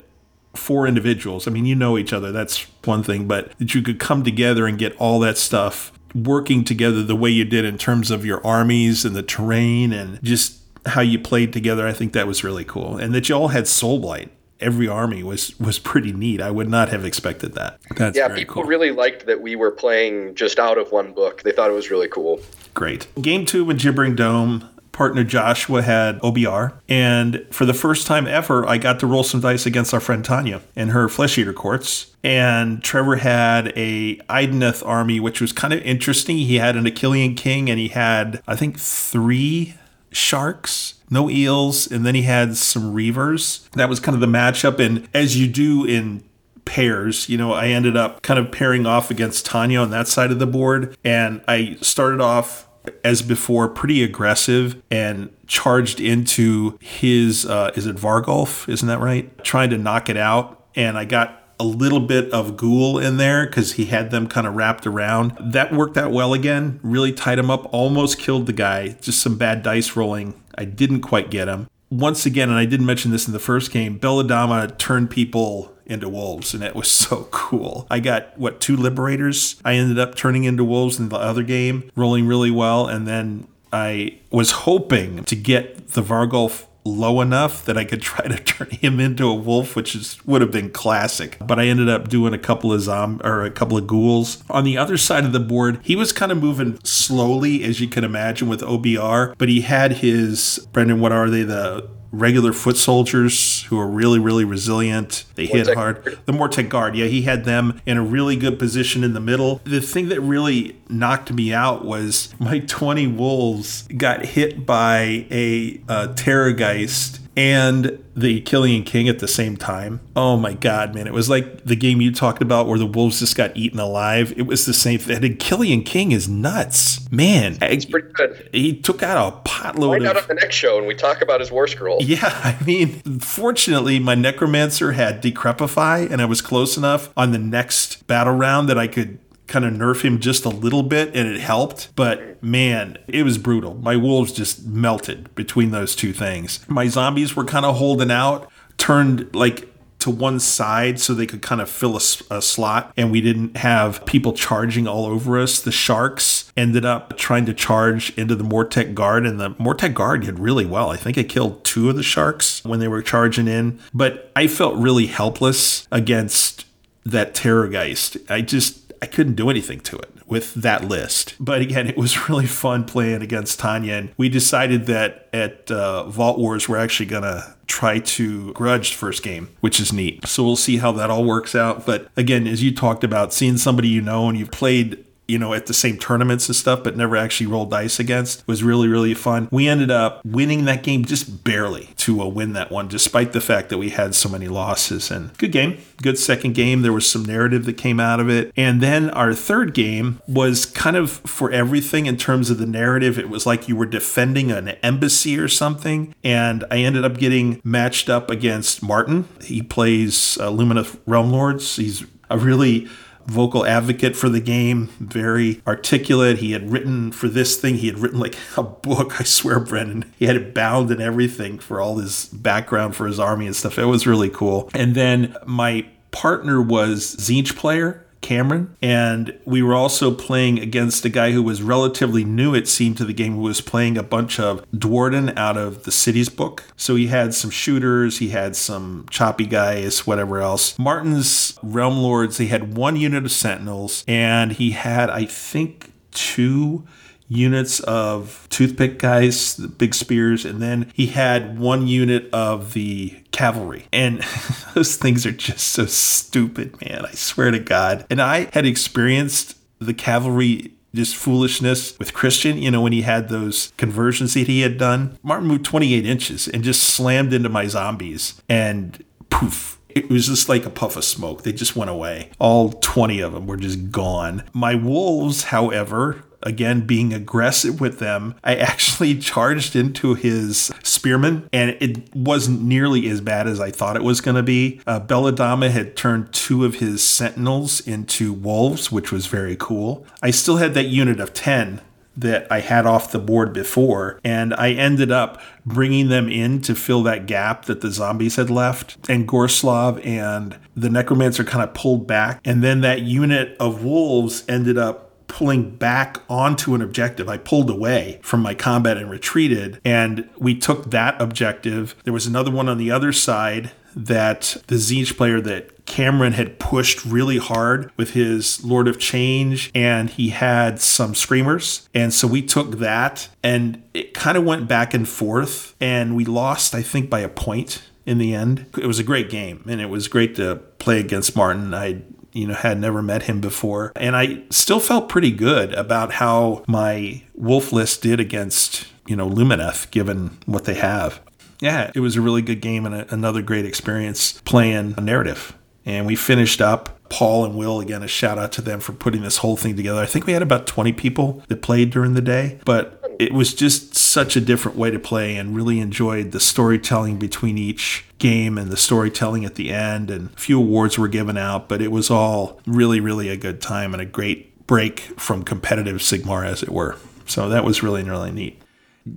four 0.56 0.88
individuals. 0.88 1.48
I 1.48 1.52
mean, 1.52 1.66
you 1.66 1.76
know 1.76 1.98
each 1.98 2.14
other. 2.14 2.32
That's 2.32 2.64
one 2.86 3.04
thing, 3.04 3.28
but 3.28 3.58
that 3.60 3.76
you 3.76 3.82
could 3.82 4.00
come 4.00 4.24
together 4.24 4.66
and 4.66 4.78
get 4.78 4.96
all 4.96 5.20
that 5.20 5.38
stuff 5.38 5.92
working 6.16 6.64
together 6.64 7.04
the 7.04 7.16
way 7.16 7.30
you 7.30 7.46
did 7.46 7.66
in 7.66 7.78
terms 7.78 8.10
of 8.10 8.26
your 8.26 8.46
armies 8.46 9.04
and 9.06 9.16
the 9.16 9.22
terrain 9.22 9.92
and 9.92 10.24
just 10.24 10.67
how 10.88 11.02
you 11.02 11.20
played 11.20 11.54
together. 11.54 11.88
I 11.88 11.94
think 11.94 12.14
that 12.14 12.28
was 12.28 12.44
really 12.44 12.64
cool, 12.66 12.98
and 12.98 13.14
that 13.16 13.30
you 13.30 13.36
all 13.36 13.50
had 13.50 13.68
soul 13.68 14.00
blight. 14.00 14.32
Every 14.60 14.88
army 14.88 15.22
was 15.24 15.58
was 15.60 15.78
pretty 15.78 16.12
neat. 16.14 16.42
I 16.42 16.50
would 16.50 16.70
not 16.70 16.90
have 16.90 17.06
expected 17.06 17.54
that. 17.54 17.80
That's 17.96 18.18
Yeah, 18.18 18.34
people 18.34 18.56
cool. 18.56 18.64
really 18.64 18.90
liked 18.92 19.28
that 19.28 19.40
we 19.42 19.56
were 19.56 19.70
playing 19.72 20.34
just 20.34 20.58
out 20.58 20.78
of 20.80 20.92
one 20.92 21.14
book. 21.14 21.44
They 21.44 21.52
thought 21.52 21.70
it 21.70 21.74
was 21.74 21.92
really 21.92 22.08
cool. 22.08 22.40
Great. 22.74 23.08
Game 23.22 23.46
two 23.46 23.64
with 23.64 23.80
Gibbering 23.80 24.16
Dome, 24.16 24.68
partner 24.92 25.24
Joshua 25.24 25.84
had 25.84 26.20
OBR. 26.22 26.74
And 26.90 27.46
for 27.52 27.66
the 27.66 27.74
first 27.74 28.08
time 28.08 28.26
ever, 28.26 28.66
I 28.68 28.80
got 28.80 29.00
to 29.02 29.06
roll 29.08 29.24
some 29.24 29.42
dice 29.42 29.68
against 29.68 29.94
our 29.94 30.00
friend 30.00 30.26
Tanya 30.26 30.62
and 30.76 30.90
her 30.90 31.08
Flesh 31.08 31.38
Eater 31.38 31.54
courts. 31.54 32.16
And 32.24 32.84
Trevor 32.84 33.18
had 33.18 33.72
a 33.76 34.16
Idoneth 34.28 34.84
army, 34.84 35.20
which 35.20 35.40
was 35.40 35.52
kind 35.54 35.72
of 35.72 35.82
interesting. 35.84 36.38
He 36.38 36.56
had 36.56 36.76
an 36.76 36.86
Akhelian 36.86 37.38
King 37.38 37.70
and 37.70 37.80
he 37.80 37.90
had, 37.90 38.42
I 38.48 38.56
think, 38.56 38.80
three 38.80 39.76
sharks, 40.18 40.96
no 41.10 41.30
eels, 41.30 41.90
and 41.90 42.06
then 42.06 42.16
he 42.16 42.24
had 42.24 42.58
some 42.58 42.94
reavers. 42.94 43.70
That 43.72 43.90
was 43.90 44.00
kind 44.00 44.16
of 44.16 44.22
the 44.22 44.28
matchup. 44.28 44.80
And 44.80 45.08
as 45.14 45.40
you 45.40 45.48
do 45.48 45.86
in 45.86 46.24
pairs. 46.68 47.28
You 47.28 47.38
know, 47.38 47.54
I 47.54 47.70
ended 47.70 47.98
up 47.98 48.22
kind 48.22 48.40
of 48.40 48.52
pairing 48.52 48.86
off 48.86 49.10
against 49.10 49.46
Tanya 49.46 49.80
on 49.80 49.90
that 49.92 50.08
side 50.08 50.32
of 50.32 50.38
the 50.38 50.46
board. 50.46 50.96
And 51.04 51.42
I 51.48 51.78
started 51.82 52.22
off 52.22 52.68
as 53.04 53.22
before, 53.22 53.68
pretty 53.68 54.04
aggressive 54.04 54.82
and 54.92 55.30
charged 55.48 56.00
into 56.00 56.78
his, 56.82 57.46
uh, 57.46 57.72
is 57.76 57.86
it 57.86 57.96
Varghulf? 57.96 58.70
Isn't 58.70 58.88
that 58.88 59.00
right? 59.00 59.44
Trying 59.44 59.72
to 59.72 59.78
knock 59.78 60.10
it 60.10 60.18
out. 60.18 60.66
And 60.76 60.98
I 60.98 61.06
got 61.06 61.47
a 61.60 61.64
little 61.64 62.00
bit 62.00 62.32
of 62.32 62.58
ghoul 62.58 63.00
in 63.00 63.18
there 63.18 63.46
because 63.46 63.74
he 63.74 63.86
had 63.86 64.12
them 64.12 64.28
kind 64.28 64.46
of 64.46 64.56
wrapped 64.56 64.86
around. 64.86 65.36
That 65.40 65.74
worked 65.74 65.98
out 65.98 66.12
well 66.12 66.34
again. 66.34 66.80
Really 66.84 67.12
tied 67.12 67.40
him 67.40 67.50
up. 67.50 67.72
Almost 67.74 68.20
killed 68.20 68.46
the 68.46 68.54
guy. 68.54 68.90
Just 69.02 69.22
some 69.22 69.38
bad 69.38 69.64
dice 69.64 69.96
rolling. 69.96 70.42
I 70.58 70.66
didn't 70.66 71.02
quite 71.02 71.32
get 71.32 71.48
him. 71.48 71.68
Once 71.90 72.26
again, 72.26 72.50
and 72.50 72.58
I 72.58 72.66
didn't 72.66 72.86
mention 72.86 73.12
this 73.12 73.28
in 73.28 73.34
the 73.34 73.40
first 73.40 73.72
game, 73.72 73.98
Belladamma 73.98 74.78
turned 74.78 75.10
people 75.10 75.74
into 75.86 76.10
wolves, 76.10 76.54
and 76.54 76.62
it 76.62 76.76
was 76.76 76.92
so 76.92 77.28
cool. 77.32 77.88
I 77.90 78.00
got 78.00 78.38
what 78.38 78.60
two 78.60 78.76
liberators 78.76 79.60
I 79.64 79.76
ended 79.76 79.98
up 79.98 80.16
turning 80.16 80.44
into 80.44 80.64
wolves 80.64 81.00
in 81.00 81.10
the 81.10 81.18
other 81.18 81.44
game, 81.44 81.90
rolling 81.96 82.28
really 82.28 82.52
well, 82.52 82.88
and 82.88 83.08
then 83.08 83.48
I 83.72 84.20
was 84.32 84.52
hoping 84.52 85.24
to 85.26 85.36
get 85.36 85.90
the 85.90 86.02
Varghulf 86.02 86.66
low 86.88 87.22
enough 87.22 87.66
that 87.66 87.78
I 87.78 87.84
could 87.84 88.02
try 88.08 88.28
to 88.28 88.38
turn 88.38 88.70
him 88.70 89.00
into 89.00 89.28
a 89.28 89.36
wolf, 89.36 89.76
which 89.76 89.96
is 89.96 90.18
would 90.26 90.42
have 90.42 90.52
been 90.52 90.72
classic. 90.72 91.38
But 91.40 91.60
I 91.60 91.68
ended 91.68 91.90
up 91.90 92.10
doing 92.10 92.34
a 92.34 92.40
couple 92.40 92.74
of 92.74 92.82
zom 92.82 93.22
or 93.24 93.44
a 93.44 93.52
couple 93.52 93.78
of 93.78 93.88
ghouls. 93.88 94.44
On 94.50 94.64
the 94.64 94.78
other 94.78 94.98
side 94.98 95.26
of 95.26 95.32
the 95.32 95.40
board, 95.40 95.80
he 95.84 95.96
was 95.96 96.12
kind 96.12 96.32
of 96.32 96.42
moving 96.42 96.80
slowly, 96.84 97.64
as 97.64 97.80
you 97.80 97.88
can 97.88 98.04
imagine, 98.04 98.48
with 98.48 98.62
OBR, 98.62 99.36
but 99.38 99.50
he 99.50 99.62
had 99.62 99.94
his 99.94 100.68
Brendan, 100.72 101.00
what 101.00 101.12
are 101.12 101.30
they? 101.30 101.44
The 101.44 101.90
regular 102.12 102.54
foot 102.54 102.78
soldiers 102.78 103.64
who 103.64 103.80
are 103.80 103.88
really, 103.88 104.20
really 104.20 104.46
resilient. 104.46 105.26
They 105.36 105.46
hit 105.46 105.74
hard. 105.74 106.04
The 106.26 106.34
Mortek 106.34 106.70
Guard, 106.70 106.96
yeah, 106.96 107.06
he 107.06 107.24
had 107.24 107.46
them 107.46 107.82
in 107.86 107.98
a 107.98 108.04
really 108.04 108.36
good 108.36 108.60
position 108.60 109.04
in 109.04 109.14
the 109.14 109.20
middle. 109.20 109.62
The 109.64 109.82
thing 109.82 110.10
that 110.10 110.22
really 110.22 110.78
knocked 110.90 111.32
me 111.32 111.54
out 111.54 111.86
was 111.86 112.34
my 112.40 112.60
20 112.60 113.08
wolves 113.08 113.84
got 113.96 114.26
hit 114.26 114.66
by 114.66 115.26
a 115.32 115.82
uh, 115.88 116.08
Terrorgeist 116.14 117.20
and 117.38 118.04
the 118.16 118.42
Killian 118.42 118.84
King 118.84 119.08
at 119.08 119.20
the 119.20 119.28
same 119.28 119.56
time. 119.56 120.02
Oh 120.16 120.36
my 120.38 120.54
god, 120.54 120.96
man. 120.96 121.06
It 121.06 121.14
was 121.14 121.30
like 121.30 121.64
the 121.66 121.76
game 121.76 122.02
you 122.02 122.12
talked 122.12 122.42
about 122.42 122.66
where 122.68 122.80
the 122.80 122.86
wolves 122.88 123.20
just 123.20 123.38
got 123.38 123.56
eaten 123.56 123.80
alive. 123.80 124.34
It 124.36 124.42
was 124.48 124.66
the 124.66 124.74
same 124.74 124.98
thing. 124.98 125.24
And 125.24 125.40
Killian 125.40 125.84
King 125.84 126.12
is 126.12 126.28
nuts. 126.28 127.10
Man, 127.12 127.58
It's 127.62 127.86
pretty 127.86 128.12
good. 128.14 128.50
he 128.52 128.76
took 128.76 129.04
out 129.04 129.18
a 129.46 129.50
potload 129.50 129.92
Find 130.00 130.08
out 130.08 130.18
of 130.18 130.24
on 130.24 130.30
the 130.30 130.42
next 130.42 130.56
show 130.56 130.80
and 130.80 130.88
we 130.88 130.96
talk 130.96 131.22
about 131.22 131.40
his 131.40 131.52
war 131.52 131.68
scroll. 131.68 132.00
yeah, 132.02 132.18
I 132.44 132.58
mean, 132.66 133.02
fortunately, 133.20 134.00
my 134.00 134.16
necromancer 134.16 134.94
had 134.94 135.22
decrepify, 135.22 136.10
and 136.12 136.22
I 136.22 136.26
was 136.26 136.42
close 136.42 136.76
enough 136.76 137.12
on 137.16 137.32
the 137.32 137.38
next 137.38 138.08
battle 138.08 138.34
round 138.34 138.68
that 138.70 138.80
I 138.80 138.88
could 138.88 139.20
kind 139.48 139.66
of 139.66 139.74
nerf 139.74 140.02
him 140.02 140.20
just 140.20 140.46
a 140.46 140.50
little 140.50 140.84
bit, 140.84 141.16
and 141.16 141.28
it 141.28 141.40
helped. 141.40 141.90
But 141.96 142.42
man, 142.44 142.98
it 143.08 143.24
was 143.24 143.38
brutal. 143.38 143.76
My 143.76 143.96
wolves 143.96 144.32
just 144.32 144.66
melted 144.66 145.34
between 145.36 145.72
those 145.72 145.96
two 145.96 146.14
things. 146.14 146.68
My 146.68 146.88
zombies 146.88 147.36
were 147.36 147.46
kind 147.46 147.66
of 147.66 147.78
holding 147.78 148.12
out, 148.12 148.50
turned 148.78 149.34
like 149.34 149.68
to 150.00 150.12
one 150.12 150.40
side 150.40 151.00
so 151.00 151.14
they 151.14 151.26
could 151.26 151.42
kind 151.42 151.60
of 151.60 151.70
fill 151.70 151.98
a 151.98 152.42
slot 152.42 152.94
and 152.96 153.12
we 153.12 153.20
didn't 153.20 153.58
have 153.58 154.06
people 154.06 154.32
charging 154.34 154.88
all 154.88 155.06
over 155.06 155.40
us. 155.40 155.60
The 155.60 155.72
sharks 155.72 156.52
ended 156.56 156.86
up 156.86 157.18
trying 157.18 157.46
to 157.48 157.54
charge 157.54 158.16
into 158.18 158.36
the 158.36 158.44
Mortek 158.44 158.94
guard 158.94 159.26
and 159.26 159.40
the 159.40 159.52
Mortek 159.52 159.94
guard 159.94 160.22
did 160.22 160.40
really 160.40 160.66
well. 160.66 160.92
I 160.92 160.98
think 160.98 161.18
it 161.18 161.30
killed 161.30 161.64
two 161.64 161.90
of 161.90 161.96
the 161.96 162.04
sharks 162.04 162.64
when 162.64 162.80
they 162.80 162.88
were 162.88 163.02
charging 163.02 163.48
in, 163.48 163.80
but 163.94 164.32
I 164.36 164.48
felt 164.48 164.76
really 164.76 165.08
helpless 165.08 165.88
against 165.92 166.66
that 167.06 167.34
Terrorgeist. 167.34 168.30
I 168.30 168.42
just 168.42 168.87
I 169.02 169.06
couldn't 169.06 169.36
do 169.36 169.50
anything 169.50 169.80
to 169.82 169.98
it 169.98 170.10
with 170.26 170.54
that 170.56 170.86
list. 170.86 171.36
But 171.40 171.62
again, 171.62 171.88
it 171.88 171.98
was 171.98 172.30
really 172.30 172.46
fun 172.46 172.86
playing 172.86 173.22
against 173.22 173.60
Tanya, 173.60 173.94
and 173.94 174.14
we 174.18 174.30
decided 174.30 174.86
that 174.88 175.30
at 175.34 175.70
uh, 175.72 176.06
Vault 176.10 176.38
Wars 176.38 176.68
we're 176.68 176.78
actually 176.78 177.08
gonna 177.08 177.56
try 177.68 178.00
to 178.00 178.54
grudge 178.54 178.94
first 178.94 179.24
game, 179.24 179.50
which 179.60 179.80
is 179.80 179.92
neat. 179.92 180.26
So 180.26 180.44
we'll 180.44 180.56
see 180.56 180.78
how 180.78 180.92
that 180.94 181.10
all 181.10 181.26
works 181.26 181.54
out. 181.54 181.86
But 181.86 182.08
again, 182.16 182.48
as 182.48 182.64
you 182.64 182.74
talked 182.74 183.04
about, 183.04 183.34
seeing 183.34 183.58
somebody 183.58 183.90
you 183.90 184.02
know 184.02 184.30
and 184.30 184.38
you've 184.38 184.52
played 184.52 185.04
you 185.28 185.38
know, 185.38 185.54
at 185.54 185.66
the 185.66 185.74
same 185.74 185.98
tournaments 185.98 186.48
and 186.48 186.56
stuff, 186.56 186.84
but 186.84 186.96
never 186.96 187.18
actually 187.18 187.48
rolled 187.48 187.72
dice 187.72 188.00
against 188.00 188.48
was 188.48 188.64
really, 188.64 188.88
really 188.88 189.14
fun. 189.14 189.48
We 189.52 189.68
ended 189.68 189.92
up 189.92 190.24
winning 190.26 190.66
that 190.66 190.84
game 190.84 191.04
just 191.06 191.44
barely 191.44 191.90
to 191.98 192.22
uh, 192.22 192.28
win 192.28 192.54
that 192.54 192.72
one, 192.72 192.88
despite 192.88 193.34
the 193.34 193.42
fact 193.42 193.70
that 193.70 193.78
we 193.78 193.90
had 193.90 194.16
so 194.16 194.30
many 194.30 194.48
losses. 194.48 195.12
And 195.12 195.38
good 195.38 195.52
game, 195.52 195.80
good 196.02 196.18
second 196.18 196.56
game. 196.56 196.82
There 196.82 196.94
was 196.94 197.10
some 197.10 197.26
narrative 197.26 197.66
that 197.66 197.78
came 197.78 198.00
out 198.00 198.20
of 198.20 198.30
it. 198.30 198.52
And 198.56 198.82
then 198.82 199.10
our 199.10 199.34
third 199.34 199.74
game 199.74 200.22
was 200.28 200.66
kind 200.66 200.96
of 200.96 201.12
for 201.12 201.52
everything 201.52 202.06
in 202.06 202.18
terms 202.18 202.50
of 202.50 202.58
the 202.58 202.66
narrative. 202.66 203.20
It 203.20 203.30
was 203.30 203.46
like 203.46 203.68
you 203.68 203.76
were 203.76 203.86
defending 203.86 204.52
an 204.52 204.70
embassy 204.84 205.38
or 205.38 205.48
something. 205.48 206.16
And 206.24 206.64
I 206.72 206.78
ended 206.78 207.04
up 207.04 207.18
getting 207.18 207.62
matched 207.64 208.10
up 208.10 208.30
against 208.30 208.82
Martin. 208.82 209.28
He 209.42 209.62
plays 209.62 210.38
uh, 210.40 210.50
Lumineth 210.50 211.00
Realm 211.06 211.32
Lords. 211.32 211.76
He's 211.76 212.06
a 212.30 212.38
really 212.38 212.88
vocal 213.28 213.66
advocate 213.66 214.16
for 214.16 214.30
the 214.30 214.40
game, 214.40 214.88
very 215.00 215.62
articulate. 215.68 216.40
He 216.40 216.54
had 216.54 216.72
written 216.72 217.12
for 217.12 217.28
this 217.28 217.58
thing, 217.58 217.76
he 217.76 217.88
had 217.88 218.00
written 218.00 218.20
like 218.20 218.38
a 218.56 218.64
book, 218.64 219.20
I 219.20 219.24
swear, 219.24 219.60
Brendan. 219.60 220.12
He 220.18 220.26
had 220.26 220.36
it 220.36 220.54
bound 220.54 220.90
and 220.92 221.02
everything 221.02 221.60
for 221.60 221.80
all 221.80 221.98
his 221.98 222.26
background 222.28 222.96
for 222.96 223.06
his 223.06 223.20
army 223.20 223.46
and 223.46 223.56
stuff. 223.56 223.78
It 223.78 223.86
was 223.86 224.08
really 224.08 224.30
cool. 224.30 224.70
And 224.74 224.96
then 224.96 225.36
my 225.46 225.86
partner 226.12 226.62
was 226.62 227.16
Tzeentch 227.18 227.56
player 227.56 228.07
Cameron. 228.28 228.76
And 228.82 229.40
we 229.46 229.62
were 229.62 229.74
also 229.74 230.14
playing 230.14 230.60
against 230.60 231.06
a 231.06 231.10
guy 231.10 231.32
who 231.32 231.42
was 231.42 231.62
relatively 231.62 232.26
new, 232.26 232.54
it 232.54 232.68
seemed, 232.68 232.98
to 232.98 233.06
the 233.06 233.14
game, 233.14 233.36
who 233.36 233.42
was 233.42 233.62
playing 233.62 233.98
a 233.98 234.04
bunch 234.04 234.38
of 234.38 234.70
Duardin 234.72 235.36
out 235.38 235.56
of 235.56 235.84
the 235.84 235.94
Cities 235.94 236.28
book. 236.28 236.66
So 236.76 236.96
he 236.96 237.08
had 237.08 237.34
some 237.34 237.50
shooters, 237.50 238.18
he 238.18 238.30
had 238.30 238.58
some 238.58 239.06
choppy 239.10 239.46
guys, 239.46 240.06
whatever 240.06 240.42
else. 240.42 240.78
Martin's 240.78 241.58
Realm 241.64 242.00
Lords, 242.00 242.38
he 242.38 242.48
had 242.48 242.76
one 242.76 242.98
unit 242.98 243.24
of 243.24 243.32
Sentinels, 243.32 244.04
and 244.10 244.52
he 244.52 244.72
had, 244.72 245.10
I 245.10 245.24
think, 245.24 245.94
two 246.12 246.86
units 247.30 247.80
of 247.82 248.48
toothpick 248.50 249.00
guys, 249.00 249.56
the 249.56 249.68
big 249.68 249.94
spears, 249.94 250.46
and 250.46 250.62
then 250.62 250.92
he 250.94 251.08
had 251.08 251.60
one 251.60 251.88
unit 251.88 252.30
of 252.34 252.74
the 252.74 253.20
cavalry. 253.32 253.86
And 253.92 254.20
those 254.74 254.96
things 254.96 255.26
are 255.26 255.32
just 255.32 255.68
so 255.68 255.86
stupid, 255.86 256.80
man. 256.82 257.06
I 257.06 257.12
swear 257.12 257.52
to 257.52 257.60
God. 257.60 258.06
And 258.10 258.22
I 258.22 258.50
had 258.54 258.66
experienced 258.66 259.58
the 259.80 259.94
cavalry 259.94 260.72
just 260.96 261.16
foolishness 261.16 261.98
with 262.00 262.14
Christian, 262.14 262.58
you 262.58 262.72
know, 262.72 262.82
when 262.82 262.94
he 262.94 263.04
had 263.04 263.30
those 263.30 263.72
conversions 263.78 264.34
that 264.34 264.48
he 264.48 264.62
had 264.62 264.78
done. 264.78 265.18
Martin 265.22 265.48
moved 265.48 265.66
28 265.66 266.06
inches 266.06 266.48
and 266.48 266.64
just 266.64 266.82
slammed 266.82 267.34
into 267.34 267.50
my 267.50 267.68
zombies 267.68 268.42
and 268.50 269.04
poof, 269.30 269.80
it 269.90 270.10
was 270.10 270.28
just 270.28 270.50
like 270.50 270.66
a 270.66 270.70
puff 270.70 270.96
of 270.96 271.04
smoke. 271.04 271.44
They 271.44 271.54
just 271.54 271.76
went 271.76 271.92
away. 271.92 272.32
All 272.40 272.72
20 272.72 273.20
of 273.20 273.34
them 273.34 273.48
were 273.48 273.58
just 273.58 273.92
gone. 273.92 274.44
My 274.54 274.76
wolves, 274.76 275.46
however, 275.46 276.24
again 276.44 276.86
being 276.86 277.14
aggressive 277.14 277.80
with 277.80 278.00
them, 278.00 278.36
I 278.44 278.56
actually 278.56 279.18
charged 279.20 279.76
into 279.76 280.14
his 280.14 280.72
spearman, 280.84 281.50
and 281.52 281.78
it 281.80 282.14
wasn't 282.16 282.62
nearly 282.62 283.08
as 283.10 283.22
bad 283.22 283.48
as 283.48 283.60
I 283.60 283.72
thought 283.72 283.96
it 283.96 284.04
was 284.04 284.22
going 284.22 284.36
to 284.36 284.44
be. 284.44 284.82
Uh, 284.88 285.00
Belladamma 285.00 285.70
had 285.70 285.96
turned 285.96 286.34
two 286.34 286.66
of 286.66 286.76
his 286.76 287.04
sentinels 287.04 287.86
into 287.88 288.34
wolves, 288.34 288.92
which 288.92 289.12
was 289.12 289.26
very 289.28 289.56
cool. 289.56 290.06
I 290.22 290.32
still 290.32 290.58
had 290.58 290.74
that 290.74 290.88
unit 290.88 291.20
of 291.20 291.34
10 291.34 291.82
that 292.18 292.52
I 292.52 292.62
had 292.62 292.88
off 292.88 293.12
the 293.12 293.20
board 293.20 293.54
before, 293.54 294.20
and 294.24 294.54
I 294.56 294.72
ended 294.72 295.12
up 295.12 295.40
bringing 295.66 296.10
them 296.10 296.28
in 296.28 296.62
to 296.62 296.74
fill 296.74 297.04
that 297.04 297.28
gap 297.28 297.66
that 297.66 297.82
the 297.82 297.92
zombies 297.92 298.38
had 298.38 298.50
left. 298.50 298.98
And 299.08 299.28
Gorslav 299.28 300.04
and 300.04 300.58
the 300.76 300.90
Necromancer 300.90 301.44
kind 301.44 301.64
of 301.64 301.76
pulled 301.76 302.08
back, 302.08 302.42
and 302.44 302.64
then 302.64 302.82
that 302.82 303.04
unit 303.04 303.56
of 303.60 303.84
wolves 303.84 304.44
ended 304.50 304.80
up 304.80 305.07
pulling 305.28 305.76
back 305.76 306.22
onto 306.30 306.74
an 306.74 306.82
objective. 306.82 307.30
I 307.30 307.38
pulled 307.38 307.70
away 307.70 308.20
from 308.24 308.42
my 308.42 308.54
combat 308.54 308.98
and 308.98 309.10
retreated, 309.10 309.80
and 309.84 310.30
we 310.38 310.58
took 310.58 310.92
that 310.92 311.22
objective. 311.22 311.96
There 312.04 312.14
was 312.14 312.28
another 312.28 312.52
one 312.52 312.70
on 312.70 312.78
the 312.78 312.92
other 312.92 313.12
side 313.12 313.72
that 313.96 314.58
the 314.68 314.76
Tzeentch 314.76 315.18
player 315.18 315.42
that 315.42 315.86
Cameron 315.88 316.34
had 316.34 316.60
pushed 316.60 317.04
really 317.06 317.38
hard 317.38 317.92
with 317.98 318.12
his 318.12 318.64
Lord 318.64 318.88
of 318.88 319.00
Change, 319.00 319.72
and 319.74 320.10
he 320.10 320.30
had 320.30 320.80
some 320.80 321.16
screamers. 321.16 321.90
And 321.94 322.14
so 322.14 322.28
we 322.28 322.42
took 322.42 322.78
that, 322.80 323.30
and 323.42 323.82
it 323.94 324.14
kind 324.14 324.38
of 324.38 324.44
went 324.44 324.68
back 324.68 324.94
and 324.94 325.08
forth, 325.08 325.76
and 325.82 326.16
we 326.16 326.26
lost, 326.26 326.76
I 326.76 326.82
think, 326.84 327.10
by 327.10 327.22
a 327.22 327.30
point 327.30 327.82
in 328.06 328.18
the 328.18 328.36
end. 328.36 328.68
It 328.78 328.86
was 328.86 329.00
a 329.00 329.04
great 329.04 329.30
game, 329.30 329.64
and 329.68 329.82
it 329.82 329.90
was 329.90 330.08
great 330.08 330.36
to 330.36 330.58
play 330.78 331.00
against 331.00 331.36
Martin. 331.36 331.74
I 331.74 332.02
you 332.38 332.48
know, 332.48 332.54
had 332.54 332.80
never 332.80 333.02
met 333.02 333.24
him 333.24 333.42
before. 333.42 333.92
And 333.96 334.16
I 334.16 334.44
still 334.52 334.80
felt 334.80 335.10
pretty 335.10 335.32
good 335.32 335.74
about 335.74 336.14
how 336.14 336.64
my 336.68 337.24
wolf 337.34 337.74
list 337.74 338.04
did 338.04 338.20
against, 338.20 338.88
you 339.08 339.16
know, 339.16 339.28
Lumineth, 339.28 339.90
given 339.90 340.38
what 340.46 340.66
they 340.66 340.76
have. 340.76 341.20
Yeah, 341.60 341.92
it 341.96 342.02
was 342.02 342.16
a 342.16 342.22
really 342.22 342.44
good 342.44 342.62
game 342.62 342.86
and 342.86 342.94
a, 342.94 343.12
another 343.12 343.42
great 343.42 343.66
experience 343.66 344.40
playing 344.42 344.94
a 344.98 345.02
narrative. 345.02 345.57
And 345.88 346.06
we 346.06 346.16
finished 346.16 346.62
up. 346.62 347.00
Paul 347.10 347.46
and 347.46 347.56
Will, 347.56 347.80
again, 347.80 348.04
a 348.04 348.08
shout 348.08 348.38
out 348.38 348.52
to 348.52 348.62
them 348.62 348.82
for 348.82 348.92
putting 348.92 349.22
this 349.22 349.38
whole 349.38 349.56
thing 349.56 349.78
together. 349.78 350.02
I 350.02 350.06
think 350.06 350.28
we 350.28 350.34
had 350.34 350.42
about 350.42 350.68
20 350.68 350.92
people 350.92 351.42
that 351.48 351.62
played 351.62 351.90
during 351.90 352.14
the 352.14 352.22
day, 352.22 352.60
but 352.66 353.02
it 353.18 353.34
was 353.34 353.54
just 353.54 353.96
such 353.96 354.36
a 354.36 354.42
different 354.42 354.78
way 354.78 354.92
to 354.92 355.00
play 355.00 355.38
and 355.38 355.56
really 355.56 355.80
enjoyed 355.80 356.34
the 356.34 356.42
storytelling 356.42 357.18
between 357.18 357.58
each 357.58 358.06
game 358.20 358.58
and 358.58 358.70
the 358.70 358.78
storytelling 358.78 359.46
at 359.46 359.56
the 359.56 359.72
end. 359.72 360.12
And 360.12 360.30
a 360.34 360.40
few 360.40 360.60
awards 360.60 360.98
were 360.98 361.08
given 361.08 361.38
out 361.38 361.70
but 361.70 361.82
it 361.82 361.92
was 361.92 362.12
all 362.12 362.60
really 362.66 363.00
really 363.00 363.30
a 363.30 363.38
good 363.38 363.62
time 363.62 363.94
and 363.94 364.02
a 364.02 364.06
great 364.06 364.68
break 364.68 365.00
from 365.20 365.44
competitive 365.44 365.98
sigmar 365.98 366.46
as 366.46 366.62
it 366.62 366.70
were. 366.70 366.98
So 367.26 367.50
that 367.50 367.64
was 367.64 367.82
really 367.82 368.04
really 368.04 368.32
neat. 368.32 368.62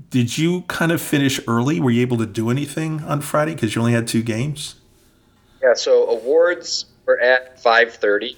Did 0.08 0.38
you 0.38 0.62
kind 0.62 0.92
of 0.92 1.02
finish 1.02 1.40
early? 1.48 1.80
Were 1.80 1.90
you 1.90 2.02
able 2.02 2.18
to 2.18 2.26
do 2.26 2.48
anything 2.48 3.02
on 3.02 3.20
friday? 3.20 3.54
Because 3.54 3.74
you 3.74 3.80
only 3.80 3.92
had 3.92 4.06
two 4.06 4.22
games 4.22 4.76
yeah 5.62 5.74
so 5.74 6.08
awards 6.08 6.86
were 7.06 7.18
at 7.20 7.62
5.30 7.62 8.36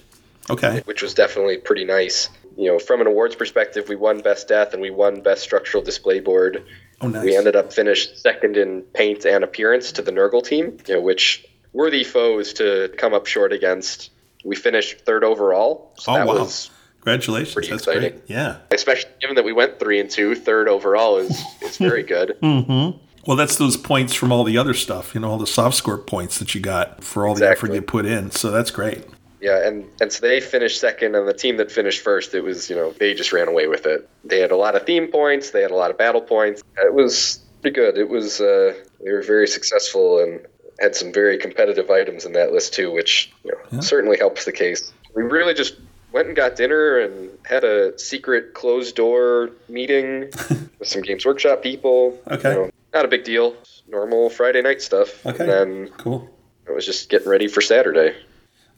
okay 0.49 0.81
which 0.85 1.01
was 1.01 1.13
definitely 1.13 1.57
pretty 1.57 1.85
nice 1.85 2.29
you 2.57 2.67
know, 2.71 2.79
from 2.79 3.01
an 3.01 3.07
awards 3.07 3.35
perspective, 3.35 3.89
we 3.89 3.95
won 3.95 4.19
Best 4.19 4.47
Death 4.47 4.73
and 4.73 4.81
we 4.81 4.89
won 4.89 5.21
Best 5.21 5.41
Structural 5.41 5.83
Display 5.83 6.19
Board. 6.19 6.63
Oh, 7.01 7.07
nice. 7.07 7.23
We 7.23 7.35
ended 7.35 7.55
up 7.55 7.73
finished 7.73 8.19
second 8.21 8.57
in 8.57 8.81
paint 8.93 9.25
and 9.25 9.43
appearance 9.43 9.93
to 9.93 10.01
the 10.01 10.11
Nurgle 10.11 10.45
team, 10.45 10.77
you 10.87 10.95
know, 10.95 11.01
which 11.01 11.45
worthy 11.73 12.03
foes 12.03 12.53
to 12.53 12.93
come 12.97 13.13
up 13.13 13.25
short 13.25 13.53
against. 13.53 14.11
We 14.45 14.55
finished 14.55 15.01
third 15.05 15.23
overall. 15.23 15.93
So 15.97 16.13
oh, 16.13 16.25
wow. 16.25 16.33
was 16.33 16.69
Congratulations. 17.01 17.53
Pretty 17.53 17.69
That's 17.69 17.83
exciting. 17.83 18.11
Great. 18.11 18.23
Yeah. 18.27 18.57
Especially 18.71 19.09
given 19.19 19.35
that 19.35 19.43
we 19.43 19.51
went 19.51 19.79
three 19.79 19.99
and 19.99 20.09
two, 20.09 20.35
third 20.35 20.69
overall 20.69 21.17
is, 21.17 21.43
is 21.61 21.77
very 21.77 22.03
good. 22.15 22.37
mm-hmm. 22.41 22.97
Well, 23.25 23.37
that's 23.37 23.55
those 23.55 23.77
points 23.77 24.13
from 24.13 24.31
all 24.31 24.43
the 24.43 24.57
other 24.57 24.73
stuff, 24.73 25.15
you 25.15 25.21
know, 25.21 25.31
all 25.31 25.37
the 25.37 25.47
soft 25.47 25.75
score 25.75 25.97
points 25.97 26.39
that 26.39 26.53
you 26.53 26.61
got 26.61 27.03
for 27.03 27.25
all 27.25 27.33
exactly. 27.33 27.69
the 27.69 27.75
effort 27.75 27.75
you 27.75 27.81
put 27.81 28.05
in. 28.05 28.31
So 28.31 28.51
that's 28.51 28.71
great. 28.71 29.05
Yeah, 29.39 29.67
and, 29.67 29.85
and 29.99 30.11
so 30.11 30.25
they 30.25 30.39
finished 30.39 30.79
second, 30.79 31.15
and 31.15 31.27
the 31.27 31.33
team 31.33 31.57
that 31.57 31.69
finished 31.69 32.01
first, 32.01 32.33
it 32.33 32.41
was, 32.41 32.69
you 32.69 32.75
know, 32.75 32.91
they 32.91 33.13
just 33.13 33.33
ran 33.33 33.49
away 33.49 33.67
with 33.67 33.85
it. 33.85 34.09
They 34.23 34.39
had 34.39 34.51
a 34.51 34.55
lot 34.55 34.75
of 34.75 34.85
theme 34.85 35.07
points, 35.07 35.51
they 35.51 35.61
had 35.61 35.71
a 35.71 35.75
lot 35.75 35.91
of 35.91 35.97
battle 35.97 36.21
points. 36.21 36.63
It 36.77 36.93
was 36.93 37.39
pretty 37.61 37.75
good. 37.75 37.97
It 37.97 38.07
was, 38.07 38.39
uh, 38.39 38.73
they 39.03 39.11
were 39.11 39.21
very 39.21 39.47
successful 39.47 40.19
and 40.19 40.39
had 40.79 40.95
some 40.95 41.11
very 41.11 41.37
competitive 41.37 41.89
items 41.89 42.25
in 42.25 42.31
that 42.33 42.53
list, 42.53 42.73
too, 42.73 42.91
which, 42.91 43.33
you 43.43 43.51
know, 43.51 43.57
yeah. 43.71 43.79
certainly 43.81 44.17
helps 44.17 44.45
the 44.45 44.53
case. 44.53 44.93
We 45.13 45.23
really 45.23 45.53
just 45.53 45.75
went 46.13 46.27
and 46.27 46.37
got 46.37 46.55
dinner 46.55 46.99
and 46.99 47.29
had 47.45 47.65
a 47.65 47.97
secret 47.99 48.53
closed 48.53 48.95
door 48.95 49.49
meeting 49.67 50.21
with 50.79 50.87
some 50.87 51.01
Games 51.01 51.25
Workshop 51.25 51.61
people. 51.61 52.17
Okay. 52.31 52.53
You 52.53 52.55
know, 52.55 52.69
not 52.93 53.05
a 53.05 53.07
big 53.07 53.23
deal. 53.23 53.55
Normal 53.87 54.29
Friday 54.29 54.61
night 54.61 54.81
stuff. 54.81 55.25
Okay. 55.25 55.43
And 55.43 55.49
then 55.49 55.89
cool. 55.97 56.29
It 56.67 56.73
was 56.73 56.85
just 56.85 57.09
getting 57.09 57.27
ready 57.27 57.47
for 57.47 57.61
Saturday. 57.61 58.15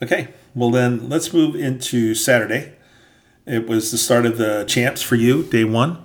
Okay, 0.01 0.29
well 0.55 0.71
then 0.71 1.07
let's 1.07 1.33
move 1.33 1.55
into 1.55 2.15
Saturday. 2.15 2.73
It 3.45 3.67
was 3.67 3.91
the 3.91 3.97
start 3.97 4.25
of 4.25 4.37
the 4.37 4.65
champs 4.67 5.01
for 5.01 5.15
you, 5.15 5.43
day 5.43 5.63
one, 5.63 6.03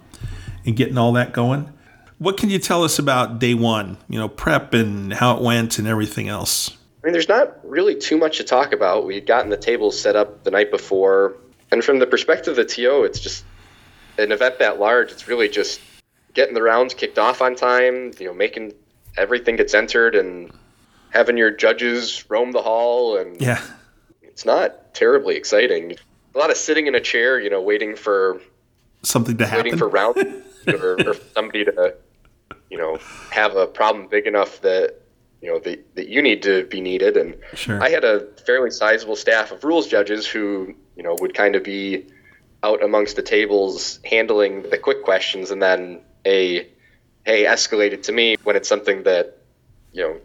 and 0.66 0.76
getting 0.76 0.98
all 0.98 1.12
that 1.14 1.32
going. 1.32 1.72
What 2.18 2.36
can 2.36 2.50
you 2.50 2.58
tell 2.58 2.84
us 2.84 2.98
about 2.98 3.38
day 3.38 3.54
one? 3.54 3.96
You 4.08 4.18
know, 4.18 4.28
prep 4.28 4.74
and 4.74 5.12
how 5.12 5.36
it 5.36 5.42
went 5.42 5.78
and 5.78 5.88
everything 5.88 6.28
else. 6.28 6.76
I 7.02 7.06
mean, 7.06 7.12
there's 7.14 7.30
not 7.30 7.58
really 7.64 7.94
too 7.94 8.18
much 8.18 8.36
to 8.36 8.44
talk 8.44 8.74
about. 8.74 9.06
We 9.06 9.14
had 9.14 9.26
gotten 9.26 9.48
the 9.48 9.56
tables 9.56 9.98
set 9.98 10.16
up 10.16 10.44
the 10.44 10.50
night 10.50 10.70
before, 10.70 11.36
and 11.72 11.82
from 11.82 11.98
the 11.98 12.06
perspective 12.06 12.50
of 12.50 12.56
the 12.56 12.64
TO, 12.66 13.04
it's 13.04 13.20
just 13.20 13.42
an 14.18 14.32
event 14.32 14.58
that 14.58 14.78
large. 14.78 15.10
It's 15.10 15.26
really 15.26 15.48
just 15.48 15.80
getting 16.34 16.54
the 16.54 16.62
rounds 16.62 16.94
kicked 16.94 17.18
off 17.18 17.42
on 17.42 17.56
time. 17.56 18.12
You 18.18 18.26
know, 18.26 18.34
making 18.34 18.72
everything 19.16 19.56
gets 19.56 19.74
entered 19.74 20.14
and 20.14 20.52
having 21.10 21.36
your 21.36 21.50
judges 21.50 22.24
roam 22.28 22.52
the 22.52 22.62
hall 22.62 23.16
and 23.16 23.40
yeah 23.40 23.60
it's 24.40 24.46
not 24.46 24.94
terribly 24.94 25.36
exciting. 25.36 25.96
A 26.34 26.38
lot 26.38 26.50
of 26.50 26.56
sitting 26.56 26.86
in 26.86 26.94
a 26.94 27.00
chair, 27.00 27.38
you 27.38 27.50
know, 27.50 27.60
waiting 27.60 27.94
for 27.94 28.40
something 29.02 29.36
to 29.36 29.46
happen, 29.46 29.64
waiting 29.64 29.78
for 29.78 29.86
round 29.86 30.16
or, 30.66 30.96
or 31.06 31.14
somebody 31.34 31.66
to, 31.66 31.94
you 32.70 32.78
know, 32.78 32.98
have 33.30 33.54
a 33.56 33.66
problem 33.66 34.08
big 34.08 34.26
enough 34.26 34.62
that 34.62 34.96
you 35.42 35.52
know 35.52 35.58
that, 35.58 35.94
that 35.94 36.08
you 36.08 36.22
need 36.22 36.42
to 36.44 36.64
be 36.68 36.80
needed. 36.80 37.18
And 37.18 37.36
sure. 37.52 37.82
I 37.82 37.90
had 37.90 38.02
a 38.02 38.28
fairly 38.46 38.70
sizable 38.70 39.14
staff 39.14 39.52
of 39.52 39.62
rules 39.62 39.86
judges 39.86 40.26
who 40.26 40.74
you 40.96 41.02
know 41.02 41.14
would 41.20 41.34
kind 41.34 41.54
of 41.54 41.62
be 41.62 42.06
out 42.62 42.82
amongst 42.82 43.16
the 43.16 43.22
tables 43.22 44.00
handling 44.04 44.62
the 44.70 44.78
quick 44.78 45.04
questions, 45.04 45.50
and 45.50 45.60
then 45.60 46.00
a 46.26 46.68
hey 47.24 47.44
escalated 47.44 48.02
to 48.04 48.12
me 48.12 48.36
when 48.44 48.56
it's 48.56 48.68
something 48.68 49.02
that 49.04 49.38
you 49.92 50.02
know 50.02 50.16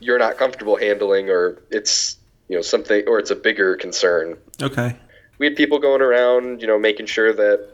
you're 0.00 0.18
not 0.18 0.36
comfortable 0.36 0.76
handling 0.76 1.30
or 1.30 1.62
it's 1.70 2.16
you 2.48 2.56
know 2.56 2.62
something 2.62 3.04
or 3.06 3.18
it's 3.18 3.30
a 3.30 3.36
bigger 3.36 3.76
concern. 3.76 4.36
Okay. 4.60 4.96
We 5.38 5.46
had 5.46 5.56
people 5.56 5.78
going 5.78 6.02
around, 6.02 6.60
you 6.60 6.66
know, 6.66 6.78
making 6.78 7.06
sure 7.06 7.32
that 7.32 7.68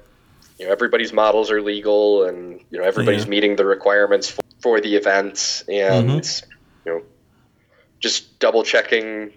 you 0.59 0.67
know 0.67 0.73
everybody's 0.73 1.13
models 1.13 1.51
are 1.51 1.63
legal 1.63 2.25
and 2.25 2.61
you 2.71 2.79
know 2.79 2.85
everybody's 2.85 3.25
yeah. 3.25 3.31
meeting 3.31 3.57
the 3.57 3.65
requirements 3.65 4.31
for, 4.31 4.43
for 4.61 4.81
the 4.81 4.97
event 4.97 5.65
and 5.69 6.09
mm-hmm. 6.09 6.51
you 6.85 6.95
know 6.95 7.03
just 8.01 8.39
double 8.39 8.63
checking 8.63 9.33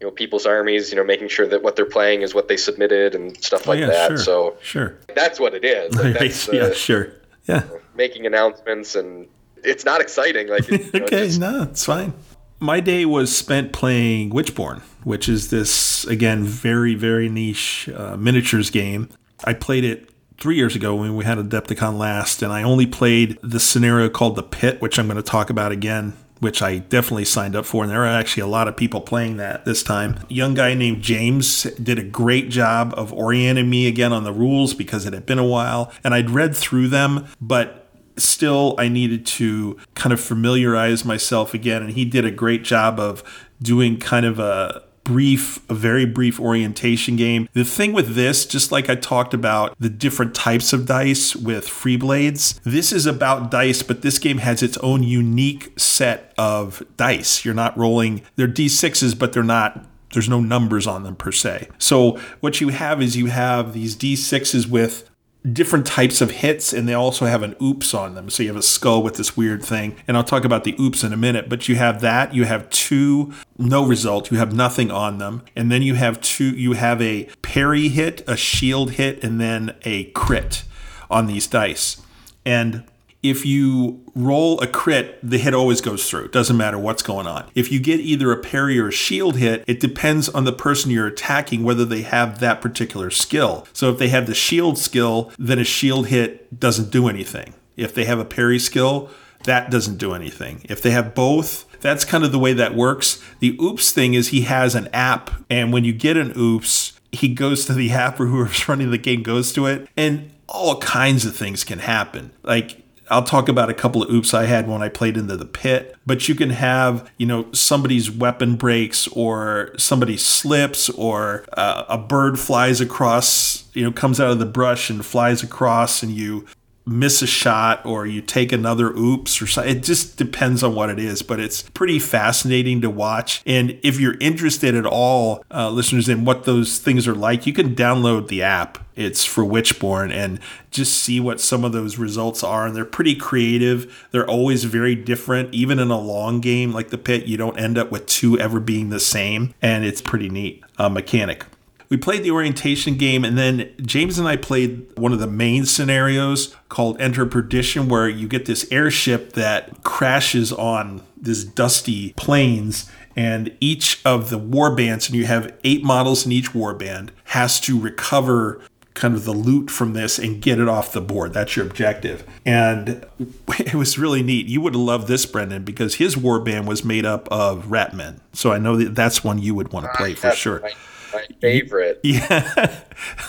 you 0.00 0.06
know 0.06 0.10
people's 0.10 0.46
armies, 0.46 0.90
you 0.90 0.96
know, 0.96 1.04
making 1.04 1.28
sure 1.28 1.46
that 1.46 1.62
what 1.62 1.76
they're 1.76 1.86
playing 1.86 2.22
is 2.22 2.34
what 2.34 2.48
they 2.48 2.56
submitted 2.56 3.14
and 3.14 3.42
stuff 3.42 3.66
like 3.66 3.78
Oh, 3.78 3.80
yeah, 3.80 3.86
that. 3.86 4.08
sure. 4.08 4.18
So 4.18 4.56
Sure. 4.60 4.98
that's 5.14 5.40
what 5.40 5.54
it 5.54 5.64
is. 5.64 5.94
Like, 6.04 6.18
that's, 6.18 6.52
yeah, 6.52 6.62
uh, 6.64 6.74
sure. 6.74 7.12
Yeah. 7.46 7.64
making 7.94 8.26
announcements 8.26 8.94
and 8.94 9.28
it's 9.62 9.84
not 9.84 10.00
exciting. 10.00 10.48
Like 10.48 10.70
know, 10.70 10.76
okay, 11.02 11.26
just- 11.26 11.40
no, 11.40 11.62
it's 11.62 11.84
fine. 11.84 12.12
My 12.60 12.80
day 12.80 13.04
was 13.04 13.34
spent 13.36 13.72
playing 13.72 14.30
Witchborn, 14.30 14.80
which 15.02 15.28
is 15.28 15.50
this 15.50 16.04
again 16.06 16.44
very 16.44 16.94
very 16.94 17.28
niche 17.28 17.88
uh, 17.94 18.16
miniatures 18.16 18.70
game. 18.70 19.08
I 19.44 19.52
played 19.54 19.84
it 19.84 20.08
three 20.38 20.56
years 20.56 20.74
ago 20.74 20.94
when 20.94 21.16
we 21.16 21.24
had 21.24 21.38
Adepticon 21.38 21.98
last, 21.98 22.42
and 22.42 22.52
I 22.52 22.62
only 22.62 22.86
played 22.86 23.38
the 23.42 23.60
scenario 23.60 24.08
called 24.08 24.36
the 24.36 24.42
Pit, 24.42 24.80
which 24.80 24.98
I'm 24.98 25.06
going 25.06 25.16
to 25.16 25.22
talk 25.22 25.50
about 25.50 25.72
again. 25.72 26.14
Which 26.44 26.60
I 26.60 26.76
definitely 26.76 27.24
signed 27.24 27.56
up 27.56 27.64
for, 27.64 27.84
and 27.84 27.90
there 27.90 28.02
are 28.02 28.06
actually 28.06 28.42
a 28.42 28.46
lot 28.46 28.68
of 28.68 28.76
people 28.76 29.00
playing 29.00 29.38
that 29.38 29.64
this 29.64 29.82
time. 29.82 30.20
A 30.28 30.34
young 30.34 30.52
guy 30.52 30.74
named 30.74 31.00
James 31.00 31.62
did 31.82 31.98
a 31.98 32.04
great 32.04 32.50
job 32.50 32.92
of 32.98 33.14
orienting 33.14 33.70
me 33.70 33.88
again 33.88 34.12
on 34.12 34.24
the 34.24 34.32
rules 34.32 34.74
because 34.74 35.06
it 35.06 35.14
had 35.14 35.24
been 35.24 35.38
a 35.38 35.46
while, 35.46 35.90
and 36.04 36.12
I'd 36.12 36.28
read 36.28 36.54
through 36.54 36.88
them, 36.88 37.28
but 37.40 37.88
still 38.18 38.74
I 38.76 38.88
needed 38.88 39.24
to 39.26 39.78
kind 39.94 40.12
of 40.12 40.20
familiarize 40.20 41.02
myself 41.02 41.54
again 41.54 41.82
and 41.82 41.92
he 41.92 42.04
did 42.04 42.24
a 42.24 42.30
great 42.30 42.62
job 42.62 43.00
of 43.00 43.24
doing 43.60 43.98
kind 43.98 44.26
of 44.26 44.38
a 44.38 44.82
brief 45.04 45.58
a 45.70 45.74
very 45.74 46.04
brief 46.06 46.40
orientation 46.40 47.16
game. 47.16 47.48
The 47.52 47.64
thing 47.64 47.92
with 47.92 48.14
this 48.14 48.46
just 48.46 48.72
like 48.72 48.90
I 48.90 48.94
talked 48.94 49.34
about 49.34 49.74
the 49.78 49.90
different 49.90 50.34
types 50.34 50.72
of 50.72 50.86
dice 50.86 51.36
with 51.36 51.66
Freeblades, 51.66 52.60
this 52.62 52.92
is 52.92 53.06
about 53.06 53.50
dice 53.50 53.82
but 53.82 54.02
this 54.02 54.18
game 54.18 54.38
has 54.38 54.62
its 54.62 54.76
own 54.78 55.02
unique 55.02 55.78
set 55.78 56.32
of 56.38 56.82
dice. 56.96 57.44
You're 57.44 57.54
not 57.54 57.76
rolling 57.76 58.22
they're 58.36 58.48
d6s 58.48 59.18
but 59.18 59.32
they're 59.32 59.42
not 59.42 59.86
there's 60.12 60.28
no 60.28 60.40
numbers 60.40 60.86
on 60.86 61.02
them 61.02 61.16
per 61.16 61.32
se. 61.32 61.68
So 61.78 62.18
what 62.40 62.60
you 62.60 62.68
have 62.68 63.02
is 63.02 63.16
you 63.16 63.26
have 63.26 63.74
these 63.74 63.96
d6s 63.96 64.68
with 64.68 65.10
different 65.52 65.86
types 65.86 66.20
of 66.20 66.30
hits 66.30 66.72
and 66.72 66.88
they 66.88 66.94
also 66.94 67.26
have 67.26 67.42
an 67.42 67.54
oops 67.60 67.92
on 67.92 68.14
them. 68.14 68.30
So 68.30 68.42
you 68.42 68.48
have 68.48 68.56
a 68.56 68.62
skull 68.62 69.02
with 69.02 69.16
this 69.16 69.36
weird 69.36 69.62
thing 69.62 69.96
and 70.08 70.16
i'll 70.16 70.24
talk 70.24 70.44
about 70.44 70.64
the 70.64 70.74
oops 70.80 71.04
in 71.04 71.12
a 71.12 71.16
minute 71.16 71.48
but 71.48 71.68
you 71.68 71.76
have 71.76 72.00
that 72.00 72.34
you 72.34 72.44
have 72.44 72.68
two 72.70 73.32
no 73.58 73.84
result 73.84 74.30
you 74.30 74.38
have 74.38 74.54
nothing 74.54 74.90
on 74.90 75.18
them 75.18 75.42
and 75.54 75.70
then 75.70 75.82
you 75.82 75.94
have 75.94 76.20
two 76.20 76.50
you 76.50 76.72
have 76.72 77.00
a 77.02 77.24
parry 77.42 77.88
hit 77.88 78.22
a 78.26 78.36
shield 78.36 78.92
hit 78.92 79.22
and 79.22 79.40
then 79.40 79.74
a 79.82 80.04
crit 80.10 80.64
on 81.10 81.26
these 81.26 81.46
dice. 81.46 82.02
And 82.44 82.84
if 83.24 83.46
you 83.46 84.04
roll 84.14 84.60
a 84.60 84.66
crit, 84.66 85.18
the 85.22 85.38
hit 85.38 85.54
always 85.54 85.80
goes 85.80 86.08
through. 86.08 86.28
Doesn't 86.28 86.58
matter 86.58 86.78
what's 86.78 87.02
going 87.02 87.26
on. 87.26 87.50
If 87.54 87.72
you 87.72 87.80
get 87.80 87.98
either 88.00 88.30
a 88.30 88.36
parry 88.36 88.78
or 88.78 88.88
a 88.88 88.92
shield 88.92 89.38
hit, 89.38 89.64
it 89.66 89.80
depends 89.80 90.28
on 90.28 90.44
the 90.44 90.52
person 90.52 90.90
you're 90.90 91.06
attacking 91.06 91.64
whether 91.64 91.86
they 91.86 92.02
have 92.02 92.38
that 92.40 92.60
particular 92.60 93.10
skill. 93.10 93.66
So 93.72 93.90
if 93.90 93.98
they 93.98 94.08
have 94.08 94.26
the 94.26 94.34
shield 94.34 94.76
skill, 94.76 95.32
then 95.38 95.58
a 95.58 95.64
shield 95.64 96.08
hit 96.08 96.60
doesn't 96.60 96.90
do 96.90 97.08
anything. 97.08 97.54
If 97.78 97.94
they 97.94 98.04
have 98.04 98.18
a 98.18 98.26
parry 98.26 98.58
skill, 98.58 99.08
that 99.44 99.70
doesn't 99.70 99.96
do 99.96 100.12
anything. 100.12 100.60
If 100.68 100.82
they 100.82 100.90
have 100.90 101.14
both, 101.14 101.64
that's 101.80 102.04
kind 102.04 102.24
of 102.24 102.32
the 102.32 102.38
way 102.38 102.52
that 102.52 102.74
works. 102.74 103.22
The 103.40 103.56
oops 103.58 103.90
thing 103.90 104.12
is 104.12 104.28
he 104.28 104.42
has 104.42 104.74
an 104.74 104.88
app, 104.92 105.30
and 105.48 105.72
when 105.72 105.84
you 105.84 105.94
get 105.94 106.18
an 106.18 106.34
oops, 106.36 106.92
he 107.10 107.28
goes 107.28 107.64
to 107.66 107.72
the 107.72 107.90
app 107.92 108.20
or 108.20 108.26
whoever's 108.26 108.68
running 108.68 108.90
the 108.90 108.98
game 108.98 109.22
goes 109.22 109.50
to 109.54 109.64
it, 109.64 109.88
and 109.96 110.30
all 110.46 110.78
kinds 110.80 111.24
of 111.24 111.34
things 111.34 111.64
can 111.64 111.78
happen. 111.78 112.30
Like 112.42 112.83
I'll 113.14 113.22
talk 113.22 113.48
about 113.48 113.70
a 113.70 113.74
couple 113.74 114.02
of 114.02 114.10
oops 114.10 114.34
I 114.34 114.46
had 114.46 114.66
when 114.66 114.82
I 114.82 114.88
played 114.88 115.16
into 115.16 115.36
the 115.36 115.44
pit, 115.44 115.94
but 116.04 116.28
you 116.28 116.34
can 116.34 116.50
have, 116.50 117.08
you 117.16 117.26
know, 117.26 117.46
somebody's 117.52 118.10
weapon 118.10 118.56
breaks 118.56 119.06
or 119.06 119.72
somebody 119.78 120.16
slips 120.16 120.90
or 120.90 121.44
uh, 121.52 121.84
a 121.88 121.96
bird 121.96 122.40
flies 122.40 122.80
across, 122.80 123.68
you 123.72 123.84
know, 123.84 123.92
comes 123.92 124.18
out 124.18 124.32
of 124.32 124.40
the 124.40 124.46
brush 124.46 124.90
and 124.90 125.06
flies 125.06 125.44
across 125.44 126.02
and 126.02 126.10
you 126.10 126.44
miss 126.86 127.22
a 127.22 127.26
shot 127.26 127.84
or 127.86 128.06
you 128.06 128.20
take 128.20 128.52
another 128.52 128.90
oops 128.90 129.40
or 129.40 129.46
something. 129.46 129.76
It 129.76 129.82
just 129.82 130.16
depends 130.16 130.62
on 130.62 130.74
what 130.74 130.90
it 130.90 130.98
is, 130.98 131.22
but 131.22 131.40
it's 131.40 131.62
pretty 131.70 131.98
fascinating 131.98 132.80
to 132.82 132.90
watch. 132.90 133.42
And 133.46 133.78
if 133.82 133.98
you're 133.98 134.18
interested 134.20 134.74
at 134.74 134.86
all, 134.86 135.44
uh, 135.50 135.70
listeners, 135.70 136.08
in 136.08 136.24
what 136.24 136.44
those 136.44 136.78
things 136.78 137.08
are 137.08 137.14
like, 137.14 137.46
you 137.46 137.52
can 137.52 137.74
download 137.74 138.28
the 138.28 138.42
app. 138.42 138.78
It's 138.96 139.24
for 139.24 139.42
Witchborn 139.42 140.12
and 140.12 140.38
just 140.70 140.94
see 140.94 141.18
what 141.18 141.40
some 141.40 141.64
of 141.64 141.72
those 141.72 141.98
results 141.98 142.44
are. 142.44 142.66
And 142.66 142.76
they're 142.76 142.84
pretty 142.84 143.16
creative. 143.16 144.06
They're 144.12 144.28
always 144.28 144.64
very 144.64 144.94
different. 144.94 145.52
Even 145.52 145.78
in 145.78 145.90
a 145.90 145.98
long 145.98 146.40
game 146.40 146.72
like 146.72 146.90
the 146.90 146.98
pit, 146.98 147.26
you 147.26 147.36
don't 147.36 147.58
end 147.58 147.76
up 147.76 147.90
with 147.90 148.06
two 148.06 148.38
ever 148.38 148.60
being 148.60 148.90
the 148.90 149.00
same. 149.00 149.54
And 149.60 149.84
it's 149.84 150.00
pretty 150.00 150.28
neat 150.28 150.62
uh, 150.78 150.88
mechanic. 150.88 151.44
We 151.88 151.96
played 151.96 152.22
the 152.22 152.30
orientation 152.30 152.96
game, 152.96 153.24
and 153.24 153.36
then 153.36 153.70
James 153.82 154.18
and 154.18 154.26
I 154.26 154.36
played 154.36 154.86
one 154.96 155.12
of 155.12 155.18
the 155.18 155.26
main 155.26 155.66
scenarios 155.66 156.54
called 156.68 157.00
Enter 157.00 157.26
Perdition, 157.26 157.88
where 157.88 158.08
you 158.08 158.28
get 158.28 158.46
this 158.46 158.66
airship 158.70 159.32
that 159.34 159.84
crashes 159.84 160.52
on 160.52 161.02
this 161.16 161.44
dusty 161.44 162.12
plains, 162.14 162.90
and 163.16 163.56
each 163.60 164.00
of 164.04 164.30
the 164.30 164.38
war 164.38 164.74
bands, 164.74 165.08
and 165.08 165.16
you 165.16 165.26
have 165.26 165.54
eight 165.64 165.84
models 165.84 166.26
in 166.26 166.32
each 166.32 166.54
war 166.54 166.74
band, 166.74 167.12
has 167.24 167.60
to 167.60 167.78
recover 167.78 168.60
kind 168.94 169.14
of 169.14 169.24
the 169.24 169.32
loot 169.32 169.70
from 169.70 169.92
this 169.92 170.18
and 170.18 170.40
get 170.40 170.58
it 170.60 170.68
off 170.68 170.92
the 170.92 171.00
board. 171.00 171.32
That's 171.32 171.56
your 171.56 171.66
objective. 171.66 172.24
And 172.46 173.04
it 173.58 173.74
was 173.74 173.98
really 173.98 174.22
neat. 174.22 174.46
You 174.46 174.60
would 174.60 174.74
have 174.74 174.82
loved 174.82 175.08
this, 175.08 175.26
Brendan, 175.26 175.64
because 175.64 175.96
his 175.96 176.16
war 176.16 176.40
band 176.40 176.66
was 176.66 176.84
made 176.84 177.04
up 177.04 177.28
of 177.30 177.70
rat 177.70 177.94
men. 177.94 178.20
So 178.32 178.52
I 178.52 178.58
know 178.58 178.76
that 178.76 178.94
that's 178.94 179.24
one 179.24 179.38
you 179.38 179.54
would 179.54 179.72
want 179.72 179.86
to 179.86 179.92
play 179.96 180.14
for 180.14 180.30
sure. 180.30 180.60
My, 180.60 180.72
my 181.14 181.26
favorite. 181.40 182.00
Yeah, 182.14 182.80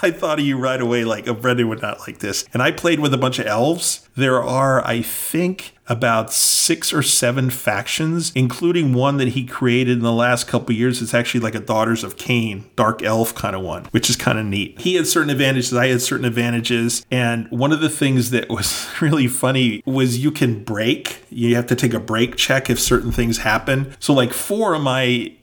I 0.03 0.11
thought 0.11 0.37
of 0.39 0.45
you 0.45 0.59
right 0.59 0.79
away. 0.79 1.05
Like, 1.05 1.27
oh, 1.27 1.33
Brendan 1.33 1.69
would 1.69 1.81
not 1.81 2.01
like 2.01 2.19
this. 2.19 2.45
And 2.53 2.61
I 2.61 2.71
played 2.71 2.99
with 2.99 3.13
a 3.15 3.17
bunch 3.17 3.39
of 3.39 3.47
elves. 3.47 4.07
There 4.15 4.43
are, 4.43 4.85
I 4.85 5.01
think, 5.01 5.73
about 5.87 6.31
six 6.31 6.93
or 6.93 7.01
seven 7.01 7.49
factions, 7.49 8.31
including 8.35 8.93
one 8.93 9.17
that 9.17 9.29
he 9.29 9.43
created 9.43 9.97
in 9.97 10.03
the 10.03 10.11
last 10.11 10.47
couple 10.47 10.75
years. 10.75 11.01
It's 11.01 11.15
actually 11.15 11.39
like 11.39 11.55
a 11.55 11.59
Daughters 11.59 12.03
of 12.03 12.15
Khaine, 12.15 12.65
dark 12.75 13.01
elf 13.01 13.33
kind 13.33 13.55
of 13.55 13.63
one, 13.63 13.85
which 13.85 14.09
is 14.09 14.15
kind 14.15 14.37
of 14.37 14.45
neat. 14.45 14.79
He 14.79 14.95
had 14.95 15.07
certain 15.07 15.31
advantages. 15.31 15.73
I 15.73 15.87
had 15.87 16.01
certain 16.01 16.25
advantages. 16.25 17.03
And 17.09 17.49
one 17.49 17.71
of 17.71 17.81
the 17.81 17.89
things 17.89 18.29
that 18.31 18.49
was 18.49 18.87
really 19.01 19.27
funny 19.27 19.81
was 19.85 20.19
you 20.19 20.31
can 20.31 20.63
break. 20.63 21.23
You 21.31 21.55
have 21.55 21.65
to 21.67 21.75
take 21.75 21.93
a 21.93 21.99
break 21.99 22.35
check 22.35 22.69
if 22.69 22.79
certain 22.79 23.11
things 23.11 23.39
happen. 23.39 23.95
So, 23.99 24.13
like, 24.13 24.31
four 24.31 24.75
of 24.75 24.81
my 24.81 25.33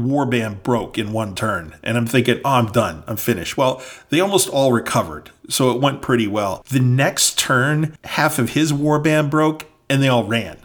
warband 0.00 0.62
broke 0.62 0.98
in 0.98 1.12
one 1.12 1.34
turn 1.34 1.74
and 1.82 1.96
i'm 1.96 2.06
thinking 2.06 2.40
oh 2.44 2.50
i'm 2.50 2.72
done 2.72 3.02
i'm 3.06 3.16
finished 3.16 3.56
well 3.56 3.82
they 4.08 4.20
almost 4.20 4.48
all 4.48 4.72
recovered 4.72 5.30
so 5.48 5.70
it 5.70 5.80
went 5.80 6.02
pretty 6.02 6.26
well 6.26 6.64
the 6.70 6.80
next 6.80 7.38
turn 7.38 7.96
half 8.04 8.38
of 8.38 8.50
his 8.50 8.72
warband 8.72 9.30
broke 9.30 9.66
and 9.88 10.02
they 10.02 10.08
all 10.08 10.24
ran 10.24 10.56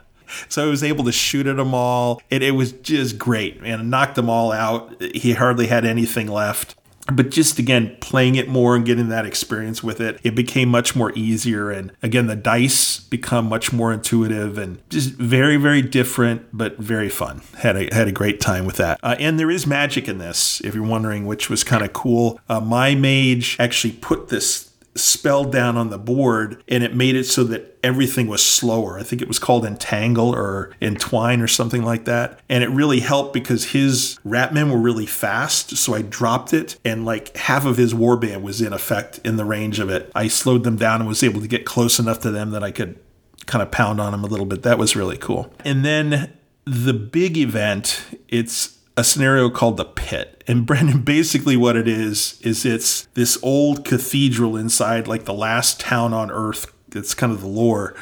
so 0.50 0.66
I 0.66 0.70
was 0.70 0.84
able 0.84 1.04
to 1.06 1.12
shoot 1.12 1.48
at 1.48 1.58
them 1.58 1.74
all. 1.74 2.22
It, 2.30 2.44
it 2.44 2.52
was 2.52 2.72
just 2.72 3.18
great, 3.18 3.62
man. 3.62 3.90
Knocked 3.90 4.16
them 4.16 4.30
all 4.30 4.52
out. 4.52 5.02
He 5.02 5.34
hardly 5.34 5.68
had 5.68 5.86
anything 5.86 6.28
left. 6.28 6.76
But 7.12 7.30
just 7.30 7.60
again, 7.60 7.96
playing 8.00 8.36
it 8.36 8.48
more 8.48 8.76
and 8.76 8.86
getting 8.86 9.10
that 9.10 9.26
experience 9.26 9.84
with 9.84 10.02
it, 10.02 10.20
it 10.24 10.34
became 10.34 10.70
much 10.70 10.96
more 10.96 11.12
easier. 11.16 11.70
And 11.70 11.92
again, 12.02 12.28
the 12.28 12.36
dice 12.36 13.00
become 13.00 13.48
much 13.48 13.72
more 13.72 13.94
intuitive 13.94 14.58
and 14.58 14.82
just 14.90 15.12
very, 15.12 15.58
very 15.58 15.82
different, 15.82 16.48
but 16.52 16.78
very 16.78 17.10
fun. 17.10 17.42
Had 17.60 17.78
a 17.78 17.94
had 17.94 18.08
a 18.08 18.12
great 18.12 18.40
time 18.40 18.66
with 18.66 18.78
that. 18.78 19.00
Uh, 19.04 19.16
and 19.20 19.40
there 19.40 19.52
is 19.52 19.68
magic 19.68 20.08
in 20.08 20.18
this, 20.18 20.62
if 20.62 20.74
you're 20.74 20.84
wondering, 20.84 21.26
which 21.28 21.50
was 21.50 21.64
kind 21.64 21.84
of 21.84 21.94
cool. 21.94 22.40
Uh, 22.50 22.60
my 22.60 22.96
mage 22.96 23.56
actually 23.60 23.94
put 23.94 24.30
this 24.30 24.65
spell 24.96 25.44
down 25.44 25.76
on 25.76 25.90
the 25.90 25.98
board 25.98 26.64
and 26.68 26.84
it 26.84 26.96
made 26.96 27.16
it 27.16 27.26
so 27.26 27.44
that 27.44 27.78
everything 27.84 28.28
was 28.28 28.44
slower. 28.44 28.98
I 28.98 29.04
think 29.04 29.22
it 29.22 29.28
was 29.28 29.40
called 29.40 29.66
entangle 29.66 30.34
or 30.34 30.74
entwine 30.82 31.42
or 31.42 31.48
something 31.48 31.84
like 31.84 32.06
that. 32.06 32.40
And 32.50 32.64
it 32.64 32.70
really 32.70 33.02
helped 33.02 33.34
because 33.34 33.72
his 33.72 34.18
ratmen 34.26 34.72
were 34.72 34.78
really 34.78 35.06
fast. 35.06 35.76
So 35.78 35.94
I 35.94 36.02
dropped 36.02 36.54
it 36.54 36.78
and 36.86 37.06
like 37.06 37.36
half 37.36 37.66
of 37.66 37.78
his 37.78 37.94
warband 37.94 38.42
was 38.42 38.62
in 38.62 38.74
effect 38.74 39.20
in 39.26 39.36
the 39.36 39.46
range 39.46 39.80
of 39.80 39.90
it. 39.90 40.12
I 40.16 40.30
slowed 40.30 40.64
them 40.64 40.78
down 40.78 41.02
and 41.02 41.08
was 41.08 41.24
able 41.24 41.42
to 41.42 41.48
get 41.48 41.66
close 41.66 42.00
enough 42.00 42.20
to 42.22 42.32
them 42.32 42.52
that 42.52 42.64
I 42.64 42.72
could 42.72 43.00
kind 43.46 43.62
of 43.62 43.72
pound 43.72 44.00
on 44.00 44.12
them 44.12 44.24
a 44.24 44.28
little 44.28 44.46
bit. 44.46 44.64
That 44.64 44.78
was 44.78 44.96
really 44.96 45.18
cool. 45.18 45.54
And 45.64 45.84
then 45.84 46.34
the 46.66 46.94
big 46.94 47.38
event, 47.38 48.04
it's 48.28 48.75
a 48.98 49.04
scenario 49.04 49.50
called 49.50 49.78
the 49.78 49.86
pit 49.86 50.44
and 50.48 50.66
brendan 50.66 51.02
basically 51.04 51.58
what 51.58 51.76
it 51.76 51.88
is 51.88 52.40
is 52.42 52.66
it's 52.66 53.04
this 53.14 53.38
old 53.44 53.86
cathedral 53.86 54.56
inside 54.56 55.08
like 55.08 55.26
the 55.26 55.34
last 55.34 55.80
town 55.80 56.14
on 56.14 56.32
earth 56.32 56.72
it's 56.94 57.14
kind 57.14 57.32
of 57.32 57.42
the 57.42 57.48
lore 57.48 57.96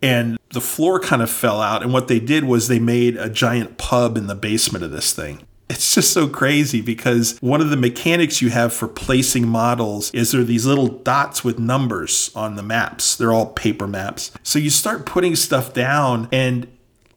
and 0.00 0.36
the 0.50 0.60
floor 0.60 0.98
kind 0.98 1.22
of 1.22 1.30
fell 1.30 1.60
out 1.60 1.82
and 1.82 1.92
what 1.92 2.08
they 2.08 2.18
did 2.18 2.44
was 2.44 2.68
they 2.68 2.80
made 2.80 3.16
a 3.16 3.30
giant 3.30 3.78
pub 3.78 4.16
in 4.16 4.26
the 4.26 4.34
basement 4.34 4.84
of 4.84 4.90
this 4.90 5.12
thing 5.12 5.46
it's 5.72 5.94
just 5.94 6.12
so 6.12 6.28
crazy 6.28 6.82
because 6.82 7.38
one 7.40 7.62
of 7.62 7.70
the 7.70 7.78
mechanics 7.78 8.42
you 8.42 8.50
have 8.50 8.74
for 8.74 8.86
placing 8.86 9.48
models 9.48 10.10
is 10.12 10.32
there 10.32 10.42
are 10.42 10.44
these 10.44 10.66
little 10.66 10.88
dots 10.88 11.42
with 11.42 11.58
numbers 11.58 12.30
on 12.34 12.56
the 12.56 12.62
maps. 12.62 13.16
They're 13.16 13.32
all 13.32 13.46
paper 13.46 13.86
maps. 13.86 14.32
So 14.42 14.58
you 14.58 14.68
start 14.68 15.06
putting 15.06 15.34
stuff 15.34 15.72
down, 15.72 16.28
and 16.30 16.68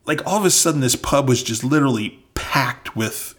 like 0.05 0.25
all 0.25 0.39
of 0.39 0.45
a 0.45 0.51
sudden, 0.51 0.79
this 0.79 0.95
pub 0.95 1.27
was 1.27 1.43
just 1.43 1.65
literally 1.65 2.24
packed 2.35 2.95
with 2.95 3.33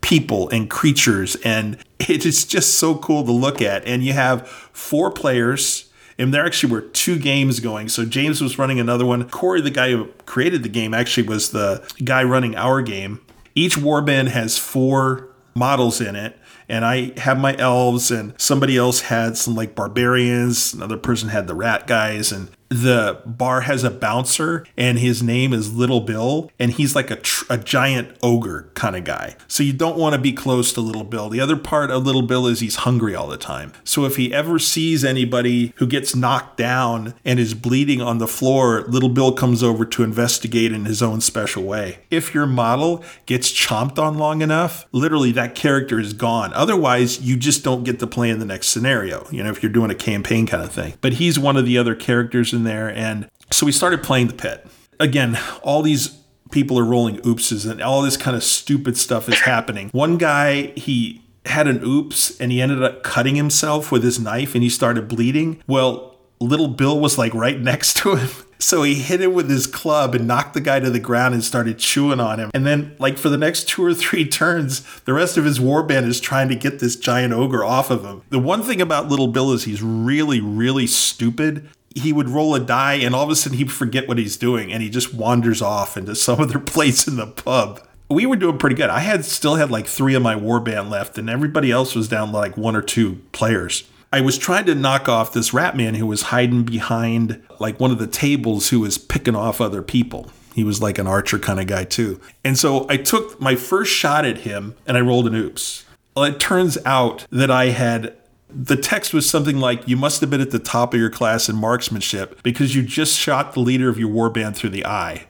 people 0.00 0.48
and 0.50 0.70
creatures 0.70 1.36
and 1.44 1.78
it 1.98 2.24
is 2.26 2.44
just 2.44 2.74
so 2.74 2.96
cool 2.96 3.24
to 3.24 3.32
look 3.32 3.60
at 3.62 3.84
and 3.86 4.02
you 4.04 4.12
have 4.12 4.48
four 4.48 5.10
players 5.10 5.90
and 6.18 6.32
there 6.32 6.44
actually 6.44 6.72
were 6.72 6.82
two 6.82 7.18
games 7.18 7.60
going. 7.60 7.88
So 7.88 8.04
James 8.04 8.40
was 8.40 8.58
running 8.58 8.78
another 8.78 9.06
one. 9.06 9.28
Corey, 9.28 9.60
the 9.60 9.70
guy 9.70 9.90
who 9.90 10.06
created 10.26 10.62
the 10.62 10.68
game, 10.68 10.94
actually 10.94 11.26
was 11.26 11.50
the 11.50 11.82
guy 12.04 12.22
running 12.22 12.54
our 12.54 12.82
game. 12.82 13.20
Each 13.54 13.76
warband 13.76 14.28
has 14.28 14.58
four 14.58 15.28
models 15.54 16.00
in 16.00 16.16
it. 16.16 16.38
And 16.68 16.84
I 16.84 17.18
have 17.18 17.38
my 17.38 17.56
elves, 17.56 18.10
and 18.10 18.40
somebody 18.40 18.78
else 18.78 19.02
had 19.02 19.36
some 19.36 19.54
like 19.54 19.74
barbarians. 19.74 20.72
Another 20.72 20.96
person 20.96 21.28
had 21.28 21.46
the 21.46 21.54
rat 21.54 21.86
guys, 21.86 22.32
and 22.32 22.48
the 22.72 23.20
bar 23.26 23.62
has 23.62 23.84
a 23.84 23.90
bouncer 23.90 24.64
and 24.76 24.98
his 24.98 25.22
name 25.22 25.52
is 25.52 25.72
Little 25.72 26.00
Bill 26.00 26.50
and 26.58 26.72
he's 26.72 26.94
like 26.94 27.10
a, 27.10 27.16
tr- 27.16 27.44
a 27.50 27.58
giant 27.58 28.16
ogre 28.22 28.70
kind 28.74 28.96
of 28.96 29.04
guy. 29.04 29.36
So 29.48 29.62
you 29.62 29.72
don't 29.72 29.98
want 29.98 30.14
to 30.14 30.20
be 30.20 30.32
close 30.32 30.72
to 30.72 30.80
Little 30.80 31.04
Bill. 31.04 31.28
The 31.28 31.40
other 31.40 31.56
part 31.56 31.90
of 31.90 32.04
Little 32.04 32.22
Bill 32.22 32.46
is 32.46 32.60
he's 32.60 32.76
hungry 32.76 33.14
all 33.14 33.28
the 33.28 33.36
time. 33.36 33.72
So 33.84 34.04
if 34.04 34.16
he 34.16 34.32
ever 34.32 34.58
sees 34.58 35.04
anybody 35.04 35.72
who 35.76 35.86
gets 35.86 36.14
knocked 36.14 36.56
down 36.56 37.14
and 37.24 37.38
is 37.38 37.54
bleeding 37.54 38.00
on 38.00 38.18
the 38.18 38.26
floor, 38.26 38.82
Little 38.82 39.08
Bill 39.08 39.32
comes 39.32 39.62
over 39.62 39.84
to 39.84 40.02
investigate 40.02 40.72
in 40.72 40.84
his 40.84 41.02
own 41.02 41.20
special 41.20 41.62
way. 41.64 41.98
If 42.10 42.34
your 42.34 42.46
model 42.46 43.04
gets 43.26 43.52
chomped 43.52 43.98
on 43.98 44.18
long 44.18 44.42
enough, 44.42 44.86
literally 44.92 45.32
that 45.32 45.54
character 45.54 45.98
is 45.98 46.12
gone. 46.12 46.52
Otherwise, 46.54 47.20
you 47.20 47.36
just 47.36 47.64
don't 47.64 47.84
get 47.84 47.98
to 48.00 48.06
play 48.06 48.30
in 48.30 48.38
the 48.38 48.44
next 48.44 48.68
scenario, 48.68 49.26
you 49.30 49.42
know, 49.42 49.50
if 49.50 49.62
you're 49.62 49.72
doing 49.72 49.90
a 49.90 49.94
campaign 49.94 50.46
kind 50.46 50.62
of 50.62 50.72
thing. 50.72 50.94
But 51.00 51.14
he's 51.14 51.38
one 51.38 51.56
of 51.56 51.66
the 51.66 51.78
other 51.78 51.94
characters 51.94 52.52
in 52.52 52.61
in 52.62 52.64
there. 52.64 52.88
And 52.88 53.28
so 53.50 53.66
we 53.66 53.72
started 53.72 54.02
playing 54.02 54.28
the 54.28 54.34
pit. 54.34 54.66
Again, 55.00 55.38
all 55.62 55.82
these 55.82 56.18
people 56.50 56.78
are 56.78 56.84
rolling 56.84 57.16
oopses 57.18 57.68
and 57.68 57.82
all 57.82 58.02
this 58.02 58.16
kind 58.16 58.36
of 58.36 58.44
stupid 58.44 58.96
stuff 58.96 59.28
is 59.28 59.40
happening. 59.40 59.88
One 59.90 60.18
guy, 60.18 60.68
he 60.76 61.22
had 61.46 61.66
an 61.66 61.80
oops 61.82 62.38
and 62.40 62.52
he 62.52 62.62
ended 62.62 62.82
up 62.82 63.02
cutting 63.02 63.34
himself 63.34 63.90
with 63.90 64.04
his 64.04 64.20
knife 64.20 64.54
and 64.54 64.62
he 64.62 64.68
started 64.68 65.08
bleeding. 65.08 65.62
Well, 65.66 66.16
little 66.40 66.68
Bill 66.68 67.00
was 67.00 67.18
like 67.18 67.34
right 67.34 67.60
next 67.72 67.96
to 67.98 68.16
him. 68.16 68.30
So 68.58 68.84
he 68.84 68.94
hit 68.94 69.20
him 69.20 69.34
with 69.34 69.50
his 69.50 69.66
club 69.66 70.14
and 70.14 70.28
knocked 70.28 70.54
the 70.54 70.60
guy 70.60 70.78
to 70.78 70.88
the 70.88 71.00
ground 71.00 71.34
and 71.34 71.42
started 71.42 71.80
chewing 71.80 72.20
on 72.20 72.38
him. 72.38 72.52
And 72.54 72.64
then, 72.64 72.94
like, 73.00 73.18
for 73.18 73.28
the 73.28 73.36
next 73.36 73.68
two 73.68 73.84
or 73.84 73.92
three 73.92 74.24
turns, 74.24 74.82
the 75.00 75.12
rest 75.12 75.36
of 75.36 75.44
his 75.44 75.58
warband 75.58 76.06
is 76.06 76.20
trying 76.20 76.48
to 76.48 76.54
get 76.54 76.78
this 76.78 76.94
giant 76.94 77.32
ogre 77.32 77.64
off 77.64 77.90
of 77.90 78.04
him. 78.04 78.22
The 78.30 78.38
one 78.38 78.62
thing 78.62 78.80
about 78.80 79.08
Little 79.08 79.26
Bill 79.26 79.50
is 79.50 79.64
he's 79.64 79.82
really, 79.82 80.40
really 80.40 80.86
stupid 80.86 81.68
he 81.94 82.12
would 82.12 82.28
roll 82.28 82.54
a 82.54 82.60
die 82.60 82.94
and 82.94 83.14
all 83.14 83.24
of 83.24 83.30
a 83.30 83.36
sudden 83.36 83.58
he'd 83.58 83.72
forget 83.72 84.08
what 84.08 84.18
he's 84.18 84.36
doing 84.36 84.72
and 84.72 84.82
he 84.82 84.90
just 84.90 85.14
wanders 85.14 85.62
off 85.62 85.96
into 85.96 86.14
some 86.14 86.40
other 86.40 86.58
place 86.60 87.06
in 87.06 87.16
the 87.16 87.26
pub. 87.26 87.80
We 88.08 88.26
were 88.26 88.36
doing 88.36 88.58
pretty 88.58 88.76
good. 88.76 88.90
I 88.90 89.00
had 89.00 89.24
still 89.24 89.54
had 89.54 89.70
like 89.70 89.86
three 89.86 90.14
of 90.14 90.22
my 90.22 90.34
warband 90.34 90.90
left 90.90 91.16
and 91.16 91.30
everybody 91.30 91.70
else 91.70 91.94
was 91.94 92.08
down 92.08 92.32
like 92.32 92.56
one 92.56 92.76
or 92.76 92.82
two 92.82 93.20
players. 93.32 93.84
I 94.12 94.20
was 94.20 94.36
trying 94.36 94.66
to 94.66 94.74
knock 94.74 95.08
off 95.08 95.32
this 95.32 95.54
rat 95.54 95.74
man 95.74 95.94
who 95.94 96.06
was 96.06 96.22
hiding 96.22 96.64
behind 96.64 97.42
like 97.58 97.80
one 97.80 97.90
of 97.90 97.98
the 97.98 98.06
tables 98.06 98.68
who 98.68 98.80
was 98.80 98.98
picking 98.98 99.34
off 99.34 99.60
other 99.60 99.80
people. 99.80 100.30
He 100.54 100.64
was 100.64 100.82
like 100.82 100.98
an 100.98 101.06
archer 101.06 101.38
kind 101.38 101.58
of 101.58 101.66
guy 101.66 101.84
too. 101.84 102.20
And 102.44 102.58
so 102.58 102.86
I 102.90 102.98
took 102.98 103.40
my 103.40 103.56
first 103.56 103.90
shot 103.90 104.26
at 104.26 104.38
him 104.38 104.74
and 104.86 104.98
I 104.98 105.00
rolled 105.00 105.26
an 105.26 105.34
oops. 105.34 105.86
Well, 106.14 106.26
it 106.26 106.38
turns 106.38 106.76
out 106.84 107.26
that 107.30 107.50
I 107.50 107.66
had 107.66 108.14
the 108.54 108.76
text 108.76 109.12
was 109.14 109.28
something 109.28 109.58
like 109.58 109.86
you 109.86 109.96
must 109.96 110.20
have 110.20 110.30
been 110.30 110.40
at 110.40 110.50
the 110.50 110.58
top 110.58 110.94
of 110.94 111.00
your 111.00 111.10
class 111.10 111.48
in 111.48 111.56
marksmanship 111.56 112.42
because 112.42 112.74
you 112.74 112.82
just 112.82 113.18
shot 113.18 113.54
the 113.54 113.60
leader 113.60 113.88
of 113.88 113.98
your 113.98 114.08
warband 114.08 114.56
through 114.56 114.70
the 114.70 114.86
eye. 114.86 115.26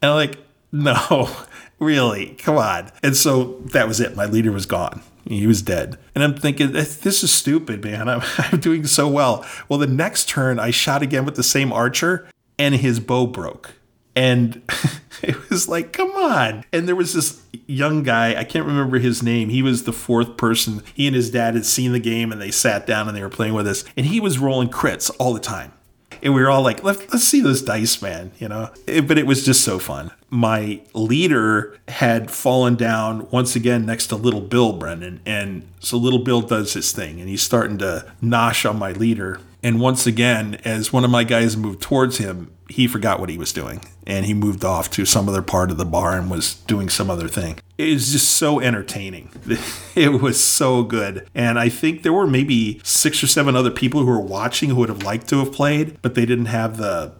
And 0.00 0.10
I'm 0.10 0.16
like 0.16 0.38
no 0.72 1.30
really? 1.78 2.34
Come 2.38 2.56
on. 2.56 2.90
And 3.02 3.16
so 3.16 3.60
that 3.72 3.86
was 3.86 4.00
it. 4.00 4.16
My 4.16 4.26
leader 4.26 4.52
was 4.52 4.66
gone. 4.66 5.02
He 5.26 5.46
was 5.46 5.62
dead. 5.62 5.98
And 6.14 6.24
i'm 6.24 6.34
thinking 6.34 6.72
this 6.72 7.22
is 7.22 7.32
stupid 7.32 7.84
man. 7.84 8.08
I'm, 8.08 8.22
I'm 8.38 8.60
doing 8.60 8.86
so 8.86 9.08
well. 9.08 9.44
Well 9.68 9.78
the 9.78 9.86
next 9.86 10.28
turn 10.28 10.58
i 10.58 10.70
shot 10.70 11.02
again 11.02 11.24
with 11.24 11.36
the 11.36 11.42
same 11.42 11.72
archer 11.72 12.28
and 12.58 12.74
his 12.76 13.00
bow 13.00 13.26
broke 13.26 13.74
and 14.14 14.62
it 15.22 15.50
was 15.50 15.68
like, 15.68 15.92
come 15.92 16.10
on. 16.10 16.64
And 16.72 16.86
there 16.86 16.96
was 16.96 17.14
this 17.14 17.42
young 17.66 18.02
guy, 18.02 18.34
I 18.34 18.44
can't 18.44 18.66
remember 18.66 18.98
his 18.98 19.22
name. 19.22 19.48
He 19.48 19.62
was 19.62 19.84
the 19.84 19.92
fourth 19.92 20.36
person. 20.36 20.82
He 20.94 21.06
and 21.06 21.16
his 21.16 21.30
dad 21.30 21.54
had 21.54 21.66
seen 21.66 21.92
the 21.92 22.00
game 22.00 22.32
and 22.32 22.40
they 22.40 22.50
sat 22.50 22.86
down 22.86 23.08
and 23.08 23.16
they 23.16 23.22
were 23.22 23.28
playing 23.28 23.54
with 23.54 23.66
us. 23.66 23.84
And 23.96 24.06
he 24.06 24.20
was 24.20 24.38
rolling 24.38 24.68
crits 24.68 25.10
all 25.18 25.32
the 25.32 25.40
time. 25.40 25.72
And 26.22 26.34
we 26.34 26.42
were 26.42 26.50
all 26.50 26.62
like, 26.62 26.84
Let, 26.84 27.12
us 27.12 27.24
see 27.24 27.40
this 27.40 27.62
dice, 27.62 28.00
man, 28.00 28.30
you 28.38 28.48
know? 28.48 28.70
It, 28.86 29.08
but 29.08 29.18
it 29.18 29.26
was 29.26 29.44
just 29.44 29.62
so 29.62 29.78
fun. 29.78 30.12
My 30.30 30.80
leader 30.94 31.76
had 31.88 32.30
fallen 32.30 32.76
down 32.76 33.28
once 33.30 33.56
again 33.56 33.84
next 33.84 34.06
to 34.08 34.16
Little 34.16 34.40
Bill 34.40 34.72
Brendan. 34.72 35.20
And 35.26 35.66
so 35.80 35.96
Little 35.96 36.20
Bill 36.20 36.40
does 36.40 36.74
his 36.74 36.92
thing 36.92 37.18
and 37.18 37.28
he's 37.28 37.42
starting 37.42 37.78
to 37.78 38.10
nosh 38.22 38.68
on 38.68 38.78
my 38.78 38.92
leader. 38.92 39.40
And 39.62 39.80
once 39.80 40.06
again, 40.06 40.58
as 40.64 40.92
one 40.92 41.04
of 41.04 41.10
my 41.10 41.24
guys 41.24 41.56
moved 41.56 41.80
towards 41.80 42.18
him, 42.18 42.52
he 42.68 42.86
forgot 42.86 43.20
what 43.20 43.28
he 43.28 43.38
was 43.38 43.52
doing 43.52 43.80
and 44.06 44.26
he 44.26 44.34
moved 44.34 44.64
off 44.64 44.90
to 44.90 45.04
some 45.04 45.28
other 45.28 45.42
part 45.42 45.70
of 45.70 45.76
the 45.76 45.84
bar 45.84 46.16
and 46.16 46.30
was 46.30 46.54
doing 46.54 46.88
some 46.88 47.10
other 47.10 47.28
thing. 47.28 47.58
It 47.78 47.92
was 47.92 48.12
just 48.12 48.30
so 48.30 48.60
entertaining. 48.60 49.30
It 49.94 50.22
was 50.22 50.42
so 50.42 50.82
good. 50.84 51.28
And 51.34 51.58
I 51.58 51.68
think 51.68 52.02
there 52.02 52.14
were 52.14 52.26
maybe 52.26 52.80
six 52.82 53.22
or 53.22 53.26
seven 53.26 53.54
other 53.54 53.70
people 53.70 54.00
who 54.00 54.06
were 54.06 54.18
watching 54.18 54.70
who 54.70 54.76
would 54.76 54.88
have 54.88 55.02
liked 55.02 55.28
to 55.28 55.38
have 55.40 55.52
played, 55.52 56.00
but 56.00 56.14
they 56.14 56.24
didn't 56.24 56.46
have 56.46 56.78
the 56.78 57.12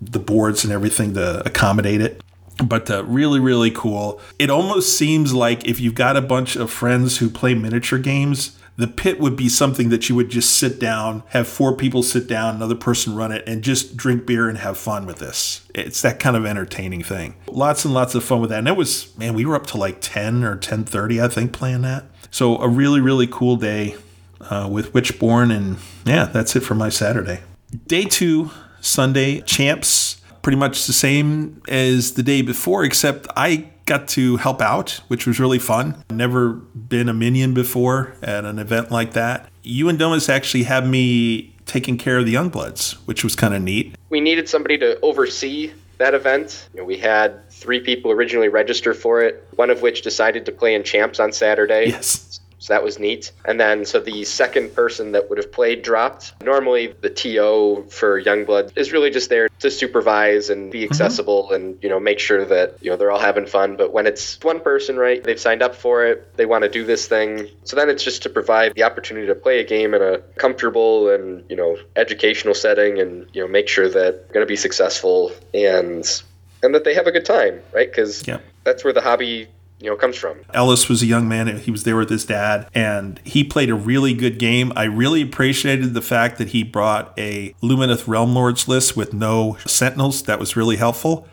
the 0.00 0.18
boards 0.18 0.64
and 0.64 0.72
everything 0.72 1.14
to 1.14 1.42
accommodate 1.46 2.02
it 2.02 2.22
but 2.62 2.90
uh, 2.90 3.02
really 3.04 3.40
really 3.40 3.70
cool 3.70 4.20
it 4.38 4.50
almost 4.50 4.96
seems 4.96 5.32
like 5.32 5.64
if 5.66 5.80
you've 5.80 5.94
got 5.94 6.16
a 6.16 6.20
bunch 6.20 6.54
of 6.54 6.70
friends 6.70 7.16
who 7.16 7.30
play 7.30 7.54
miniature 7.54 7.98
games 7.98 8.58
the 8.76 8.86
pit 8.86 9.18
would 9.18 9.36
be 9.36 9.48
something 9.48 9.88
that 9.88 10.08
you 10.08 10.14
would 10.14 10.28
just 10.28 10.56
sit 10.56 10.78
down, 10.78 11.22
have 11.28 11.48
four 11.48 11.74
people 11.74 12.02
sit 12.02 12.26
down, 12.26 12.56
another 12.56 12.74
person 12.74 13.14
run 13.14 13.32
it, 13.32 13.46
and 13.46 13.62
just 13.62 13.96
drink 13.96 14.26
beer 14.26 14.48
and 14.48 14.58
have 14.58 14.76
fun 14.76 15.06
with 15.06 15.18
this. 15.18 15.66
It's 15.74 16.02
that 16.02 16.20
kind 16.20 16.36
of 16.36 16.44
entertaining 16.44 17.02
thing. 17.02 17.36
Lots 17.48 17.84
and 17.84 17.94
lots 17.94 18.14
of 18.14 18.22
fun 18.22 18.40
with 18.40 18.50
that. 18.50 18.58
And 18.58 18.68
it 18.68 18.76
was, 18.76 19.16
man, 19.16 19.34
we 19.34 19.46
were 19.46 19.56
up 19.56 19.66
to 19.68 19.78
like 19.78 19.98
10 20.00 20.44
or 20.44 20.56
10:30, 20.56 21.22
I 21.22 21.28
think, 21.28 21.52
playing 21.52 21.82
that. 21.82 22.04
So 22.30 22.58
a 22.58 22.68
really, 22.68 23.00
really 23.00 23.26
cool 23.26 23.56
day 23.56 23.96
uh, 24.40 24.68
with 24.70 24.92
Witchborn, 24.92 25.50
and 25.50 25.78
yeah, 26.04 26.26
that's 26.26 26.54
it 26.54 26.60
for 26.60 26.74
my 26.74 26.90
Saturday. 26.90 27.40
Day 27.86 28.04
two, 28.04 28.50
Sunday, 28.80 29.40
champs, 29.40 30.20
pretty 30.42 30.56
much 30.58 30.86
the 30.86 30.92
same 30.92 31.62
as 31.66 32.14
the 32.14 32.22
day 32.22 32.42
before, 32.42 32.84
except 32.84 33.26
I 33.36 33.70
got 33.86 34.08
to 34.08 34.36
help 34.36 34.60
out, 34.60 35.00
which 35.08 35.26
was 35.26 35.40
really 35.40 35.58
fun. 35.58 36.04
Never 36.10 36.50
been 36.50 37.08
a 37.08 37.14
minion 37.14 37.54
before 37.54 38.14
at 38.22 38.44
an 38.44 38.58
event 38.58 38.90
like 38.90 39.12
that. 39.14 39.48
You 39.62 39.88
and 39.88 39.98
Domus 39.98 40.28
actually 40.28 40.64
had 40.64 40.86
me 40.86 41.54
taking 41.64 41.96
care 41.96 42.18
of 42.18 42.26
the 42.26 42.34
Youngbloods, 42.34 42.94
which 43.06 43.24
was 43.24 43.34
kind 43.34 43.54
of 43.54 43.62
neat. 43.62 43.94
We 44.10 44.20
needed 44.20 44.48
somebody 44.48 44.78
to 44.78 45.00
oversee 45.00 45.72
that 45.98 46.14
event. 46.14 46.68
You 46.74 46.80
know, 46.80 46.84
we 46.84 46.98
had 46.98 47.48
three 47.50 47.80
people 47.80 48.10
originally 48.10 48.48
register 48.48 48.94
for 48.94 49.22
it, 49.22 49.46
one 49.56 49.70
of 49.70 49.82
which 49.82 50.02
decided 50.02 50.44
to 50.46 50.52
play 50.52 50.74
in 50.74 50.84
champs 50.84 51.18
on 51.18 51.32
Saturday. 51.32 51.86
Yes. 51.86 52.40
So 52.58 52.72
that 52.72 52.82
was 52.82 52.98
neat. 52.98 53.32
And 53.44 53.60
then, 53.60 53.84
so 53.84 54.00
the 54.00 54.24
second 54.24 54.74
person 54.74 55.12
that 55.12 55.28
would 55.28 55.38
have 55.38 55.52
played 55.52 55.82
dropped. 55.82 56.34
Normally, 56.42 56.94
the 57.00 57.10
TO 57.10 57.86
for 57.90 58.22
Youngblood 58.22 58.76
is 58.76 58.92
really 58.92 59.10
just 59.10 59.28
there 59.28 59.48
to 59.60 59.70
supervise 59.70 60.50
and 60.50 60.70
be 60.70 60.80
mm-hmm. 60.80 60.92
accessible 60.92 61.44
mm-hmm. 61.44 61.54
and, 61.54 61.78
you 61.82 61.88
know, 61.88 62.00
make 62.00 62.18
sure 62.18 62.44
that, 62.44 62.78
you 62.80 62.90
know, 62.90 62.96
they're 62.96 63.10
all 63.10 63.20
having 63.20 63.46
fun. 63.46 63.76
But 63.76 63.92
when 63.92 64.06
it's 64.06 64.38
one 64.42 64.60
person, 64.60 64.96
right, 64.96 65.22
they've 65.22 65.40
signed 65.40 65.62
up 65.62 65.74
for 65.74 66.06
it, 66.06 66.36
they 66.36 66.46
want 66.46 66.64
to 66.64 66.70
do 66.70 66.84
this 66.84 67.06
thing. 67.06 67.48
So 67.64 67.76
then 67.76 67.90
it's 67.90 68.02
just 68.02 68.22
to 68.22 68.30
provide 68.30 68.74
the 68.74 68.84
opportunity 68.84 69.26
to 69.26 69.34
play 69.34 69.60
a 69.60 69.64
game 69.64 69.94
in 69.94 70.02
a 70.02 70.18
comfortable 70.36 71.10
and, 71.10 71.44
you 71.48 71.56
know, 71.56 71.76
educational 71.94 72.54
setting 72.54 73.00
and, 73.00 73.26
you 73.32 73.42
know, 73.42 73.48
make 73.48 73.68
sure 73.68 73.88
that 73.88 73.94
they're 73.94 74.32
going 74.32 74.46
to 74.46 74.48
be 74.48 74.56
successful 74.56 75.32
and 75.52 76.22
and 76.62 76.74
that 76.74 76.84
they 76.84 76.94
have 76.94 77.06
a 77.06 77.12
good 77.12 77.24
time, 77.24 77.60
right? 77.72 77.88
Because 77.88 78.26
yeah. 78.26 78.38
that's 78.64 78.82
where 78.82 78.92
the 78.92 79.00
hobby 79.00 79.48
you 79.80 79.90
know 79.90 79.96
comes 79.96 80.16
from. 80.16 80.38
Ellis 80.54 80.88
was 80.88 81.02
a 81.02 81.06
young 81.06 81.28
man. 81.28 81.58
He 81.58 81.70
was 81.70 81.84
there 81.84 81.96
with 81.96 82.10
his 82.10 82.24
dad, 82.24 82.68
and 82.74 83.20
he 83.24 83.44
played 83.44 83.70
a 83.70 83.74
really 83.74 84.14
good 84.14 84.38
game. 84.38 84.72
I 84.76 84.84
really 84.84 85.22
appreciated 85.22 85.94
the 85.94 86.02
fact 86.02 86.38
that 86.38 86.48
he 86.48 86.62
brought 86.62 87.12
a 87.18 87.54
Lumineth 87.62 88.08
Realm 88.08 88.34
Lords 88.34 88.68
list 88.68 88.96
with 88.96 89.12
no 89.12 89.58
Sentinels. 89.66 90.22
That 90.22 90.38
was 90.38 90.56
really 90.56 90.76
helpful. 90.76 91.28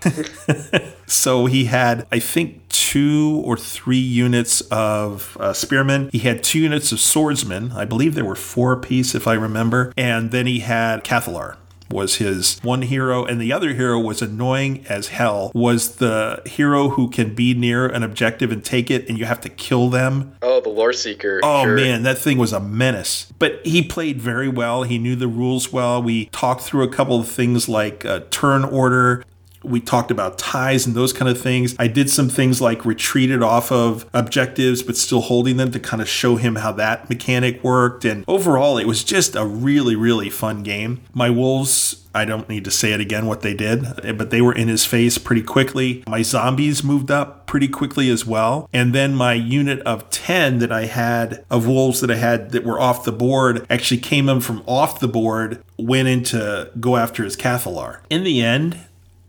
so 1.08 1.46
he 1.46 1.66
had, 1.66 2.06
I 2.12 2.20
think, 2.20 2.68
two 2.70 3.42
or 3.46 3.56
three 3.56 3.98
units 3.98 4.62
of 4.62 5.38
uh, 5.40 5.54
spearmen. 5.54 6.10
He 6.12 6.20
had 6.20 6.44
two 6.44 6.60
units 6.60 6.92
of 6.92 7.00
swordsmen. 7.00 7.72
I 7.72 7.86
believe 7.86 8.16
there 8.16 8.26
were 8.26 8.36
four 8.36 8.74
apiece, 8.74 9.16
if 9.16 9.28
I 9.28 9.34
remember. 9.34 9.94
And 9.98 10.32
then 10.32 10.48
he 10.48 10.60
had 10.60 11.04
Cathalar 11.04 11.58
was 11.94 12.16
his 12.16 12.60
one 12.64 12.82
hero, 12.82 13.24
and 13.24 13.40
the 13.40 13.54
other 13.54 13.74
hero 13.74 14.00
was 14.00 14.22
annoying 14.22 14.86
as 14.90 15.08
hell. 15.10 15.52
Was 15.54 15.98
the 15.98 16.42
hero 16.46 16.90
who 16.90 17.10
can 17.10 17.34
be 17.36 17.54
near 17.54 17.88
an 17.88 18.04
objective 18.04 18.52
and 18.52 18.64
take 18.64 18.92
it, 18.92 19.08
and 19.08 19.18
you 19.18 19.26
have 19.26 19.42
to 19.42 19.50
kill 19.50 19.90
them. 19.90 20.36
Oh, 20.42 20.60
the 20.60 20.70
lore 20.70 20.94
seeker. 20.94 21.40
Oh 21.44 21.64
sure. 21.64 21.76
man, 21.76 22.04
that 22.04 22.18
thing 22.18 22.38
was 22.38 22.54
a 22.54 22.60
menace. 22.60 23.32
But 23.40 23.66
he 23.66 23.82
played 23.82 24.22
very 24.22 24.50
well. 24.50 24.84
He 24.84 24.98
knew 24.98 25.16
the 25.16 25.28
rules 25.28 25.72
well. 25.72 26.02
We 26.02 26.26
talked 26.28 26.62
through 26.62 26.84
a 26.84 26.90
couple 26.90 27.20
of 27.20 27.28
things 27.28 27.70
like 27.70 28.06
uh, 28.06 28.22
turn 28.32 28.64
order, 28.64 29.24
We 29.64 29.80
talked 29.80 30.12
about 30.12 30.38
ties 30.38 30.86
and 30.86 30.96
those 30.96 31.14
kind 31.14 31.30
of 31.30 31.40
things. 31.40 31.76
I 31.80 31.88
did 31.88 32.10
some 32.10 32.30
things 32.30 32.62
like 32.62 32.86
retreated 32.86 33.42
off 33.42 33.72
of 33.72 34.06
objectives, 34.14 34.84
but 34.84 34.98
still 34.98 35.22
holding 35.22 35.58
them 35.58 35.72
to 35.72 35.80
kind 35.80 36.02
of 36.02 36.10
show 36.10 36.36
him 36.36 36.56
how 36.56 36.72
that 36.74 37.10
mechanic 37.10 37.64
worked. 37.64 38.06
And 38.06 38.24
overall, 38.28 38.78
it 38.78 38.86
was 38.86 39.04
just 39.04 39.36
a 39.36 39.46
really, 39.46 39.96
really 39.96 40.30
fun 40.30 40.64
game. 40.64 41.02
My 41.14 41.30
Wolves 41.30 42.04
I 42.16 42.26
don't 42.26 42.48
need 42.48 42.64
to 42.66 42.72
say 42.72 42.94
it 42.94 43.00
again 43.00 43.26
what 43.26 43.42
they 43.42 43.54
did, 43.54 43.86
but 44.18 44.30
they 44.30 44.42
were 44.42 44.54
in 44.54 44.68
his 44.68 44.86
face 44.86 45.18
pretty 45.18 45.42
quickly. 45.42 46.04
My 46.08 46.22
zombies 46.22 46.84
moved 46.84 47.10
up 47.10 47.48
pretty 47.48 47.68
quickly 47.68 48.10
as 48.10 48.26
well. 48.26 48.70
And 48.72 48.94
then 48.94 49.16
my 49.16 49.34
unit 49.34 49.80
of 49.82 50.10
10 50.12 50.60
that 50.60 50.72
I 50.72 50.86
had 50.86 51.44
of 51.50 51.68
wolves 51.68 52.02
that 52.02 52.12
I 52.12 52.16
had 52.16 52.52
that 52.52 52.64
were 52.64 52.80
off 52.80 53.04
the 53.04 53.12
board 53.12 53.66
actually 53.70 54.00
came 54.00 54.30
in 54.30 54.42
from 54.42 54.64
off 54.68 55.00
the 55.00 55.08
board, 55.08 55.64
went 55.78 56.08
in 56.08 56.24
to 56.26 56.72
go 56.80 56.98
after 56.98 57.24
his 57.24 57.36
Cathalar. 57.36 58.00
In 58.10 58.24
the 58.24 58.42
end, 58.42 58.80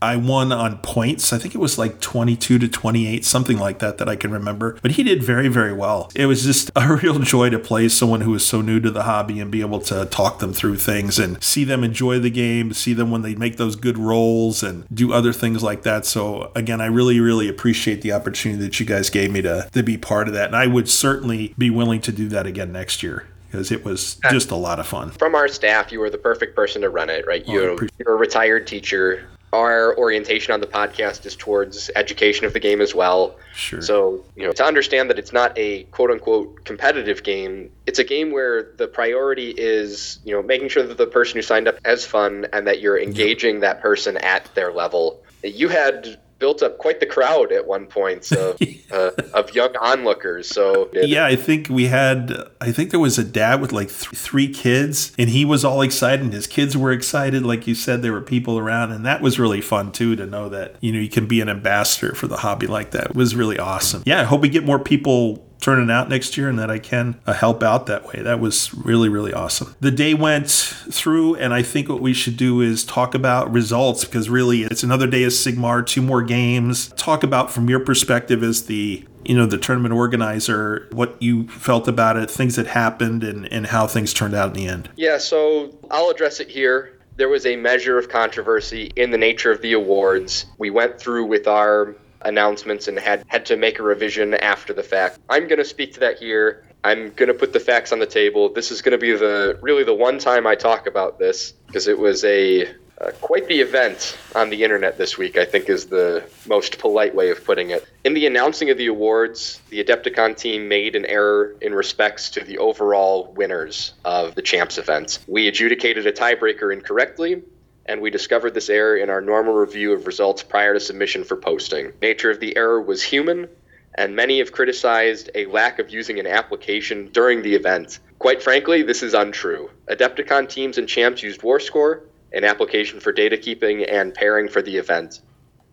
I 0.01 0.17
won 0.17 0.51
on 0.51 0.77
points. 0.79 1.33
I 1.33 1.37
think 1.37 1.55
it 1.55 1.59
was 1.59 1.77
like 1.77 1.99
22 2.01 2.59
to 2.59 2.67
28, 2.67 3.25
something 3.25 3.57
like 3.57 3.79
that, 3.79 3.97
that 3.97 4.09
I 4.09 4.15
can 4.15 4.31
remember. 4.31 4.77
But 4.81 4.91
he 4.91 5.03
did 5.03 5.23
very, 5.23 5.47
very 5.47 5.73
well. 5.73 6.11
It 6.15 6.25
was 6.25 6.43
just 6.43 6.69
a 6.75 6.95
real 7.01 7.19
joy 7.19 7.49
to 7.49 7.59
play 7.59 7.89
someone 7.89 8.21
who 8.21 8.33
is 8.35 8.45
so 8.45 8.61
new 8.61 8.79
to 8.81 8.91
the 8.91 9.03
hobby 9.03 9.39
and 9.39 9.49
be 9.49 9.61
able 9.61 9.79
to 9.81 10.05
talk 10.05 10.39
them 10.39 10.53
through 10.53 10.77
things 10.77 11.17
and 11.17 11.41
see 11.43 11.63
them 11.63 11.83
enjoy 11.83 12.19
the 12.19 12.29
game, 12.29 12.73
see 12.73 12.93
them 12.93 13.09
when 13.09 13.21
they 13.21 13.35
make 13.35 13.57
those 13.57 13.75
good 13.75 13.97
rolls 13.97 14.61
and 14.61 14.85
do 14.93 15.13
other 15.13 15.33
things 15.33 15.63
like 15.63 15.83
that. 15.83 16.05
So, 16.05 16.51
again, 16.55 16.81
I 16.81 16.87
really, 16.87 17.19
really 17.19 17.47
appreciate 17.47 18.01
the 18.01 18.11
opportunity 18.11 18.63
that 18.63 18.79
you 18.79 18.85
guys 18.85 19.09
gave 19.09 19.31
me 19.31 19.41
to, 19.41 19.69
to 19.71 19.83
be 19.83 19.97
part 19.97 20.27
of 20.27 20.33
that. 20.33 20.47
And 20.47 20.55
I 20.55 20.67
would 20.67 20.89
certainly 20.89 21.55
be 21.57 21.69
willing 21.69 22.01
to 22.01 22.11
do 22.11 22.27
that 22.29 22.45
again 22.45 22.71
next 22.71 23.01
year 23.01 23.27
because 23.49 23.71
it 23.71 23.85
was 23.85 24.19
just 24.29 24.51
a 24.51 24.55
lot 24.55 24.79
of 24.79 24.87
fun. 24.87 25.11
From 25.11 25.33
our 25.33 25.47
staff, 25.47 25.91
you 25.91 25.99
were 25.99 26.09
the 26.09 26.17
perfect 26.17 26.55
person 26.55 26.81
to 26.81 26.89
run 26.89 27.09
it, 27.09 27.25
right? 27.25 27.43
Oh, 27.47 27.51
you're 27.51 28.13
a 28.13 28.17
retired 28.17 28.67
teacher 28.67 29.27
our 29.55 29.97
orientation 29.97 30.53
on 30.53 30.59
the 30.59 30.67
podcast 30.67 31.25
is 31.25 31.35
towards 31.35 31.89
education 31.95 32.45
of 32.45 32.53
the 32.53 32.59
game 32.59 32.81
as 32.81 32.93
well. 32.93 33.35
Sure. 33.53 33.81
So, 33.81 34.25
you 34.35 34.45
know, 34.45 34.51
to 34.53 34.63
understand 34.63 35.09
that 35.09 35.19
it's 35.19 35.33
not 35.33 35.57
a 35.57 35.83
quote 35.85 36.11
unquote 36.11 36.65
competitive 36.65 37.23
game, 37.23 37.71
it's 37.85 37.99
a 37.99 38.03
game 38.03 38.31
where 38.31 38.71
the 38.77 38.87
priority 38.87 39.51
is, 39.51 40.19
you 40.23 40.33
know, 40.33 40.43
making 40.43 40.69
sure 40.69 40.83
that 40.83 40.97
the 40.97 41.07
person 41.07 41.37
who 41.37 41.41
signed 41.41 41.67
up 41.67 41.77
has 41.85 42.05
fun 42.05 42.47
and 42.53 42.67
that 42.67 42.79
you're 42.81 42.99
engaging 42.99 43.61
that 43.61 43.81
person 43.81 44.17
at 44.17 44.53
their 44.55 44.71
level. 44.71 45.23
You 45.43 45.69
had 45.69 46.19
built 46.45 46.61
up 46.61 46.77
quite 46.77 46.99
the 46.99 47.07
crowd 47.07 47.51
at 47.51 47.65
one 47.65 47.87
point 47.87 48.31
of, 48.31 48.55
uh, 48.91 49.09
of 49.33 49.55
young 49.55 49.75
onlookers. 49.77 50.47
So 50.47 50.91
yeah, 50.93 51.25
I 51.25 51.35
think 51.35 51.69
we 51.69 51.87
had. 51.87 52.31
I 52.61 52.71
think 52.71 52.91
there 52.91 52.99
was 52.99 53.17
a 53.17 53.23
dad 53.23 53.61
with 53.61 53.71
like 53.71 53.87
th- 53.87 54.11
three 54.13 54.47
kids, 54.47 55.11
and 55.17 55.27
he 55.27 55.43
was 55.43 55.65
all 55.65 55.81
excited, 55.81 56.21
and 56.21 56.31
his 56.31 56.45
kids 56.45 56.77
were 56.77 56.91
excited. 56.91 57.41
Like 57.41 57.65
you 57.65 57.73
said, 57.73 58.03
there 58.03 58.13
were 58.13 58.21
people 58.21 58.59
around, 58.59 58.91
and 58.91 59.03
that 59.07 59.23
was 59.23 59.39
really 59.39 59.59
fun 59.59 59.91
too 59.91 60.15
to 60.17 60.27
know 60.27 60.47
that 60.49 60.75
you 60.81 60.91
know 60.91 60.99
you 60.99 61.09
can 61.09 61.25
be 61.25 61.41
an 61.41 61.49
ambassador 61.49 62.13
for 62.13 62.27
the 62.27 62.37
hobby 62.37 62.67
like 62.67 62.91
that. 62.91 63.07
It 63.07 63.15
was 63.15 63.35
really 63.35 63.57
awesome. 63.57 64.03
Yeah, 64.05 64.21
I 64.21 64.25
hope 64.25 64.41
we 64.41 64.49
get 64.49 64.63
more 64.63 64.77
people 64.77 65.44
turning 65.59 65.89
out 65.89 66.09
next 66.09 66.37
year 66.37 66.49
and 66.49 66.59
that 66.59 66.69
I 66.69 66.79
can 66.79 67.19
uh, 67.25 67.33
help 67.33 67.63
out 67.63 67.87
that 67.87 68.05
way. 68.05 68.21
That 68.21 68.39
was 68.39 68.73
really, 68.73 69.09
really 69.09 69.33
awesome. 69.33 69.75
The 69.79 69.91
day 69.91 70.13
went 70.13 70.49
through, 70.49 71.35
and 71.35 71.53
I 71.53 71.63
think 71.63 71.89
what 71.89 72.01
we 72.01 72.13
should 72.13 72.37
do 72.37 72.61
is 72.61 72.83
talk 72.83 73.15
about 73.15 73.51
results 73.51 74.05
because 74.05 74.29
really 74.29 74.63
it's 74.63 74.83
another 74.83 75.07
day 75.07 75.23
of 75.23 75.31
Sigmar, 75.31 75.85
two 75.85 76.01
more 76.01 76.21
games. 76.21 76.89
Talk 76.89 77.23
about 77.23 77.51
from 77.51 77.69
your 77.69 77.79
perspective 77.79 78.43
as 78.43 78.65
the 78.67 79.05
you 79.23 79.35
know 79.35 79.47
the 79.47 79.57
tournament 79.57 79.93
organizer 79.93 80.87
what 80.91 81.19
you 81.19 81.47
felt 81.47 81.87
about 81.87 82.15
it 82.15 82.29
things 82.29 82.55
that 82.55 82.67
happened 82.67 83.23
and, 83.23 83.51
and 83.51 83.65
how 83.65 83.87
things 83.87 84.13
turned 84.13 84.35
out 84.35 84.49
in 84.49 84.53
the 84.53 84.67
end 84.67 84.87
yeah 84.97 85.17
so 85.17 85.75
i'll 85.89 86.11
address 86.11 86.39
it 86.39 86.47
here 86.47 86.99
there 87.17 87.27
was 87.27 87.45
a 87.45 87.55
measure 87.55 87.97
of 87.97 88.07
controversy 88.07 88.91
in 88.95 89.09
the 89.09 89.17
nature 89.17 89.51
of 89.51 89.61
the 89.61 89.73
awards 89.73 90.45
we 90.59 90.69
went 90.69 90.99
through 90.99 91.25
with 91.25 91.47
our 91.47 91.95
announcements 92.25 92.87
and 92.87 92.99
had 92.99 93.23
had 93.27 93.45
to 93.45 93.55
make 93.55 93.79
a 93.79 93.83
revision 93.83 94.33
after 94.33 94.73
the 94.73 94.83
fact. 94.83 95.19
I'm 95.29 95.47
going 95.47 95.59
to 95.59 95.65
speak 95.65 95.93
to 95.93 95.99
that 96.01 96.19
here. 96.19 96.65
I'm 96.83 97.11
going 97.13 97.29
to 97.29 97.33
put 97.33 97.53
the 97.53 97.59
facts 97.59 97.91
on 97.91 97.99
the 97.99 98.05
table. 98.05 98.53
This 98.53 98.71
is 98.71 98.81
going 98.81 98.91
to 98.91 98.97
be 98.97 99.15
the 99.15 99.57
really 99.61 99.83
the 99.83 99.93
one 99.93 100.19
time 100.19 100.45
I 100.45 100.55
talk 100.55 100.85
about 100.85 101.17
this 101.17 101.51
because 101.67 101.87
it 101.87 101.97
was 101.97 102.23
a 102.23 102.67
uh, 103.01 103.11
quite 103.21 103.47
the 103.47 103.59
event 103.59 104.17
on 104.35 104.49
the 104.49 104.63
internet 104.63 104.97
this 104.97 105.17
week, 105.17 105.37
I 105.37 105.45
think 105.45 105.69
is 105.69 105.87
the 105.87 106.23
most 106.47 106.79
polite 106.79 107.13
way 107.13 107.29
of 107.29 107.43
putting 107.43 107.71
it. 107.71 107.85
In 108.03 108.13
the 108.13 108.25
announcing 108.25 108.69
of 108.69 108.77
the 108.77 108.87
awards, 108.87 109.59
the 109.69 109.83
Adepticon 109.83 110.37
team 110.37 110.67
made 110.67 110.95
an 110.95 111.05
error 111.05 111.55
in 111.61 111.73
respects 111.73 112.29
to 112.31 112.43
the 112.43 112.57
overall 112.57 113.33
winners 113.35 113.93
of 114.05 114.35
the 114.35 114.41
Champs 114.41 114.77
events. 114.77 115.19
We 115.27 115.47
adjudicated 115.47 116.07
a 116.07 116.11
tiebreaker 116.13 116.71
incorrectly, 116.71 117.43
and 117.85 118.01
we 118.01 118.09
discovered 118.09 118.53
this 118.53 118.69
error 118.69 118.97
in 118.97 119.09
our 119.09 119.21
normal 119.21 119.53
review 119.53 119.93
of 119.93 120.07
results 120.07 120.43
prior 120.43 120.73
to 120.73 120.79
submission 120.79 121.23
for 121.23 121.37
posting. 121.37 121.91
Nature 122.01 122.31
of 122.31 122.39
the 122.39 122.57
error 122.57 122.81
was 122.81 123.03
human, 123.03 123.47
and 123.95 124.15
many 124.15 124.39
have 124.39 124.51
criticized 124.51 125.29
a 125.35 125.45
lack 125.45 125.79
of 125.79 125.89
using 125.89 126.19
an 126.19 126.27
application 126.27 127.09
during 127.11 127.41
the 127.41 127.55
event. 127.55 127.99
Quite 128.19 128.41
frankly, 128.41 128.81
this 128.81 129.03
is 129.03 129.13
untrue. 129.13 129.69
Adepticon 129.87 130.49
teams 130.49 130.77
and 130.77 130.87
champs 130.87 131.23
used 131.23 131.41
WarScore, 131.41 132.01
an 132.33 132.43
application 132.43 132.99
for 132.99 133.11
data 133.11 133.37
keeping 133.37 133.83
and 133.83 134.13
pairing 134.13 134.49
for 134.49 134.61
the 134.61 134.77
event. 134.77 135.21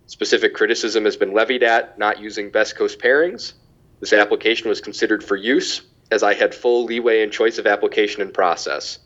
Specific 0.06 0.54
criticism 0.54 1.04
has 1.04 1.16
been 1.16 1.32
levied 1.32 1.62
at 1.62 1.98
not 1.98 2.20
using 2.20 2.50
Best 2.50 2.76
Coast 2.76 2.98
pairings. 2.98 3.54
This 4.00 4.12
application 4.12 4.68
was 4.68 4.80
considered 4.80 5.24
for 5.24 5.36
use, 5.36 5.82
as 6.10 6.22
I 6.22 6.34
had 6.34 6.54
full 6.54 6.84
leeway 6.84 7.22
in 7.22 7.30
choice 7.30 7.58
of 7.58 7.66
application 7.66 8.20
and 8.20 8.34
process. 8.34 8.98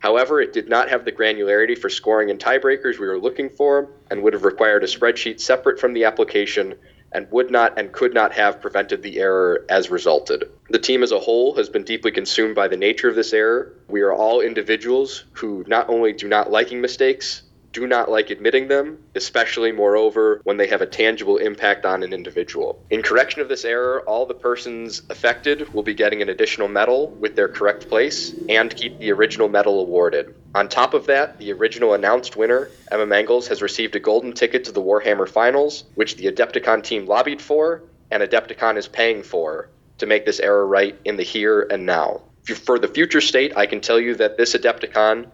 However, 0.00 0.40
it 0.40 0.52
did 0.52 0.68
not 0.68 0.88
have 0.88 1.04
the 1.04 1.12
granularity 1.12 1.78
for 1.78 1.88
scoring 1.88 2.30
and 2.30 2.40
tiebreakers 2.40 2.98
we 2.98 3.06
were 3.06 3.18
looking 3.18 3.50
for 3.50 3.90
and 4.10 4.22
would 4.22 4.32
have 4.32 4.44
required 4.44 4.82
a 4.82 4.86
spreadsheet 4.86 5.40
separate 5.40 5.78
from 5.78 5.92
the 5.92 6.04
application 6.04 6.74
and 7.12 7.30
would 7.30 7.50
not 7.50 7.78
and 7.78 7.92
could 7.92 8.14
not 8.14 8.32
have 8.32 8.60
prevented 8.60 9.02
the 9.02 9.18
error 9.18 9.64
as 9.68 9.90
resulted. 9.90 10.44
The 10.70 10.78
team 10.78 11.02
as 11.02 11.12
a 11.12 11.18
whole 11.18 11.54
has 11.56 11.68
been 11.68 11.84
deeply 11.84 12.10
consumed 12.10 12.54
by 12.54 12.68
the 12.68 12.76
nature 12.76 13.08
of 13.08 13.14
this 13.14 13.32
error. 13.32 13.74
We 13.88 14.00
are 14.00 14.12
all 14.12 14.40
individuals 14.40 15.24
who 15.32 15.64
not 15.66 15.88
only 15.88 16.12
do 16.12 16.28
not 16.28 16.50
liking 16.50 16.80
mistakes, 16.80 17.42
do 17.72 17.86
not 17.86 18.10
like 18.10 18.30
admitting 18.30 18.68
them, 18.68 18.98
especially, 19.14 19.72
moreover, 19.72 20.40
when 20.44 20.56
they 20.56 20.66
have 20.66 20.80
a 20.80 20.86
tangible 20.86 21.36
impact 21.36 21.84
on 21.84 22.02
an 22.02 22.12
individual. 22.12 22.84
In 22.90 23.02
correction 23.02 23.40
of 23.40 23.48
this 23.48 23.64
error, 23.64 24.02
all 24.06 24.26
the 24.26 24.34
persons 24.34 25.02
affected 25.10 25.72
will 25.72 25.82
be 25.82 25.94
getting 25.94 26.22
an 26.22 26.28
additional 26.28 26.68
medal 26.68 27.10
with 27.20 27.36
their 27.36 27.48
correct 27.48 27.88
place 27.88 28.34
and 28.48 28.74
keep 28.74 28.98
the 28.98 29.12
original 29.12 29.48
medal 29.48 29.80
awarded. 29.80 30.34
On 30.54 30.68
top 30.68 30.94
of 30.94 31.06
that, 31.06 31.38
the 31.38 31.52
original 31.52 31.94
announced 31.94 32.36
winner, 32.36 32.68
Emma 32.90 33.06
Mangels, 33.06 33.46
has 33.48 33.62
received 33.62 33.94
a 33.94 34.00
golden 34.00 34.32
ticket 34.32 34.64
to 34.64 34.72
the 34.72 34.82
Warhammer 34.82 35.28
Finals, 35.28 35.84
which 35.94 36.16
the 36.16 36.26
Adepticon 36.26 36.82
team 36.82 37.06
lobbied 37.06 37.40
for 37.40 37.82
and 38.10 38.22
Adepticon 38.22 38.76
is 38.76 38.88
paying 38.88 39.22
for 39.22 39.68
to 39.98 40.06
make 40.06 40.26
this 40.26 40.40
error 40.40 40.66
right 40.66 40.98
in 41.04 41.16
the 41.16 41.22
here 41.22 41.62
and 41.70 41.86
now. 41.86 42.22
For 42.64 42.78
the 42.78 42.88
future 42.88 43.20
state, 43.20 43.52
I 43.56 43.66
can 43.66 43.80
tell 43.80 44.00
you 44.00 44.14
that 44.16 44.36
this 44.36 44.54
Adepticon 44.56 45.26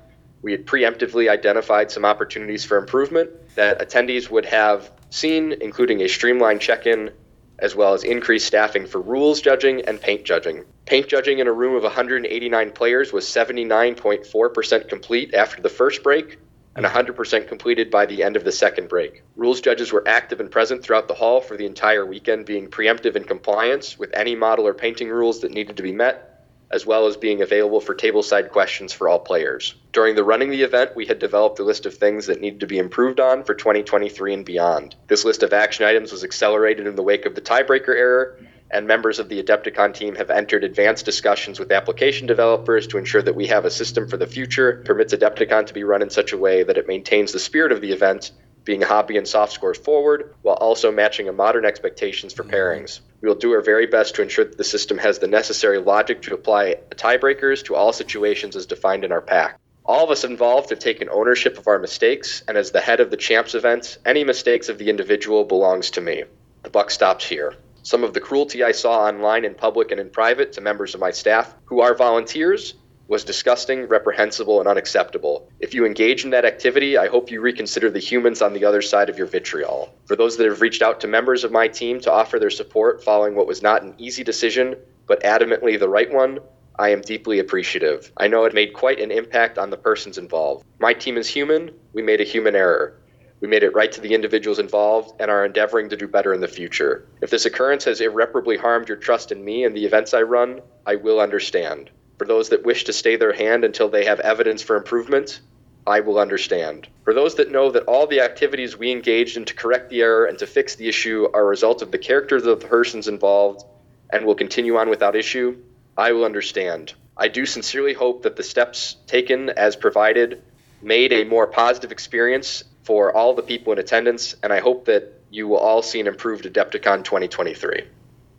we 0.47 0.53
had 0.53 0.65
preemptively 0.65 1.29
identified 1.29 1.91
some 1.91 2.05
opportunities 2.05 2.65
for 2.65 2.79
improvement 2.79 3.29
that 3.57 3.81
attendees 3.81 4.31
would 4.31 4.45
have 4.45 4.93
seen, 5.11 5.51
including 5.61 6.03
a 6.03 6.09
streamlined 6.09 6.61
check 6.61 6.87
in, 6.87 7.11
as 7.59 7.75
well 7.75 7.95
as 7.95 8.05
increased 8.05 8.47
staffing 8.47 8.87
for 8.87 9.01
rules 9.01 9.41
judging 9.41 9.85
and 9.87 10.01
paint 10.01 10.23
judging. 10.23 10.65
Paint 10.85 11.09
judging 11.09 11.41
in 11.41 11.49
a 11.49 11.53
room 11.53 11.75
of 11.75 11.83
189 11.83 12.71
players 12.71 13.13
was 13.13 13.25
79.4% 13.25 14.89
complete 14.89 15.35
after 15.35 15.61
the 15.61 15.69
first 15.69 16.05
break 16.05 16.39
and 16.77 16.87
100% 16.87 17.49
completed 17.49 17.91
by 17.91 18.07
the 18.07 18.23
end 18.23 18.37
of 18.37 18.45
the 18.45 18.53
second 18.53 18.89
break. 18.89 19.25
Rules 19.35 19.61
judges 19.61 19.91
were 19.91 20.07
active 20.07 20.39
and 20.39 20.49
present 20.49 20.81
throughout 20.81 21.09
the 21.09 21.15
hall 21.15 21.41
for 21.41 21.57
the 21.57 21.67
entire 21.67 22.07
weekend, 22.07 22.47
being 22.47 22.69
preemptive 22.69 23.17
in 23.17 23.25
compliance 23.25 23.99
with 23.99 24.15
any 24.15 24.37
model 24.37 24.65
or 24.65 24.75
painting 24.75 25.09
rules 25.09 25.41
that 25.41 25.51
needed 25.51 25.77
to 25.79 25.83
be 25.83 25.91
met 25.91 26.36
as 26.71 26.85
well 26.85 27.07
as 27.07 27.17
being 27.17 27.43
available 27.43 27.81
for 27.81 27.95
tableside 27.95 28.51
questions 28.51 28.93
for 28.93 29.09
all 29.09 29.19
players. 29.19 29.75
During 29.93 30.17
the 30.17 30.25
running 30.25 30.51
the 30.51 30.63
event, 30.63 30.97
we 30.97 31.07
had 31.07 31.19
developed 31.19 31.59
a 31.59 31.65
list 31.65 31.87
of 31.87 31.95
things 31.95 32.27
that 32.27 32.41
needed 32.41 32.61
to 32.61 32.67
be 32.67 32.79
improved 32.79 33.21
on 33.21 33.45
for 33.45 33.55
2023 33.55 34.35
and 34.35 34.45
beyond. 34.45 34.97
This 35.07 35.25
list 35.25 35.43
of 35.43 35.53
action 35.53 35.85
items 35.85 36.13
was 36.13 36.25
accelerated 36.25 36.87
in 36.87 36.97
the 36.97 37.03
wake 37.03 37.25
of 37.25 37.35
the 37.35 37.41
tiebreaker 37.41 37.95
error, 37.95 38.39
and 38.71 38.87
members 38.87 39.21
of 39.21 39.29
the 39.29 39.43
Adepticon 39.43 39.95
team 39.95 40.17
have 40.17 40.31
entered 40.31 40.65
advanced 40.65 41.05
discussions 41.05 41.61
with 41.61 41.71
application 41.71 42.27
developers 42.27 42.89
to 42.89 42.99
ensure 42.99 43.23
that 43.23 43.37
we 43.37 43.47
have 43.47 43.65
a 43.65 43.71
system 43.71 44.09
for 44.09 44.17
the 44.17 44.27
future 44.27 44.83
permits 44.85 45.15
Adepticon 45.15 45.67
to 45.67 45.75
be 45.75 45.85
run 45.85 46.03
in 46.03 46.11
such 46.11 46.33
a 46.33 46.39
way 46.39 46.65
that 46.65 46.77
it 46.77 46.89
maintains 46.89 47.33
the 47.33 47.39
spirit 47.39 47.71
of 47.71 47.81
the 47.81 47.93
event 47.93 48.33
being 48.65 48.83
hobby 48.83 49.17
and 49.17 49.27
soft 49.27 49.53
scores 49.53 49.79
forward, 49.79 50.35
while 50.43 50.57
also 50.57 50.91
matching 50.91 51.29
a 51.29 51.33
modern 51.33 51.65
expectations 51.65 52.35
for 52.35 52.43
pairings. 52.43 53.01
We 53.27 53.31
will 53.31 53.41
do 53.41 53.55
our 53.55 53.61
very 53.61 53.87
best 53.87 54.15
to 54.15 54.23
ensure 54.23 54.45
that 54.45 54.57
the 54.57 54.63
system 54.63 54.99
has 54.99 55.19
the 55.19 55.27
necessary 55.27 55.79
logic 55.79 56.23
to 56.23 56.35
apply 56.35 56.77
tiebreakers 56.91 57.65
to 57.65 57.75
all 57.75 57.93
situations 57.93 58.55
as 58.55 58.67
defined 58.67 59.05
in 59.05 59.11
our 59.11 59.21
pack. 59.21 59.59
All 59.85 60.05
of 60.05 60.13
us 60.13 60.23
involved 60.23 60.71
have 60.71 60.79
taken 60.79 61.09
ownership 61.11 61.59
of 61.59 61.67
our 61.67 61.81
mistakes, 61.81 62.45
and 62.47 62.57
as 62.57 62.71
the 62.71 62.81
head 62.81 63.01
of 63.01 63.11
the 63.11 63.17
Champs 63.17 63.57
event, 63.57 63.99
any 64.07 64.23
mistakes 64.23 64.69
of 64.69 64.79
the 64.79 64.89
individual 64.89 65.43
belongs 65.43 65.91
to 65.91 66.01
me. 66.01 66.23
The 66.63 66.71
buck 66.71 66.89
stops 66.93 67.27
here. 67.27 67.57
Some 67.83 68.05
of 68.05 68.15
the 68.15 68.21
cruelty 68.21 68.63
I 68.63 68.71
saw 68.71 69.01
online 69.01 69.45
in 69.45 69.57
public 69.57 69.91
and 69.91 69.99
in 69.99 70.11
private 70.11 70.53
to 70.53 70.61
members 70.61 70.95
of 70.95 71.01
my 71.01 71.11
staff 71.11 71.53
who 71.65 71.81
are 71.81 71.97
volunteers 71.97 72.75
was 73.09 73.25
disgusting, 73.25 73.87
reprehensible, 73.87 74.59
and 74.59 74.69
unacceptable. 74.69 75.49
If 75.61 75.75
you 75.75 75.87
engage 75.87 76.25
in 76.25 76.31
that 76.31 76.45
activity, 76.45 76.99
I 76.99 77.07
hope 77.07 77.31
you 77.31 77.41
reconsider 77.41 77.91
the 77.91 77.99
humans 77.99 78.43
on 78.43 78.53
the 78.53 78.65
other 78.65 78.83
side 78.83 79.09
of 79.09 79.19
your 79.19 79.27
vitriol. 79.27 79.95
For 80.07 80.17
those 80.17 80.37
that 80.37 80.47
have 80.47 80.61
reached 80.61 80.83
out 80.83 81.01
to 81.01 81.07
members 81.09 81.45
of 81.45 81.53
my 81.53 81.69
team 81.69 82.01
to 82.01 82.13
offer 82.13 82.39
their 82.39 82.51
support 82.51 83.05
following 83.05 83.35
what 83.35 83.47
was 83.47 83.63
not 83.63 83.83
an 83.83 83.95
easy 83.99 84.25
decision, 84.25 84.77
but 85.07 85.23
adamantly 85.23 85.79
the 85.79 85.89
right 85.89 86.13
one, 86.13 86.41
I 86.79 86.91
am 86.91 87.01
deeply 87.01 87.39
appreciative. 87.39 88.13
I 88.17 88.29
know 88.29 88.45
it 88.45 88.53
made 88.53 88.75
quite 88.75 89.01
an 89.01 89.11
impact 89.11 89.57
on 89.57 89.71
the 89.71 89.77
persons 89.77 90.19
involved. 90.19 90.65
My 90.79 90.93
team 90.93 91.17
is 91.17 91.29
human, 91.29 91.71
we 91.93 92.03
made 92.03 92.21
a 92.21 92.25
human 92.25 92.55
error. 92.55 92.99
We 93.41 93.49
made 93.49 93.63
it 93.63 93.75
right 93.75 93.93
to 93.93 94.01
the 94.01 94.15
individuals 94.15 94.59
involved 94.59 95.21
and 95.21 95.31
are 95.31 95.45
endeavoring 95.45 95.91
to 95.91 95.97
do 95.97 96.09
better 96.09 96.33
in 96.35 96.41
the 96.41 96.49
future. 96.49 97.07
If 97.21 97.31
this 97.31 97.45
occurrence 97.45 97.85
has 97.85 98.01
irreparably 98.01 98.57
harmed 98.57 98.89
your 98.89 98.97
trust 98.97 99.31
in 99.31 99.45
me 99.45 99.65
and 99.65 99.77
the 99.77 99.85
events 99.85 100.15
I 100.15 100.23
run, 100.23 100.61
I 100.87 100.97
will 100.97 101.21
understand. 101.21 101.91
For 102.19 102.27
those 102.27 102.49
that 102.49 102.65
wish 102.65 102.85
to 102.85 102.93
stay 102.93 103.17
their 103.17 103.33
hand 103.33 103.65
until 103.65 103.89
they 103.89 104.05
have 104.05 104.21
evidence 104.21 104.63
for 104.63 104.77
improvement, 104.77 105.41
I 105.87 106.01
will 106.01 106.19
understand. 106.19 106.89
For 107.05 107.15
those 107.15 107.37
that 107.37 107.53
know 107.53 107.71
that 107.71 107.85
all 107.85 108.07
the 108.07 108.21
activities 108.21 108.77
we 108.77 108.91
engaged 108.91 109.37
in 109.37 109.45
to 109.45 109.55
correct 109.55 109.91
the 109.91 110.03
error 110.03 110.25
and 110.25 110.39
to 110.39 110.47
fix 110.47 110.75
the 110.75 110.89
issue 110.89 111.29
are 111.33 111.43
a 111.43 111.45
result 111.45 111.83
of 111.83 111.93
the 111.93 111.99
characters 111.99 112.45
of 112.45 112.61
the 112.61 112.67
persons 112.67 113.07
involved 113.07 113.65
and 114.11 114.25
will 114.25 114.35
continue 114.35 114.77
on 114.77 114.89
without 114.89 115.15
issue, 115.15 115.57
I 115.97 116.13
will 116.13 116.25
understand. 116.25 116.95
I 117.17 117.29
do 117.29 117.47
sincerely 117.47 117.93
hope 117.93 118.23
that 118.23 118.37
the 118.37 118.43
steps 118.43 118.97
taken 119.07 119.51
as 119.51 119.77
provided 119.77 120.43
made 120.83 121.13
a 121.13 121.25
more 121.25 121.47
positive 121.47 121.93
experience 121.93 122.65
for 122.83 123.15
all 123.17 123.35
the 123.35 123.43
people 123.43 123.73
in 123.73 123.79
attendance, 123.79 124.37
and 124.43 124.53
I 124.53 124.61
hope 124.61 124.85
that 124.87 125.21
you 125.31 125.49
will 125.49 125.59
all 125.59 125.83
see 125.83 126.01
an 126.01 126.07
improved 126.07 126.45
Adepticon 126.45 127.05
2023. 127.05 127.83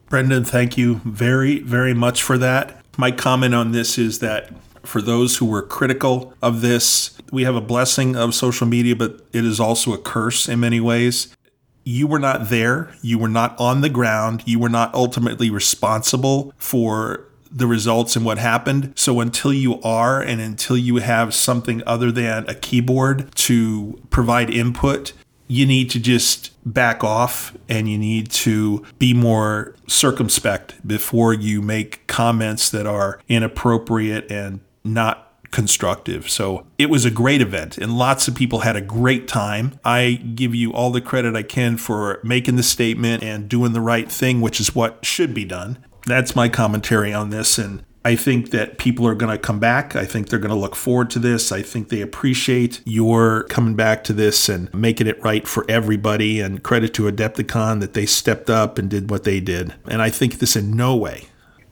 Brendan, 0.10 0.46
thank 0.46 0.78
you 0.78 1.02
very, 1.04 1.60
very 1.60 1.94
much 1.94 2.24
for 2.24 2.38
that. 2.38 2.82
My 2.98 3.12
comment 3.12 3.54
on 3.54 3.72
this 3.72 3.98
is 4.00 4.20
that 4.20 4.52
for 4.84 5.02
those 5.02 5.38
who 5.38 5.46
were 5.46 5.62
critical 5.62 6.34
of 6.42 6.62
this, 6.62 7.16
we 7.32 7.44
have 7.44 7.56
a 7.56 7.62
blessing 7.62 8.16
of 8.16 8.34
social 8.34 8.66
media, 8.66 8.96
but 8.96 9.22
it 9.34 9.46
is 9.46 9.60
also 9.60 9.94
a 9.94 9.98
curse 9.98 10.50
in 10.50 10.60
many 10.60 10.80
ways. 10.80 11.36
You 11.84 12.08
were 12.08 12.20
not 12.20 12.50
there. 12.50 12.94
You 13.02 13.20
were 13.20 13.30
not 13.30 13.58
on 13.60 13.82
the 13.82 13.90
ground. 13.90 14.44
You 14.46 14.60
were 14.60 14.70
not 14.70 14.94
ultimately 14.96 15.50
responsible 15.50 16.54
for 16.58 17.30
the 17.52 17.68
results 17.68 18.16
and 18.16 18.26
what 18.26 18.40
happened. 18.40 18.94
So 18.96 19.20
until 19.20 19.54
you 19.54 19.82
are, 19.82 20.22
and 20.22 20.42
until 20.42 20.78
you 20.78 20.98
have 20.98 21.34
something 21.34 21.84
other 21.86 22.12
than 22.12 22.50
a 22.50 22.56
keyboard 22.56 23.34
to 23.36 24.02
provide 24.10 24.50
input, 24.50 25.14
you 25.48 25.66
need 25.66 25.90
to 25.92 26.00
just 26.00 26.52
back 26.74 27.04
off 27.04 27.56
and 27.70 27.90
you 27.90 27.98
need 27.98 28.30
to 28.30 28.86
be 29.00 29.14
more 29.14 29.76
circumspect 29.88 30.76
before 30.86 31.34
you 31.34 31.62
make 31.62 32.06
comments 32.08 32.70
that 32.70 32.86
are 32.86 33.20
inappropriate 33.28 34.30
and 34.32 34.60
not 34.84 35.24
constructive. 35.52 36.30
So 36.30 36.68
it 36.78 36.90
was 36.90 37.06
a 37.06 37.12
great 37.12 37.42
event 37.42 37.78
and 37.78 37.98
lots 37.98 38.28
of 38.28 38.36
people 38.36 38.60
had 38.60 38.76
a 38.76 38.82
great 38.82 39.28
time. 39.28 39.80
I 39.84 40.14
give 40.36 40.54
you 40.54 40.74
all 40.74 40.92
the 40.92 41.02
credit 41.02 41.36
I 41.36 41.44
can 41.44 41.78
for 41.78 42.20
making 42.24 42.58
the 42.58 42.64
statement 42.64 43.24
and 43.24 43.48
doing 43.48 43.74
the 43.74 43.82
right 43.82 44.12
thing, 44.12 44.42
which 44.42 44.60
is 44.60 44.76
what 44.76 45.06
should 45.06 45.34
be 45.34 45.46
done. 45.46 45.78
That's 46.06 46.36
my 46.36 46.50
commentary 46.50 47.14
on 47.14 47.30
this. 47.30 47.58
And 47.58 47.84
I 48.08 48.16
think 48.16 48.52
that 48.52 48.78
people 48.78 49.06
are 49.06 49.16
going 49.16 49.34
to 49.34 49.38
come 49.38 49.60
back. 49.60 49.94
I 49.94 50.06
think 50.06 50.30
they're 50.30 50.40
going 50.40 50.54
to 50.54 50.56
look 50.56 50.78
forward 50.78 51.10
to 51.10 51.20
this. 51.20 51.52
I 51.52 51.62
think 51.62 51.90
they 51.90 52.00
appreciate 52.00 52.80
your 52.86 53.44
coming 53.50 53.76
back 53.76 54.06
to 54.06 54.14
this 54.14 54.48
and 54.48 54.74
making 54.74 55.08
it 55.08 55.22
right 55.22 55.46
for 55.46 55.66
everybody. 55.68 56.40
And 56.40 56.64
credit 56.64 56.94
to 56.94 57.12
Adepticon 57.12 57.82
that 57.82 57.96
they 57.96 58.06
stepped 58.06 58.50
up 58.50 58.78
and 58.78 58.90
did 58.90 59.10
what 59.10 59.26
they 59.26 59.42
did. 59.42 59.74
And 59.90 60.02
I 60.02 60.10
think 60.10 60.40
this 60.40 60.56
in 60.56 60.72
no 60.72 60.96
way 60.96 61.26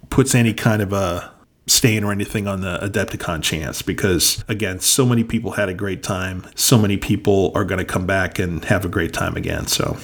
puts 0.10 0.36
any 0.36 0.54
kind 0.54 0.82
of 0.82 0.92
a 0.92 1.32
stain 1.68 2.04
or 2.04 2.12
anything 2.12 2.50
on 2.50 2.60
the 2.60 2.80
Adepticon 2.80 3.42
chance 3.42 3.82
because, 3.82 4.44
again, 4.50 4.82
so 4.82 5.06
many 5.06 5.24
people 5.24 5.52
had 5.52 5.70
a 5.70 5.74
great 5.74 6.04
time. 6.04 6.46
So 6.56 6.78
many 6.78 6.98
people 6.98 7.54
are 7.56 7.64
going 7.64 7.80
to 7.80 7.86
come 7.86 8.06
back 8.06 8.40
and 8.40 8.66
have 8.66 8.84
a 8.84 8.90
great 8.90 9.14
time 9.14 9.38
again. 9.38 9.68
So 9.68 9.96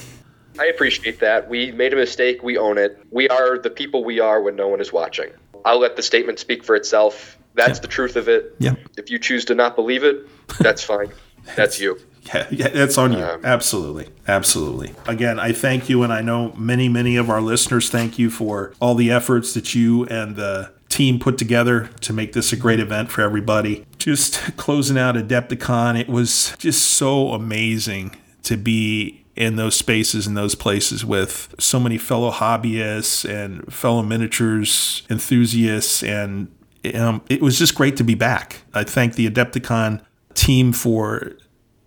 I 0.58 0.64
appreciate 0.64 1.20
that. 1.20 1.50
We 1.50 1.72
made 1.72 1.92
a 1.92 1.96
mistake. 1.96 2.42
We 2.42 2.56
own 2.56 2.78
it. 2.78 2.98
We 3.10 3.28
are 3.28 3.58
the 3.58 3.68
people 3.68 4.02
we 4.02 4.18
are 4.18 4.40
when 4.40 4.56
no 4.56 4.68
one 4.68 4.80
is 4.80 4.94
watching. 4.94 5.28
I'll 5.64 5.80
let 5.80 5.96
the 5.96 6.02
statement 6.02 6.38
speak 6.38 6.64
for 6.64 6.74
itself. 6.74 7.38
That's 7.54 7.80
the 7.80 7.88
truth 7.88 8.16
of 8.16 8.28
it. 8.28 8.54
Yeah. 8.58 8.74
If 8.96 9.10
you 9.10 9.18
choose 9.18 9.44
to 9.46 9.54
not 9.54 9.76
believe 9.76 10.04
it, 10.04 10.26
that's 10.58 10.82
fine. 10.82 11.12
That's 11.56 11.80
you. 11.80 11.98
Yeah, 12.22 12.46
yeah, 12.52 12.68
that's 12.68 12.96
on 12.98 13.12
you. 13.14 13.18
Um, 13.18 13.44
absolutely. 13.44 14.08
Absolutely. 14.28 14.94
Again, 15.08 15.40
I 15.40 15.52
thank 15.52 15.88
you, 15.88 16.04
and 16.04 16.12
I 16.12 16.22
know 16.22 16.52
many, 16.52 16.88
many 16.88 17.16
of 17.16 17.28
our 17.28 17.40
listeners 17.40 17.90
thank 17.90 18.16
you 18.16 18.30
for 18.30 18.72
all 18.80 18.94
the 18.94 19.10
efforts 19.10 19.54
that 19.54 19.74
you 19.74 20.04
and 20.06 20.36
the 20.36 20.72
team 20.88 21.18
put 21.18 21.36
together 21.36 21.90
to 22.02 22.12
make 22.12 22.32
this 22.32 22.52
a 22.52 22.56
great 22.56 22.78
event 22.78 23.10
for 23.10 23.22
everybody. 23.22 23.84
Just 23.98 24.56
closing 24.56 24.96
out 24.96 25.16
Adepticon, 25.16 25.98
it 25.98 26.08
was 26.08 26.54
just 26.58 26.86
so 26.86 27.32
amazing 27.32 28.14
to 28.44 28.56
be 28.56 29.21
in 29.34 29.56
those 29.56 29.74
spaces 29.74 30.26
and 30.26 30.36
those 30.36 30.54
places 30.54 31.04
with 31.04 31.54
so 31.58 31.80
many 31.80 31.98
fellow 31.98 32.30
hobbyists 32.30 33.28
and 33.28 33.72
fellow 33.72 34.02
miniatures 34.02 35.02
enthusiasts 35.08 36.02
and 36.02 36.48
um, 36.94 37.22
it 37.28 37.40
was 37.40 37.58
just 37.58 37.74
great 37.74 37.96
to 37.96 38.04
be 38.04 38.14
back. 38.14 38.62
I 38.74 38.84
thank 38.84 39.14
the 39.14 39.30
Adepticon 39.30 40.02
team 40.34 40.72
for 40.72 41.32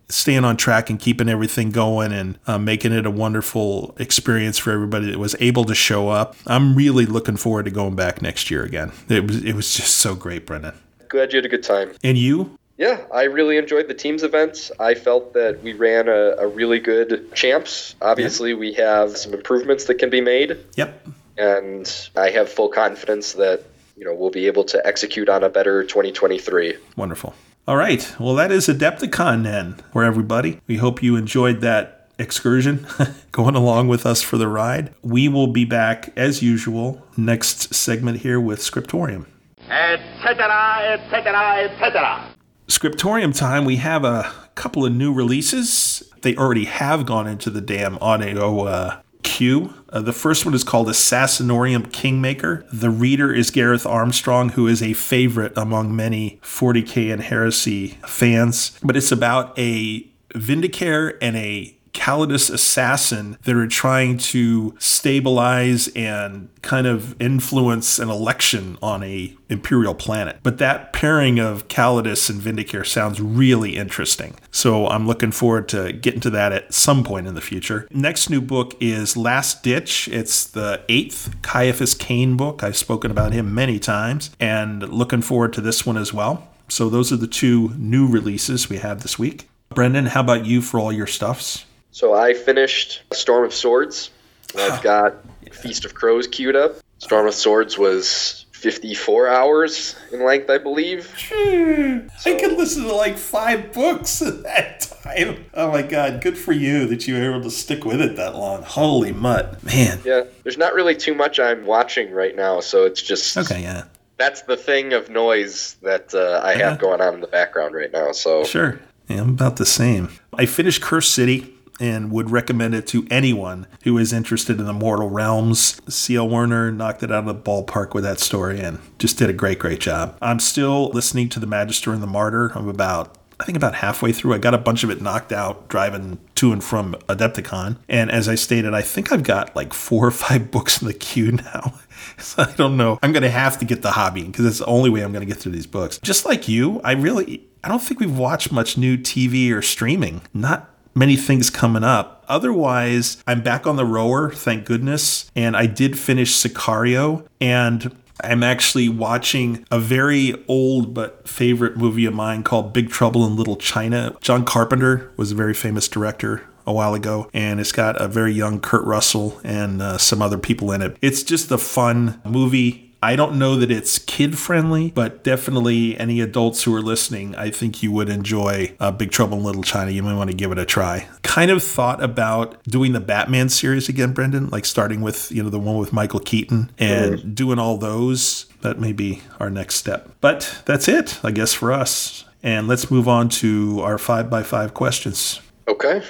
staying 0.08 0.44
on 0.44 0.56
track 0.56 0.88
and 0.88 0.98
keeping 0.98 1.28
everything 1.28 1.70
going 1.70 2.12
and 2.12 2.38
uh, 2.46 2.58
making 2.58 2.92
it 2.92 3.04
a 3.06 3.10
wonderful 3.10 3.94
experience 3.98 4.56
for 4.56 4.70
everybody 4.72 5.10
that 5.10 5.18
was 5.18 5.34
able 5.40 5.64
to 5.64 5.74
show 5.74 6.08
up. 6.08 6.36
I'm 6.46 6.74
really 6.74 7.06
looking 7.06 7.36
forward 7.36 7.64
to 7.64 7.70
going 7.70 7.96
back 7.96 8.22
next 8.22 8.50
year 8.50 8.62
again. 8.62 8.92
It 9.08 9.26
was 9.26 9.44
it 9.44 9.54
was 9.54 9.74
just 9.74 9.96
so 9.96 10.14
great, 10.14 10.46
Brendan. 10.46 10.74
Glad 11.08 11.32
you 11.32 11.38
had 11.38 11.44
a 11.44 11.48
good 11.48 11.62
time. 11.62 11.92
And 12.02 12.16
you? 12.16 12.56
Yeah, 12.78 13.00
I 13.12 13.22
really 13.24 13.56
enjoyed 13.56 13.88
the 13.88 13.94
team's 13.94 14.22
events. 14.22 14.70
I 14.78 14.94
felt 14.94 15.32
that 15.32 15.62
we 15.62 15.72
ran 15.72 16.08
a, 16.08 16.36
a 16.38 16.46
really 16.46 16.78
good 16.78 17.32
champs. 17.34 17.94
Obviously, 18.02 18.52
we 18.52 18.74
have 18.74 19.16
some 19.16 19.32
improvements 19.32 19.84
that 19.86 19.94
can 19.94 20.10
be 20.10 20.20
made, 20.20 20.58
Yep. 20.76 21.06
and 21.38 22.08
I 22.16 22.28
have 22.30 22.50
full 22.50 22.68
confidence 22.68 23.32
that 23.34 23.62
you 23.96 24.04
know 24.04 24.12
we'll 24.14 24.30
be 24.30 24.46
able 24.46 24.64
to 24.64 24.86
execute 24.86 25.28
on 25.30 25.42
a 25.42 25.48
better 25.48 25.84
2023. 25.84 26.76
Wonderful. 26.96 27.34
All 27.66 27.76
right. 27.76 28.14
Well, 28.20 28.34
that 28.34 28.52
is 28.52 28.68
Adepticon 28.68 29.42
then 29.42 29.76
for 29.92 30.04
everybody. 30.04 30.60
We 30.66 30.76
hope 30.76 31.02
you 31.02 31.16
enjoyed 31.16 31.62
that 31.62 32.08
excursion 32.18 32.86
going 33.32 33.54
along 33.56 33.88
with 33.88 34.04
us 34.06 34.22
for 34.22 34.36
the 34.38 34.48
ride. 34.48 34.94
We 35.02 35.28
will 35.28 35.48
be 35.48 35.64
back 35.64 36.12
as 36.16 36.42
usual 36.42 37.02
next 37.16 37.74
segment 37.74 38.18
here 38.20 38.38
with 38.40 38.60
Scriptorium. 38.60 39.26
etc., 39.68 40.98
etc., 41.00 41.70
etc. 41.70 42.28
Scriptorium 42.68 43.32
time, 43.32 43.64
we 43.64 43.76
have 43.76 44.04
a 44.04 44.32
couple 44.56 44.84
of 44.84 44.92
new 44.92 45.12
releases. 45.12 46.02
They 46.22 46.34
already 46.34 46.64
have 46.64 47.06
gone 47.06 47.28
into 47.28 47.48
the 47.48 47.60
damn 47.60 47.96
audio 47.98 48.64
uh, 48.64 49.00
queue. 49.22 49.72
Uh, 49.90 50.00
the 50.00 50.12
first 50.12 50.44
one 50.44 50.52
is 50.52 50.64
called 50.64 50.88
Assassinorum 50.88 51.92
Kingmaker. 51.92 52.64
The 52.72 52.90
reader 52.90 53.32
is 53.32 53.52
Gareth 53.52 53.86
Armstrong, 53.86 54.50
who 54.50 54.66
is 54.66 54.82
a 54.82 54.94
favorite 54.94 55.52
among 55.56 55.94
many 55.94 56.40
40k 56.42 57.12
and 57.12 57.22
heresy 57.22 57.98
fans. 58.04 58.76
But 58.82 58.96
it's 58.96 59.12
about 59.12 59.56
a 59.56 60.02
Vindicare 60.34 61.16
and 61.22 61.36
a 61.36 61.75
Calidus 61.96 62.52
assassin 62.52 63.38
that 63.44 63.56
are 63.56 63.66
trying 63.66 64.18
to 64.18 64.76
stabilize 64.78 65.88
and 65.96 66.50
kind 66.60 66.86
of 66.86 67.20
influence 67.20 67.98
an 67.98 68.10
election 68.10 68.76
on 68.82 69.02
a 69.02 69.34
imperial 69.48 69.94
planet. 69.94 70.38
But 70.42 70.58
that 70.58 70.92
pairing 70.92 71.38
of 71.38 71.68
Calidus 71.68 72.28
and 72.28 72.40
Vindicare 72.40 72.86
sounds 72.86 73.20
really 73.20 73.76
interesting. 73.76 74.36
So 74.50 74.86
I'm 74.88 75.06
looking 75.06 75.32
forward 75.32 75.68
to 75.70 75.92
getting 75.92 76.20
to 76.20 76.30
that 76.30 76.52
at 76.52 76.74
some 76.74 77.02
point 77.02 77.26
in 77.26 77.34
the 77.34 77.40
future. 77.40 77.88
Next 77.90 78.28
new 78.28 78.42
book 78.42 78.74
is 78.78 79.16
Last 79.16 79.62
Ditch. 79.62 80.06
It's 80.08 80.44
the 80.44 80.82
eighth 80.90 81.34
Ciaphas 81.42 81.98
Cain 81.98 82.36
book. 82.36 82.62
I've 82.62 82.76
spoken 82.76 83.10
about 83.10 83.32
him 83.32 83.54
many 83.54 83.78
times 83.78 84.30
and 84.38 84.86
looking 84.90 85.22
forward 85.22 85.54
to 85.54 85.60
this 85.60 85.86
one 85.86 85.96
as 85.96 86.12
well. 86.12 86.46
So 86.68 86.90
those 86.90 87.10
are 87.10 87.16
the 87.16 87.26
two 87.26 87.72
new 87.76 88.06
releases 88.06 88.68
we 88.68 88.76
have 88.78 89.02
this 89.02 89.18
week. 89.18 89.48
Brendan, 89.70 90.06
how 90.06 90.20
about 90.20 90.44
you 90.44 90.60
for 90.60 90.78
all 90.78 90.92
your 90.92 91.06
stuffs? 91.06 91.64
So 91.96 92.12
I 92.12 92.34
finished 92.34 93.00
Storm 93.14 93.42
of 93.46 93.54
Swords. 93.54 94.10
I've 94.54 94.82
got 94.82 95.14
Feast 95.50 95.86
of 95.86 95.94
Crows 95.94 96.26
queued 96.26 96.54
up. 96.54 96.76
Storm 96.98 97.26
of 97.26 97.32
Swords 97.32 97.78
was 97.78 98.44
54 98.52 99.28
hours 99.28 99.96
in 100.12 100.22
length, 100.22 100.50
I 100.50 100.58
believe. 100.58 101.10
I 101.32 102.36
could 102.38 102.52
listen 102.52 102.82
to 102.82 102.94
like 102.94 103.16
five 103.16 103.72
books 103.72 104.20
at 104.26 104.42
that 104.42 104.80
time. 105.02 105.46
Oh 105.54 105.70
my 105.70 105.80
god, 105.80 106.20
good 106.20 106.36
for 106.36 106.52
you 106.52 106.84
that 106.86 107.08
you 107.08 107.14
were 107.14 107.30
able 107.30 107.40
to 107.44 107.50
stick 107.50 107.86
with 107.86 108.02
it 108.02 108.16
that 108.16 108.34
long. 108.34 108.62
Holy 108.62 109.12
mutt. 109.14 109.64
Man. 109.64 109.98
Yeah, 110.04 110.24
there's 110.42 110.58
not 110.58 110.74
really 110.74 110.96
too 110.96 111.14
much 111.14 111.40
I'm 111.40 111.64
watching 111.64 112.10
right 112.10 112.36
now, 112.36 112.60
so 112.60 112.84
it's 112.84 113.00
just 113.00 113.38
Okay, 113.38 113.62
yeah. 113.62 113.84
that's 114.18 114.42
the 114.42 114.58
thing 114.58 114.92
of 114.92 115.08
noise 115.08 115.76
that 115.80 116.14
uh, 116.14 116.42
I 116.44 116.56
Yeah. 116.56 116.72
have 116.72 116.78
going 116.78 117.00
on 117.00 117.14
in 117.14 117.20
the 117.22 117.26
background 117.26 117.74
right 117.74 117.90
now. 117.90 118.12
So 118.12 118.44
Sure. 118.44 118.78
Yeah, 119.08 119.22
I'm 119.22 119.30
about 119.30 119.56
the 119.56 119.64
same. 119.64 120.10
I 120.34 120.44
finished 120.44 120.82
Curse 120.82 121.08
City. 121.08 121.54
And 121.80 122.10
would 122.10 122.30
recommend 122.30 122.74
it 122.74 122.86
to 122.88 123.06
anyone 123.10 123.66
who 123.84 123.98
is 123.98 124.12
interested 124.12 124.58
in 124.58 124.66
the 124.66 124.72
mortal 124.72 125.10
realms. 125.10 125.80
C.L. 125.88 126.28
Werner 126.28 126.70
knocked 126.70 127.02
it 127.02 127.12
out 127.12 127.26
of 127.26 127.26
the 127.26 127.34
ballpark 127.34 127.94
with 127.94 128.04
that 128.04 128.20
story 128.20 128.60
and 128.60 128.78
just 128.98 129.18
did 129.18 129.30
a 129.30 129.34
great, 129.34 129.58
great 129.58 129.80
job. 129.80 130.16
I'm 130.20 130.40
still 130.40 130.88
listening 130.88 131.28
to 131.30 131.40
The 131.40 131.46
Magister 131.46 131.92
and 131.92 132.02
the 132.02 132.06
Martyr. 132.06 132.52
I'm 132.54 132.68
about 132.68 133.18
I 133.38 133.44
think 133.44 133.56
about 133.56 133.74
halfway 133.74 134.12
through. 134.12 134.32
I 134.32 134.38
got 134.38 134.54
a 134.54 134.58
bunch 134.58 134.82
of 134.82 134.90
it 134.90 135.02
knocked 135.02 135.30
out 135.30 135.68
driving 135.68 136.18
to 136.36 136.52
and 136.52 136.64
from 136.64 136.94
Adepticon. 137.08 137.76
And 137.88 138.10
as 138.10 138.28
I 138.28 138.34
stated, 138.34 138.72
I 138.72 138.80
think 138.80 139.12
I've 139.12 139.22
got 139.22 139.54
like 139.54 139.74
four 139.74 140.06
or 140.06 140.10
five 140.10 140.50
books 140.50 140.80
in 140.80 140.88
the 140.88 140.94
queue 140.94 141.32
now. 141.32 141.74
so 142.18 142.42
I 142.42 142.52
don't 142.52 142.76
know. 142.76 142.98
I'm 143.02 143.12
going 143.12 143.22
to 143.22 143.30
have 143.30 143.58
to 143.58 143.66
get 143.66 143.82
the 143.82 143.90
hobby 143.90 144.22
because 144.22 144.46
it's 144.46 144.58
the 144.58 144.66
only 144.66 144.88
way 144.88 145.02
I'm 145.02 145.12
going 145.12 145.26
to 145.26 145.30
get 145.30 145.36
through 145.36 145.52
these 145.52 145.66
books. 145.66 145.98
Just 145.98 146.24
like 146.24 146.48
you, 146.48 146.80
I 146.82 146.92
really, 146.92 147.46
I 147.62 147.68
don't 147.68 147.82
think 147.82 148.00
we've 148.00 148.16
watched 148.16 148.52
much 148.52 148.78
new 148.78 148.96
TV 148.96 149.52
or 149.52 149.60
streaming. 149.60 150.22
Not 150.32 150.70
many 150.96 151.16
things 151.16 151.50
coming 151.50 151.84
up. 151.84 152.24
Otherwise, 152.28 153.22
I'm 153.26 153.42
back 153.42 153.66
on 153.66 153.76
the 153.76 153.84
rower, 153.84 154.30
thank 154.30 154.64
goodness. 154.64 155.30
And 155.36 155.56
I 155.56 155.66
did 155.66 155.96
finish 155.98 156.34
Sicario. 156.34 157.24
And 157.40 157.94
I'm 158.22 158.42
actually 158.42 158.88
watching 158.88 159.64
a 159.70 159.78
very 159.78 160.42
old 160.48 160.94
but 160.94 161.28
favorite 161.28 161.76
movie 161.76 162.06
of 162.06 162.14
mine 162.14 162.42
called 162.42 162.72
Big 162.72 162.90
Trouble 162.90 163.26
in 163.26 163.36
Little 163.36 163.56
China. 163.56 164.16
John 164.20 164.44
Carpenter 164.44 165.12
was 165.16 165.32
a 165.32 165.34
very 165.34 165.54
famous 165.54 165.86
director 165.86 166.42
a 166.66 166.72
while 166.72 166.94
ago, 166.94 167.30
and 167.32 167.60
it's 167.60 167.72
got 167.72 168.00
a 168.00 168.08
very 168.08 168.32
young 168.32 168.60
Kurt 168.60 168.84
Russell 168.84 169.40
and 169.44 169.80
uh, 169.80 169.98
some 169.98 170.20
other 170.20 170.38
people 170.38 170.72
in 170.72 170.82
it. 170.82 170.96
It's 171.00 171.22
just 171.22 171.50
a 171.52 171.58
fun 171.58 172.20
movie. 172.24 172.85
I 173.02 173.14
don't 173.14 173.38
know 173.38 173.56
that 173.56 173.70
it's 173.70 173.98
kid 173.98 174.38
friendly, 174.38 174.90
but 174.90 175.22
definitely 175.22 175.98
any 175.98 176.20
adults 176.20 176.62
who 176.62 176.74
are 176.74 176.82
listening, 176.82 177.34
I 177.36 177.50
think 177.50 177.82
you 177.82 177.92
would 177.92 178.08
enjoy 178.08 178.74
uh, 178.80 178.90
Big 178.90 179.10
Trouble 179.10 179.38
in 179.38 179.44
Little 179.44 179.62
China. 179.62 179.90
You 179.90 180.02
might 180.02 180.16
want 180.16 180.30
to 180.30 180.36
give 180.36 180.50
it 180.50 180.58
a 180.58 180.64
try. 180.64 181.08
Kind 181.22 181.50
of 181.50 181.62
thought 181.62 182.02
about 182.02 182.62
doing 182.64 182.92
the 182.92 183.00
Batman 183.00 183.48
series 183.48 183.88
again, 183.88 184.12
Brendan, 184.12 184.48
like 184.48 184.64
starting 184.64 185.02
with 185.02 185.30
you 185.30 185.42
know 185.42 185.50
the 185.50 185.58
one 185.58 185.76
with 185.76 185.92
Michael 185.92 186.20
Keaton 186.20 186.70
and 186.78 187.16
mm-hmm. 187.16 187.34
doing 187.34 187.58
all 187.58 187.76
those. 187.76 188.46
That 188.62 188.80
may 188.80 188.92
be 188.92 189.22
our 189.38 189.50
next 189.50 189.76
step. 189.76 190.10
But 190.20 190.62
that's 190.64 190.88
it, 190.88 191.20
I 191.22 191.30
guess, 191.30 191.52
for 191.52 191.72
us. 191.72 192.24
And 192.42 192.66
let's 192.66 192.90
move 192.90 193.08
on 193.08 193.28
to 193.28 193.80
our 193.82 193.98
five 193.98 194.30
by 194.30 194.42
five 194.42 194.74
questions. 194.74 195.40
Okay. 195.68 196.02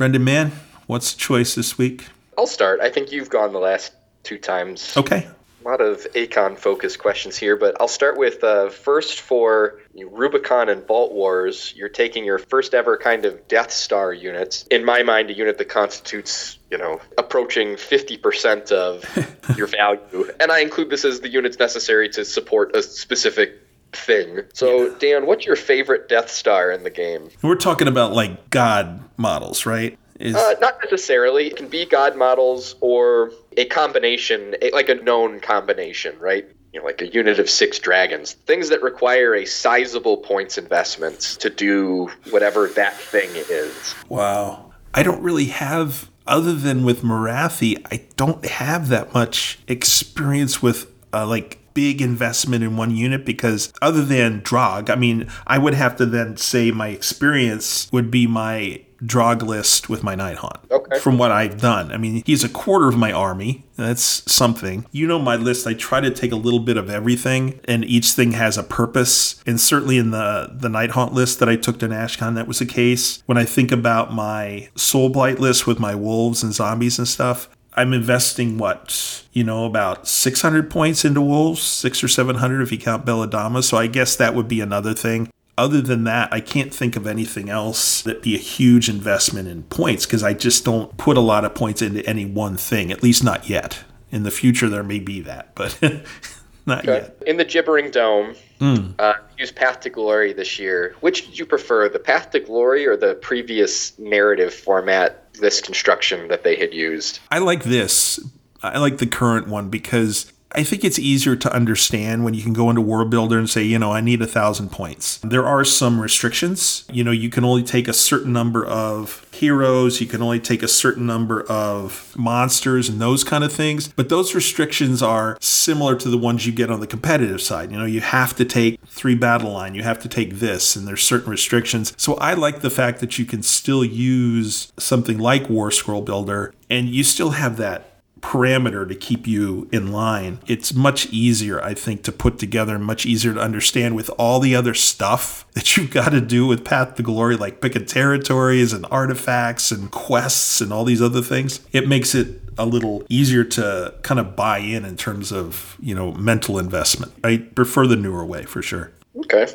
Brendan 0.00 0.24
Mann, 0.24 0.52
what's 0.86 1.12
the 1.12 1.18
choice 1.18 1.54
this 1.54 1.76
week? 1.76 2.06
I'll 2.38 2.46
start. 2.46 2.80
I 2.80 2.88
think 2.88 3.12
you've 3.12 3.28
gone 3.28 3.52
the 3.52 3.58
last 3.58 3.92
two 4.22 4.38
times. 4.38 4.96
Okay. 4.96 5.28
A 5.62 5.68
lot 5.68 5.82
of 5.82 6.06
Acon 6.14 6.56
focused 6.56 6.98
questions 6.98 7.36
here, 7.36 7.54
but 7.54 7.78
I'll 7.78 7.86
start 7.86 8.16
with 8.16 8.42
uh, 8.42 8.70
first 8.70 9.20
for 9.20 9.78
Rubicon 9.94 10.70
and 10.70 10.86
Vault 10.86 11.12
Wars. 11.12 11.74
You're 11.76 11.90
taking 11.90 12.24
your 12.24 12.38
first 12.38 12.72
ever 12.72 12.96
kind 12.96 13.26
of 13.26 13.46
Death 13.46 13.72
Star 13.72 14.14
units. 14.14 14.66
In 14.70 14.86
my 14.86 15.02
mind, 15.02 15.28
a 15.28 15.34
unit 15.34 15.58
that 15.58 15.68
constitutes, 15.68 16.58
you 16.70 16.78
know, 16.78 16.98
approaching 17.18 17.74
50% 17.74 18.72
of 18.72 19.04
your 19.58 19.66
value. 19.66 20.32
And 20.40 20.50
I 20.50 20.60
include 20.60 20.88
this 20.88 21.04
as 21.04 21.20
the 21.20 21.28
units 21.28 21.58
necessary 21.58 22.08
to 22.08 22.24
support 22.24 22.74
a 22.74 22.82
specific 22.82 23.60
thing. 23.92 24.42
So, 24.52 24.94
Dan, 24.94 25.26
what's 25.26 25.46
your 25.46 25.56
favorite 25.56 26.08
Death 26.08 26.30
Star 26.30 26.70
in 26.70 26.84
the 26.84 26.90
game? 26.90 27.28
We're 27.42 27.54
talking 27.56 27.88
about 27.88 28.12
like 28.12 28.50
God 28.50 29.02
models, 29.20 29.66
right? 29.66 29.98
Is... 30.18 30.34
Uh, 30.34 30.54
not 30.60 30.78
necessarily. 30.82 31.46
It 31.46 31.56
can 31.56 31.68
be 31.68 31.86
God 31.86 32.16
models 32.16 32.76
or 32.80 33.32
a 33.56 33.64
combination, 33.66 34.54
like 34.72 34.88
a 34.88 34.96
known 34.96 35.40
combination, 35.40 36.18
right? 36.18 36.46
You 36.72 36.80
know, 36.80 36.86
like 36.86 37.00
a 37.00 37.08
unit 37.08 37.38
of 37.38 37.48
six 37.48 37.78
dragons. 37.78 38.32
Things 38.32 38.68
that 38.68 38.82
require 38.82 39.34
a 39.34 39.46
sizable 39.46 40.18
points 40.18 40.58
investment 40.58 41.20
to 41.40 41.50
do 41.50 42.10
whatever 42.30 42.68
that 42.68 42.94
thing 42.94 43.30
is. 43.32 43.94
Wow. 44.08 44.72
I 44.92 45.02
don't 45.02 45.22
really 45.22 45.46
have, 45.46 46.10
other 46.26 46.52
than 46.52 46.84
with 46.84 47.02
Morathi, 47.02 47.84
I 47.90 48.04
don't 48.16 48.44
have 48.44 48.88
that 48.88 49.14
much 49.14 49.58
experience 49.68 50.62
with 50.62 50.92
uh, 51.12 51.26
like 51.26 51.58
big 51.74 52.02
investment 52.02 52.62
in 52.62 52.76
one 52.76 52.94
unit 52.94 53.24
because 53.24 53.72
other 53.80 54.04
than 54.04 54.40
Drog, 54.40 54.90
I 54.90 54.96
mean, 54.96 55.28
I 55.46 55.58
would 55.58 55.74
have 55.74 55.96
to 55.96 56.06
then 56.06 56.36
say 56.36 56.70
my 56.70 56.88
experience 56.88 57.90
would 57.92 58.10
be 58.10 58.26
my 58.26 58.82
Drog 59.04 59.42
list 59.42 59.88
with 59.88 60.02
my 60.02 60.14
Nighthaunt. 60.14 60.70
Okay. 60.70 60.98
From 60.98 61.18
what 61.18 61.30
I've 61.30 61.60
done. 61.60 61.92
I 61.92 61.96
mean, 61.96 62.22
he's 62.26 62.44
a 62.44 62.48
quarter 62.48 62.88
of 62.88 62.96
my 62.96 63.12
army. 63.12 63.64
That's 63.76 64.30
something. 64.30 64.86
You 64.92 65.06
know 65.06 65.18
my 65.18 65.36
list. 65.36 65.66
I 65.66 65.74
try 65.74 66.00
to 66.00 66.10
take 66.10 66.32
a 66.32 66.36
little 66.36 66.60
bit 66.60 66.76
of 66.76 66.90
everything, 66.90 67.60
and 67.64 67.84
each 67.84 68.12
thing 68.12 68.32
has 68.32 68.58
a 68.58 68.62
purpose. 68.62 69.42
And 69.46 69.60
certainly 69.60 69.96
in 69.96 70.10
the 70.10 70.50
the 70.52 70.68
Nighthaunt 70.68 71.12
list 71.12 71.38
that 71.40 71.48
I 71.48 71.56
took 71.56 71.78
to 71.80 71.88
NashCon, 71.88 72.34
that 72.34 72.46
was 72.46 72.58
the 72.58 72.66
case. 72.66 73.22
When 73.26 73.38
I 73.38 73.44
think 73.44 73.72
about 73.72 74.12
my 74.12 74.68
Soul 74.76 75.08
Blight 75.08 75.38
list 75.38 75.66
with 75.66 75.78
my 75.78 75.94
wolves 75.94 76.42
and 76.42 76.52
zombies 76.52 76.98
and 76.98 77.08
stuff, 77.08 77.48
I'm 77.74 77.92
investing 77.92 78.58
what 78.58 79.24
you 79.32 79.44
know 79.44 79.64
about 79.64 80.06
600 80.06 80.70
points 80.70 81.04
into 81.04 81.20
wolves, 81.20 81.62
six 81.62 82.02
or 82.02 82.08
700 82.08 82.62
if 82.62 82.72
you 82.72 82.78
count 82.78 83.06
Belladamma. 83.06 83.62
So 83.62 83.76
I 83.76 83.86
guess 83.86 84.16
that 84.16 84.34
would 84.34 84.48
be 84.48 84.60
another 84.60 84.92
thing. 84.92 85.30
Other 85.60 85.82
than 85.82 86.04
that, 86.04 86.32
I 86.32 86.40
can't 86.40 86.72
think 86.72 86.96
of 86.96 87.06
anything 87.06 87.50
else 87.50 88.00
that 88.00 88.22
be 88.22 88.34
a 88.34 88.38
huge 88.38 88.88
investment 88.88 89.46
in 89.46 89.64
points 89.64 90.06
because 90.06 90.22
I 90.22 90.32
just 90.32 90.64
don't 90.64 90.96
put 90.96 91.18
a 91.18 91.20
lot 91.20 91.44
of 91.44 91.54
points 91.54 91.82
into 91.82 92.02
any 92.08 92.24
one 92.24 92.56
thing. 92.56 92.90
At 92.90 93.02
least 93.02 93.22
not 93.22 93.50
yet. 93.50 93.84
In 94.10 94.22
the 94.22 94.30
future, 94.30 94.70
there 94.70 94.82
may 94.82 95.00
be 95.00 95.20
that, 95.20 95.54
but 95.54 95.78
not 96.66 96.88
okay. 96.88 97.02
yet. 97.02 97.22
In 97.26 97.36
the 97.36 97.44
Gibbering 97.44 97.90
Dome, 97.90 98.34
mm. 98.58 98.94
uh, 98.98 99.12
use 99.38 99.52
Path 99.52 99.80
to 99.80 99.90
Glory 99.90 100.32
this 100.32 100.58
year. 100.58 100.96
Which 101.00 101.26
did 101.26 101.38
you 101.38 101.44
prefer, 101.44 101.90
the 101.90 101.98
Path 101.98 102.30
to 102.30 102.40
Glory 102.40 102.86
or 102.86 102.96
the 102.96 103.16
previous 103.16 103.98
narrative 103.98 104.54
format 104.54 105.30
this 105.34 105.60
construction 105.60 106.28
that 106.28 106.42
they 106.42 106.56
had 106.56 106.72
used. 106.72 107.18
I 107.30 107.38
like 107.40 107.64
this. 107.64 108.18
I 108.62 108.78
like 108.78 108.96
the 108.96 109.06
current 109.06 109.48
one 109.48 109.68
because 109.68 110.32
I 110.52 110.64
think 110.64 110.84
it's 110.84 110.98
easier 110.98 111.36
to 111.36 111.52
understand 111.52 112.24
when 112.24 112.34
you 112.34 112.42
can 112.42 112.52
go 112.52 112.70
into 112.70 112.80
World 112.80 113.10
Builder 113.10 113.38
and 113.38 113.48
say, 113.48 113.62
you 113.62 113.78
know, 113.78 113.92
I 113.92 114.00
need 114.00 114.20
a 114.20 114.26
thousand 114.26 114.70
points. 114.72 115.18
There 115.18 115.46
are 115.46 115.64
some 115.64 116.00
restrictions. 116.00 116.84
You 116.92 117.04
know, 117.04 117.12
you 117.12 117.30
can 117.30 117.44
only 117.44 117.62
take 117.62 117.86
a 117.86 117.92
certain 117.92 118.32
number 118.32 118.64
of 118.66 119.26
heroes, 119.32 120.00
you 120.00 120.06
can 120.06 120.20
only 120.20 120.40
take 120.40 120.62
a 120.62 120.68
certain 120.68 121.06
number 121.06 121.42
of 121.42 122.14
monsters 122.16 122.88
and 122.88 123.00
those 123.00 123.24
kind 123.24 123.44
of 123.44 123.52
things. 123.52 123.88
But 123.88 124.08
those 124.08 124.34
restrictions 124.34 125.02
are 125.02 125.38
similar 125.40 125.96
to 125.96 126.08
the 126.08 126.18
ones 126.18 126.46
you 126.46 126.52
get 126.52 126.70
on 126.70 126.80
the 126.80 126.86
competitive 126.86 127.40
side. 127.40 127.70
You 127.70 127.78
know, 127.78 127.86
you 127.86 128.00
have 128.00 128.36
to 128.36 128.44
take 128.44 128.80
three 128.86 129.14
battle 129.14 129.52
line, 129.52 129.74
you 129.74 129.82
have 129.82 130.00
to 130.00 130.08
take 130.08 130.34
this, 130.34 130.76
and 130.76 130.86
there's 130.86 131.02
certain 131.02 131.30
restrictions. 131.30 131.94
So 131.96 132.14
I 132.14 132.34
like 132.34 132.60
the 132.60 132.70
fact 132.70 133.00
that 133.00 133.18
you 133.18 133.24
can 133.24 133.42
still 133.42 133.84
use 133.84 134.72
something 134.78 135.18
like 135.18 135.48
War 135.48 135.70
Scroll 135.70 136.02
Builder 136.02 136.52
and 136.68 136.88
you 136.88 137.02
still 137.02 137.30
have 137.30 137.56
that 137.56 137.89
parameter 138.20 138.86
to 138.88 138.94
keep 138.94 139.26
you 139.26 139.68
in 139.72 139.92
line. 139.92 140.40
It's 140.46 140.74
much 140.74 141.06
easier, 141.06 141.62
I 141.62 141.74
think, 141.74 142.02
to 142.04 142.12
put 142.12 142.38
together 142.38 142.78
much 142.78 143.06
easier 143.06 143.34
to 143.34 143.40
understand 143.40 143.96
with 143.96 144.10
all 144.18 144.40
the 144.40 144.54
other 144.54 144.74
stuff 144.74 145.46
that 145.54 145.76
you've 145.76 145.90
got 145.90 146.10
to 146.10 146.20
do 146.20 146.46
with 146.46 146.64
Path 146.64 146.96
to 146.96 147.02
Glory, 147.02 147.36
like 147.36 147.60
picking 147.60 147.86
territories 147.86 148.72
and 148.72 148.86
artifacts 148.90 149.70
and 149.70 149.90
quests 149.90 150.60
and 150.60 150.72
all 150.72 150.84
these 150.84 151.02
other 151.02 151.22
things. 151.22 151.60
It 151.72 151.88
makes 151.88 152.14
it 152.14 152.40
a 152.58 152.66
little 152.66 153.04
easier 153.08 153.44
to 153.44 153.94
kind 154.02 154.20
of 154.20 154.36
buy 154.36 154.58
in 154.58 154.84
in 154.84 154.96
terms 154.96 155.32
of, 155.32 155.76
you 155.80 155.94
know, 155.94 156.12
mental 156.12 156.58
investment. 156.58 157.12
I 157.24 157.38
prefer 157.38 157.86
the 157.86 157.96
newer 157.96 158.24
way 158.24 158.44
for 158.44 158.62
sure. 158.62 158.92
Okay. 159.16 159.46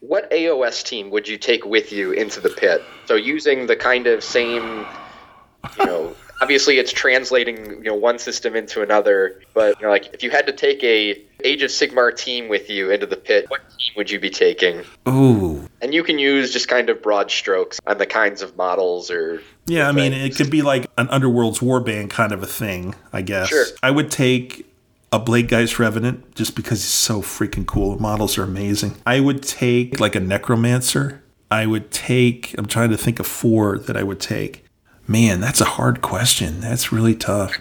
What 0.00 0.30
AOS 0.30 0.84
team 0.84 1.10
would 1.10 1.26
you 1.26 1.38
take 1.38 1.64
with 1.64 1.90
you 1.90 2.12
into 2.12 2.40
the 2.40 2.50
pit? 2.50 2.82
So 3.06 3.14
using 3.14 3.66
the 3.66 3.76
kind 3.76 4.06
of 4.06 4.22
same, 4.22 4.86
you 5.78 5.86
know, 5.86 6.14
obviously 6.44 6.78
it's 6.78 6.92
translating 6.92 7.56
you 7.76 7.84
know 7.84 7.94
one 7.94 8.18
system 8.18 8.54
into 8.54 8.82
another 8.82 9.40
but 9.54 9.80
you 9.80 9.86
know, 9.86 9.90
like 9.90 10.12
if 10.12 10.22
you 10.22 10.30
had 10.30 10.46
to 10.46 10.52
take 10.52 10.84
a 10.84 11.18
age 11.42 11.62
of 11.62 11.70
sigmar 11.70 12.14
team 12.14 12.50
with 12.50 12.68
you 12.68 12.90
into 12.90 13.06
the 13.06 13.16
pit 13.16 13.46
what 13.48 13.62
team 13.78 13.94
would 13.96 14.10
you 14.10 14.20
be 14.20 14.28
taking 14.28 14.82
ooh 15.08 15.66
and 15.80 15.94
you 15.94 16.04
can 16.04 16.18
use 16.18 16.52
just 16.52 16.68
kind 16.68 16.90
of 16.90 17.00
broad 17.02 17.30
strokes 17.30 17.80
on 17.86 17.96
the 17.96 18.04
kinds 18.04 18.42
of 18.42 18.54
models 18.58 19.10
or 19.10 19.40
yeah 19.64 19.88
i 19.88 19.92
mean 19.92 20.12
it 20.12 20.36
could 20.36 20.50
be 20.50 20.60
like 20.60 20.86
an 20.98 21.08
underworld's 21.08 21.60
warband 21.60 22.10
kind 22.10 22.30
of 22.30 22.42
a 22.42 22.46
thing 22.46 22.94
i 23.14 23.22
guess 23.22 23.48
sure. 23.48 23.64
i 23.82 23.90
would 23.90 24.10
take 24.10 24.70
a 25.12 25.20
Bladegeist 25.20 25.78
Revenant 25.78 26.34
just 26.34 26.56
because 26.56 26.82
he's 26.82 26.92
so 26.92 27.22
freaking 27.22 27.64
cool. 27.64 27.94
The 27.94 28.02
models 28.02 28.36
are 28.36 28.42
amazing. 28.42 28.96
I 29.06 29.20
would 29.20 29.44
take 29.44 30.00
like 30.00 30.16
a 30.16 30.20
Necromancer. 30.20 31.22
I 31.52 31.66
would 31.66 31.92
take, 31.92 32.52
I'm 32.58 32.66
trying 32.66 32.90
to 32.90 32.96
think 32.96 33.20
of 33.20 33.26
four 33.28 33.78
that 33.78 33.96
I 33.96 34.02
would 34.02 34.18
take. 34.18 34.63
Man, 35.06 35.40
that's 35.40 35.60
a 35.60 35.66
hard 35.66 36.00
question. 36.00 36.60
That's 36.60 36.92
really 36.92 37.14
tough. 37.14 37.58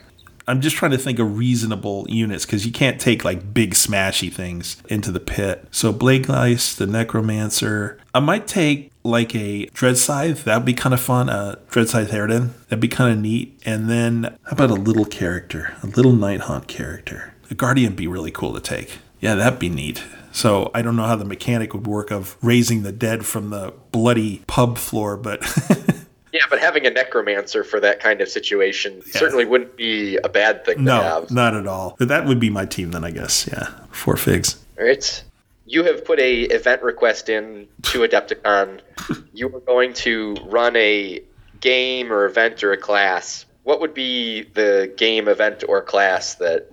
I'm 0.47 0.59
just 0.59 0.75
trying 0.75 0.91
to 0.91 0.97
think 0.97 1.19
of 1.19 1.37
reasonable 1.37 2.05
units 2.09 2.45
because 2.45 2.65
you 2.65 2.71
can't 2.71 2.99
take 2.99 3.23
like 3.23 3.53
big 3.53 3.75
smashy 3.75 4.31
things 4.31 4.81
into 4.89 5.11
the 5.11 5.19
pit. 5.19 5.65
So 5.71 5.93
Bladegeist, 5.93 6.77
the 6.77 6.85
Necromancer. 6.85 7.97
I 8.13 8.19
might 8.19 8.45
take 8.45 8.91
like 9.03 9.33
a 9.35 9.67
Dread 9.67 9.97
Scythe. 9.97 10.43
That'd 10.43 10.65
be 10.65 10.73
kind 10.73 10.93
of 10.93 10.99
fun. 10.99 11.29
A 11.29 11.59
Dread 11.69 11.89
Scythe 11.89 12.11
Harridan. 12.11 12.51
That'd 12.67 12.81
be 12.81 12.89
kind 12.89 13.13
of 13.13 13.19
neat. 13.19 13.57
And 13.65 13.89
then 13.89 14.35
how 14.43 14.51
about 14.51 14.71
a 14.71 14.75
little 14.75 15.05
character, 15.05 15.75
a 15.81 15.87
little 15.87 16.13
Nighthaunt 16.13 16.67
character? 16.67 17.33
A 17.49 17.55
guardian 17.55 17.95
be 17.95 18.07
really 18.07 18.31
cool 18.31 18.53
to 18.53 18.61
take. 18.61 18.99
Yeah, 19.21 19.35
that'd 19.35 19.59
be 19.59 19.69
neat. 19.69 20.03
So 20.33 20.71
I 20.73 20.81
don't 20.81 20.95
know 20.95 21.05
how 21.05 21.15
the 21.15 21.25
mechanic 21.25 21.73
would 21.73 21.87
work 21.87 22.11
of 22.11 22.35
raising 22.41 22.83
the 22.83 22.91
dead 22.91 23.25
from 23.25 23.51
the 23.51 23.73
bloody 23.91 24.43
pub 24.47 24.77
floor, 24.77 25.15
but 25.15 25.41
Yeah, 26.33 26.41
but 26.49 26.59
having 26.59 26.87
a 26.87 26.89
necromancer 26.89 27.63
for 27.63 27.79
that 27.79 27.99
kind 27.99 28.19
of 28.19 28.27
situation 28.27 29.03
certainly 29.05 29.45
wouldn't 29.45 29.77
be 29.77 30.17
a 30.17 30.29
bad 30.29 30.65
thing 30.65 30.77
to 30.77 30.81
no, 30.81 31.01
have. 31.01 31.29
not 31.29 31.53
at 31.53 31.67
all. 31.67 31.95
But 31.99 32.07
that 32.07 32.25
would 32.25 32.39
be 32.39 32.49
my 32.49 32.65
team 32.65 32.89
then, 32.89 33.03
I 33.03 33.11
guess. 33.11 33.47
Yeah, 33.47 33.69
four 33.91 34.17
figs. 34.17 34.57
All 34.79 34.85
right. 34.85 35.23
You 35.67 35.83
have 35.83 36.03
put 36.03 36.19
a 36.19 36.41
event 36.45 36.81
request 36.81 37.29
in 37.29 37.67
to 37.83 37.99
Adepticon. 37.99 38.81
you 39.33 39.55
are 39.55 39.59
going 39.59 39.93
to 39.93 40.35
run 40.45 40.75
a 40.75 41.21
game 41.61 42.11
or 42.11 42.25
event 42.25 42.63
or 42.63 42.71
a 42.71 42.77
class. 42.77 43.45
What 43.61 43.79
would 43.79 43.93
be 43.93 44.41
the 44.55 44.91
game, 44.97 45.27
event, 45.27 45.63
or 45.69 45.83
class 45.83 46.35
that 46.35 46.71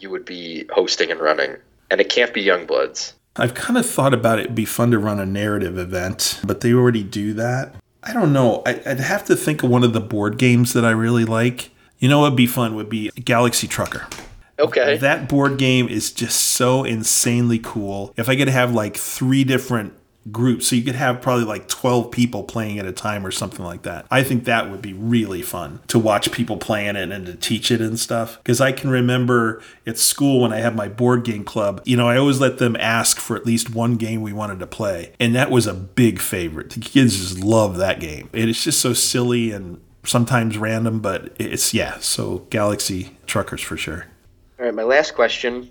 you 0.00 0.10
would 0.10 0.24
be 0.24 0.66
hosting 0.70 1.12
and 1.12 1.20
running? 1.20 1.56
And 1.92 2.00
it 2.00 2.08
can't 2.08 2.34
be 2.34 2.44
Youngbloods. 2.44 3.12
I've 3.36 3.54
kind 3.54 3.78
of 3.78 3.86
thought 3.86 4.12
about 4.12 4.40
it. 4.40 4.46
It'd 4.46 4.54
be 4.56 4.64
fun 4.64 4.90
to 4.90 4.98
run 4.98 5.20
a 5.20 5.26
narrative 5.26 5.78
event, 5.78 6.40
but 6.42 6.60
they 6.60 6.72
already 6.72 7.04
do 7.04 7.32
that. 7.34 7.74
I 8.06 8.12
don't 8.12 8.32
know. 8.32 8.62
I, 8.64 8.80
I'd 8.86 9.00
have 9.00 9.24
to 9.26 9.36
think 9.36 9.62
of 9.62 9.70
one 9.70 9.82
of 9.82 9.92
the 9.92 10.00
board 10.00 10.38
games 10.38 10.72
that 10.74 10.84
I 10.84 10.90
really 10.90 11.24
like. 11.24 11.70
You 11.98 12.08
know, 12.08 12.20
what'd 12.20 12.36
be 12.36 12.46
fun 12.46 12.76
would 12.76 12.88
be 12.88 13.10
Galaxy 13.10 13.66
Trucker. 13.66 14.06
Okay. 14.58 14.96
That 14.96 15.28
board 15.28 15.58
game 15.58 15.88
is 15.88 16.12
just 16.12 16.40
so 16.40 16.84
insanely 16.84 17.58
cool. 17.58 18.14
If 18.16 18.28
I 18.28 18.36
could 18.36 18.48
have 18.48 18.72
like 18.72 18.96
three 18.96 19.44
different 19.44 19.92
groups, 20.30 20.68
so 20.68 20.76
you 20.76 20.82
could 20.82 20.94
have 20.94 21.20
probably 21.20 21.44
like 21.44 21.68
12 21.68 22.10
people 22.10 22.42
playing 22.42 22.78
at 22.78 22.86
a 22.86 22.92
time 22.92 23.26
or 23.26 23.30
something 23.30 23.64
like 23.64 23.82
that. 23.82 24.06
I 24.10 24.22
think 24.22 24.44
that 24.44 24.70
would 24.70 24.82
be 24.82 24.92
really 24.92 25.42
fun 25.42 25.80
to 25.88 25.98
watch 25.98 26.32
people 26.32 26.56
playing 26.56 26.96
it 26.96 27.10
and 27.10 27.26
to 27.26 27.34
teach 27.34 27.70
it 27.70 27.80
and 27.80 27.98
stuff. 27.98 28.38
Because 28.38 28.60
I 28.60 28.72
can 28.72 28.90
remember 28.90 29.62
at 29.86 29.98
school 29.98 30.40
when 30.40 30.52
I 30.52 30.58
had 30.58 30.74
my 30.74 30.88
board 30.88 31.24
game 31.24 31.44
club, 31.44 31.82
you 31.84 31.96
know, 31.96 32.08
I 32.08 32.16
always 32.16 32.40
let 32.40 32.58
them 32.58 32.76
ask 32.76 33.18
for 33.18 33.36
at 33.36 33.46
least 33.46 33.74
one 33.74 33.96
game 33.96 34.22
we 34.22 34.32
wanted 34.32 34.58
to 34.60 34.66
play. 34.66 35.12
And 35.20 35.34
that 35.34 35.50
was 35.50 35.66
a 35.66 35.74
big 35.74 36.18
favorite. 36.18 36.70
The 36.70 36.80
kids 36.80 37.18
just 37.18 37.40
love 37.40 37.76
that 37.76 38.00
game. 38.00 38.28
And 38.32 38.50
It's 38.50 38.64
just 38.64 38.80
so 38.80 38.92
silly 38.92 39.52
and 39.52 39.80
sometimes 40.04 40.56
random, 40.56 41.00
but 41.00 41.34
it's, 41.38 41.74
yeah, 41.74 41.98
so 41.98 42.46
Galaxy 42.50 43.16
Truckers 43.26 43.60
for 43.60 43.76
sure. 43.76 44.06
All 44.58 44.64
right, 44.64 44.74
my 44.74 44.84
last 44.84 45.14
question. 45.14 45.70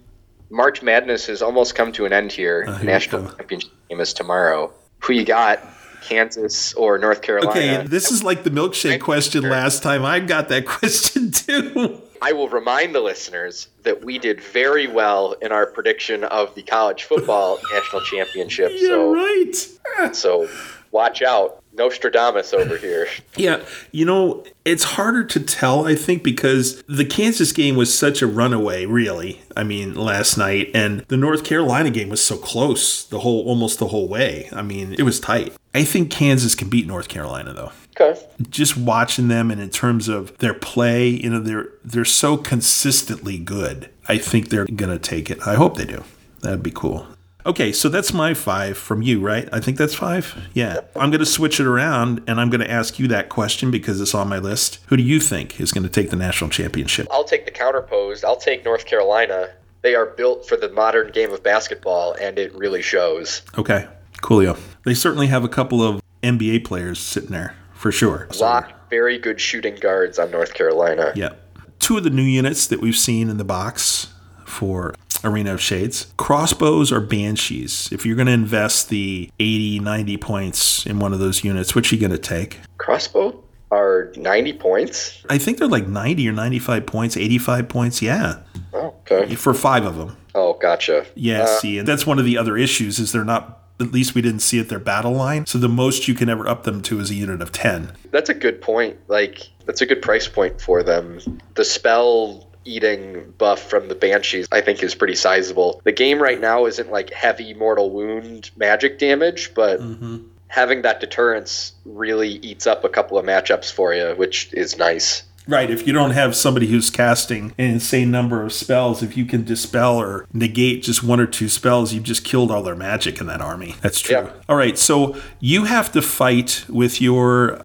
March 0.50 0.82
Madness 0.82 1.26
has 1.28 1.42
almost 1.42 1.76
come 1.76 1.92
to 1.94 2.06
an 2.06 2.14
end 2.14 2.32
here. 2.32 2.66
Uh, 2.68 2.78
here 2.78 2.86
National. 2.86 3.28
Championship 3.30 3.72
game 3.90 4.00
is 4.00 4.14
tomorrow. 4.14 4.72
Who 5.00 5.14
you 5.14 5.26
got? 5.26 5.60
Kansas 6.02 6.74
or 6.76 6.98
North 6.98 7.22
Carolina? 7.22 7.50
Okay, 7.50 7.88
this 7.88 8.12
is 8.12 8.24
like 8.24 8.44
the 8.44 8.52
milkshake 8.52 9.02
question 9.02 9.44
last 9.50 9.82
time. 9.82 10.06
I 10.06 10.20
got 10.20 10.50
that 10.50 10.66
question 10.68 11.32
too. 11.32 12.02
I 12.22 12.32
will 12.32 12.50
remind 12.50 12.96
the 12.96 13.02
listeners 13.02 13.68
that 13.84 14.06
we 14.06 14.20
did 14.20 14.42
very 14.42 14.88
well 14.88 15.34
in 15.42 15.52
our 15.52 15.66
prediction 15.66 16.24
of 16.24 16.54
the 16.56 16.62
college 16.64 17.04
football 17.04 17.60
national 17.74 18.02
championship. 18.04 18.72
Yeah, 18.74 18.88
so, 18.88 19.14
right. 19.14 20.16
so 20.16 20.50
watch 20.92 21.22
out, 21.22 21.64
Nostradamus 21.78 22.54
over 22.54 22.78
here. 22.78 23.08
Yeah, 23.38 23.66
you 23.92 24.06
know, 24.06 24.46
it's 24.64 24.84
harder 24.84 25.24
to 25.26 25.40
tell, 25.42 25.86
I 25.86 25.96
think, 25.96 26.24
because 26.24 26.82
the 26.84 27.04
Kansas 27.04 27.52
game 27.52 27.76
was 27.76 27.96
such 27.96 28.22
a 28.22 28.28
runaway, 28.28 28.86
really. 28.86 29.42
I 29.58 29.64
mean, 29.64 29.94
last 29.94 30.38
night, 30.38 30.72
and 30.74 31.02
the 31.10 31.18
North 31.18 31.44
Carolina 31.44 31.90
game 31.90 32.08
was 32.08 32.24
so 32.24 32.38
close 32.38 33.04
the 33.06 33.20
whole 33.20 33.46
almost 33.46 33.80
the 33.80 33.88
whole 33.88 34.08
way. 34.08 34.48
I 34.54 34.62
mean, 34.62 34.96
it 34.98 35.04
was 35.04 35.20
tight. 35.20 35.54
I 35.74 35.84
think 35.84 36.10
Kansas 36.12 36.56
can 36.56 36.70
beat 36.70 36.88
North 36.88 37.10
Carolina 37.10 37.52
though. 37.54 37.72
Okay. 38.00 38.20
Just 38.50 38.78
watching 38.78 39.28
them 39.28 39.52
and 39.52 39.60
in 39.60 39.70
terms 39.70 40.08
of 40.08 40.38
their 40.38 40.54
play, 40.54 41.08
you 41.08 41.30
know, 41.30 41.42
they're 41.42 41.70
they're 41.84 42.06
so 42.06 42.38
consistently 42.38 43.38
good. 43.38 43.90
I 44.08 44.18
think 44.18 44.50
they're 44.50 44.66
gonna 44.66 45.00
take 45.00 45.30
it. 45.30 45.46
I 45.46 45.56
hope 45.56 45.76
they 45.76 45.86
do. 45.86 46.04
That'd 46.42 46.64
be 46.64 46.72
cool. 46.72 47.08
Okay, 47.46 47.72
so 47.72 47.90
that's 47.90 48.12
my 48.12 48.34
five 48.34 48.78
from 48.78 49.04
you, 49.04 49.20
right? 49.20 49.48
I 49.54 49.60
think 49.60 49.78
that's 49.78 49.94
five. 49.94 50.36
Yeah. 50.54 50.82
I'm 50.96 51.12
going 51.12 51.20
to 51.20 51.26
switch 51.26 51.60
it 51.60 51.68
around 51.68 52.24
and 52.28 52.42
I'm 52.42 52.50
going 52.50 52.62
to 52.62 52.70
ask 52.72 52.98
you 52.98 53.08
that 53.10 53.30
question 53.30 53.70
because 53.70 54.02
it's 54.02 54.16
on 54.16 54.28
my 54.28 54.40
list. 54.40 54.80
Who 54.88 54.98
do 54.98 55.04
you 55.04 55.20
think 55.20 55.60
is 55.62 55.72
going 55.72 55.84
to 55.84 55.90
take 55.90 56.10
the 56.10 56.16
national 56.16 56.50
championship? 56.50 57.08
I'll 57.12 57.24
take 57.24 57.46
the 57.46 57.52
counterpose. 57.52 58.24
I'll 58.24 58.36
take 58.36 58.66
North 58.66 58.86
Carolina. 58.86 59.50
They 59.84 59.94
are 59.94 60.08
built 60.08 60.48
for 60.48 60.58
the 60.58 60.70
modern 60.70 61.12
game 61.12 61.32
of 61.32 61.44
basketball, 61.44 62.14
and 62.20 62.40
it 62.40 62.52
really 62.56 62.82
shows. 62.82 63.44
Okay, 63.56 63.88
coolio. 64.24 64.60
They 64.84 64.96
certainly 64.96 65.28
have 65.28 65.44
a 65.44 65.48
couple 65.48 65.84
of 65.84 66.02
NBA 66.24 66.66
players 66.66 66.98
sitting 66.98 67.30
there 67.30 67.56
for 67.76 67.92
sure. 67.92 68.28
A 68.32 68.38
lot 68.38 68.90
very 68.90 69.20
good 69.20 69.40
shooting 69.40 69.76
guards 69.76 70.18
on 70.18 70.32
North 70.32 70.56
Carolina. 70.56 71.12
Yeah. 71.16 71.34
Two 71.78 71.98
of 71.98 72.04
the 72.04 72.10
new 72.10 72.24
units 72.24 72.66
that 72.68 72.82
we've 72.82 72.98
seen 72.98 73.30
in 73.30 73.38
the 73.38 73.44
box 73.44 74.12
for 74.46 74.96
Arena 75.24 75.54
of 75.54 75.62
Shades 75.62 76.14
crossbows 76.18 76.92
are 76.92 77.00
banshees. 77.02 77.90
If 77.92 78.06
you're 78.06 78.16
going 78.16 78.28
to 78.28 78.34
invest 78.34 78.90
the 78.90 79.30
80, 79.40 79.80
90 79.80 80.18
points 80.18 80.86
in 80.86 81.00
one 81.00 81.14
of 81.14 81.20
those 81.20 81.44
units, 81.44 81.76
which 81.76 81.92
are 81.92 81.96
you 81.96 82.02
going 82.02 82.12
to 82.12 82.18
take? 82.18 82.60
Crossbow 82.78 83.42
are 83.72 84.12
90 84.16 84.54
points. 84.54 85.24
I 85.30 85.38
think 85.38 85.58
they're 85.58 85.68
like 85.68 85.88
90 85.88 86.28
or 86.30 86.32
95 86.32 86.86
points, 86.86 87.18
85 87.18 87.70
points. 87.70 88.02
Yeah. 88.02 88.42
Oh, 88.74 88.94
okay. 89.12 89.36
For 89.36 89.54
five 89.54 89.86
of 89.86 89.98
them. 89.98 90.18
Oh, 90.34 90.54
gotcha. 90.54 91.06
Yeah, 91.16 91.44
Uh, 91.44 91.60
see, 91.60 91.80
and 91.80 91.88
that's 91.88 92.06
one 92.06 92.20
of 92.20 92.26
the 92.26 92.38
other 92.38 92.58
issues 92.58 93.00
is 93.00 93.12
they're 93.12 93.24
not 93.24 93.62
at 93.80 93.92
least 93.92 94.16
we 94.16 94.22
didn't 94.22 94.40
see 94.40 94.58
it 94.60 94.70
their 94.70 94.80
battle 94.80 95.12
line. 95.12 95.46
So 95.46 95.58
the 95.58 95.68
most 95.68 96.08
you 96.08 96.14
can 96.14 96.30
ever 96.30 96.48
up 96.48 96.64
them 96.64 96.82
to 96.84 97.00
is 97.00 97.10
a 97.10 97.14
unit 97.16 97.42
of 97.42 97.52
10. 97.52 97.92
That's 98.12 98.30
a 98.30 98.34
good 98.34 98.62
point. 98.62 98.98
Like, 99.10 99.50
that's 99.66 99.82
a 99.82 99.86
good 99.86 100.02
price 100.02 100.28
point 100.30 100.62
for 100.62 100.82
them. 100.82 101.20
The 101.56 101.66
spell 101.66 102.45
eating 102.66 103.34
buff 103.38 103.70
from 103.70 103.88
the 103.88 103.96
Banshees, 103.96 104.48
I 104.52 104.62
think, 104.62 104.84
is 104.84 104.96
pretty 104.96 105.16
sizable. 105.16 105.82
The 105.84 105.92
game 105.92 106.22
right 106.22 106.40
now 106.40 106.66
isn't 106.66 106.92
like 106.92 107.14
heavy 107.14 107.54
mortal 107.54 107.92
wound 107.92 108.52
magic 108.58 109.00
damage, 109.00 109.54
but 109.54 109.80
mm-hmm. 109.80 110.18
having 110.48 110.82
that 110.82 111.00
deterrence 111.00 111.74
really 111.86 112.30
eats 112.30 112.68
up 112.68 112.84
a 112.84 112.90
couple 112.90 113.18
of 113.18 113.26
matchups 113.26 113.72
for 113.72 113.94
you, 113.94 114.14
which 114.16 114.52
is 114.54 114.78
nice. 114.78 115.24
Right, 115.48 115.70
if 115.70 115.86
you 115.86 115.94
don't 115.94 116.12
have 116.12 116.36
somebody 116.36 116.66
who's 116.68 116.90
casting 116.90 117.54
an 117.60 117.70
insane 117.70 118.10
number 118.10 118.42
of 118.42 118.52
spells, 118.52 119.04
if 119.04 119.16
you 119.16 119.26
can 119.26 119.44
dispel 119.44 119.98
or 119.98 120.26
negate 120.34 120.82
just 120.82 121.04
one 121.04 121.20
or 121.20 121.28
two 121.28 121.50
spells, 121.50 121.94
you've 121.94 122.04
just 122.04 122.26
killed 122.26 122.50
all 122.50 122.64
their 122.64 122.76
magic 122.76 123.22
in 123.22 123.28
that 123.28 123.42
army. 123.42 123.76
That's 123.82 124.00
true. 124.00 124.16
Yeah. 124.16 124.32
All 124.50 124.56
right, 124.56 124.76
so 124.76 125.16
you 125.40 125.66
have 125.66 125.92
to 125.92 126.02
fight 126.02 126.66
with 126.68 127.00
your 127.00 127.62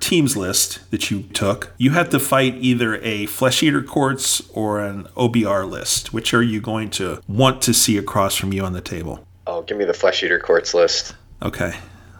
teams 0.00 0.36
list 0.36 0.90
that 0.90 1.10
you 1.10 1.22
took. 1.22 1.72
You 1.78 1.90
have 1.92 2.10
to 2.10 2.18
fight 2.18 2.54
either 2.56 2.96
a 3.02 3.26
Flesh 3.26 3.62
Eater 3.62 3.82
Courts 3.82 4.42
or 4.50 4.80
an 4.80 5.04
OBR 5.16 5.68
list. 5.68 6.12
Which 6.12 6.34
are 6.34 6.42
you 6.42 6.60
going 6.60 6.90
to 6.90 7.20
want 7.28 7.62
to 7.62 7.74
see 7.74 7.96
across 7.98 8.34
from 8.36 8.52
you 8.52 8.64
on 8.64 8.72
the 8.72 8.80
table? 8.80 9.26
Oh, 9.46 9.62
give 9.62 9.76
me 9.76 9.84
the 9.84 9.94
Flesh 9.94 10.22
Eater 10.22 10.38
Courts 10.38 10.74
list. 10.74 11.14
Okay. 11.42 11.74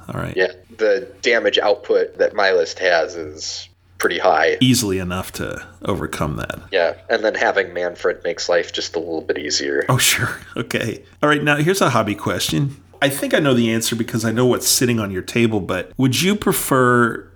All 0.09 0.21
right. 0.21 0.37
Yeah, 0.37 0.53
the 0.79 1.09
damage 1.23 1.59
output 1.59 2.19
that 2.19 2.35
my 2.35 2.53
list 2.53 2.79
has 2.81 3.15
is 3.15 3.69
pretty 3.99 4.19
high. 4.19 4.57
Easily 4.61 4.99
enough 4.99 5.31
to 5.33 5.65
overcome 5.83 6.37
that. 6.37 6.59
Yeah, 6.73 6.97
and 7.09 7.23
then 7.23 7.35
having 7.35 7.69
Mannfred 7.69 8.25
makes 8.25 8.49
life 8.49 8.73
just 8.73 8.97
a 8.97 8.99
little 8.99 9.21
bit 9.21 9.39
easier. 9.39 9.85
Oh, 9.89 9.99
sure. 9.99 10.39
Okay. 10.57 11.05
All 11.23 11.29
right. 11.29 11.43
Now, 11.43 11.57
here's 11.57 11.81
a 11.81 11.91
hobby 11.91 12.15
question. 12.15 12.83
I 13.01 13.09
think 13.09 13.33
I 13.33 13.39
know 13.39 13.55
the 13.55 13.71
answer 13.73 13.95
because 13.97 14.25
I 14.25 14.33
know 14.33 14.45
what's 14.45 14.67
sitting 14.69 14.99
on 14.99 15.11
your 15.11 15.23
table, 15.23 15.61
but 15.61 15.93
would 15.97 16.21
you 16.21 16.35
prefer, 16.35 17.30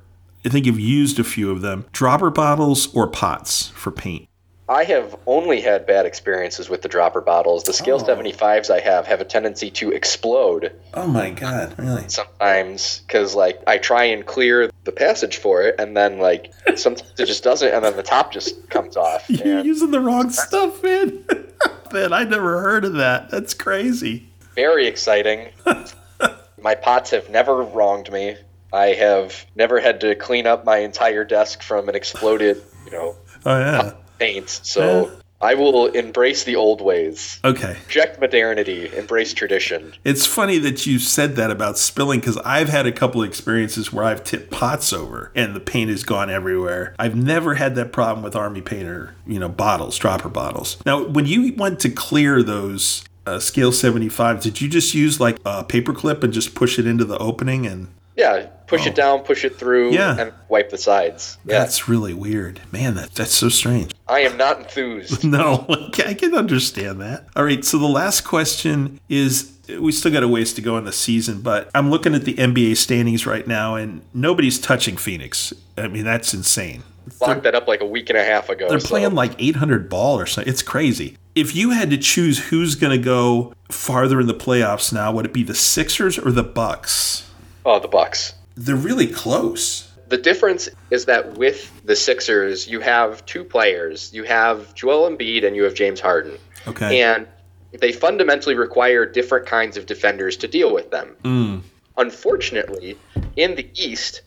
I 0.45 0.49
think 0.51 0.66
you've 0.66 0.79
used 0.81 1.19
a 1.19 1.25
few 1.25 1.51
of 1.51 1.61
them, 1.62 1.87
dropper 1.93 2.31
bottles 2.31 2.95
or 2.95 3.07
pots 3.07 3.69
for 3.69 3.91
paint? 3.91 4.29
I 4.66 4.85
have 4.85 5.15
only 5.27 5.61
had 5.61 5.87
bad 5.87 6.07
experiences 6.07 6.71
with 6.71 6.81
the 6.81 6.89
dropper 6.89 7.21
bottles. 7.21 7.65
The 7.65 7.75
Scale 7.75 7.99
Oh. 8.01 8.05
75s 8.05 8.71
I 8.71 8.81
have 8.81 9.07
have 9.07 9.21
a 9.21 9.25
tendency 9.25 9.71
to 9.73 9.91
explode 9.93 10.73
Oh, 10.95 11.07
my 11.07 11.31
God. 11.31 11.75
Really? 11.79 12.05
sometimes 12.09 13.01
because, 13.07 13.35
like, 13.35 13.61
I 13.66 13.77
try 13.77 14.05
and 14.05 14.25
clear 14.25 14.71
the 14.85 14.93
passage 14.93 15.37
for 15.37 15.61
it, 15.62 15.75
and 15.79 15.95
then, 15.95 16.19
like, 16.19 16.51
sometimes 16.77 17.12
it 17.19 17.27
just 17.27 17.45
doesn't, 17.45 17.75
and 17.75 17.85
then 17.85 17.95
the 17.97 18.03
top 18.03 18.33
just 18.33 18.69
comes 18.71 18.97
off. 18.97 19.25
You're 19.29 19.61
using 19.65 19.91
the 19.91 20.01
wrong 20.01 20.31
stuff, 20.31 20.83
man. 20.83 21.25
man, 21.93 22.15
I 22.15 22.25
never 22.25 22.61
heard 22.62 22.87
of 22.87 22.95
that. 22.95 23.31
That's 23.31 23.53
crazy. 23.53 24.29
very 24.55 24.87
exciting. 24.87 25.49
my 26.62 26.75
pots 26.75 27.11
have 27.11 27.29
never 27.29 27.62
wronged 27.62 28.11
me. 28.11 28.37
I 28.74 28.86
have 28.94 29.46
never 29.55 29.78
had 29.80 30.01
to 30.01 30.16
clean 30.16 30.46
up 30.48 30.64
my 30.64 30.78
entire 30.78 31.24
desk 31.24 31.62
from 31.62 31.88
an 31.88 31.94
exploded, 31.94 32.60
you 32.84 32.90
know, 32.90 33.16
Oh, 33.46 33.59
yeah. 33.59 33.92
paint. 34.18 34.48
So 34.48 35.10
I 35.40 35.55
will 35.55 35.86
embrace 35.88 36.42
the 36.44 36.56
old 36.56 36.80
ways. 36.80 37.38
Okay. 37.44 37.76
Reject 37.86 38.18
modernity, 38.18 38.90
embrace 38.96 39.32
tradition. 39.32 39.92
It's 40.02 40.26
funny 40.26 40.59
that 40.59 40.86
you 40.86 40.98
said 40.98 41.36
that 41.36 41.51
about 41.51 41.78
spilling 41.78 42.18
because 42.18 42.38
I've 42.38 42.68
had 42.68 42.86
a 42.86 42.92
couple 42.92 43.22
of 43.22 43.28
experiences 43.28 43.92
where 43.92 44.05
I've 44.05 44.24
tipped 44.24 44.51
pots 44.51 44.92
over 44.92 45.30
and 45.36 45.55
the 45.55 45.60
paint 45.60 45.90
has 45.90 46.02
gone 46.02 46.30
everywhere. 46.30 46.96
I've 46.98 47.14
never 47.14 47.55
had 47.55 47.74
that 47.76 47.92
problem 47.92 48.24
with 48.24 48.34
Army 48.34 48.62
Painter, 48.62 49.14
you 49.26 49.38
know, 49.38 49.48
bottles, 49.48 49.98
dropper 49.98 50.30
bottles. 50.30 50.78
Now, 50.84 51.05
when 51.05 51.26
you 51.26 51.55
went 51.55 51.78
to 51.80 51.90
clear 51.90 52.42
those 52.42 53.05
uh, 53.26 53.38
scale 53.38 53.70
75, 53.72 54.40
did 54.40 54.60
you 54.60 54.68
just 54.68 54.94
use 54.94 55.20
like 55.20 55.38
a 55.44 55.62
paper 55.62 55.92
clip 55.92 56.24
and 56.24 56.32
just 56.32 56.55
push 56.55 56.78
it 56.78 56.86
into 56.86 57.05
the 57.05 57.18
opening 57.18 57.66
and 57.66 57.88
Yeah, 58.16 58.47
push 58.66 58.86
it 58.86 58.93
oh. 58.93 58.95
down, 58.95 59.20
push 59.20 59.45
it 59.45 59.59
through, 59.59 59.93
Yeah. 59.93 60.16
and 60.19 60.32
wipe 60.49 60.70
the 60.70 60.78
sides. 60.78 61.36
Yeah, 61.45 61.59
That's 61.59 61.89
really 61.89 62.15
weird. 62.15 62.61
Man, 62.70 62.95
that, 62.95 63.15
that's 63.15 63.35
so 63.35 63.49
strange. 63.49 63.93
I 64.07 64.20
am 64.20 64.36
not 64.36 64.59
enthused. 64.59 65.24
No, 65.35 65.66
I 66.07 66.15
can 66.15 66.35
understand 66.35 67.01
that. 67.01 67.27
All 67.35 67.45
right, 67.45 67.65
so 67.65 67.78
the 67.78 67.86
last 67.86 68.23
question 68.23 69.01
is 69.09 69.53
we 69.81 69.91
still 69.93 70.12
got 70.12 70.23
a 70.23 70.28
ways 70.28 70.53
to 70.55 70.61
go 70.61 70.77
in 70.78 70.85
the 70.85 70.93
season, 70.93 71.41
but 71.41 71.70
I'm 71.74 71.91
looking 71.91 72.15
at 72.15 72.24
the 72.24 72.35
NBA 72.35 72.77
standings 72.77 73.27
right 73.27 73.47
now 73.47 73.74
and 73.74 74.03
nobody's 74.12 74.61
touching 74.61 74.97
Phoenix. 74.97 75.53
I 75.77 75.89
mean, 75.89 76.05
that's 76.05 76.35
insane. 76.35 76.82
Locked 77.20 77.43
that 77.43 77.55
up 77.55 77.66
like 77.66 77.81
a 77.81 77.86
week 77.86 78.11
and 78.11 78.19
a 78.19 78.24
half 78.24 78.49
ago. 78.49 78.69
They're 78.69 78.81
so- 78.81 78.89
playing 78.89 79.15
like 79.15 79.32
800 79.39 79.89
ball 79.89 80.19
or 80.19 80.27
something. 80.27 80.51
It's 80.51 80.62
crazy. 80.62 81.16
If 81.35 81.57
you 81.57 81.70
had 81.70 81.91
to 81.91 81.99
choose 81.99 82.47
who's 82.51 82.77
going 82.77 82.97
to 82.97 83.03
go 83.03 83.53
farther 83.69 84.20
in 84.20 84.27
the 84.27 84.35
playoffs 84.35 84.93
now, 84.93 85.11
would 85.12 85.24
it 85.24 85.32
be 85.32 85.43
the 85.43 85.55
Sixers 85.55 86.16
or 86.19 86.31
the 86.31 86.45
Bucks? 86.45 87.28
Oh, 87.65 87.78
the 87.78 87.89
Bucks. 87.89 88.35
They're 88.57 88.77
really 88.77 89.07
close. 89.07 89.91
The 90.09 90.19
difference 90.19 90.69
is 90.91 91.07
that 91.07 91.39
with 91.39 91.85
the 91.85 91.97
Sixers, 91.97 92.69
you 92.69 92.81
have 92.81 93.24
two 93.27 93.43
players. 93.43 94.12
You 94.12 94.24
have 94.24 94.74
Joel 94.74 95.11
Embiid 95.11 95.45
and 95.45 95.57
you 95.57 95.65
have 95.65 95.74
James 95.74 96.01
Harden. 96.01 96.39
Okay. 96.69 97.01
And 97.01 97.27
they 97.73 97.93
fundamentally 97.93 98.55
require 98.55 99.07
different 99.07 99.47
kinds 99.47 99.77
of 99.77 99.86
defenders 99.86 100.36
to 100.39 100.49
deal 100.49 100.73
with 100.73 100.91
them. 100.91 101.16
Mm. 101.24 101.62
Unfortunately, 101.97 102.97
in 103.36 103.55
the 103.57 103.69
East, 103.74 104.23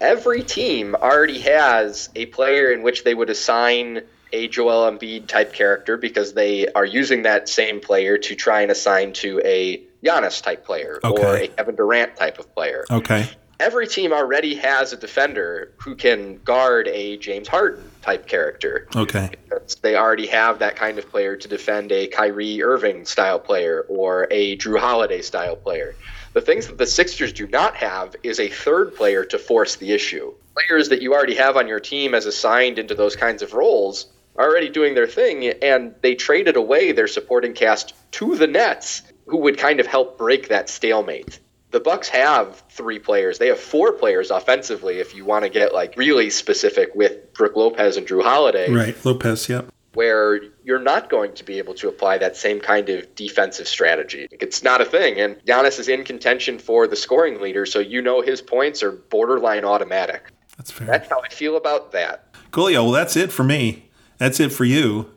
every 0.00 0.42
team 0.42 0.94
already 0.94 1.38
has 1.40 2.10
a 2.14 2.26
player 2.26 2.72
in 2.72 2.82
which 2.82 3.04
they 3.04 3.14
would 3.14 3.30
assign 3.30 4.02
a 4.32 4.48
Joel 4.48 4.90
Embiid 4.90 5.26
type 5.26 5.52
character 5.52 5.96
because 5.96 6.32
they 6.32 6.66
are 6.68 6.84
using 6.84 7.22
that 7.22 7.48
same 7.48 7.80
player 7.80 8.18
to 8.18 8.34
try 8.34 8.62
and 8.62 8.70
assign 8.70 9.12
to 9.14 9.40
a 9.44 9.82
Giannis 10.04 10.42
type 10.42 10.64
player 10.64 10.98
or 11.04 11.36
a 11.36 11.48
Kevin 11.48 11.76
Durant 11.76 12.16
type 12.16 12.38
of 12.38 12.52
player 12.54 12.84
Okay. 12.90 13.28
every 13.60 13.86
team 13.86 14.12
already 14.12 14.54
has 14.56 14.92
a 14.92 14.96
defender 14.96 15.72
who 15.76 15.94
can 15.94 16.38
guard 16.38 16.88
a 16.88 17.16
James 17.18 17.46
Harden 17.48 17.88
type 18.02 18.26
character. 18.26 18.88
Okay. 18.96 19.30
Because 19.30 19.76
They 19.76 19.94
already 19.96 20.26
have 20.26 20.58
that 20.58 20.74
kind 20.76 20.98
of 20.98 21.08
player 21.08 21.36
to 21.36 21.48
defend 21.48 21.92
a 21.92 22.08
Kyrie 22.08 22.62
Irving 22.62 23.04
style 23.04 23.38
player 23.38 23.86
or 23.88 24.26
a 24.30 24.56
Jrue 24.56 24.80
Holiday 24.80 25.22
style 25.22 25.54
player. 25.54 25.94
The 26.32 26.40
things 26.40 26.66
that 26.66 26.78
the 26.78 26.86
Sixers 26.86 27.32
do 27.32 27.46
not 27.46 27.76
have 27.76 28.16
is 28.22 28.40
a 28.40 28.48
third 28.48 28.96
player 28.96 29.24
to 29.26 29.38
force 29.38 29.76
the 29.76 29.92
issue. 29.92 30.32
Players 30.56 30.88
that 30.88 31.00
you 31.02 31.14
already 31.14 31.36
have 31.36 31.56
on 31.56 31.68
your 31.68 31.78
team 31.80 32.14
as 32.14 32.26
assigned 32.26 32.78
into 32.78 32.94
those 32.94 33.14
kinds 33.14 33.42
of 33.42 33.52
roles 33.52 34.06
are 34.36 34.48
already 34.48 34.70
doing 34.70 34.94
their 34.94 35.06
thing, 35.06 35.46
and 35.62 35.94
they 36.00 36.14
traded 36.14 36.56
away 36.56 36.90
their 36.92 37.06
supporting 37.06 37.52
cast 37.52 37.92
to 38.12 38.34
the 38.36 38.46
Nets, 38.46 39.02
who 39.26 39.38
would 39.38 39.58
kind 39.58 39.80
of 39.80 39.86
help 39.86 40.18
break 40.18 40.48
that 40.48 40.68
stalemate 40.68 41.40
the 41.72 41.80
Bucks 41.80 42.08
have 42.08 42.62
three 42.68 42.98
players. 42.98 43.38
They 43.38 43.48
have 43.48 43.58
four 43.58 43.92
players 43.92 44.30
offensively. 44.30 45.00
If 45.00 45.14
you 45.14 45.24
want 45.24 45.44
to 45.44 45.48
get 45.48 45.72
like 45.72 45.96
really 45.96 46.30
specific 46.30 46.94
with 46.94 47.32
Brook 47.32 47.56
Lopez 47.56 47.96
and 47.96 48.06
Jrue 48.06 48.22
Holiday, 48.22 48.70
Right. 48.70 49.04
Lopez, 49.04 49.48
yep. 49.48 49.72
where 49.94 50.40
you're 50.64 50.78
not 50.78 51.08
going 51.10 51.32
to 51.34 51.44
be 51.44 51.58
able 51.58 51.74
to 51.74 51.88
apply 51.88 52.18
that 52.18 52.36
same 52.36 52.60
kind 52.60 52.88
of 52.90 53.12
defensive 53.14 53.66
strategy. 53.66 54.28
It's 54.30 54.62
not 54.62 54.80
a 54.82 54.84
thing. 54.84 55.18
And 55.18 55.36
Giannis 55.46 55.80
is 55.80 55.88
in 55.88 56.04
contention 56.04 56.58
for 56.58 56.86
the 56.86 56.96
scoring 56.96 57.40
leader, 57.40 57.64
so 57.64 57.78
you 57.78 58.02
know 58.02 58.20
his 58.20 58.42
points 58.42 58.82
are 58.82 58.92
borderline 58.92 59.64
automatic. 59.64 60.30
That's 60.58 60.70
fair. 60.70 60.86
That's 60.86 61.08
how 61.08 61.22
I 61.22 61.28
feel 61.30 61.56
about 61.56 61.92
that. 61.92 62.34
Coolio, 62.50 62.84
well, 62.84 62.90
that's 62.92 63.16
it 63.16 63.32
for 63.32 63.44
me. 63.44 63.88
That's 64.18 64.38
it 64.40 64.52
for 64.52 64.64
you. 64.64 65.10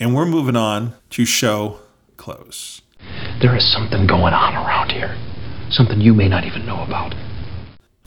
And 0.00 0.14
we're 0.14 0.26
moving 0.26 0.56
on 0.56 0.94
to 1.10 1.26
show 1.26 1.80
close. 2.16 2.80
There 3.40 3.56
is 3.56 3.72
something 3.72 4.06
going 4.06 4.34
on 4.34 4.54
around 4.54 4.90
here. 4.90 5.16
Something 5.70 6.00
you 6.00 6.14
may 6.14 6.28
not 6.28 6.44
even 6.44 6.66
know 6.66 6.82
about. 6.82 7.14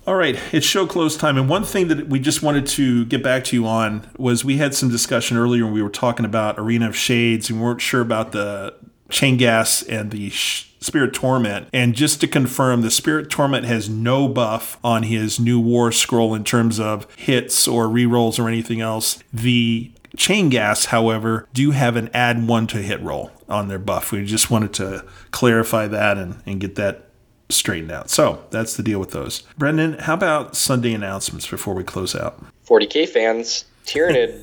All 0.08 0.16
right, 0.16 0.38
it's 0.52 0.66
show 0.66 0.88
close 0.88 1.16
time. 1.16 1.38
And 1.38 1.48
one 1.48 1.64
thing 1.64 1.88
that 1.90 2.10
we 2.10 2.20
just 2.20 2.42
wanted 2.42 2.66
to 2.68 3.06
get 3.06 3.22
back 3.22 3.44
to 3.46 3.56
you 3.56 3.68
on 3.68 4.10
was 4.18 4.44
we 4.44 4.58
had 4.58 4.74
some 4.74 4.90
discussion 4.90 5.38
earlier 5.38 5.64
when 5.64 5.74
we 5.74 5.84
were 5.84 5.90
talking 5.90 6.26
about 6.26 6.58
Arena 6.58 6.90
of 6.90 6.98
Shades 6.98 7.50
and 7.50 7.60
we 7.60 7.66
weren't 7.66 7.82
sure 7.82 8.02
about 8.02 8.32
the 8.32 8.74
Chainghast 9.10 9.88
and 9.88 10.10
the 10.10 10.32
Sh- 10.32 10.72
Spirit 10.80 11.14
Torment. 11.14 11.68
And 11.72 11.94
just 11.94 12.20
to 12.22 12.28
confirm, 12.28 12.82
the 12.82 12.90
Spirit 12.90 13.30
Torment 13.30 13.66
has 13.66 13.88
no 13.88 14.28
buff 14.28 14.80
on 14.84 15.04
his 15.04 15.40
new 15.40 15.60
War 15.60 15.92
Scroll 15.92 16.34
in 16.34 16.44
terms 16.44 16.80
of 16.80 17.06
hits 17.16 17.68
or 17.68 17.86
rerolls 17.86 18.40
or 18.40 18.48
anything 18.48 18.82
else. 18.82 19.24
The 19.32 19.92
Chainghast, 20.18 20.88
however, 20.88 21.48
do 21.54 21.72
have 21.72 21.96
an 21.96 22.10
add 22.14 22.48
one 22.48 22.68
to 22.68 22.78
hit 22.78 23.02
roll 23.02 23.32
on 23.48 23.68
their 23.68 23.80
buff. 23.80 24.12
We 24.12 24.26
just 24.26 24.52
wanted 24.52 24.74
to 24.74 25.06
clarify 25.32 25.88
that 25.88 26.18
and, 26.18 26.42
and 26.46 26.60
get 26.60 26.76
that 26.76 27.06
straightened 27.50 27.92
out. 27.92 28.10
So 28.10 28.44
that's 28.50 28.76
the 28.76 28.84
deal 28.84 29.00
with 29.00 29.12
those. 29.12 29.42
Brendan, 29.58 29.94
how 30.00 30.14
about 30.14 30.56
Sunday 30.56 30.94
announcements 30.94 31.48
before 31.48 31.74
we 31.74 31.84
close 31.84 32.16
out? 32.16 32.44
40k 32.66 33.08
fans, 33.10 33.66
Tyranid 33.86 34.42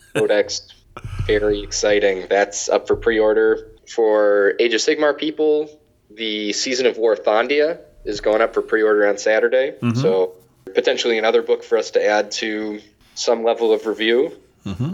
Codex, 0.14 0.68
very 1.26 1.62
exciting. 1.62 2.26
That's 2.28 2.68
up 2.68 2.86
for 2.86 2.96
pre-order. 2.96 3.68
For 3.88 4.54
Age 4.58 4.74
of 4.74 4.80
Sigmar 4.80 5.16
people, 5.16 5.70
the 6.10 6.52
Season 6.52 6.86
of 6.86 6.98
War 6.98 7.16
Thondia 7.16 7.78
is 8.04 8.20
going 8.20 8.42
up 8.42 8.54
for 8.54 8.62
pre-order 8.62 9.06
on 9.08 9.18
Saturday. 9.18 9.72
Mm-hmm. 9.80 9.98
So 9.98 10.34
potentially 10.74 11.18
another 11.18 11.42
book 11.42 11.64
for 11.64 11.78
us 11.78 11.90
to 11.92 12.04
add 12.04 12.30
to 12.32 12.80
some 13.14 13.44
level 13.44 13.72
of 13.72 13.86
review. 13.86 14.32
Mm-hmm. 14.66 14.92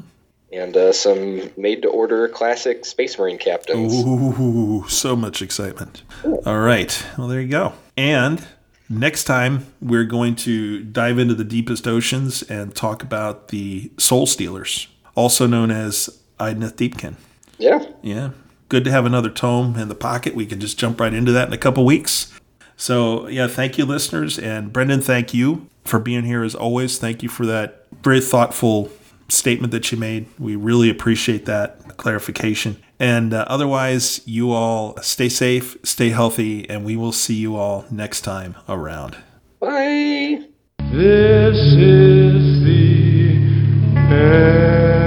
And 0.55 0.77
uh, 0.77 0.93
some 0.93 1.51
made-to-order 1.57 2.29
classic 2.29 2.85
Space 2.85 3.19
Marine 3.19 3.39
captains. 3.39 3.93
Ooh, 3.93 4.85
so 4.89 5.17
much 5.17 5.43
excitement. 5.43 6.03
All 6.47 6.61
right. 6.61 7.05
Well, 7.19 7.27
there 7.27 7.41
you 7.41 7.49
go. 7.49 7.73
And 7.97 8.47
next 8.89 9.25
time, 9.25 9.67
we're 9.81 10.05
going 10.05 10.37
to 10.37 10.85
dive 10.85 11.19
into 11.19 11.35
the 11.35 11.43
deepest 11.43 11.89
oceans 11.89 12.43
and 12.43 12.73
talk 12.73 13.03
about 13.03 13.49
the 13.49 13.91
Soul 13.99 14.27
Stealers, 14.27 14.87
also 15.17 15.49
known 15.49 15.73
as 15.73 16.21
Idoneth 16.39 16.75
Deepkin. 16.75 17.17
Yeah. 17.59 17.85
Yeah. 18.03 18.31
Good 18.69 18.85
to 18.85 18.93
have 18.93 19.07
another 19.07 19.31
tome 19.31 19.77
in 19.77 19.89
the 19.89 19.95
pocket. 19.97 20.37
We 20.37 20.47
can 20.47 20.61
just 20.61 20.79
jump 20.79 21.01
right 21.01 21.13
into 21.13 21.33
that 21.33 21.49
in 21.49 21.55
a 21.55 21.59
couple 21.59 21.85
weeks. 21.85 22.33
So, 22.77 23.27
yeah, 23.27 23.49
thank 23.49 23.77
you, 23.77 23.85
listeners. 23.87 24.39
And 24.39 24.73
Brendan, 24.73 25.01
thank 25.01 25.35
you 25.35 25.69
for 25.85 25.99
being 25.99 26.25
here 26.25 26.45
as 26.45 26.55
always. 26.55 26.99
Thank 26.99 27.25
you 27.25 27.29
for 27.29 27.45
that 27.47 27.87
very 28.03 28.21
thoughtful 28.21 28.91
statement 29.29 29.73
that 29.73 29.91
you 29.91 29.99
made. 29.99 30.27
We 30.39 30.57
really 30.57 30.91
appreciate 30.91 31.47
that 31.47 31.97
clarification. 31.97 32.83
And 32.99 33.35
uh, 33.35 33.45
otherwise, 33.49 34.21
you 34.25 34.53
all 34.53 34.97
stay 35.03 35.29
safe, 35.29 35.77
stay 35.83 36.11
healthy, 36.11 36.69
and 36.71 36.85
we 36.85 36.97
will 36.97 37.13
see 37.13 37.35
you 37.35 37.57
all 37.57 37.85
next 37.91 38.23
time 38.23 38.55
around. 38.69 39.17
Bye. 39.61 40.47
This 40.79 41.57
is 41.57 42.65
the 42.65 43.35
end. 43.97 45.04